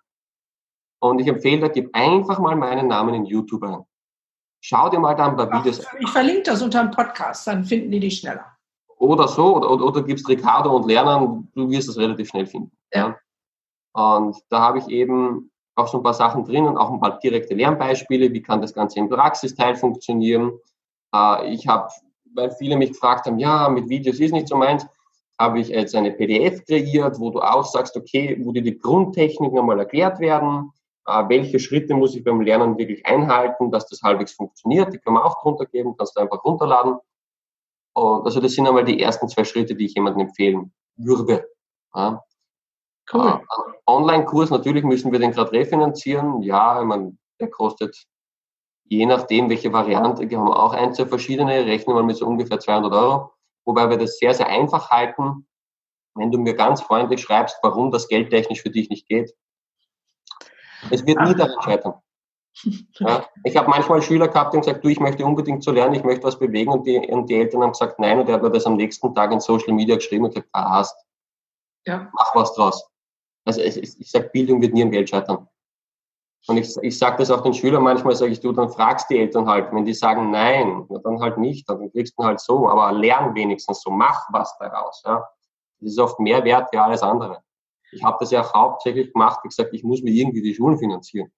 Und 0.99 1.19
ich 1.19 1.27
empfehle, 1.27 1.61
da 1.61 1.67
gib 1.69 1.89
einfach 1.95 2.37
mal 2.37 2.55
meinen 2.55 2.87
Namen 2.87 3.15
in 3.15 3.25
YouTube 3.25 3.63
ein. 3.63 3.83
Schau 4.63 4.89
dir 4.89 4.99
mal 4.99 5.15
da 5.15 5.29
ein 5.29 5.35
paar 5.35 5.51
Videos 5.51 5.83
an. 5.83 5.97
Ich 5.99 6.09
verlinke 6.09 6.43
das 6.43 6.61
unter 6.61 6.83
dem 6.83 6.91
Podcast, 6.91 7.47
dann 7.47 7.65
finden 7.65 7.89
die 7.89 7.99
dich 7.99 8.19
schneller 8.19 8.45
oder 9.01 9.27
so, 9.27 9.55
oder, 9.55 9.69
oder, 9.71 9.85
oder 9.85 10.03
gibst 10.03 10.29
Ricardo 10.29 10.75
und 10.75 10.85
Lernen, 10.85 11.49
du 11.55 11.69
wirst 11.69 11.89
es 11.89 11.97
relativ 11.97 12.29
schnell 12.29 12.45
finden. 12.45 12.71
Ja. 12.93 13.17
Und 13.93 14.37
da 14.49 14.59
habe 14.59 14.77
ich 14.77 14.87
eben 14.87 15.51
auch 15.75 15.87
so 15.87 15.97
ein 15.97 16.03
paar 16.03 16.13
Sachen 16.13 16.45
drin 16.45 16.67
und 16.67 16.77
auch 16.77 16.91
ein 16.91 16.99
paar 16.99 17.19
direkte 17.19 17.55
Lernbeispiele, 17.55 18.31
wie 18.31 18.41
kann 18.41 18.61
das 18.61 18.73
Ganze 18.73 18.99
im 18.99 19.09
Praxisteil 19.09 19.75
funktionieren. 19.75 20.51
Äh, 21.15 21.51
ich 21.51 21.67
habe, 21.67 21.89
weil 22.35 22.51
viele 22.51 22.77
mich 22.77 22.91
gefragt 22.91 23.25
haben, 23.25 23.39
ja, 23.39 23.69
mit 23.69 23.89
Videos 23.89 24.19
ist 24.19 24.33
nicht 24.33 24.47
so 24.47 24.55
meins, 24.55 24.85
habe 25.39 25.59
ich 25.59 25.69
jetzt 25.69 25.95
eine 25.95 26.11
PDF 26.11 26.63
kreiert, 26.65 27.19
wo 27.19 27.31
du 27.31 27.39
auch 27.39 27.65
sagst, 27.65 27.97
okay, 27.97 28.39
wo 28.43 28.51
dir 28.51 28.61
die 28.61 28.77
Grundtechniken 28.77 29.57
einmal 29.57 29.79
erklärt 29.79 30.19
werden, 30.19 30.71
äh, 31.07 31.23
welche 31.27 31.59
Schritte 31.59 31.95
muss 31.95 32.15
ich 32.15 32.23
beim 32.23 32.41
Lernen 32.41 32.77
wirklich 32.77 33.03
einhalten, 33.07 33.71
dass 33.71 33.87
das 33.87 34.03
halbwegs 34.03 34.33
funktioniert, 34.33 34.93
die 34.93 34.99
kann 34.99 35.13
man 35.13 35.23
auch 35.23 35.41
drunter 35.41 35.65
geben, 35.65 35.95
kannst 35.97 36.15
du 36.15 36.21
einfach 36.21 36.43
runterladen. 36.43 36.97
Und 37.93 38.25
also 38.25 38.39
das 38.39 38.53
sind 38.53 38.67
einmal 38.67 38.85
die 38.85 39.01
ersten 39.01 39.27
zwei 39.27 39.43
Schritte, 39.43 39.75
die 39.75 39.85
ich 39.85 39.95
jemandem 39.95 40.27
empfehlen 40.27 40.73
würde. 40.95 41.45
Ja. 41.93 42.23
Cool. 43.11 43.41
Äh, 43.41 43.71
Online-Kurs, 43.87 44.49
natürlich 44.49 44.83
müssen 44.83 45.11
wir 45.11 45.19
den 45.19 45.31
gerade 45.31 45.51
refinanzieren. 45.51 46.41
Ja, 46.41 46.81
ich 46.81 46.87
meine, 46.87 47.17
der 47.39 47.49
kostet 47.49 48.07
je 48.91 49.05
nachdem, 49.05 49.49
welche 49.49 49.71
Variante, 49.71 50.29
wir 50.29 50.37
haben 50.37 50.51
auch 50.51 50.73
ein, 50.73 50.93
zwei 50.93 51.05
verschiedene, 51.05 51.65
rechnen 51.65 51.95
wir 51.95 52.03
mit 52.03 52.17
so 52.17 52.27
ungefähr 52.27 52.59
200 52.59 52.91
Euro. 52.91 53.31
Wobei 53.63 53.89
wir 53.89 53.97
das 53.97 54.17
sehr, 54.17 54.33
sehr 54.33 54.47
einfach 54.47 54.89
halten. 54.89 55.47
Wenn 56.13 56.29
du 56.29 56.37
mir 56.37 56.55
ganz 56.55 56.81
freundlich 56.81 57.21
schreibst, 57.21 57.57
warum 57.63 57.89
das 57.89 58.09
geldtechnisch 58.09 58.61
für 58.61 58.69
dich 58.69 58.89
nicht 58.89 59.07
geht. 59.07 59.33
Es 60.89 61.05
wird 61.05 61.21
nie 61.21 61.35
daran 61.35 61.61
scheitern. 61.61 61.93
Ja, 62.99 63.25
ich 63.43 63.55
habe 63.55 63.69
manchmal 63.69 64.01
Schüler 64.01 64.27
gehabt, 64.27 64.53
die 64.53 64.57
haben 64.57 64.65
gesagt, 64.65 64.83
du, 64.83 64.89
ich 64.89 64.99
möchte 64.99 65.25
unbedingt 65.25 65.63
zu 65.63 65.71
lernen, 65.71 65.95
ich 65.95 66.03
möchte 66.03 66.25
was 66.25 66.37
bewegen 66.37 66.71
und 66.71 66.85
die, 66.85 66.97
und 66.97 67.29
die 67.29 67.35
Eltern 67.35 67.63
haben 67.63 67.71
gesagt, 67.71 67.97
nein, 67.99 68.19
und 68.19 68.27
er 68.27 68.35
hat 68.35 68.43
mir 68.43 68.51
das 68.51 68.65
am 68.65 68.75
nächsten 68.75 69.15
Tag 69.15 69.31
in 69.31 69.39
Social 69.39 69.73
Media 69.73 69.95
geschrieben 69.95 70.25
und 70.25 70.35
gesagt, 70.35 70.49
ah, 70.51 70.71
hast, 70.71 70.95
ja. 71.85 72.09
mach 72.13 72.35
was 72.35 72.53
draus. 72.53 72.85
Also 73.45 73.61
ich, 73.61 73.77
ich 73.77 74.11
sage, 74.11 74.29
Bildung 74.31 74.61
wird 74.61 74.73
nie 74.73 74.83
am 74.83 74.91
Geld 74.91 75.09
scheitern. 75.09 75.47
Und 76.47 76.57
ich, 76.57 76.75
ich 76.81 76.97
sage 76.97 77.17
das 77.17 77.29
auch 77.29 77.41
den 77.41 77.53
Schülern 77.53 77.83
manchmal, 77.83 78.15
sage 78.15 78.31
ich, 78.31 78.39
du, 78.39 78.51
dann 78.51 78.69
fragst 78.69 79.09
die 79.09 79.19
Eltern 79.19 79.47
halt, 79.47 79.71
wenn 79.71 79.85
die 79.85 79.93
sagen 79.93 80.31
nein, 80.31 80.87
dann 81.03 81.19
halt 81.19 81.37
nicht, 81.37 81.69
dann 81.69 81.91
kriegst 81.91 82.17
du 82.17 82.23
halt 82.23 82.39
so, 82.39 82.67
aber 82.67 82.91
lern 82.91 83.35
wenigstens 83.35 83.81
so, 83.81 83.91
mach 83.91 84.27
was 84.31 84.57
daraus. 84.57 85.03
Ja. 85.05 85.27
Das 85.79 85.91
ist 85.91 85.99
oft 85.99 86.19
mehr 86.19 86.43
wert 86.43 86.69
wie 86.71 86.77
alles 86.77 87.01
andere. 87.03 87.43
Ich 87.91 88.03
habe 88.03 88.17
das 88.19 88.31
ja 88.31 88.41
auch 88.41 88.53
hauptsächlich 88.53 89.13
gemacht, 89.13 89.41
wie 89.43 89.49
gesagt, 89.49 89.73
ich 89.73 89.83
muss 89.83 90.01
mir 90.01 90.11
irgendwie 90.11 90.41
die 90.41 90.55
Schulen 90.55 90.77
finanzieren. 90.77 91.31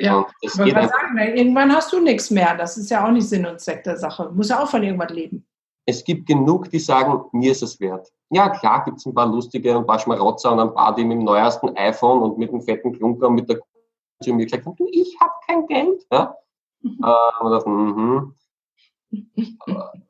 Ja, 0.00 0.26
das 0.42 0.56
geht 0.56 0.74
sagen, 0.74 1.18
irgendwann 1.18 1.74
hast 1.74 1.92
du 1.92 2.00
nichts 2.00 2.30
mehr. 2.30 2.56
Das 2.56 2.78
ist 2.78 2.90
ja 2.90 3.06
auch 3.06 3.10
nicht 3.10 3.28
Sinn 3.28 3.44
und 3.44 3.60
Zweck 3.60 3.84
der 3.84 3.98
Sache. 3.98 4.30
Muss 4.34 4.48
ja 4.48 4.62
auch 4.62 4.68
von 4.68 4.82
irgendwas 4.82 5.10
leben. 5.10 5.46
Es 5.84 6.02
gibt 6.04 6.26
genug, 6.26 6.70
die 6.70 6.78
sagen, 6.78 7.24
mir 7.32 7.52
ist 7.52 7.62
es 7.62 7.78
wert. 7.80 8.08
Ja, 8.30 8.48
klar 8.48 8.84
gibt 8.84 8.98
es 8.98 9.06
ein 9.06 9.14
paar 9.14 9.26
lustige, 9.26 9.76
ein 9.76 9.86
paar 9.86 9.98
Schmarotzer 9.98 10.52
und 10.52 10.60
ein 10.60 10.72
paar, 10.72 10.94
die 10.94 11.04
mit 11.04 11.18
dem 11.18 11.24
neuesten 11.24 11.76
iPhone 11.76 12.22
und 12.22 12.38
mit 12.38 12.50
dem 12.50 12.62
fetten 12.62 12.92
Klunker 12.92 13.28
und 13.28 13.34
mit 13.34 13.48
der 13.48 13.60
zu 14.22 14.32
mir 14.32 14.44
gesagt 14.44 14.66
haben, 14.66 14.76
du, 14.76 14.86
ich 14.90 15.16
habe 15.20 15.32
kein 15.46 15.66
Geld. 15.66 16.06
Ja? 16.12 16.34
Äh, 16.82 17.50
das, 17.50 17.66
mhm. 17.66 18.34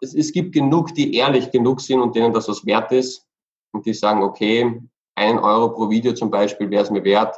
es, 0.01 0.15
es 0.15 0.31
gibt 0.31 0.53
genug, 0.53 0.95
die 0.95 1.17
ehrlich 1.17 1.51
genug 1.51 1.81
sind 1.81 2.01
und 2.01 2.15
denen 2.15 2.33
das 2.33 2.49
was 2.49 2.65
wert 2.65 2.93
ist 2.93 3.27
und 3.73 3.85
die 3.85 3.93
sagen, 3.93 4.23
okay, 4.23 4.81
ein 5.17 5.39
Euro 5.41 5.71
pro 5.71 5.91
Video 5.91 6.13
zum 6.13 6.31
Beispiel 6.31 6.71
wäre 6.71 6.85
es 6.85 6.91
mir 6.93 7.03
wert 7.03 7.37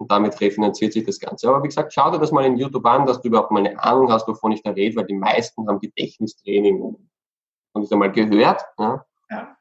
und 0.00 0.10
damit 0.10 0.40
refinanziert 0.40 0.94
sich 0.94 1.04
das 1.04 1.20
Ganze. 1.20 1.46
Aber 1.48 1.62
wie 1.62 1.68
gesagt, 1.68 1.92
schau 1.92 2.10
dir 2.10 2.18
das 2.18 2.32
mal 2.32 2.46
in 2.46 2.56
YouTube 2.56 2.86
an, 2.86 3.04
dass 3.04 3.20
du 3.20 3.28
überhaupt 3.28 3.50
mal 3.50 3.60
eine 3.60 3.78
Ahnung 3.82 4.10
hast, 4.10 4.26
wovon 4.26 4.50
ich 4.52 4.62
da 4.62 4.70
rede, 4.70 4.96
weil 4.96 5.04
die 5.04 5.14
meisten 5.14 5.68
haben 5.68 5.78
Gedächtnistraining 5.78 6.96
und 7.72 7.82
ich 7.82 7.92
einmal 7.92 8.10
gehört. 8.10 8.62
Ja. 8.78 9.04
ja. 9.28 9.56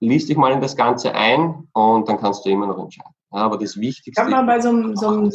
Lies 0.00 0.26
dich 0.26 0.38
mal 0.38 0.52
in 0.52 0.62
das 0.62 0.76
Ganze 0.76 1.14
ein 1.14 1.68
und 1.74 2.08
dann 2.08 2.18
kannst 2.18 2.46
du 2.46 2.50
immer 2.50 2.66
noch 2.66 2.78
entscheiden. 2.78 3.12
Ja, 3.32 3.40
aber 3.40 3.58
das 3.58 3.76
Wichtigste 3.76 4.12
ich 4.12 4.18
habe 4.18 4.30
mal 4.30 4.46
bei 4.46 4.60
so 4.60 4.70
einem, 4.70 4.96
so 4.96 5.08
einem, 5.08 5.30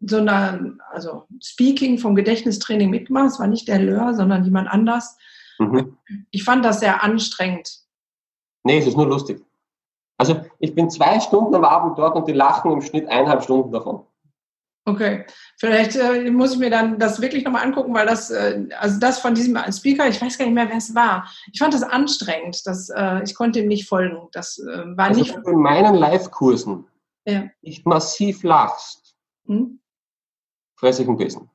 so 0.00 0.16
einer, 0.16 0.78
also 0.90 1.26
Speaking 1.42 1.98
vom 1.98 2.14
Gedächtnistraining 2.14 2.88
mitgemacht. 2.88 3.32
Es 3.32 3.38
war 3.38 3.48
nicht 3.48 3.68
der 3.68 3.80
Lör, 3.80 4.14
sondern 4.14 4.44
jemand 4.44 4.68
anders. 4.68 5.18
Mhm. 5.58 5.98
Ich 6.30 6.42
fand 6.42 6.64
das 6.64 6.80
sehr 6.80 7.02
anstrengend. 7.04 7.80
Nee, 8.64 8.78
es 8.78 8.86
ist 8.86 8.96
nur 8.96 9.06
lustig. 9.06 9.44
Also 10.22 10.40
ich 10.60 10.72
bin 10.72 10.88
zwei 10.88 11.18
Stunden 11.18 11.52
am 11.52 11.64
Abend 11.64 11.98
dort 11.98 12.14
und 12.14 12.28
die 12.28 12.32
lachen 12.32 12.70
im 12.70 12.80
Schnitt 12.80 13.08
eineinhalb 13.08 13.42
Stunden 13.42 13.72
davon. 13.72 14.06
Okay, 14.84 15.26
vielleicht 15.58 15.96
äh, 15.96 16.30
muss 16.30 16.52
ich 16.52 16.60
mir 16.60 16.70
dann 16.70 16.96
das 17.00 17.20
wirklich 17.20 17.44
nochmal 17.44 17.64
angucken, 17.64 17.92
weil 17.92 18.06
das, 18.06 18.30
äh, 18.30 18.68
also 18.78 19.00
das 19.00 19.18
von 19.18 19.34
diesem 19.34 19.58
Speaker, 19.72 20.06
ich 20.06 20.22
weiß 20.22 20.38
gar 20.38 20.44
nicht 20.44 20.54
mehr, 20.54 20.68
wer 20.68 20.76
es 20.76 20.94
war. 20.94 21.28
Ich 21.52 21.58
fand 21.58 21.74
das 21.74 21.82
anstrengend, 21.82 22.64
das, 22.66 22.88
äh, 22.90 23.24
ich 23.24 23.34
konnte 23.34 23.58
ihm 23.58 23.66
nicht 23.66 23.88
folgen. 23.88 24.28
Das 24.30 24.60
äh, 24.60 24.96
war 24.96 25.06
also 25.06 25.18
nicht. 25.18 25.36
in 25.44 25.58
meinen 25.58 25.96
Live-Kursen 25.96 26.84
ja. 27.26 27.42
nicht 27.60 27.84
massiv 27.84 28.44
lachst, 28.44 29.16
hm? 29.46 29.80
fresse 30.78 31.02
ich 31.02 31.08
ein 31.08 31.16
bisschen. 31.16 31.50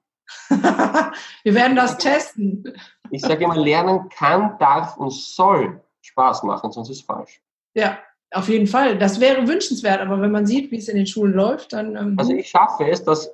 Wir 0.49 1.55
werden 1.55 1.77
das 1.77 1.97
testen. 1.97 2.73
Ich 3.11 3.21
sage 3.21 3.45
immer, 3.45 3.55
Lernen 3.55 4.09
kann, 4.09 4.57
darf 4.59 4.97
und 4.97 5.13
soll 5.13 5.81
Spaß 6.01 6.43
machen, 6.43 6.73
sonst 6.73 6.89
ist 6.89 6.99
es 6.99 7.05
falsch. 7.05 7.41
Ja, 7.73 7.97
auf 8.31 8.49
jeden 8.49 8.67
Fall. 8.67 8.97
Das 8.97 9.19
wäre 9.19 9.47
wünschenswert, 9.47 10.01
aber 10.01 10.21
wenn 10.21 10.31
man 10.31 10.45
sieht, 10.45 10.71
wie 10.71 10.77
es 10.77 10.89
in 10.89 10.97
den 10.97 11.07
Schulen 11.07 11.33
läuft, 11.33 11.73
dann. 11.73 11.95
Ähm 11.95 12.15
also 12.17 12.33
ich 12.33 12.49
schaffe 12.49 12.87
es, 12.89 13.03
dass 13.03 13.31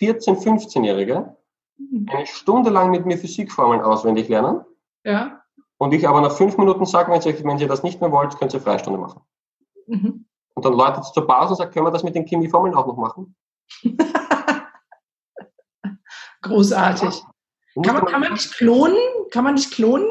14-, 0.00 0.42
15-Jährige 0.42 1.36
mhm. 1.78 2.06
eine 2.10 2.26
Stunde 2.26 2.70
lang 2.70 2.90
mit 2.90 3.06
mir 3.06 3.18
Physikformeln 3.18 3.80
auswendig 3.80 4.28
lernen. 4.28 4.62
Ja. 5.04 5.42
Und 5.78 5.94
ich 5.94 6.08
aber 6.08 6.20
nach 6.20 6.32
fünf 6.32 6.58
Minuten 6.58 6.84
sage, 6.86 7.12
wenn 7.12 7.20
Sie, 7.20 7.44
wenn 7.44 7.58
Sie 7.58 7.66
das 7.66 7.84
nicht 7.84 8.00
mehr 8.00 8.10
wollt, 8.10 8.36
können 8.36 8.50
Sie 8.50 8.58
Freistunde 8.58 8.98
machen. 8.98 9.20
Mhm. 9.86 10.26
Und 10.54 10.64
dann 10.64 10.72
läutet 10.72 11.04
es 11.04 11.12
zur 11.12 11.26
Pause 11.26 11.50
und 11.50 11.56
sagt, 11.56 11.72
können 11.72 11.86
wir 11.86 11.92
das 11.92 12.02
mit 12.02 12.16
den 12.16 12.26
Chemieformeln 12.26 12.74
auch 12.74 12.86
noch 12.86 12.96
machen? 12.96 13.36
Großartig. 16.42 17.22
Ja. 17.74 17.82
Kann, 17.82 17.94
man, 17.94 18.06
kann 18.06 18.20
man 18.20 18.32
nicht 18.32 18.52
klonen? 18.54 18.96
Kann 19.30 19.44
man 19.44 19.54
nicht 19.54 19.70
klonen? 19.70 20.08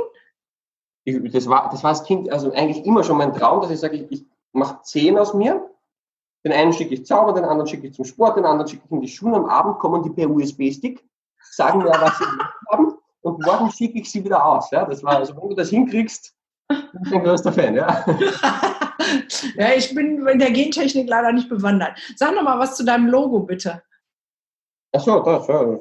Ich, 1.07 1.31
das, 1.31 1.47
war, 1.47 1.69
das 1.71 1.83
war 1.83 1.91
als 1.91 2.03
Kind 2.03 2.29
also 2.29 2.51
eigentlich 2.51 2.85
immer 2.85 3.03
schon 3.03 3.17
mein 3.17 3.33
Traum, 3.33 3.61
dass 3.61 3.71
ich 3.71 3.79
sage, 3.79 3.95
ich, 3.95 4.11
ich 4.11 4.25
mache 4.51 4.81
zehn 4.83 5.17
aus 5.17 5.33
mir, 5.33 5.69
Den 6.43 6.51
einen 6.51 6.73
schicke 6.73 6.93
ich 6.93 7.05
zaubern, 7.05 7.35
den 7.35 7.45
anderen 7.45 7.67
schicke 7.67 7.87
ich 7.87 7.93
zum 7.93 8.03
Sport, 8.03 8.37
den 8.37 8.45
anderen 8.45 8.67
schicke 8.67 8.83
ich 8.85 8.91
in 8.91 9.01
die 9.01 9.07
Schule. 9.07 9.37
Am 9.37 9.45
Abend 9.45 9.79
kommen 9.79 10.03
die 10.03 10.09
per 10.09 10.29
USB-Stick, 10.29 11.01
sagen 11.51 11.79
mir, 11.79 11.85
was 11.85 12.17
sie 12.17 12.25
gemacht 12.25 12.55
haben 12.69 12.93
und 13.21 13.45
morgen 13.45 13.71
schicke 13.71 13.99
ich 13.99 14.11
sie 14.11 14.23
wieder 14.23 14.45
aus. 14.45 14.69
Ja? 14.71 14.83
Das 14.83 15.01
war, 15.01 15.15
also 15.17 15.35
wenn 15.37 15.49
du 15.49 15.55
das 15.55 15.69
hinkriegst, 15.69 16.35
bin 16.67 17.03
ich 17.05 17.13
ein 17.13 17.23
größter 17.23 17.53
Fan. 17.53 17.75
Ja? 17.75 18.05
ja, 19.55 19.73
ich 19.77 19.95
bin 19.95 20.27
in 20.27 20.39
der 20.39 20.51
Gentechnik 20.51 21.07
leider 21.07 21.31
nicht 21.31 21.47
bewandert. 21.47 21.97
Sag 22.17 22.35
noch 22.35 22.43
mal 22.43 22.59
was 22.59 22.75
zu 22.75 22.83
deinem 22.83 23.07
Logo, 23.07 23.39
bitte. 23.39 23.81
Achso, 24.93 25.21
das, 25.21 25.47
ja, 25.47 25.77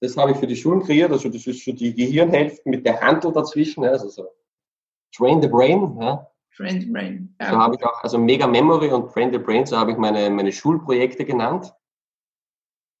das, 0.00 0.16
habe 0.16 0.32
ich 0.32 0.36
für 0.36 0.48
die 0.48 0.56
Schulen 0.56 0.82
kreiert. 0.82 1.12
Also 1.12 1.28
das 1.28 1.46
ist 1.46 1.62
für 1.62 1.72
die 1.72 1.94
Gehirnhälfte 1.94 2.68
mit 2.68 2.84
der 2.84 3.00
Handel 3.00 3.32
dazwischen. 3.32 3.84
Also 3.84 4.08
so 4.08 4.26
Train 5.16 5.40
the 5.42 5.48
Brain. 5.48 5.96
Ja. 6.00 6.26
Train 6.56 6.80
the 6.80 6.86
Brain. 6.86 7.34
Ja. 7.40 7.50
So 7.50 7.56
habe 7.56 7.76
ich 7.76 7.84
auch, 7.84 8.02
also 8.02 8.18
Mega 8.18 8.46
Memory 8.46 8.90
und 8.90 9.12
Train 9.12 9.32
the 9.32 9.38
Brain, 9.38 9.66
so 9.66 9.76
habe 9.76 9.92
ich 9.92 9.98
meine, 9.98 10.30
meine 10.30 10.52
Schulprojekte 10.52 11.24
genannt. 11.24 11.72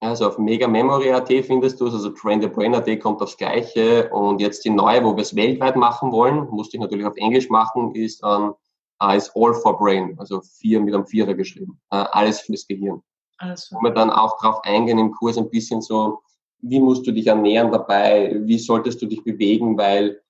Also 0.00 0.28
auf 0.28 0.38
Mega 0.38 0.68
Memory.at 0.68 1.28
findest 1.44 1.80
du 1.80 1.86
es, 1.86 1.94
also 1.94 2.10
Train 2.10 2.42
the 2.42 2.48
Brain.at 2.48 3.00
kommt 3.00 3.22
aufs 3.22 3.36
Gleiche 3.36 4.10
und 4.10 4.40
jetzt 4.40 4.64
die 4.64 4.70
neue, 4.70 5.02
wo 5.02 5.16
wir 5.16 5.22
es 5.22 5.34
weltweit 5.34 5.76
machen 5.76 6.12
wollen, 6.12 6.46
musste 6.50 6.76
ich 6.76 6.82
natürlich 6.82 7.06
auf 7.06 7.16
Englisch 7.16 7.48
machen, 7.48 7.94
ist, 7.94 8.22
ähm, 8.22 8.54
uh, 9.02 9.16
ist 9.16 9.32
All 9.34 9.54
for 9.54 9.78
Brain, 9.78 10.14
also 10.18 10.42
vier 10.42 10.80
mit 10.80 10.94
einem 10.94 11.06
Vierer 11.06 11.34
geschrieben, 11.34 11.80
uh, 11.92 12.04
alles 12.12 12.40
fürs 12.40 12.66
Gehirn. 12.66 13.02
Alles 13.38 13.64
für 13.64 13.76
Wo 13.76 13.82
wir 13.82 13.92
dann 13.92 14.10
auch 14.10 14.38
darauf 14.40 14.62
eingehen 14.64 14.98
im 14.98 15.12
Kurs 15.12 15.38
ein 15.38 15.48
bisschen 15.48 15.80
so, 15.80 16.20
wie 16.60 16.80
musst 16.80 17.06
du 17.06 17.12
dich 17.12 17.26
ernähren 17.26 17.72
dabei, 17.72 18.36
wie 18.44 18.58
solltest 18.58 19.00
du 19.00 19.06
dich 19.06 19.24
bewegen, 19.24 19.78
weil 19.78 20.20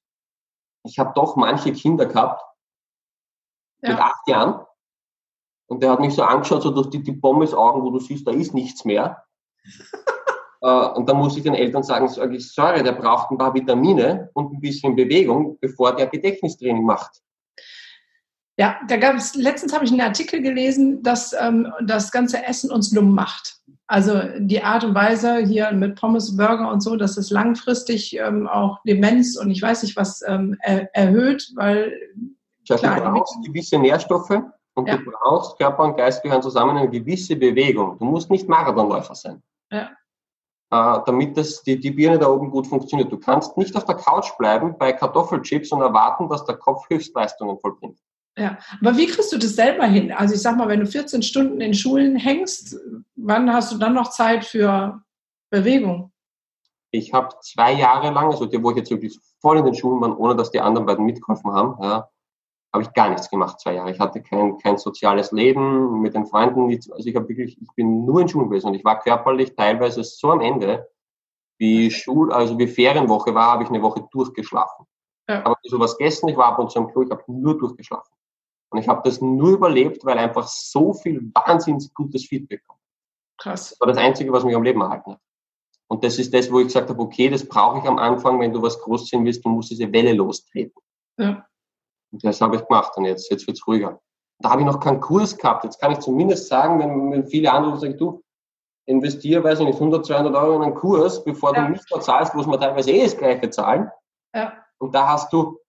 ich 0.85 0.99
habe 0.99 1.13
doch 1.15 1.37
manche 1.37 1.73
Kinder 1.73 2.07
gehabt 2.07 2.43
ja. 3.83 3.91
mit 3.91 3.99
acht 3.99 4.29
Jahren 4.29 4.65
und 5.67 5.83
der 5.83 5.91
hat 5.91 6.01
mich 6.01 6.15
so 6.15 6.23
angeschaut, 6.23 6.63
so 6.63 6.71
durch 6.71 6.91
die, 6.91 7.03
die 7.03 7.13
Pommesaugen, 7.13 7.83
wo 7.83 7.91
du 7.91 7.99
siehst, 7.99 8.27
da 8.27 8.31
ist 8.31 8.55
nichts 8.55 8.85
mehr. 8.85 9.25
Äh, 10.65 10.87
und 10.95 11.07
dann 11.07 11.19
muss 11.19 11.37
ich 11.37 11.43
den 11.43 11.55
Eltern 11.55 11.83
sagen, 11.83 12.09
sage 12.09 12.37
ich, 12.37 12.51
sorry, 12.51 12.83
der 12.83 12.93
braucht 12.93 13.31
ein 13.31 13.37
paar 13.37 13.53
Vitamine 13.53 14.31
und 14.33 14.51
ein 14.51 14.61
bisschen 14.61 14.97
Bewegung, 14.97 15.59
bevor 15.61 15.95
der 15.95 16.07
Gedächtnistraining 16.07 16.87
macht. 16.87 17.23
Ja, 18.57 18.79
da 18.89 18.97
gab 18.97 19.17
es, 19.17 19.35
letztens 19.35 19.73
habe 19.73 19.85
ich 19.85 19.91
einen 19.91 20.01
Artikel 20.01 20.41
gelesen, 20.41 21.03
dass 21.03 21.35
ähm, 21.39 21.73
das 21.85 22.13
ganze 22.13 22.45
Essen 22.45 22.71
uns 22.71 22.91
dumm 22.91 23.13
macht. 23.13 23.59
Also 23.87 24.21
die 24.39 24.63
Art 24.63 24.85
und 24.85 24.95
Weise 24.95 25.39
hier 25.39 25.73
mit 25.73 25.97
Pommes, 25.97 26.37
Burger 26.37 26.71
und 26.71 26.81
so, 26.81 26.97
dass 26.97 27.17
es 27.17 27.31
langfristig 27.31 28.17
ähm, 28.17 28.47
auch 28.47 28.79
Demenz 28.87 29.37
und 29.37 29.51
ich 29.51 29.61
weiß 29.61 29.83
nicht 29.83 29.97
was 29.97 30.23
ähm, 30.27 30.57
er, 30.61 30.89
erhöht, 30.95 31.51
weil 31.57 31.93
klar, 32.67 33.01
du 33.01 33.11
brauchst 33.11 33.45
gewisse 33.45 33.79
Nährstoffe 33.79 34.43
und 34.75 34.89
ja. 34.89 34.97
du 34.97 35.11
brauchst 35.11 35.59
Körper 35.59 35.85
und 35.85 35.97
Geist 35.97 36.23
gehören 36.23 36.43
zusammen 36.43 36.77
eine 36.77 36.89
gewisse 36.89 37.37
Bewegung. 37.37 37.99
Du 37.99 38.05
musst 38.05 38.31
nicht 38.31 38.49
Marathonläufer 38.49 39.15
sein. 39.15 39.43
Ja. 39.71 39.91
Äh, 40.71 41.01
damit 41.05 41.37
das, 41.37 41.63
die, 41.63 41.79
die 41.79 41.91
Birne 41.91 42.19
da 42.19 42.29
oben 42.29 42.51
gut 42.51 42.67
funktioniert. 42.67 43.13
Du 43.13 43.19
kannst 43.19 43.57
nicht 43.57 43.77
auf 43.77 43.85
der 43.85 43.97
Couch 43.97 44.37
bleiben 44.39 44.77
bei 44.79 44.93
Kartoffelchips 44.93 45.73
und 45.73 45.83
erwarten, 45.83 46.29
dass 46.29 46.45
der 46.47 46.57
Kopf 46.57 46.89
Höchstleistungen 46.89 47.59
vollbringt. 47.59 47.99
Ja, 48.37 48.59
aber 48.81 48.97
wie 48.97 49.07
kriegst 49.07 49.33
du 49.33 49.39
das 49.39 49.55
selber 49.55 49.85
hin? 49.85 50.11
Also 50.13 50.35
ich 50.35 50.43
sag 50.43 50.57
mal, 50.57 50.69
wenn 50.69 50.81
du 50.81 50.87
14 50.87 51.23
Stunden 51.23 51.61
in 51.61 51.73
Schulen 51.73 52.17
hängst, 52.17 52.77
wann 53.15 53.53
hast 53.53 53.73
du 53.73 53.79
dann 53.79 53.95
noch 53.95 54.11
Zeit 54.11 54.45
für 54.45 55.01
Bewegung? 55.51 56.13
Ich 56.91 57.13
habe 57.13 57.35
zwei 57.43 57.73
Jahre 57.73 58.11
lang, 58.11 58.31
also 58.31 58.47
die, 58.47 58.63
wo 58.63 58.71
ich 58.71 58.77
jetzt 58.77 58.91
wirklich 58.91 59.19
voll 59.41 59.59
in 59.59 59.65
den 59.65 59.75
Schulen 59.75 60.01
war, 60.01 60.19
ohne 60.19 60.35
dass 60.35 60.51
die 60.51 60.61
anderen 60.61 60.87
beiden 60.87 61.05
mitgeholfen 61.05 61.53
haben, 61.53 61.77
ja, 61.81 62.09
habe 62.73 62.83
ich 62.83 62.93
gar 62.93 63.09
nichts 63.09 63.31
gemacht, 63.31 63.61
zwei 63.61 63.75
Jahre. 63.75 63.93
Ich 63.93 64.01
hatte 64.01 64.21
kein, 64.21 64.59
kein 64.59 64.79
soziales 64.79 65.31
Leben 65.31 66.01
mit 66.01 66.15
den 66.15 66.27
Freunden. 66.27 66.65
Also 66.93 67.09
ich 67.09 67.15
habe 67.15 67.29
wirklich, 67.29 67.57
ich 67.61 67.69
bin 67.77 68.05
nur 68.05 68.21
in 68.21 68.29
Schulen 68.29 68.49
gewesen 68.49 68.67
und 68.67 68.75
ich 68.75 68.85
war 68.85 68.99
körperlich 68.99 69.55
teilweise 69.55 70.03
so 70.03 70.33
am 70.33 70.41
Ende, 70.41 70.89
wie 71.59 71.89
Schul, 71.93 72.33
also 72.33 72.59
wie 72.59 72.67
Ferienwoche 72.67 73.33
war, 73.33 73.53
habe 73.53 73.63
ich 73.63 73.69
eine 73.69 73.81
Woche 73.81 74.05
durchgeschlafen. 74.11 74.87
Ja. 75.29 75.47
Aber 75.47 75.57
sowas 75.63 75.97
gegessen, 75.97 76.29
ich 76.29 76.37
war 76.37 76.47
ab 76.47 76.59
und 76.59 76.73
zu 76.73 76.81
am 76.81 76.91
Klo, 76.91 77.03
ich 77.03 77.11
habe 77.11 77.23
nur 77.29 77.57
durchgeschlafen. 77.57 78.13
Und 78.75 78.81
ich 78.81 78.89
habe 78.89 79.03
das 79.05 79.21
nur 79.21 79.51
überlebt, 79.51 80.05
weil 80.05 80.19
einfach 80.19 80.49
so 80.49 80.95
viel 80.95 81.31
wahnsinnig 81.33 81.95
gutes 81.95 82.27
Feedback 82.27 82.67
kommt. 82.67 82.81
Krass. 83.39 83.71
Das 83.71 83.81
war 83.81 83.87
das 83.87 83.99
Einzige, 83.99 84.33
was 84.33 84.43
mich 84.43 84.57
am 84.57 84.65
Leben 84.65 84.81
erhalten 84.81 85.13
hat. 85.13 85.21
Und 85.87 86.03
das 86.03 86.19
ist 86.19 86.35
das, 86.35 86.51
wo 86.51 86.59
ich 86.59 86.67
gesagt 86.67 86.91
habe, 86.91 87.01
okay, 87.01 87.29
das 87.29 87.47
brauche 87.47 87.79
ich 87.79 87.85
am 87.85 87.99
Anfang, 87.99 88.41
wenn 88.41 88.53
du 88.53 88.61
was 88.61 88.81
groß 88.81 89.07
sehen 89.07 89.25
willst, 89.25 89.45
du 89.45 89.49
musst 89.49 89.71
diese 89.71 89.93
Welle 89.93 90.13
lostreten. 90.13 90.83
Ja. 91.21 91.47
Und 92.11 92.25
das 92.25 92.41
habe 92.41 92.57
ich 92.57 92.67
gemacht 92.67 92.91
und 92.97 93.05
jetzt, 93.05 93.31
jetzt 93.31 93.47
wird 93.47 93.57
es 93.57 93.65
ruhiger. 93.65 94.01
Da 94.41 94.51
habe 94.51 94.63
ich 94.63 94.67
noch 94.67 94.81
keinen 94.81 94.99
Kurs 94.99 95.37
gehabt. 95.37 95.63
Jetzt 95.63 95.81
kann 95.81 95.93
ich 95.93 96.01
zumindest 96.01 96.49
sagen, 96.49 96.81
wenn, 96.81 97.13
wenn 97.13 97.29
viele 97.29 97.53
andere 97.53 97.79
sagen, 97.79 97.97
du, 97.97 98.25
investiere, 98.87 99.45
weiß 99.45 99.61
ich 99.61 99.67
nicht, 99.67 99.77
100, 99.77 100.05
200 100.05 100.35
Euro 100.35 100.57
in 100.57 100.63
einen 100.63 100.75
Kurs, 100.75 101.23
bevor 101.23 101.55
ja. 101.55 101.65
du 101.65 101.73
nicht 101.75 101.85
zahlst, 101.89 102.35
muss 102.35 102.47
man 102.49 102.59
teilweise 102.59 102.91
eh 102.91 103.05
das 103.05 103.17
Gleiche 103.17 103.51
zahlen. 103.51 103.89
Ja. 104.35 104.53
Und 104.79 104.93
da 104.97 105.07
hast 105.07 105.33
du 105.33 105.61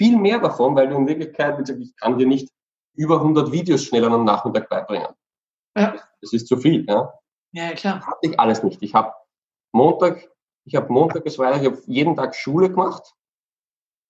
viel 0.00 0.16
mehr 0.16 0.38
davon, 0.38 0.74
weil 0.74 0.88
du 0.88 0.96
in 0.96 1.06
Wirklichkeit, 1.06 1.58
wie 1.58 1.62
gesagt, 1.62 1.78
ich 1.78 1.94
kann 1.96 2.16
dir 2.16 2.26
nicht 2.26 2.48
über 2.96 3.16
100 3.16 3.52
Videos 3.52 3.84
schnell 3.84 4.02
an 4.06 4.14
einem 4.14 4.24
Nachmittag 4.24 4.70
beibringen. 4.70 5.08
Ja. 5.76 5.94
Das 6.22 6.32
ist 6.32 6.46
zu 6.46 6.56
viel. 6.56 6.86
Ja, 6.88 7.12
ja 7.52 7.72
klar. 7.72 8.00
Hatte 8.06 8.18
ich 8.22 8.40
alles 8.40 8.62
nicht. 8.62 8.82
Ich 8.82 8.94
habe 8.94 9.12
Montag, 9.72 10.26
ich 10.64 10.74
habe 10.74 10.90
Montag 10.90 11.24
bis 11.24 11.36
Freitag, 11.36 11.60
ich 11.60 11.66
habe 11.66 11.82
jeden 11.86 12.16
Tag 12.16 12.34
Schule 12.34 12.70
gemacht 12.70 13.14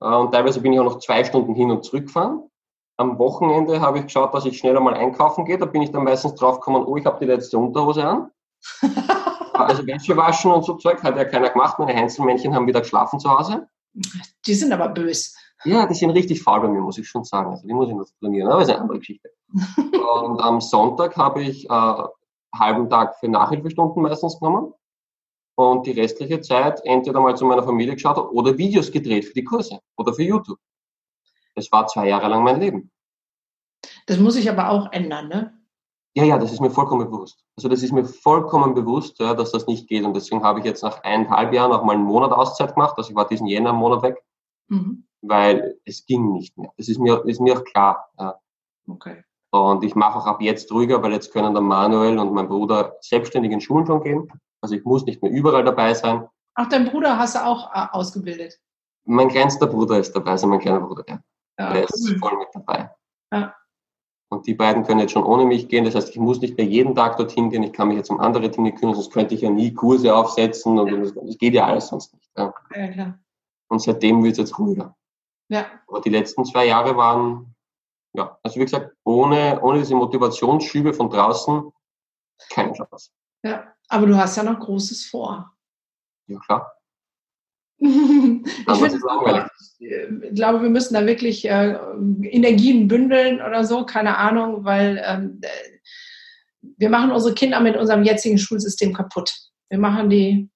äh, 0.00 0.14
und 0.14 0.30
teilweise 0.30 0.60
bin 0.60 0.72
ich 0.72 0.78
auch 0.78 0.84
noch 0.84 1.00
zwei 1.00 1.24
Stunden 1.24 1.56
hin 1.56 1.72
und 1.72 1.84
zurück 1.84 2.06
gefahren. 2.06 2.48
Am 2.96 3.18
Wochenende 3.18 3.80
habe 3.80 3.98
ich 3.98 4.04
geschaut, 4.04 4.32
dass 4.32 4.44
ich 4.44 4.58
schneller 4.58 4.78
mal 4.78 4.94
einkaufen 4.94 5.44
gehe. 5.44 5.58
Da 5.58 5.66
bin 5.66 5.82
ich 5.82 5.90
dann 5.90 6.04
meistens 6.04 6.36
drauf 6.36 6.60
gekommen, 6.60 6.84
oh, 6.86 6.96
ich 6.96 7.04
habe 7.04 7.18
die 7.18 7.26
letzte 7.26 7.58
Unterhose 7.58 8.06
an. 8.06 8.30
also 9.54 9.84
Wäsche 9.88 10.16
waschen 10.16 10.52
und 10.52 10.64
so 10.64 10.74
Zeug 10.74 11.02
hat 11.02 11.16
ja 11.16 11.24
keiner 11.24 11.50
gemacht. 11.50 11.80
Meine 11.80 11.96
Heinzelmännchen 11.96 12.54
haben 12.54 12.68
wieder 12.68 12.82
geschlafen 12.82 13.18
zu 13.18 13.28
Hause. 13.28 13.68
Die 14.46 14.54
sind 14.54 14.72
aber 14.72 14.88
böse. 14.88 15.30
Ja, 15.64 15.86
die 15.86 15.94
sind 15.94 16.10
richtig 16.10 16.42
faul 16.42 16.60
bei 16.60 16.68
mir, 16.68 16.80
muss 16.80 16.98
ich 16.98 17.08
schon 17.08 17.24
sagen. 17.24 17.50
Also 17.50 17.66
die 17.66 17.74
muss 17.74 17.88
ich 17.88 17.94
noch 17.94 18.06
trainieren, 18.18 18.48
aber 18.48 18.62
ist 18.62 18.70
eine 18.70 18.80
andere 18.80 18.98
Geschichte. 18.98 19.30
und 19.52 20.40
am 20.40 20.60
Sonntag 20.60 21.16
habe 21.16 21.42
ich 21.42 21.68
äh, 21.68 22.02
halben 22.54 22.88
Tag 22.88 23.18
für 23.18 23.28
Nachhilfestunden 23.28 24.02
meistens 24.02 24.38
genommen 24.38 24.72
und 25.56 25.86
die 25.86 25.92
restliche 25.92 26.40
Zeit 26.40 26.80
entweder 26.84 27.20
mal 27.20 27.36
zu 27.36 27.44
meiner 27.44 27.62
Familie 27.62 27.94
geschaut 27.94 28.16
oder 28.32 28.56
Videos 28.56 28.90
gedreht 28.90 29.26
für 29.26 29.34
die 29.34 29.44
Kurse 29.44 29.80
oder 29.96 30.14
für 30.14 30.22
YouTube. 30.22 30.58
Das 31.54 31.70
war 31.70 31.86
zwei 31.86 32.08
Jahre 32.08 32.28
lang 32.28 32.42
mein 32.42 32.60
Leben. 32.60 32.90
Das 34.06 34.18
muss 34.18 34.34
sich 34.34 34.48
aber 34.50 34.70
auch 34.70 34.92
ändern, 34.92 35.28
ne? 35.28 35.56
Ja, 36.14 36.24
ja, 36.24 36.38
das 36.38 36.52
ist 36.52 36.60
mir 36.60 36.70
vollkommen 36.70 37.08
bewusst. 37.08 37.44
Also 37.56 37.68
das 37.68 37.82
ist 37.82 37.92
mir 37.92 38.04
vollkommen 38.04 38.74
bewusst, 38.74 39.20
ja, 39.20 39.34
dass 39.34 39.52
das 39.52 39.66
nicht 39.68 39.88
geht. 39.88 40.04
Und 40.04 40.14
deswegen 40.14 40.42
habe 40.42 40.58
ich 40.58 40.64
jetzt 40.64 40.82
nach 40.82 41.02
eineinhalb 41.04 41.52
Jahren 41.52 41.72
auch 41.72 41.84
mal 41.84 41.94
einen 41.94 42.04
Monat 42.04 42.32
Auszeit 42.32 42.74
gemacht. 42.74 42.94
Also 42.96 43.10
ich 43.10 43.16
war 43.16 43.28
diesen 43.28 43.46
Jänner 43.46 43.72
Monat 43.72 44.02
weg, 44.02 44.16
mhm. 44.68 45.06
Weil 45.22 45.76
es 45.84 46.06
ging 46.06 46.32
nicht 46.32 46.56
mehr. 46.56 46.72
Das 46.76 46.88
ist 46.88 46.98
mir, 46.98 47.24
ist 47.26 47.40
mir 47.40 47.58
auch 47.58 47.64
klar. 47.64 48.10
Ja. 48.18 48.40
Okay. 48.88 49.24
Und 49.50 49.82
ich 49.82 49.94
mache 49.94 50.18
auch 50.18 50.26
ab 50.26 50.40
jetzt 50.40 50.72
ruhiger, 50.72 51.02
weil 51.02 51.12
jetzt 51.12 51.32
können 51.32 51.54
der 51.54 51.62
Manuel 51.62 52.18
und 52.18 52.32
mein 52.32 52.48
Bruder 52.48 52.96
selbstständig 53.00 53.52
in 53.52 53.60
Schulen 53.60 53.86
schon 53.86 54.02
gehen. 54.02 54.30
Also 54.60 54.74
ich 54.74 54.84
muss 54.84 55.04
nicht 55.04 55.22
mehr 55.22 55.32
überall 55.32 55.64
dabei 55.64 55.94
sein. 55.94 56.28
Ach, 56.54 56.68
dein 56.68 56.88
Bruder 56.88 57.18
hast 57.18 57.34
du 57.34 57.44
auch 57.44 57.74
äh, 57.74 57.86
ausgebildet? 57.90 58.60
Mein 59.04 59.28
kleinster 59.28 59.66
Bruder 59.66 59.98
ist 59.98 60.12
dabei, 60.14 60.32
also 60.32 60.46
mein 60.46 60.60
kleiner 60.60 60.80
Bruder, 60.80 61.04
ja. 61.08 61.20
ja 61.58 61.72
Der 61.72 61.82
cool. 61.82 61.88
ist 61.88 62.18
voll 62.18 62.36
mit 62.36 62.48
dabei. 62.52 62.90
Ja. 63.32 63.54
Und 64.32 64.46
die 64.46 64.54
beiden 64.54 64.84
können 64.84 65.00
jetzt 65.00 65.12
schon 65.12 65.24
ohne 65.24 65.44
mich 65.44 65.68
gehen. 65.68 65.84
Das 65.84 65.96
heißt, 65.96 66.10
ich 66.10 66.18
muss 66.18 66.40
nicht 66.40 66.56
mehr 66.56 66.66
jeden 66.66 66.94
Tag 66.94 67.16
dorthin 67.16 67.50
gehen. 67.50 67.64
Ich 67.64 67.72
kann 67.72 67.88
mich 67.88 67.96
jetzt 67.96 68.10
um 68.10 68.20
andere 68.20 68.48
Dinge 68.48 68.72
kümmern, 68.72 68.94
sonst 68.94 69.12
könnte 69.12 69.34
ich 69.34 69.40
ja 69.40 69.50
nie 69.50 69.74
Kurse 69.74 70.14
aufsetzen 70.14 70.78
und 70.78 70.88
ja. 70.88 70.98
das 70.98 71.38
geht 71.38 71.54
ja 71.54 71.66
alles 71.66 71.88
sonst 71.88 72.14
nicht. 72.14 72.30
Ja. 72.36 72.54
Ja, 72.76 72.88
klar. 72.88 73.18
Und 73.68 73.82
seitdem 73.82 74.22
wird 74.22 74.32
es 74.32 74.38
jetzt 74.38 74.58
ruhiger. 74.58 74.96
Ja. 75.50 75.66
Aber 75.88 76.00
die 76.00 76.10
letzten 76.10 76.44
zwei 76.44 76.66
Jahre 76.66 76.96
waren, 76.96 77.54
ja, 78.14 78.38
also 78.42 78.58
wie 78.58 78.64
gesagt, 78.64 78.96
ohne, 79.04 79.60
ohne 79.62 79.80
diese 79.80 79.94
Motivationsschübe 79.94 80.94
von 80.94 81.10
draußen 81.10 81.70
keine 82.48 82.72
Chance. 82.72 83.10
Ja, 83.42 83.74
aber 83.88 84.06
du 84.06 84.16
hast 84.16 84.36
ja 84.36 84.42
noch 84.42 84.60
Großes 84.60 85.06
vor. 85.06 85.52
Ja, 86.26 86.38
klar. 86.38 86.72
ich, 87.78 87.88
find, 87.88 89.02
ich 89.78 90.34
glaube, 90.34 90.62
wir 90.62 90.70
müssen 90.70 90.94
da 90.94 91.06
wirklich 91.06 91.44
äh, 91.46 91.78
Energien 92.22 92.88
bündeln 92.88 93.40
oder 93.40 93.64
so, 93.64 93.86
keine 93.86 94.18
Ahnung, 94.18 94.64
weil 94.64 95.02
ähm, 95.04 95.40
wir 96.60 96.90
machen 96.90 97.10
unsere 97.10 97.34
Kinder 97.34 97.60
mit 97.60 97.76
unserem 97.76 98.04
jetzigen 98.04 98.38
Schulsystem 98.38 98.92
kaputt. 98.92 99.32
Wir 99.70 99.78
machen 99.78 100.10
die 100.10 100.50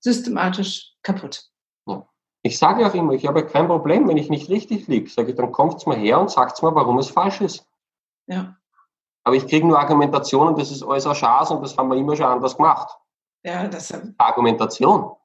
systematisch 0.00 0.94
kaputt. 1.02 1.44
Ich 2.46 2.58
sage 2.58 2.86
auch 2.86 2.92
immer, 2.92 3.14
ich 3.14 3.26
habe 3.26 3.46
kein 3.46 3.66
Problem, 3.66 4.06
wenn 4.06 4.18
ich 4.18 4.28
nicht 4.28 4.50
richtig 4.50 4.86
liege. 4.86 5.08
Sage 5.08 5.30
ich, 5.30 5.36
dann 5.36 5.50
kommt 5.50 5.86
mal 5.86 5.96
her 5.96 6.20
und 6.20 6.30
sagt 6.30 6.62
mir, 6.62 6.74
warum 6.74 6.98
es 6.98 7.08
falsch 7.08 7.40
ist. 7.40 7.66
Ja. 8.26 8.56
Aber 9.24 9.34
ich 9.34 9.46
kriege 9.46 9.66
nur 9.66 9.78
Argumentationen, 9.78 10.54
das 10.54 10.70
ist 10.70 10.82
alles 10.82 11.06
ein 11.06 11.14
Schatz 11.14 11.50
und 11.50 11.62
das 11.62 11.74
haben 11.78 11.88
wir 11.88 11.96
immer 11.96 12.14
schon 12.14 12.26
anders 12.26 12.54
gemacht. 12.54 12.98
Ja, 13.42 13.66
das 13.66 13.94
Argumentation. 14.18 15.16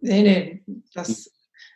Nee, 0.00 0.22
nee, 0.22 0.64
das, 0.92 1.30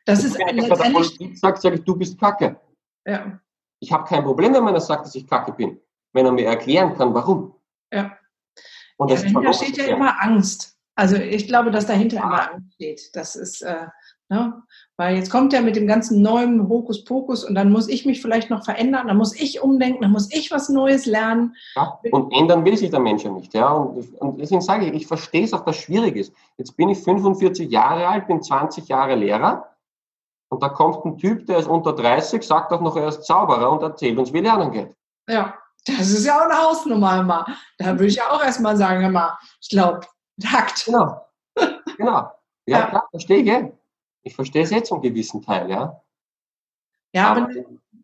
das 0.05 0.25
ist 0.25 0.37
wenn 0.37 0.59
ich 0.59 0.69
der 0.69 0.75
Politik 0.75 1.39
sagt, 1.39 1.63
sage 1.63 1.77
ich, 1.77 1.85
du 1.85 1.95
bist 1.95 2.19
Kacke. 2.19 2.61
Ja. 3.07 3.41
Ich 3.79 3.93
habe 3.93 4.03
kein 4.03 4.25
Problem, 4.25 4.53
wenn 4.53 4.65
man 4.65 4.81
sagt, 4.81 5.07
dass 5.07 5.15
ich 5.15 5.29
Kacke 5.29 5.53
bin, 5.53 5.81
wenn 6.13 6.27
er 6.27 6.33
mir 6.33 6.47
erklären 6.47 6.97
kann, 6.97 7.15
warum. 7.15 7.55
Ja. 7.93 8.19
Und 8.97 9.11
ja, 9.11 9.15
das 9.15 9.23
dahinter 9.23 9.53
steht 9.53 9.77
ja 9.77 9.85
immer 9.85 10.21
Angst. 10.21 10.77
Also 10.97 11.15
ich 11.15 11.47
glaube, 11.47 11.71
dass 11.71 11.87
dahinter 11.87 12.17
Ja. 12.17 12.23
immer 12.25 12.51
Angst 12.51 12.75
steht. 12.75 13.11
Das 13.15 13.37
ist, 13.37 13.63
äh, 13.63 13.87
ne? 14.29 14.63
weil 14.97 15.17
jetzt 15.17 15.31
kommt 15.31 15.53
ja 15.53 15.61
mit 15.61 15.77
dem 15.77 15.87
ganzen 15.87 16.23
neuen 16.23 16.69
Hokuspokus 16.69 17.45
und 17.45 17.55
dann 17.55 17.71
muss 17.71 17.89
ich 17.89 18.05
mich 18.05 18.21
vielleicht 18.21 18.51
noch 18.51 18.65
verändern, 18.65 19.07
dann 19.07 19.17
muss 19.17 19.35
ich 19.39 19.61
umdenken, 19.61 20.03
dann 20.03 20.13
muss 20.13 20.33
ich 20.33 20.51
was 20.51 20.69
Neues 20.69 21.07
lernen. 21.07 21.55
Ja, 21.77 21.99
und 22.11 22.33
ändern 22.33 22.65
will 22.65 22.77
sich 22.77 22.91
der 22.91 23.01
Mensch 23.01 23.25
ja 23.25 23.31
nicht. 23.31 23.55
Ja? 23.55 23.71
Und, 23.71 24.15
und 24.21 24.41
deswegen 24.41 24.61
sage 24.61 24.87
ich, 24.87 24.95
ich 24.95 25.07
verstehe 25.07 25.45
es 25.45 25.53
auch, 25.53 25.65
dass 25.65 25.77
es 25.77 25.83
schwierig 25.83 26.17
ist. 26.17 26.33
Jetzt 26.57 26.77
bin 26.77 26.89
ich 26.89 26.99
45 26.99 27.71
Jahre 27.71 28.09
alt, 28.09 28.27
bin 28.27 28.43
20 28.43 28.89
Jahre 28.89 29.15
Lehrer 29.15 29.69
und 30.51 30.63
da 30.63 30.69
kommt 30.69 31.05
ein 31.05 31.19
Typ, 31.19 31.47
der 31.47 31.59
ist 31.59 31.69
unter 31.69 31.93
30, 31.93 32.43
sagt 32.43 32.73
auch 32.73 32.81
noch, 32.81 32.97
er 32.97 33.09
ist 33.09 33.25
Zauberer 33.25 33.71
und 33.71 33.83
erzählt 33.83 34.19
uns, 34.19 34.33
wie 34.33 34.41
Lernen 34.41 34.73
geht. 34.73 34.97
Ja, 35.29 35.55
das 35.87 36.11
ist 36.11 36.27
ja 36.27 36.39
auch 36.39 36.45
eine 36.45 36.59
Hausnummer 36.59 37.21
immer. 37.21 37.47
Da 37.79 37.93
würde 37.93 38.07
ich 38.07 38.17
ja 38.17 38.31
auch 38.31 38.43
erstmal 38.43 38.77
sagen, 38.77 39.05
immer, 39.05 39.39
ich 39.61 39.69
glaube, 39.69 40.01
hackt. 40.45 40.85
Genau. 40.87 41.25
genau. 41.97 42.33
Ja, 42.67 42.79
Ja. 42.81 42.87
klar, 42.87 43.09
verstehe 43.11 43.39
ich. 43.39 43.73
Ich 44.29 44.35
verstehe 44.35 44.63
es 44.63 44.71
jetzt 44.71 44.89
zum 44.89 45.01
gewissen 45.01 45.41
Teil, 45.41 45.71
ja. 45.71 46.03
Ja, 47.15 47.31
aber 47.31 47.43
Aber 47.43 47.53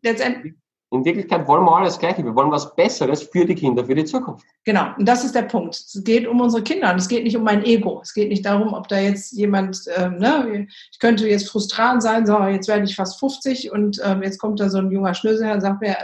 letztendlich, 0.01 0.55
in 0.91 1.05
Wirklichkeit 1.05 1.47
wollen 1.47 1.63
wir 1.63 1.75
alles 1.75 1.99
Gleiche. 1.99 2.23
Wir 2.23 2.33
wollen 2.33 2.49
was 2.49 2.75
Besseres 2.75 3.21
für 3.21 3.45
die 3.45 3.53
Kinder, 3.53 3.85
für 3.85 3.93
die 3.93 4.05
Zukunft. 4.05 4.43
genau, 4.63 4.87
und 4.97 5.07
das 5.07 5.23
ist 5.23 5.35
der 5.35 5.43
Punkt. 5.43 5.75
Es 5.75 6.01
geht 6.03 6.25
um 6.27 6.41
unsere 6.41 6.63
Kinder 6.63 6.91
und 6.91 6.97
es 6.97 7.07
geht 7.07 7.23
nicht 7.23 7.37
um 7.37 7.43
mein 7.43 7.63
Ego. 7.63 7.99
Es 8.01 8.13
geht 8.13 8.29
nicht 8.29 8.43
darum, 8.43 8.73
ob 8.73 8.87
da 8.87 8.97
jetzt 8.97 9.33
jemand, 9.33 9.85
ähm, 9.95 10.17
ne, 10.17 10.67
ich 10.91 10.99
könnte 10.99 11.27
jetzt 11.27 11.49
frustrant 11.49 12.01
sein, 12.01 12.25
so, 12.25 12.41
jetzt 12.43 12.67
werde 12.67 12.85
ich 12.85 12.95
fast 12.95 13.19
50 13.19 13.71
und 13.71 14.01
ähm, 14.03 14.23
jetzt 14.23 14.39
kommt 14.39 14.59
da 14.59 14.69
so 14.69 14.79
ein 14.79 14.89
junger 14.89 15.13
Schnösel 15.13 15.51
und 15.51 15.61
sagt 15.61 15.81
mir, 15.81 15.95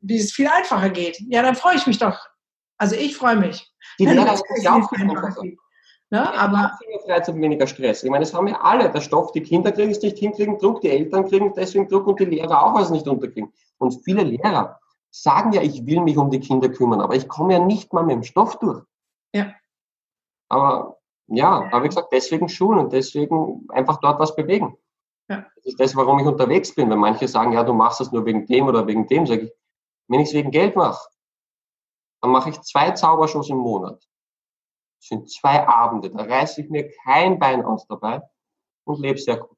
wie 0.00 0.16
es 0.16 0.32
viel 0.32 0.48
einfacher 0.48 0.90
geht. 0.90 1.20
Ja, 1.28 1.42
dann 1.42 1.54
freue 1.54 1.76
ich 1.76 1.86
mich 1.86 1.98
doch. 1.98 2.18
Also 2.78 2.96
ich 2.96 3.16
freue 3.16 3.36
mich. 3.36 3.72
Die 4.00 4.06
wenn 4.06 4.16
Lehrer 4.16 4.34
ist 4.34 4.44
ja 4.62 4.74
auch 4.74 4.88
viel 4.88 5.02
einfacher 5.02 5.40
geht. 5.40 5.58
Ne? 6.12 6.30
Aber 6.34 6.58
Aber 6.58 6.78
Freizeit 7.06 7.34
weniger 7.36 7.66
Stress. 7.66 8.02
Ich 8.04 8.10
meine, 8.10 8.24
das 8.24 8.34
haben 8.34 8.46
wir 8.46 8.62
alle. 8.62 8.90
Der 8.90 9.00
Stoff, 9.00 9.32
die 9.32 9.42
Kinder 9.42 9.72
kriegen 9.72 9.90
es 9.90 10.02
nicht 10.02 10.18
hinkriegen, 10.18 10.58
Druck, 10.58 10.82
die 10.82 10.90
Eltern 10.90 11.26
kriegen 11.26 11.54
deswegen 11.54 11.88
Druck 11.88 12.06
und 12.06 12.20
die 12.20 12.26
Lehrer 12.26 12.62
auch 12.62 12.74
was 12.74 12.90
nicht 12.90 13.08
unterkriegen. 13.08 13.50
Und 13.78 13.98
viele 14.04 14.22
Lehrer 14.22 14.78
sagen 15.10 15.52
ja, 15.52 15.62
ich 15.62 15.86
will 15.86 16.00
mich 16.02 16.18
um 16.18 16.30
die 16.30 16.40
Kinder 16.40 16.68
kümmern, 16.68 17.00
aber 17.00 17.14
ich 17.14 17.28
komme 17.28 17.54
ja 17.54 17.58
nicht 17.58 17.94
mal 17.94 18.02
mit 18.02 18.16
dem 18.16 18.22
Stoff 18.24 18.58
durch. 18.58 18.84
Ja. 19.34 19.54
Aber 20.50 20.98
ja, 21.28 21.68
aber 21.72 21.82
wie 21.82 21.88
gesagt, 21.88 22.12
deswegen 22.12 22.48
Schulen 22.50 22.78
und 22.78 22.92
deswegen 22.92 23.66
einfach 23.70 23.96
dort 23.96 24.20
was 24.20 24.36
bewegen. 24.36 24.76
Ja. 25.30 25.46
Das 25.56 25.64
ist 25.64 25.80
das, 25.80 25.96
warum 25.96 26.18
ich 26.18 26.26
unterwegs 26.26 26.74
bin. 26.74 26.90
Wenn 26.90 26.98
manche 26.98 27.26
sagen, 27.26 27.52
ja, 27.52 27.64
du 27.64 27.72
machst 27.72 28.00
das 28.00 28.12
nur 28.12 28.26
wegen 28.26 28.44
dem 28.44 28.66
oder 28.66 28.86
wegen 28.86 29.06
dem, 29.06 29.26
sage 29.26 29.44
ich, 29.44 29.52
wenn 30.08 30.20
ich 30.20 30.28
es 30.28 30.34
wegen 30.34 30.50
Geld 30.50 30.76
mache, 30.76 31.08
dann 32.20 32.32
mache 32.32 32.50
ich 32.50 32.60
zwei 32.60 32.90
Zaubershows 32.90 33.48
im 33.48 33.56
Monat. 33.56 34.06
Sind 35.04 35.28
zwei 35.30 35.66
Abende, 35.66 36.10
da 36.10 36.22
reiße 36.22 36.60
ich 36.60 36.70
mir 36.70 36.88
kein 37.04 37.40
Bein 37.40 37.64
aus 37.64 37.86
dabei 37.88 38.22
und 38.84 39.00
lebe 39.00 39.18
sehr 39.18 39.36
gut. 39.36 39.56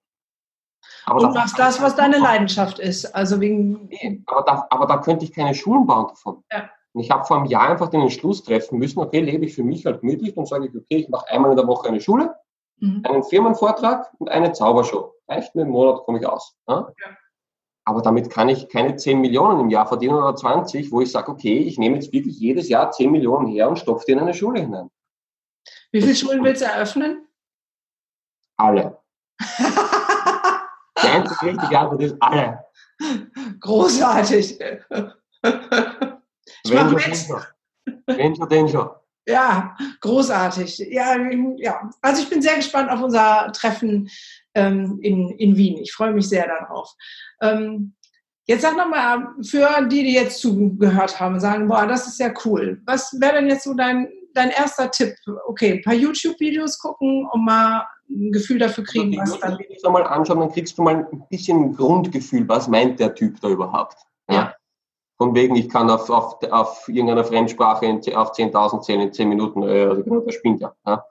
Aber 1.04 1.20
du 1.20 1.26
da- 1.26 1.32
machst 1.34 1.58
das, 1.58 1.82
was 1.82 1.94
deine 1.96 2.18
Leidenschaft 2.18 2.78
ist. 2.78 3.14
Also 3.14 3.40
wegen, 3.40 3.90
aber 4.26 4.42
da, 4.42 4.66
aber 4.70 4.86
da 4.86 4.98
könnte 4.98 5.24
ich 5.26 5.32
keine 5.34 5.54
Schulen 5.54 5.86
bauen 5.86 6.08
davon. 6.08 6.42
Ja. 6.50 6.70
Und 6.94 7.02
ich 7.02 7.10
habe 7.10 7.24
vor 7.24 7.36
einem 7.36 7.46
Jahr 7.46 7.68
einfach 7.68 7.88
den 7.90 8.00
Entschluss 8.00 8.42
treffen 8.42 8.78
müssen, 8.78 9.00
okay, 9.00 9.20
lebe 9.20 9.44
ich 9.44 9.54
für 9.54 9.64
mich 9.64 9.84
halt 9.84 10.00
gemütlich 10.00 10.34
und 10.36 10.48
sage 10.48 10.66
ich, 10.66 10.74
okay, 10.74 10.96
ich 10.96 11.08
mache 11.10 11.28
einmal 11.28 11.50
in 11.50 11.56
der 11.58 11.66
Woche 11.66 11.88
eine 11.88 12.00
Schule, 12.00 12.34
Mhm. 12.78 13.02
einen 13.04 13.22
Firmenvortrag 13.22 14.12
und 14.18 14.28
eine 14.30 14.52
Zaubershow. 14.52 15.12
Reicht 15.28 15.54
mir 15.54 15.62
im 15.62 15.70
Monat, 15.70 16.04
komme 16.04 16.20
ich 16.20 16.26
aus. 16.26 16.56
Ja? 16.68 16.88
Ja. 17.00 17.16
Aber 17.86 18.00
damit 18.00 18.30
kann 18.30 18.48
ich 18.48 18.68
keine 18.70 18.96
10 18.96 19.20
Millionen 19.20 19.60
im 19.60 19.68
Jahr 19.70 19.86
verdienen 19.86 20.14
oder 20.14 20.34
20, 20.34 20.90
wo 20.90 21.02
ich 21.02 21.12
sage, 21.12 21.30
okay, 21.30 21.58
ich 21.58 21.78
nehme 21.78 21.96
jetzt 21.96 22.12
wirklich 22.14 22.38
jedes 22.38 22.68
Jahr 22.70 22.90
10 22.90 23.10
Millionen 23.12 23.46
her 23.48 23.68
und 23.68 23.78
stopfe 23.78 24.04
die 24.06 24.12
in 24.12 24.20
eine 24.20 24.32
Schule 24.34 24.60
hinein. 24.60 24.88
Wie 25.94 26.02
viele 26.02 26.16
Schulen 26.16 26.42
willst 26.42 26.60
du 26.60 26.66
eröffnen? 26.66 27.28
Alle. 28.56 28.98
Die 30.98 31.08
einzige 31.08 31.46
richtige 31.46 31.78
Antwort 31.78 32.02
ist 32.02 32.16
alle. 32.18 32.64
Großartig. 33.60 34.60
Ich 34.60 34.82
Wenn 36.72 36.88
schon, 36.88 36.94
mit. 36.94 37.16
schon. 37.16 37.42
Wenn 38.06 38.34
schon, 38.34 38.48
den 38.48 38.68
schon. 38.68 38.90
Ja, 39.26 39.76
großartig. 40.00 40.78
Ja, 40.90 41.16
ja, 41.58 41.88
also 42.02 42.22
ich 42.22 42.28
bin 42.28 42.42
sehr 42.42 42.56
gespannt 42.56 42.90
auf 42.90 43.00
unser 43.00 43.52
Treffen 43.52 44.10
ähm, 44.54 44.98
in, 45.00 45.30
in 45.30 45.56
Wien. 45.56 45.78
Ich 45.78 45.92
freue 45.92 46.12
mich 46.12 46.28
sehr 46.28 46.48
darauf. 46.48 46.92
Ähm, 47.40 47.94
jetzt 48.46 48.62
sag 48.62 48.76
nochmal, 48.76 49.28
für 49.42 49.86
die, 49.88 50.02
die 50.02 50.14
jetzt 50.14 50.40
zugehört 50.40 51.20
haben, 51.20 51.38
sagen, 51.38 51.68
boah, 51.68 51.86
das 51.86 52.08
ist 52.08 52.18
ja 52.18 52.32
cool. 52.44 52.82
Was 52.84 53.16
wäre 53.20 53.34
denn 53.34 53.48
jetzt 53.48 53.64
so 53.64 53.74
dein, 53.74 54.08
dein 54.34 54.50
erster 54.50 54.90
Tipp? 54.90 55.14
Okay, 55.46 55.74
ein 55.74 55.82
paar 55.82 55.94
YouTube-Videos 55.94 56.78
gucken, 56.78 57.28
um 57.32 57.44
mal 57.44 57.86
ein 58.10 58.32
Gefühl 58.32 58.58
dafür 58.58 58.84
kriegen, 58.84 59.12
Wenn 59.12 59.20
was 59.20 59.32
du 59.32 59.38
dann. 59.38 59.56
die 59.56 59.64
Videos 59.64 59.84
einmal 59.84 60.04
anschauen, 60.04 60.40
dann 60.40 60.52
kriegst 60.52 60.76
du 60.76 60.82
mal 60.82 61.08
ein 61.10 61.26
bisschen 61.28 61.62
ein 61.62 61.76
Grundgefühl, 61.76 62.48
was 62.48 62.68
meint 62.68 63.00
der 63.00 63.14
Typ 63.14 63.40
da 63.40 63.48
überhaupt. 63.48 63.96
Ja. 64.30 64.54
Von 65.16 65.34
wegen, 65.34 65.54
ich 65.54 65.68
kann 65.68 65.88
auf, 65.90 66.10
auf, 66.10 66.42
auf 66.50 66.88
irgendeiner 66.88 67.24
Fremdsprache 67.24 67.86
in, 67.86 67.98
auf 68.16 68.32
10.000 68.32 68.80
zählen 68.82 69.00
in 69.00 69.12
10 69.12 69.28
Minuten, 69.28 69.62
äh, 69.62 69.84
also 69.84 70.02
genau, 70.02 70.20
das 70.20 70.34
spinnt 70.34 70.60
ja. 70.60 70.74
ja. 70.86 71.04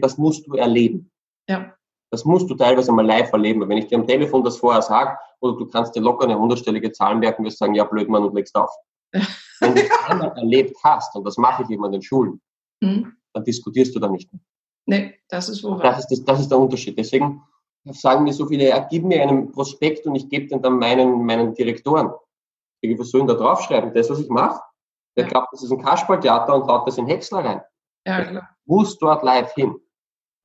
Das 0.00 0.18
musst 0.18 0.46
du 0.46 0.54
erleben. 0.54 1.10
Ja. 1.48 1.72
Das 2.10 2.24
musst 2.24 2.48
du 2.48 2.54
teilweise 2.54 2.92
mal 2.92 3.06
live 3.06 3.32
erleben. 3.32 3.66
Wenn 3.68 3.78
ich 3.78 3.86
dir 3.86 3.98
am 3.98 4.06
Telefon 4.06 4.44
das 4.44 4.58
vorher 4.58 4.82
sage, 4.82 5.16
oder 5.40 5.56
du 5.56 5.66
kannst 5.66 5.94
dir 5.94 6.00
locker 6.00 6.24
eine 6.24 6.38
hundertstellige 6.38 6.92
Zahl 6.92 7.16
merken, 7.16 7.44
wirst 7.44 7.58
sagen, 7.58 7.74
ja, 7.74 7.84
blöd, 7.84 8.08
Mann, 8.08 8.24
und 8.24 8.34
legst 8.34 8.54
auf. 8.54 8.70
Wenn 9.12 9.74
du 9.74 9.82
es 9.82 9.90
einmal 10.06 10.32
erlebt 10.36 10.76
hast, 10.84 11.14
und 11.16 11.24
das 11.24 11.36
mache 11.36 11.62
ich 11.62 11.70
immer 11.70 11.86
in 11.86 11.92
den 11.92 12.02
Schulen, 12.02 12.40
Hm? 12.82 13.12
dann 13.34 13.44
diskutierst 13.44 13.94
du 13.94 14.00
da 14.00 14.08
nicht 14.08 14.32
mehr. 14.32 14.40
Nee, 14.86 15.14
das 15.28 15.48
ist 15.48 15.62
wohl. 15.62 15.78
Das 15.80 15.98
ist, 15.98 16.08
das, 16.08 16.24
das 16.24 16.40
ist 16.40 16.50
der 16.50 16.58
Unterschied. 16.58 16.98
Deswegen 16.98 17.42
sagen 17.92 18.24
mir 18.24 18.32
so 18.32 18.46
viele, 18.46 18.68
ja, 18.68 18.78
gib 18.80 19.04
mir 19.04 19.22
einen 19.22 19.52
Prospekt 19.52 20.06
und 20.06 20.14
ich 20.14 20.28
gebe 20.28 20.46
den 20.46 20.62
dann 20.62 20.78
meinen, 20.78 21.24
meinen 21.24 21.54
Direktoren. 21.54 22.10
Ich 22.80 22.98
was 22.98 23.10
sollen 23.10 23.26
da 23.26 23.34
draufschreiben? 23.34 23.92
Das, 23.92 24.08
was 24.08 24.20
ich 24.20 24.28
mache, 24.28 24.60
der 25.16 25.24
Ja. 25.24 25.30
glaubt, 25.30 25.48
das 25.52 25.62
ist 25.62 25.72
ein 25.72 25.82
Kasperltheater 25.82 26.54
und 26.54 26.68
haut 26.68 26.86
das 26.86 26.98
in 26.98 27.06
Häcksler 27.06 27.44
rein. 27.44 27.60
Ja, 28.06 28.24
klar. 28.24 28.56
Muss 28.64 28.98
dort 28.98 29.22
live 29.22 29.52
hin. 29.54 29.76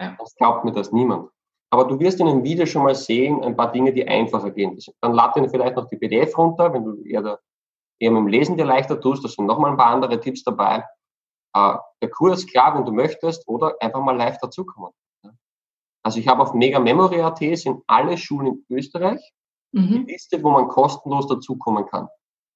Ja. 0.01 0.15
Das 0.19 0.35
glaubt 0.35 0.65
mir 0.65 0.71
das 0.71 0.91
niemand. 0.91 1.29
Aber 1.71 1.85
du 1.85 1.99
wirst 1.99 2.19
in 2.19 2.27
einem 2.27 2.43
Video 2.43 2.65
schon 2.65 2.83
mal 2.83 2.95
sehen, 2.95 3.43
ein 3.43 3.55
paar 3.55 3.71
Dinge, 3.71 3.93
die 3.93 4.07
einfacher 4.07 4.51
gehen. 4.51 4.77
Dann 5.01 5.13
lad 5.13 5.35
dir 5.35 5.47
vielleicht 5.49 5.75
noch 5.75 5.87
die 5.87 5.97
PDF 5.97 6.37
runter, 6.37 6.71
wenn 6.73 6.83
du 6.83 7.01
eher, 7.03 7.21
da, 7.21 7.39
eher 7.99 8.11
mit 8.11 8.19
dem 8.19 8.27
Lesen 8.27 8.57
dir 8.57 8.65
leichter 8.65 8.99
tust. 8.99 9.23
Da 9.23 9.29
sind 9.29 9.45
nochmal 9.45 9.71
ein 9.71 9.77
paar 9.77 9.87
andere 9.87 10.19
Tipps 10.19 10.43
dabei. 10.43 10.83
Äh, 11.53 11.75
der 12.01 12.09
Kurs, 12.09 12.45
klar, 12.47 12.75
wenn 12.75 12.85
du 12.85 12.91
möchtest, 12.91 13.47
oder 13.47 13.75
einfach 13.79 14.01
mal 14.01 14.15
live 14.17 14.37
dazukommen. 14.39 14.91
Also 16.03 16.19
ich 16.19 16.27
habe 16.27 16.41
auf 16.41 16.53
Mega 16.53 16.79
Memory.at 16.79 17.39
sind 17.57 17.81
alle 17.87 18.17
Schulen 18.17 18.47
in 18.47 18.75
Österreich 18.75 19.33
die 19.71 19.79
Mhm. 19.99 20.05
Liste, 20.05 20.43
wo 20.43 20.51
man 20.51 20.67
kostenlos 20.67 21.27
dazukommen 21.27 21.85
kann. 21.87 22.07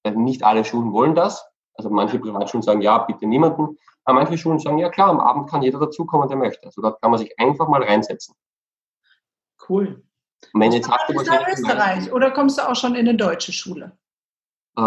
Weil 0.03 0.15
nicht 0.15 0.43
alle 0.43 0.63
Schulen 0.63 0.93
wollen 0.93 1.15
das. 1.15 1.45
Also 1.73 1.89
manche 1.89 2.19
Privatschulen 2.19 2.61
sagen, 2.61 2.81
ja, 2.81 2.97
bitte 2.99 3.25
niemanden. 3.25 3.77
Aber 4.03 4.19
manche 4.19 4.37
Schulen 4.37 4.59
sagen, 4.59 4.77
ja 4.77 4.89
klar, 4.89 5.09
am 5.09 5.19
Abend 5.19 5.49
kann 5.49 5.61
jeder 5.63 5.79
dazukommen, 5.79 6.27
der 6.27 6.37
möchte. 6.37 6.65
Also 6.65 6.81
dort 6.81 7.01
kann 7.01 7.11
man 7.11 7.19
sich 7.19 7.33
einfach 7.39 7.67
mal 7.67 7.83
reinsetzen. 7.83 8.35
Cool. 9.67 10.03
Und 10.53 10.61
wenn 10.61 10.71
jetzt 10.71 10.89
hast 10.89 11.09
du 11.09 11.13
bist 11.13 11.29
wahrscheinlich 11.29 11.59
Österreich 11.59 12.11
oder 12.11 12.31
kommst 12.31 12.57
du 12.57 12.69
auch 12.69 12.75
schon 12.75 12.93
in 12.93 13.07
eine 13.07 13.17
deutsche 13.17 13.51
Schule? 13.51 13.97
Äh, 14.77 14.81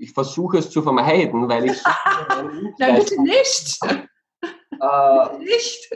ich 0.00 0.12
versuche 0.12 0.58
es 0.58 0.70
zu 0.70 0.82
vermeiden, 0.82 1.48
weil 1.48 1.66
ich 1.66 1.82
Nein, 2.78 2.96
bitte 2.96 3.22
nicht. 3.22 3.78
äh, 4.80 5.38
Nicht. 5.38 5.92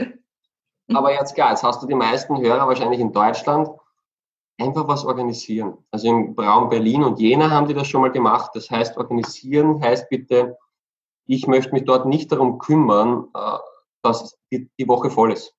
Aber 0.93 1.13
jetzt 1.13 1.35
klar, 1.35 1.51
jetzt 1.51 1.63
hast 1.63 1.83
du 1.83 1.87
die 1.87 1.95
meisten 1.95 2.39
Hörer 2.39 2.69
wahrscheinlich 2.69 3.01
in 3.01 3.13
Deutschland. 3.13 3.69
Einfach 4.61 4.87
was 4.87 5.05
organisieren. 5.05 5.79
Also 5.91 6.07
im 6.09 6.35
Raum 6.39 6.69
Berlin 6.69 7.03
und 7.03 7.19
Jena 7.19 7.51
haben 7.51 7.67
die 7.67 7.75
das 7.75 7.89
schon 7.89 8.03
mal 8.03 8.13
gemacht. 8.13 8.51
Das 8.55 8.71
heißt, 8.71 8.97
organisieren 8.99 9.81
heißt 9.83 10.09
bitte, 10.11 10.57
ich 11.27 11.47
möchte 11.47 11.73
mich 11.73 11.85
dort 11.85 12.07
nicht 12.07 12.31
darum 12.31 12.59
kümmern, 12.59 13.29
äh, 13.35 13.59
dass 14.03 14.39
die, 14.53 14.69
Woche 14.87 15.11
voll 15.11 15.33
ist. 15.33 15.55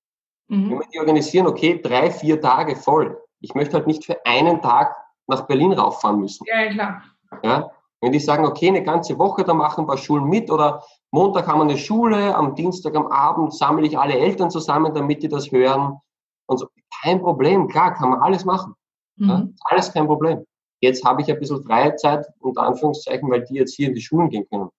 Wenn 0.48 0.68
Mhm. 0.68 0.78
wir 0.78 0.86
die 0.94 1.00
organisieren, 1.00 1.48
okay, 1.48 1.80
drei, 1.82 2.10
vier 2.10 2.40
Tage 2.40 2.76
voll. 2.76 3.20
Ich 3.40 3.54
möchte 3.54 3.74
halt 3.76 3.88
nicht 3.88 4.04
für 4.04 4.24
einen 4.24 4.62
Tag 4.62 4.96
nach 5.26 5.42
Berlin 5.48 5.72
rauffahren 5.72 6.20
müssen. 6.20 6.46
Ja, 6.46 6.60
ja, 6.62 6.70
klar. 6.72 7.02
Ja? 7.42 7.70
Wenn 8.00 8.12
die 8.12 8.18
sagen, 8.18 8.44
okay, 8.44 8.68
eine 8.68 8.82
ganze 8.82 9.18
Woche, 9.18 9.42
da 9.44 9.54
machen 9.54 9.82
ein 9.82 9.86
paar 9.86 9.96
Schulen 9.96 10.24
mit 10.24 10.50
oder 10.50 10.82
Montag 11.10 11.46
haben 11.46 11.60
wir 11.60 11.64
eine 11.64 11.78
Schule, 11.78 12.34
am 12.34 12.54
Dienstag 12.54 12.94
am 12.94 13.06
Abend 13.06 13.54
sammle 13.54 13.86
ich 13.86 13.98
alle 13.98 14.14
Eltern 14.14 14.50
zusammen, 14.50 14.92
damit 14.94 15.22
die 15.22 15.28
das 15.28 15.50
hören. 15.50 15.98
Und 16.46 16.58
so. 16.58 16.68
Kein 17.02 17.20
Problem, 17.20 17.68
klar, 17.68 17.94
kann 17.94 18.10
man 18.10 18.20
alles 18.20 18.44
machen. 18.44 18.74
Ja? 19.16 19.38
Mhm. 19.38 19.54
Alles 19.64 19.92
kein 19.92 20.06
Problem. 20.06 20.44
Jetzt 20.80 21.04
habe 21.04 21.22
ich 21.22 21.30
ein 21.30 21.38
bisschen 21.38 21.62
freie 21.62 21.94
Zeit, 21.96 22.26
unter 22.40 22.62
Anführungszeichen, 22.62 23.30
weil 23.30 23.44
die 23.44 23.54
jetzt 23.54 23.74
hier 23.74 23.88
in 23.88 23.94
die 23.94 24.00
Schulen 24.00 24.28
gehen 24.28 24.46
können. 24.48 24.70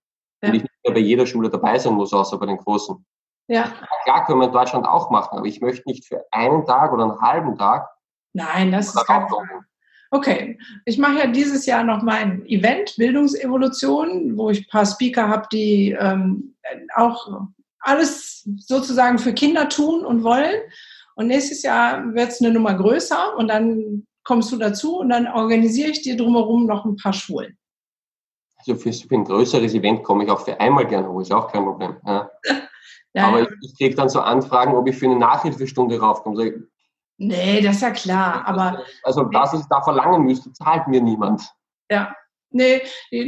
Ja. 0.41 0.49
Und 0.49 0.55
ich 0.55 0.61
nicht 0.63 0.73
mehr 0.83 0.93
bei 0.93 0.99
jeder 0.99 1.25
Schule 1.25 1.49
dabei 1.49 1.77
sein 1.77 1.93
muss, 1.93 2.13
außer 2.13 2.37
bei 2.37 2.45
den 2.45 2.57
Großen. 2.57 3.03
Ja. 3.47 3.71
Klar 4.03 4.25
können 4.25 4.39
wir 4.39 4.47
in 4.47 4.53
Deutschland 4.53 4.87
auch 4.87 5.09
machen, 5.09 5.37
aber 5.37 5.47
ich 5.47 5.61
möchte 5.61 5.87
nicht 5.87 6.05
für 6.05 6.23
einen 6.31 6.65
Tag 6.65 6.91
oder 6.91 7.03
einen 7.03 7.21
halben 7.21 7.55
Tag 7.57 7.89
Nein, 8.37 8.71
das 8.71 8.93
da 8.93 9.01
ist 9.01 9.07
kein. 9.07 9.27
Problem. 9.27 9.65
Okay, 10.11 10.57
ich 10.85 10.97
mache 10.97 11.19
ja 11.19 11.27
dieses 11.27 11.65
Jahr 11.65 11.83
noch 11.83 12.01
mein 12.01 12.45
Event 12.45 12.95
Bildungsevolution, 12.97 14.37
wo 14.37 14.49
ich 14.49 14.59
ein 14.61 14.69
paar 14.69 14.85
Speaker 14.85 15.27
habe, 15.27 15.47
die 15.51 15.95
ähm, 15.99 16.55
auch 16.95 17.47
alles 17.79 18.47
sozusagen 18.57 19.19
für 19.19 19.33
Kinder 19.33 19.69
tun 19.69 20.05
und 20.05 20.23
wollen. 20.23 20.61
Und 21.15 21.27
nächstes 21.27 21.63
Jahr 21.63 22.13
wird 22.13 22.29
es 22.29 22.41
eine 22.41 22.53
Nummer 22.53 22.75
größer 22.75 23.35
und 23.37 23.47
dann 23.47 24.05
kommst 24.23 24.51
du 24.51 24.57
dazu 24.57 24.99
und 24.99 25.09
dann 25.09 25.27
organisiere 25.27 25.89
ich 25.89 26.01
dir 26.01 26.15
drumherum 26.15 26.65
noch 26.65 26.85
ein 26.85 26.97
paar 26.97 27.13
Schulen. 27.13 27.57
Also 28.57 28.75
für, 28.75 28.91
für 28.91 29.15
ein 29.15 29.23
größeres 29.23 29.73
Event 29.73 30.03
komme 30.03 30.25
ich 30.25 30.29
auch 30.29 30.41
für 30.41 30.59
einmal 30.59 30.85
gerne 30.85 31.09
hoch, 31.09 31.21
ist 31.21 31.31
auch 31.31 31.51
kein 31.51 31.63
Problem. 31.63 31.95
Ja. 32.05 32.29
ja, 33.13 33.27
Aber 33.27 33.41
ich, 33.41 33.47
ich 33.61 33.77
kriege 33.77 33.95
dann 33.95 34.09
so 34.09 34.19
Anfragen, 34.19 34.75
ob 34.75 34.87
ich 34.87 34.97
für 34.97 35.05
eine 35.05 35.17
Nachhilfestunde 35.17 35.99
raufkomme. 35.99 36.67
Nee, 37.17 37.61
das 37.61 37.77
ist 37.77 37.81
ja 37.81 37.91
klar. 37.91 38.47
Aber 38.47 38.83
also 39.03 39.23
das, 39.25 39.53
was 39.53 39.61
ich 39.61 39.67
da 39.67 39.81
verlangen 39.81 40.23
müsste, 40.23 40.51
zahlt 40.53 40.87
mir 40.87 41.01
niemand. 41.01 41.43
Ja, 41.89 42.13
Nee, 42.49 42.81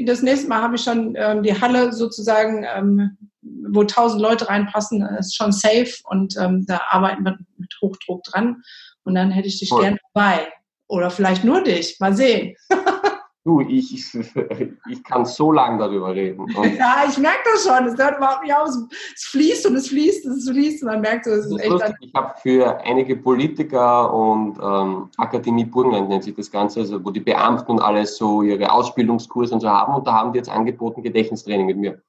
das 0.06 0.22
nächste 0.22 0.48
Mal 0.48 0.62
habe 0.62 0.76
ich 0.76 0.84
schon 0.84 1.14
ähm, 1.18 1.44
die 1.44 1.60
Halle 1.60 1.92
sozusagen, 1.92 2.66
ähm, 2.74 3.18
wo 3.42 3.84
tausend 3.84 4.22
Leute 4.22 4.48
reinpassen, 4.48 5.02
ist 5.18 5.36
schon 5.36 5.52
safe 5.52 5.92
und 6.06 6.38
ähm, 6.38 6.66
da 6.66 6.82
arbeiten 6.90 7.24
wir 7.24 7.38
mit 7.58 7.74
Hochdruck 7.82 8.24
dran. 8.24 8.62
Und 9.04 9.16
dann 9.16 9.32
hätte 9.32 9.48
ich 9.48 9.60
dich 9.60 9.70
Voll. 9.70 9.82
gerne 9.82 9.98
dabei. 10.14 10.48
Oder 10.88 11.12
vielleicht 11.12 11.44
nur 11.44 11.62
dich. 11.64 11.98
Mal 12.00 12.16
sehen. 12.16 12.56
Du, 13.46 13.62
ich, 13.62 13.96
ich, 13.96 15.04
kann 15.04 15.26
so 15.26 15.52
lange 15.52 15.78
darüber 15.78 16.14
reden. 16.14 16.42
Und 16.56 16.78
ja, 16.78 17.06
ich 17.08 17.18
merke 17.18 17.40
das 17.46 17.64
schon. 17.64 17.86
Es 17.86 17.98
hört 17.98 18.18
überhaupt 18.18 18.44
nicht 18.44 18.54
auf. 18.54 18.68
Es 18.68 19.24
fließt 19.32 19.66
und 19.68 19.76
es 19.76 19.88
fließt 19.88 20.26
und 20.26 20.32
es 20.34 20.50
fließt 20.50 20.84
und 20.84 20.90
dann 20.90 21.02
merkst 21.02 21.28
du, 21.28 21.32
es 21.32 21.46
ist, 21.46 21.60
echt. 21.60 21.70
Lustig. 21.70 21.96
Ich 22.02 22.14
habe 22.14 22.34
für 22.42 22.78
einige 22.82 23.16
Politiker 23.16 24.14
und 24.14 24.58
ähm, 24.62 25.10
Akademie 25.18 25.66
Burgenland 25.66 26.10
nennt 26.10 26.24
sich 26.24 26.36
das 26.36 26.52
Ganze, 26.52 26.82
also 26.82 27.04
wo 27.04 27.12
die 27.12 27.22
Beamten 27.22 27.72
und 27.72 27.80
alles 27.80 28.18
so 28.18 28.42
ihre 28.42 28.72
Ausbildungskurse 28.72 29.54
und 29.54 29.62
so 29.62 29.70
haben. 29.70 29.96
Und 29.96 30.06
da 30.06 30.14
haben 30.14 30.34
die 30.34 30.38
jetzt 30.38 30.50
angeboten 30.50 31.02
Gedächtnistraining 31.02 31.66
mit 31.66 31.78
mir. 31.78 32.02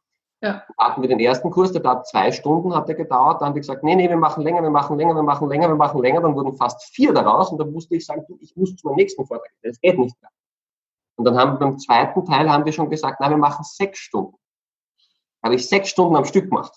Ja. 0.43 0.65
Hatten 0.79 1.03
wir 1.03 1.09
den 1.09 1.21
ersten 1.21 1.51
Kurs, 1.51 1.71
der 1.71 1.83
hat 1.85 2.09
zwei 2.09 2.33
Stunden 2.33 2.75
hat 2.75 2.89
der 2.89 2.95
gedauert. 2.95 3.41
Dann 3.41 3.49
haben 3.49 3.55
die 3.55 3.61
gesagt, 3.61 3.85
nee, 3.85 3.95
nee, 3.95 4.09
wir 4.09 4.17
machen 4.17 4.43
länger, 4.43 4.63
wir 4.63 4.71
machen 4.71 4.97
länger, 4.97 5.15
wir 5.15 5.23
machen 5.23 5.49
länger, 5.49 5.69
wir 5.69 5.77
machen 5.77 6.03
länger. 6.03 6.23
Dann 6.23 6.35
wurden 6.35 6.55
fast 6.55 6.83
vier 6.95 7.13
daraus 7.13 7.53
und 7.53 7.59
dann 7.59 7.71
musste 7.71 7.95
ich 7.95 8.07
sagen, 8.07 8.25
ich 8.41 8.57
muss 8.57 8.75
zu 8.75 8.89
meinem 8.89 8.97
nächsten 8.97 9.25
Vortrag. 9.27 9.51
Das 9.63 9.81
geht 9.81 9.99
nicht 9.99 10.17
mehr. 10.21 10.31
Und 11.21 11.27
dann 11.27 11.37
haben 11.37 11.53
wir 11.53 11.59
beim 11.59 11.79
zweiten 11.79 12.25
Teil 12.25 12.51
haben 12.51 12.65
wir 12.65 12.73
schon 12.73 12.89
gesagt, 12.89 13.21
nein, 13.21 13.29
wir 13.29 13.37
machen 13.37 13.63
sechs 13.63 13.99
Stunden. 13.99 14.39
Habe 15.45 15.55
ich 15.55 15.69
sechs 15.69 15.91
Stunden 15.91 16.17
am 16.17 16.25
Stück 16.25 16.49
gemacht. 16.49 16.73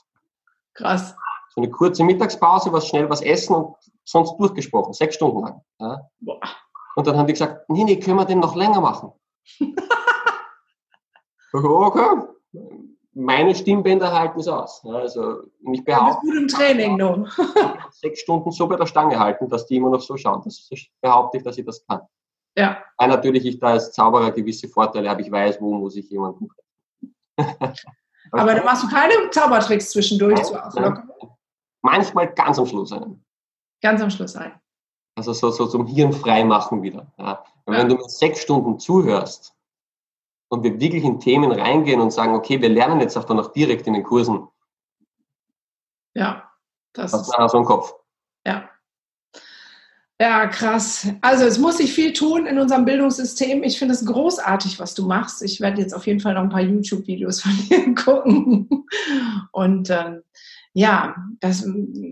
Krass. 0.73 1.15
So 1.55 1.61
eine 1.61 1.71
kurze 1.71 2.03
Mittagspause, 2.03 2.73
was 2.73 2.89
schnell 2.89 3.09
was 3.09 3.21
essen 3.21 3.55
und 3.55 3.75
sonst 4.03 4.35
durchgesprochen, 4.37 4.91
sechs 4.91 5.15
Stunden 5.15 5.39
lang. 5.39 5.61
Ja. 5.79 6.09
Und 6.97 7.07
dann 7.07 7.15
haben 7.17 7.27
die 7.27 7.31
gesagt, 7.31 7.69
nee, 7.69 7.85
nee, 7.85 7.97
können 7.97 8.17
wir 8.17 8.25
den 8.25 8.41
noch 8.41 8.53
länger 8.57 8.81
machen? 8.81 9.13
okay. 11.53 12.27
Meine 13.13 13.55
Stimmbänder 13.55 14.11
halten 14.11 14.41
es 14.41 14.49
aus. 14.49 14.85
Also 14.85 15.43
ich 15.71 15.85
behaupte, 15.85 16.19
du 16.27 16.33
bist 16.33 16.33
gut 16.33 16.35
im 16.35 16.47
Training 16.49 16.97
noch. 16.97 17.31
sechs 17.91 18.19
Stunden 18.19 18.51
so 18.51 18.67
bei 18.67 18.75
der 18.75 18.87
Stange 18.87 19.17
halten, 19.17 19.47
dass 19.47 19.67
die 19.67 19.77
immer 19.77 19.89
noch 19.89 20.01
so 20.01 20.17
schauen. 20.17 20.41
Das 20.43 20.69
behaupte 20.99 21.37
ich, 21.37 21.43
dass 21.45 21.57
ich 21.57 21.65
das 21.65 21.85
kann. 21.87 22.01
Ja. 22.55 22.83
Weil 22.97 23.09
natürlich 23.09 23.45
ich 23.45 23.59
da 23.59 23.67
als 23.67 23.91
Zauberer 23.91 24.31
gewisse 24.31 24.67
Vorteile 24.67 25.09
habe. 25.09 25.21
Ich 25.21 25.31
weiß, 25.31 25.59
wo 25.59 25.73
muss 25.73 25.95
ich 25.95 26.09
jemanden. 26.09 26.49
Aber 28.31 28.55
da 28.55 28.63
machst 28.63 28.83
du 28.83 28.87
keine 28.87 29.29
Zaubertricks 29.31 29.91
zwischendurch 29.91 30.39
nein? 30.75 31.09
Manchmal 31.81 32.33
ganz 32.33 32.57
am 32.57 32.65
Schluss 32.65 32.91
ein. 32.91 33.23
Ganz 33.81 34.01
am 34.01 34.09
Schluss 34.09 34.35
ein. 34.35 34.53
Also 35.15 35.33
so, 35.33 35.51
so 35.51 35.67
zum 35.67 35.85
Hirn 35.85 36.13
frei 36.13 36.43
machen 36.43 36.81
wieder. 36.81 37.11
Ja. 37.17 37.25
Ja. 37.25 37.43
Wenn 37.65 37.89
du 37.89 37.95
mir 37.95 38.09
sechs 38.09 38.41
Stunden 38.41 38.79
zuhörst 38.79 39.53
und 40.49 40.63
wir 40.63 40.79
wirklich 40.79 41.03
in 41.03 41.19
Themen 41.19 41.51
reingehen 41.51 42.01
und 42.01 42.11
sagen, 42.11 42.35
okay, 42.35 42.61
wir 42.61 42.69
lernen 42.69 42.99
jetzt 42.99 43.17
auch 43.17 43.23
dann 43.23 43.37
noch 43.37 43.51
direkt 43.51 43.87
in 43.87 43.93
den 43.93 44.03
Kursen. 44.03 44.47
Ja, 46.15 46.51
das 46.93 47.13
ist 47.13 47.25
so 47.25 47.57
im 47.57 47.65
Kopf. 47.65 47.93
Ja, 48.45 48.69
ja, 50.21 50.47
krass. 50.47 51.07
Also 51.21 51.45
es 51.45 51.57
muss 51.57 51.77
sich 51.77 51.91
viel 51.91 52.13
tun 52.13 52.45
in 52.45 52.59
unserem 52.59 52.85
Bildungssystem. 52.85 53.63
Ich 53.63 53.79
finde 53.79 53.93
es 53.93 54.05
großartig, 54.05 54.79
was 54.79 54.93
du 54.93 55.07
machst. 55.07 55.41
Ich 55.41 55.59
werde 55.59 55.81
jetzt 55.81 55.93
auf 55.93 56.07
jeden 56.07 56.19
Fall 56.19 56.35
noch 56.35 56.43
ein 56.43 56.49
paar 56.49 56.61
YouTube-Videos 56.61 57.41
von 57.43 57.51
dir 57.67 57.95
gucken. 57.95 58.69
Und 59.51 59.89
ähm, 59.89 60.21
ja, 60.73 61.15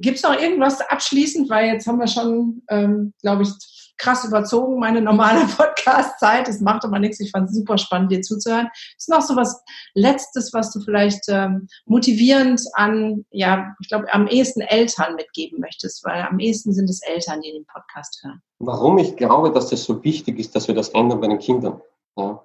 gibt 0.01 0.17
es 0.17 0.23
noch 0.23 0.39
irgendwas 0.39 0.81
abschließend, 0.81 1.49
weil 1.49 1.67
jetzt 1.67 1.87
haben 1.87 1.99
wir 1.99 2.07
schon, 2.07 2.61
ähm, 2.69 3.13
glaube 3.21 3.43
ich, 3.43 3.49
krass 3.97 4.25
überzogen, 4.25 4.79
meine 4.79 5.01
normale 5.01 5.45
Podcast-Zeit. 5.57 6.47
Das 6.47 6.61
macht 6.61 6.83
aber 6.83 6.99
nichts. 6.99 7.19
Ich 7.19 7.31
fand 7.31 7.49
es 7.49 7.55
super 7.55 7.77
spannend, 7.77 8.11
dir 8.11 8.21
zuzuhören. 8.21 8.69
Ist 8.97 9.09
noch 9.09 9.21
so 9.21 9.35
was 9.35 9.63
Letztes, 9.93 10.53
was 10.53 10.71
du 10.71 10.81
vielleicht 10.81 11.23
ähm, 11.27 11.67
motivierend 11.85 12.61
an, 12.73 13.25
ja, 13.31 13.75
ich 13.81 13.89
glaube, 13.89 14.11
am 14.13 14.27
ehesten 14.27 14.61
Eltern 14.61 15.15
mitgeben 15.15 15.59
möchtest, 15.59 16.03
weil 16.05 16.21
am 16.23 16.39
ehesten 16.39 16.73
sind 16.73 16.89
es 16.89 17.01
Eltern, 17.01 17.41
die 17.41 17.51
den 17.51 17.65
Podcast 17.65 18.21
hören. 18.23 18.41
Warum 18.59 18.97
ich 18.97 19.15
glaube, 19.15 19.51
dass 19.51 19.69
das 19.69 19.83
so 19.83 20.03
wichtig 20.03 20.39
ist, 20.39 20.55
dass 20.55 20.67
wir 20.67 20.75
das 20.75 20.89
ändern 20.89 21.19
bei 21.19 21.27
den 21.27 21.39
Kindern. 21.39 21.81
Ja. 22.17 22.43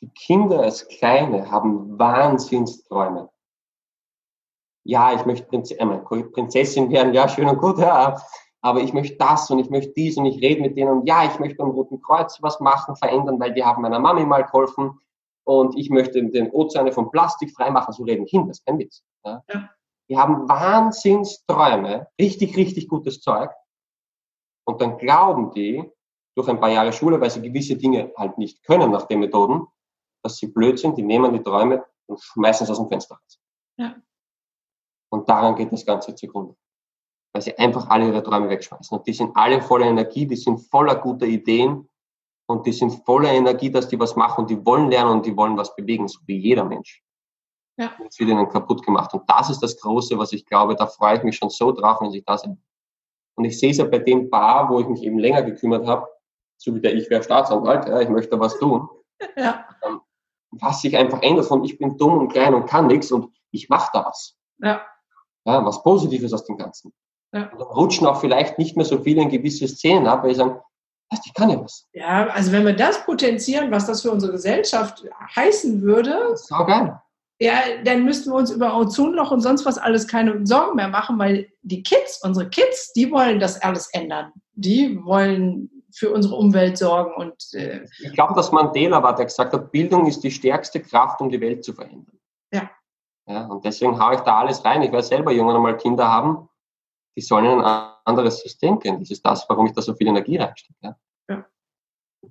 Die 0.00 0.08
Kinder 0.08 0.60
als 0.60 0.86
Kleine 0.88 1.50
haben 1.50 1.98
Wahnsinnsträume 1.98 3.30
ja, 4.86 5.12
ich 5.12 5.26
möchte 5.26 5.56
äh, 5.56 6.22
Prinzessin 6.32 6.90
werden, 6.90 7.12
ja, 7.12 7.28
schön 7.28 7.48
und 7.48 7.58
gut, 7.58 7.78
ja, 7.78 8.20
aber 8.66 8.80
ich 8.80 8.92
möchte 8.92 9.16
das 9.16 9.48
und 9.48 9.60
ich 9.60 9.70
möchte 9.70 9.92
dies 9.92 10.16
und 10.16 10.26
ich 10.26 10.42
rede 10.42 10.60
mit 10.60 10.76
denen 10.76 10.90
und 10.90 11.06
ja, 11.06 11.24
ich 11.24 11.38
möchte 11.38 11.62
am 11.62 11.70
Roten 11.70 12.02
Kreuz 12.02 12.42
was 12.42 12.58
machen, 12.58 12.96
verändern, 12.96 13.38
weil 13.38 13.54
die 13.54 13.62
haben 13.62 13.80
meiner 13.80 14.00
Mami 14.00 14.26
mal 14.26 14.42
geholfen 14.42 14.98
und 15.44 15.78
ich 15.78 15.88
möchte 15.88 16.20
den 16.24 16.50
Ozeane 16.50 16.90
von 16.90 17.12
Plastik 17.12 17.52
freimachen, 17.54 17.94
so 17.94 18.02
reden 18.02 18.26
Kinder, 18.26 18.48
das 18.48 18.58
ist 18.58 18.66
kein 18.66 18.80
Witz. 18.80 19.04
Ja. 19.24 19.44
ja. 19.48 19.70
Die 20.08 20.18
haben 20.18 20.48
Wahnsinnsträume, 20.48 22.08
richtig, 22.20 22.56
richtig 22.56 22.88
gutes 22.88 23.20
Zeug 23.20 23.52
und 24.64 24.80
dann 24.80 24.98
glauben 24.98 25.52
die, 25.52 25.88
durch 26.34 26.48
ein 26.48 26.58
paar 26.58 26.70
Jahre 26.70 26.92
Schule, 26.92 27.20
weil 27.20 27.30
sie 27.30 27.42
gewisse 27.42 27.76
Dinge 27.76 28.12
halt 28.16 28.36
nicht 28.36 28.64
können 28.64 28.90
nach 28.90 29.06
den 29.06 29.20
Methoden, 29.20 29.68
dass 30.24 30.38
sie 30.38 30.48
blöd 30.48 30.80
sind, 30.80 30.98
die 30.98 31.04
nehmen 31.04 31.32
die 31.32 31.42
Träume 31.42 31.84
und 32.06 32.20
schmeißen 32.20 32.64
es 32.64 32.70
aus 32.70 32.78
dem 32.78 32.88
Fenster 32.88 33.14
raus. 33.14 33.40
Ja. 33.78 33.94
Und 35.12 35.28
daran 35.28 35.54
geht 35.54 35.70
das 35.70 35.86
Ganze 35.86 36.16
zugrunde. 36.16 36.56
Weil 37.36 37.42
sie 37.42 37.58
einfach 37.58 37.90
alle 37.90 38.06
ihre 38.06 38.22
Träume 38.22 38.48
wegschmeißen. 38.48 38.96
Und 38.96 39.06
die 39.06 39.12
sind 39.12 39.36
alle 39.36 39.60
voller 39.60 39.84
Energie, 39.84 40.26
die 40.26 40.36
sind 40.36 40.56
voller 40.56 40.94
guter 40.94 41.26
Ideen 41.26 41.86
und 42.46 42.64
die 42.64 42.72
sind 42.72 43.04
voller 43.04 43.30
Energie, 43.30 43.70
dass 43.70 43.88
die 43.88 44.00
was 44.00 44.16
machen 44.16 44.40
und 44.40 44.50
die 44.50 44.64
wollen 44.64 44.90
lernen 44.90 45.10
und 45.10 45.26
die 45.26 45.36
wollen 45.36 45.54
was 45.54 45.76
bewegen, 45.76 46.08
so 46.08 46.18
wie 46.24 46.38
jeder 46.38 46.64
Mensch. 46.64 47.04
Ja. 47.78 47.92
Das 48.02 48.18
wird 48.18 48.30
ihnen 48.30 48.48
kaputt 48.48 48.82
gemacht. 48.86 49.12
Und 49.12 49.28
das 49.28 49.50
ist 49.50 49.62
das 49.62 49.78
Große, 49.78 50.16
was 50.16 50.32
ich 50.32 50.46
glaube, 50.46 50.76
da 50.76 50.86
freue 50.86 51.18
ich 51.18 51.24
mich 51.24 51.36
schon 51.36 51.50
so 51.50 51.72
drauf, 51.72 52.00
wenn 52.00 52.10
sie 52.10 52.22
da 52.22 52.38
sind. 52.38 52.58
Und 53.34 53.44
ich 53.44 53.60
sehe 53.60 53.70
es 53.70 53.76
ja 53.76 53.84
bei 53.84 53.98
dem 53.98 54.30
Paar, 54.30 54.70
wo 54.70 54.80
ich 54.80 54.86
mich 54.86 55.02
eben 55.02 55.18
länger 55.18 55.42
gekümmert 55.42 55.86
habe, 55.86 56.08
so 56.56 56.74
wie 56.74 56.80
der 56.80 56.94
Ich 56.94 57.10
wäre 57.10 57.22
Staatsanwalt, 57.22 57.86
ja, 57.86 58.00
ich 58.00 58.08
möchte 58.08 58.40
was 58.40 58.58
tun. 58.58 58.88
Ja. 59.36 59.66
Ähm, 59.82 60.00
was 60.52 60.80
sich 60.80 60.96
einfach 60.96 61.20
ändert 61.20 61.44
von 61.44 61.64
ich 61.64 61.76
bin 61.76 61.98
dumm 61.98 62.16
und 62.16 62.28
klein 62.32 62.54
und 62.54 62.64
kann 62.64 62.86
nichts 62.86 63.12
und 63.12 63.30
ich 63.50 63.68
mache 63.68 63.90
da 63.92 64.06
was. 64.06 64.38
Ja 64.58 64.80
ja, 65.46 65.64
was 65.64 65.82
Positives 65.82 66.32
aus 66.32 66.44
dem 66.44 66.58
Ganzen. 66.58 66.92
Ja. 67.36 67.50
Und 67.50 67.60
dann 67.60 67.68
rutschen 67.68 68.06
auch 68.06 68.20
vielleicht 68.20 68.58
nicht 68.58 68.76
mehr 68.76 68.86
so 68.86 68.98
viele 68.98 69.22
in 69.22 69.28
gewisse 69.28 69.68
Szenen 69.68 70.06
ab, 70.06 70.22
weil 70.22 70.30
sie 70.30 70.38
sagen, 70.38 70.60
was, 71.10 71.20
ich 71.24 71.34
kann 71.34 71.50
ja 71.50 71.60
was. 71.62 71.86
Ja, 71.92 72.26
also 72.28 72.50
wenn 72.52 72.64
wir 72.64 72.74
das 72.74 73.04
potenzieren, 73.04 73.70
was 73.70 73.86
das 73.86 74.02
für 74.02 74.10
unsere 74.10 74.32
Gesellschaft 74.32 75.04
heißen 75.34 75.82
würde, 75.82 76.34
auch 76.50 76.66
geil. 76.66 77.00
Ja, 77.38 77.60
dann 77.84 78.04
müssten 78.04 78.30
wir 78.30 78.36
uns 78.36 78.50
über 78.50 78.74
Ozonloch 78.76 79.30
und 79.30 79.42
sonst 79.42 79.66
was 79.66 79.76
alles 79.76 80.08
keine 80.08 80.46
Sorgen 80.46 80.76
mehr 80.76 80.88
machen, 80.88 81.18
weil 81.18 81.48
die 81.62 81.82
Kids, 81.82 82.20
unsere 82.24 82.48
Kids, 82.48 82.94
die 82.94 83.10
wollen 83.12 83.38
das 83.38 83.60
alles 83.60 83.88
ändern. 83.92 84.32
Die 84.54 84.98
wollen 85.04 85.70
für 85.94 86.12
unsere 86.12 86.34
Umwelt 86.34 86.78
sorgen 86.78 87.12
und 87.14 87.54
äh, 87.54 87.84
ich 88.02 88.12
glaube, 88.14 88.34
dass 88.34 88.52
Mandela 88.52 89.02
war, 89.02 89.14
der 89.14 89.26
gesagt 89.26 89.52
hat, 89.52 89.70
Bildung 89.70 90.06
ist 90.06 90.24
die 90.24 90.30
stärkste 90.30 90.80
Kraft, 90.80 91.20
um 91.20 91.28
die 91.28 91.40
Welt 91.40 91.62
zu 91.64 91.74
verändern. 91.74 92.18
Ja. 92.52 92.70
Ja, 93.28 93.46
und 93.46 93.64
deswegen 93.64 93.98
haue 94.02 94.14
ich 94.14 94.20
da 94.20 94.38
alles 94.38 94.64
rein. 94.64 94.82
Ich 94.82 94.92
werde 94.92 95.06
selber 95.06 95.32
jungen 95.32 95.56
einmal 95.56 95.76
Kinder 95.76 96.08
haben, 96.08 96.48
die 97.16 97.22
sollen 97.22 97.46
in 97.46 97.60
ein 97.60 97.92
anderes 98.04 98.40
System 98.40 98.78
gehen. 98.78 98.98
Das 99.00 99.10
ist 99.10 99.24
das, 99.24 99.48
warum 99.48 99.66
ich 99.66 99.72
da 99.72 99.80
so 99.80 99.94
viel 99.94 100.06
Energie 100.06 100.36
reinstecke. 100.36 100.78
Ja. 100.82 100.96
ja. 101.30 101.46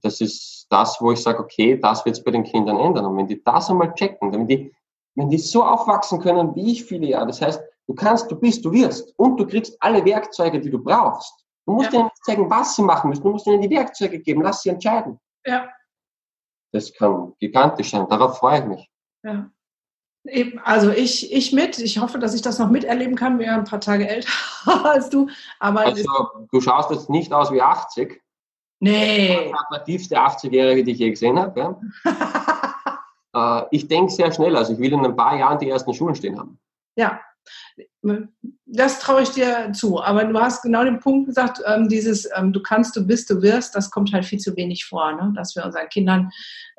Das 0.02 0.22
ist 0.22 0.68
das, 0.70 1.02
wo 1.02 1.12
ich 1.12 1.22
sage, 1.22 1.40
okay, 1.40 1.78
das 1.78 2.06
wird 2.06 2.18
es 2.18 2.24
bei 2.24 2.32
den 2.32 2.44
Kindern 2.44 2.78
ändern. 2.78 3.06
Und 3.06 3.18
wenn 3.18 3.28
die 3.28 3.44
das 3.44 3.70
einmal 3.70 3.94
checken, 3.96 4.32
wenn 4.32 4.48
die, 4.48 4.74
wenn 5.16 5.30
die 5.30 5.40
so 5.40 5.64
aufwachsen 5.64 6.20
können 6.20 6.56
wie 6.56 6.74
ich 6.74 6.84
viele 6.84 7.08
Jahre, 7.08 7.28
das 7.28 7.42
heißt, 7.42 7.62
du 7.88 7.96
kannst, 7.96 8.30
du 8.30 8.40
bist, 8.40 8.64
du 8.64 8.72
wirst 8.72 9.18
und 9.18 9.38
du 9.40 9.48
kriegst 9.48 9.76
alle 9.82 10.06
Werkzeuge, 10.06 10.62
die 10.62 10.70
du 10.70 10.82
brauchst. 10.84 11.46
Du 11.66 11.74
musst 11.74 11.92
ja. 11.92 12.02
ihnen 12.02 12.10
zeigen, 12.22 12.50
was 12.50 12.76
sie 12.76 12.84
machen 12.84 13.10
müssen. 13.10 13.24
Du 13.24 13.32
musst 13.32 13.48
ihnen 13.48 13.62
die 13.62 13.70
Werkzeuge 13.70 14.20
geben. 14.20 14.44
Lass 14.44 14.62
sie 14.62 14.70
entscheiden. 14.70 15.20
Ja. 15.46 15.68
Das 16.72 16.94
kann 16.94 17.34
gigantisch 17.40 17.90
sein. 17.90 18.08
Darauf 18.08 18.38
freue 18.38 18.60
ich 18.60 18.66
mich. 18.66 18.92
Ja. 19.24 19.50
Also 20.64 20.92
ich, 20.92 21.32
ich 21.32 21.52
mit. 21.52 21.78
Ich 21.80 22.00
hoffe, 22.00 22.18
dass 22.18 22.34
ich 22.34 22.42
das 22.42 22.58
noch 22.60 22.70
miterleben 22.70 23.16
kann. 23.16 23.40
Wir 23.40 23.54
ein 23.54 23.64
paar 23.64 23.80
Tage 23.80 24.08
älter 24.08 24.30
als 24.84 25.10
du. 25.10 25.30
Aber 25.60 25.82
also 25.82 26.04
du 26.52 26.62
schaust 26.62 26.90
jetzt 26.92 27.10
nicht 27.10 27.32
aus 27.32 27.52
wie 27.52 27.62
80. 27.62 28.22
Nee. 28.80 29.48
Die 29.48 29.54
attraktivste 29.54 30.18
80-Jährige, 30.18 30.84
die 30.84 30.92
ich 30.92 31.00
je 31.00 31.10
gesehen 31.10 31.40
habe. 31.40 31.60
Ja? 31.60 31.80
äh, 33.62 33.68
ich 33.72 33.88
denke 33.88 34.12
sehr 34.12 34.32
schnell. 34.32 34.56
Also 34.56 34.74
ich 34.74 34.80
will 34.80 34.94
in 34.94 35.06
ein 35.06 35.16
paar 35.16 35.38
Jahren 35.38 35.60
die 35.60 35.70
ersten 35.70 35.94
Schulen 35.94 36.16
stehen 36.16 36.38
haben. 36.38 36.60
Ja. 36.96 37.22
Das 38.66 39.00
traue 39.00 39.24
ich 39.24 39.30
dir 39.30 39.72
zu. 39.74 40.02
Aber 40.02 40.26
du 40.26 40.40
hast 40.40 40.62
genau 40.62 40.84
den 40.84 41.00
Punkt 41.00 41.28
gesagt, 41.28 41.62
ähm, 41.66 41.88
dieses 41.88 42.30
ähm, 42.36 42.54
du 42.54 42.62
kannst, 42.62 42.96
du 42.96 43.06
bist, 43.06 43.30
du 43.30 43.42
wirst, 43.42 43.76
das 43.76 43.90
kommt 43.90 44.14
halt 44.14 44.26
viel 44.26 44.40
zu 44.40 44.56
wenig 44.56 44.86
vor, 44.86 45.12
ne? 45.14 45.34
dass 45.36 45.56
wir 45.56 45.66
unseren 45.66 45.90
Kindern 45.90 46.30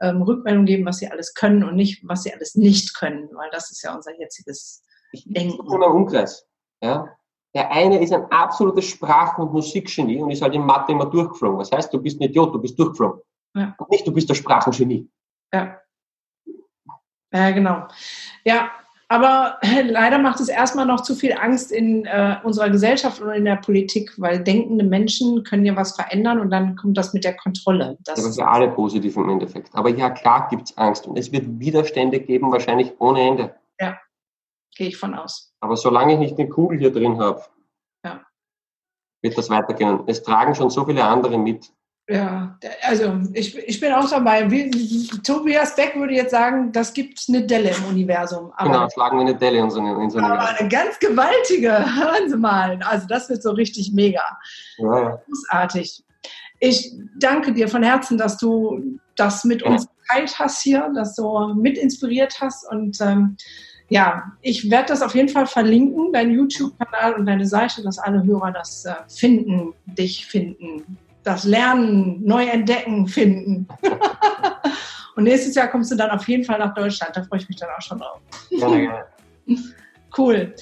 ähm, 0.00 0.22
Rückmeldung 0.22 0.66
geben, 0.66 0.84
was 0.84 0.98
sie 0.98 1.08
alles 1.08 1.34
können 1.34 1.64
und 1.64 1.74
nicht, 1.74 2.06
was 2.06 2.22
sie 2.22 2.32
alles 2.32 2.54
nicht 2.54 2.94
können, 2.96 3.28
weil 3.34 3.50
das 3.50 3.70
ist 3.70 3.82
ja 3.82 3.94
unser 3.94 4.18
jetziges 4.18 4.84
Denken. 5.24 5.66
Ja? 6.82 7.08
Der 7.54 7.70
eine 7.72 8.02
ist 8.02 8.12
ein 8.12 8.26
absolutes 8.30 8.84
Sprachen- 8.84 9.42
und 9.42 9.52
Musikgenie 9.52 10.20
und 10.20 10.30
ist 10.30 10.42
halt 10.42 10.54
in 10.54 10.66
Mathe 10.66 10.92
immer 10.92 11.06
durchgeflogen. 11.06 11.58
Das 11.58 11.72
heißt, 11.72 11.92
du 11.92 11.98
bist 11.98 12.20
ein 12.20 12.24
Idiot, 12.24 12.54
du 12.54 12.60
bist 12.60 12.78
durchgeflogen. 12.78 13.22
Ja. 13.54 13.74
Und 13.78 13.90
nicht, 13.90 14.06
du 14.06 14.12
bist 14.12 14.28
der 14.28 14.34
Sprachengenie. 14.34 15.08
Ja. 15.52 15.80
Ja, 17.32 17.50
genau. 17.50 17.88
Ja, 18.44 18.70
aber 19.08 19.58
leider 19.84 20.18
macht 20.18 20.40
es 20.40 20.48
erstmal 20.48 20.86
noch 20.86 21.02
zu 21.02 21.14
viel 21.14 21.32
Angst 21.32 21.70
in 21.70 22.06
äh, 22.06 22.36
unserer 22.42 22.70
Gesellschaft 22.70 23.20
und 23.20 23.30
in 23.30 23.44
der 23.44 23.56
Politik, 23.56 24.12
weil 24.16 24.42
denkende 24.42 24.84
Menschen 24.84 25.44
können 25.44 25.64
ja 25.64 25.76
was 25.76 25.94
verändern 25.94 26.40
und 26.40 26.50
dann 26.50 26.76
kommt 26.76 26.96
das 26.96 27.12
mit 27.12 27.24
der 27.24 27.36
Kontrolle. 27.36 27.98
Das, 28.04 28.16
das 28.16 28.26
ist 28.26 28.38
ja 28.38 28.48
alle 28.48 28.70
positiv 28.70 29.16
im 29.16 29.28
Endeffekt. 29.28 29.70
Aber 29.74 29.90
ja, 29.90 30.10
klar 30.10 30.48
gibt 30.50 30.70
es 30.70 30.78
Angst 30.78 31.06
und 31.06 31.16
es 31.18 31.30
wird 31.30 31.44
Widerstände 31.60 32.20
geben, 32.20 32.50
wahrscheinlich 32.50 32.92
ohne 32.98 33.20
Ende. 33.20 33.54
Ja, 33.80 33.98
gehe 34.74 34.88
ich 34.88 34.96
von 34.96 35.14
aus. 35.14 35.54
Aber 35.60 35.76
solange 35.76 36.14
ich 36.14 36.18
nicht 36.18 36.38
eine 36.38 36.48
Kugel 36.48 36.78
hier 36.78 36.92
drin 36.92 37.18
habe, 37.18 37.42
ja. 38.04 38.20
wird 39.22 39.38
das 39.38 39.50
weitergehen. 39.50 40.00
Es 40.06 40.22
tragen 40.22 40.54
schon 40.54 40.70
so 40.70 40.84
viele 40.84 41.04
andere 41.04 41.38
mit. 41.38 41.72
Ja, 42.08 42.56
also 42.82 43.20
ich, 43.32 43.56
ich 43.58 43.80
bin 43.80 43.92
auch 43.92 44.08
dabei. 44.08 44.48
Wie, 44.48 44.70
Tobias 45.24 45.74
Beck 45.74 45.96
würde 45.96 46.14
jetzt 46.14 46.30
sagen, 46.30 46.70
das 46.70 46.92
gibt 46.92 47.24
eine 47.28 47.44
Delle 47.44 47.70
im 47.70 47.84
Universum. 47.84 48.52
Aber, 48.56 48.70
genau, 48.70 48.88
schlagen 48.90 49.16
wir 49.18 49.22
eine 49.22 49.34
Delle 49.34 49.58
in 49.58 49.70
so, 49.70 49.80
in 49.80 50.10
so 50.10 50.20
Aber 50.20 50.56
eine 50.56 50.68
ganz 50.68 51.00
gewaltige, 51.00 51.72
hören 51.96 52.30
Sie 52.30 52.36
mal. 52.36 52.78
Also 52.84 53.08
das 53.08 53.28
wird 53.28 53.42
so 53.42 53.50
richtig 53.50 53.92
mega. 53.92 54.22
Ja. 54.78 55.20
Großartig. 55.26 56.04
Ich 56.60 56.92
danke 57.18 57.52
dir 57.52 57.68
von 57.68 57.82
Herzen, 57.82 58.16
dass 58.16 58.38
du 58.38 58.98
das 59.16 59.44
mit 59.44 59.62
ja. 59.62 59.68
uns 59.68 59.88
geteilt 59.88 60.38
hast 60.38 60.62
hier, 60.62 60.88
dass 60.94 61.16
du 61.16 61.54
mit 61.54 61.76
inspiriert 61.76 62.40
hast 62.40 62.70
und 62.70 63.00
ähm, 63.00 63.36
ja, 63.88 64.32
ich 64.42 64.68
werde 64.68 64.88
das 64.88 65.02
auf 65.02 65.14
jeden 65.14 65.28
Fall 65.28 65.46
verlinken, 65.46 66.12
deinen 66.12 66.32
YouTube-Kanal 66.32 67.14
und 67.14 67.26
deine 67.26 67.46
Seite, 67.46 67.82
dass 67.82 67.98
alle 67.98 68.24
Hörer 68.24 68.50
das 68.50 68.84
äh, 68.84 68.94
finden, 69.08 69.74
dich 69.86 70.26
finden, 70.26 70.98
das 71.26 71.42
Lernen, 71.42 72.24
neu 72.24 72.46
entdecken, 72.46 73.08
finden. 73.08 73.66
und 75.16 75.24
nächstes 75.24 75.56
Jahr 75.56 75.66
kommst 75.66 75.90
du 75.90 75.96
dann 75.96 76.10
auf 76.10 76.26
jeden 76.28 76.44
Fall 76.44 76.58
nach 76.58 76.72
Deutschland. 76.72 77.16
Da 77.16 77.24
freue 77.24 77.40
ich 77.40 77.48
mich 77.48 77.58
dann 77.58 77.68
auch 77.76 77.82
schon 77.82 77.98
drauf. 77.98 78.20
Cool. 80.18 80.54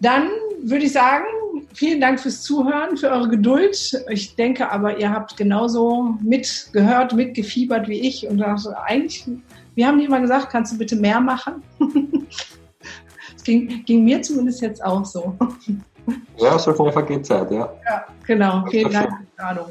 Dann 0.00 0.28
würde 0.62 0.84
ich 0.84 0.92
sagen, 0.92 1.24
vielen 1.72 1.98
Dank 1.98 2.20
fürs 2.20 2.42
Zuhören, 2.42 2.98
für 2.98 3.08
eure 3.08 3.26
Geduld. 3.30 4.04
Ich 4.10 4.36
denke 4.36 4.70
aber, 4.70 4.98
ihr 4.98 5.10
habt 5.10 5.34
genauso 5.38 6.14
mitgehört, 6.20 7.14
mitgefiebert 7.14 7.88
wie 7.88 8.00
ich 8.00 8.28
und 8.28 8.36
dachte, 8.36 8.76
eigentlich, 8.82 9.24
wir 9.76 9.86
haben 9.86 9.98
die 9.98 10.04
immer 10.04 10.20
gesagt, 10.20 10.50
kannst 10.50 10.74
du 10.74 10.78
bitte 10.78 10.94
mehr 10.94 11.20
machen? 11.20 11.62
ging, 13.44 13.82
ging 13.86 14.04
mir 14.04 14.20
zumindest 14.20 14.60
jetzt 14.60 14.84
auch 14.84 15.06
so. 15.06 15.34
Ja, 16.36 16.58
so 16.58 16.74
schnell 16.74 16.92
vergeht 16.92 17.24
Zeit, 17.24 17.50
ja. 17.50 17.72
Ja, 17.86 18.04
genau. 18.26 18.66
Vielen 18.70 18.92
Dank, 18.92 19.10
Ricardo. 19.32 19.68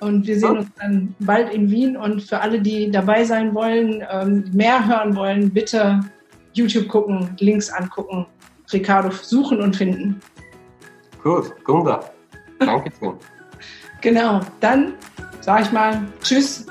Und 0.00 0.26
wir 0.26 0.38
sehen 0.38 0.58
uns 0.58 0.68
dann 0.78 1.14
bald 1.20 1.52
in 1.52 1.70
Wien. 1.70 1.96
Und 1.96 2.22
für 2.22 2.40
alle, 2.40 2.60
die 2.60 2.90
dabei 2.90 3.24
sein 3.24 3.54
wollen, 3.54 4.02
ähm, 4.10 4.44
mehr 4.52 4.86
hören 4.86 5.14
wollen, 5.14 5.50
bitte 5.50 6.00
YouTube 6.52 6.88
gucken, 6.88 7.30
Links 7.38 7.70
angucken, 7.70 8.26
Ricardo 8.72 9.10
suchen 9.10 9.60
und 9.60 9.76
finden. 9.76 10.20
Gut, 11.22 11.52
Gunda. 11.64 12.00
Danke 12.58 12.90
schön. 12.98 13.14
genau, 14.00 14.40
dann 14.60 14.94
sage 15.40 15.62
ich 15.64 15.72
mal 15.72 16.02
Tschüss 16.22 16.66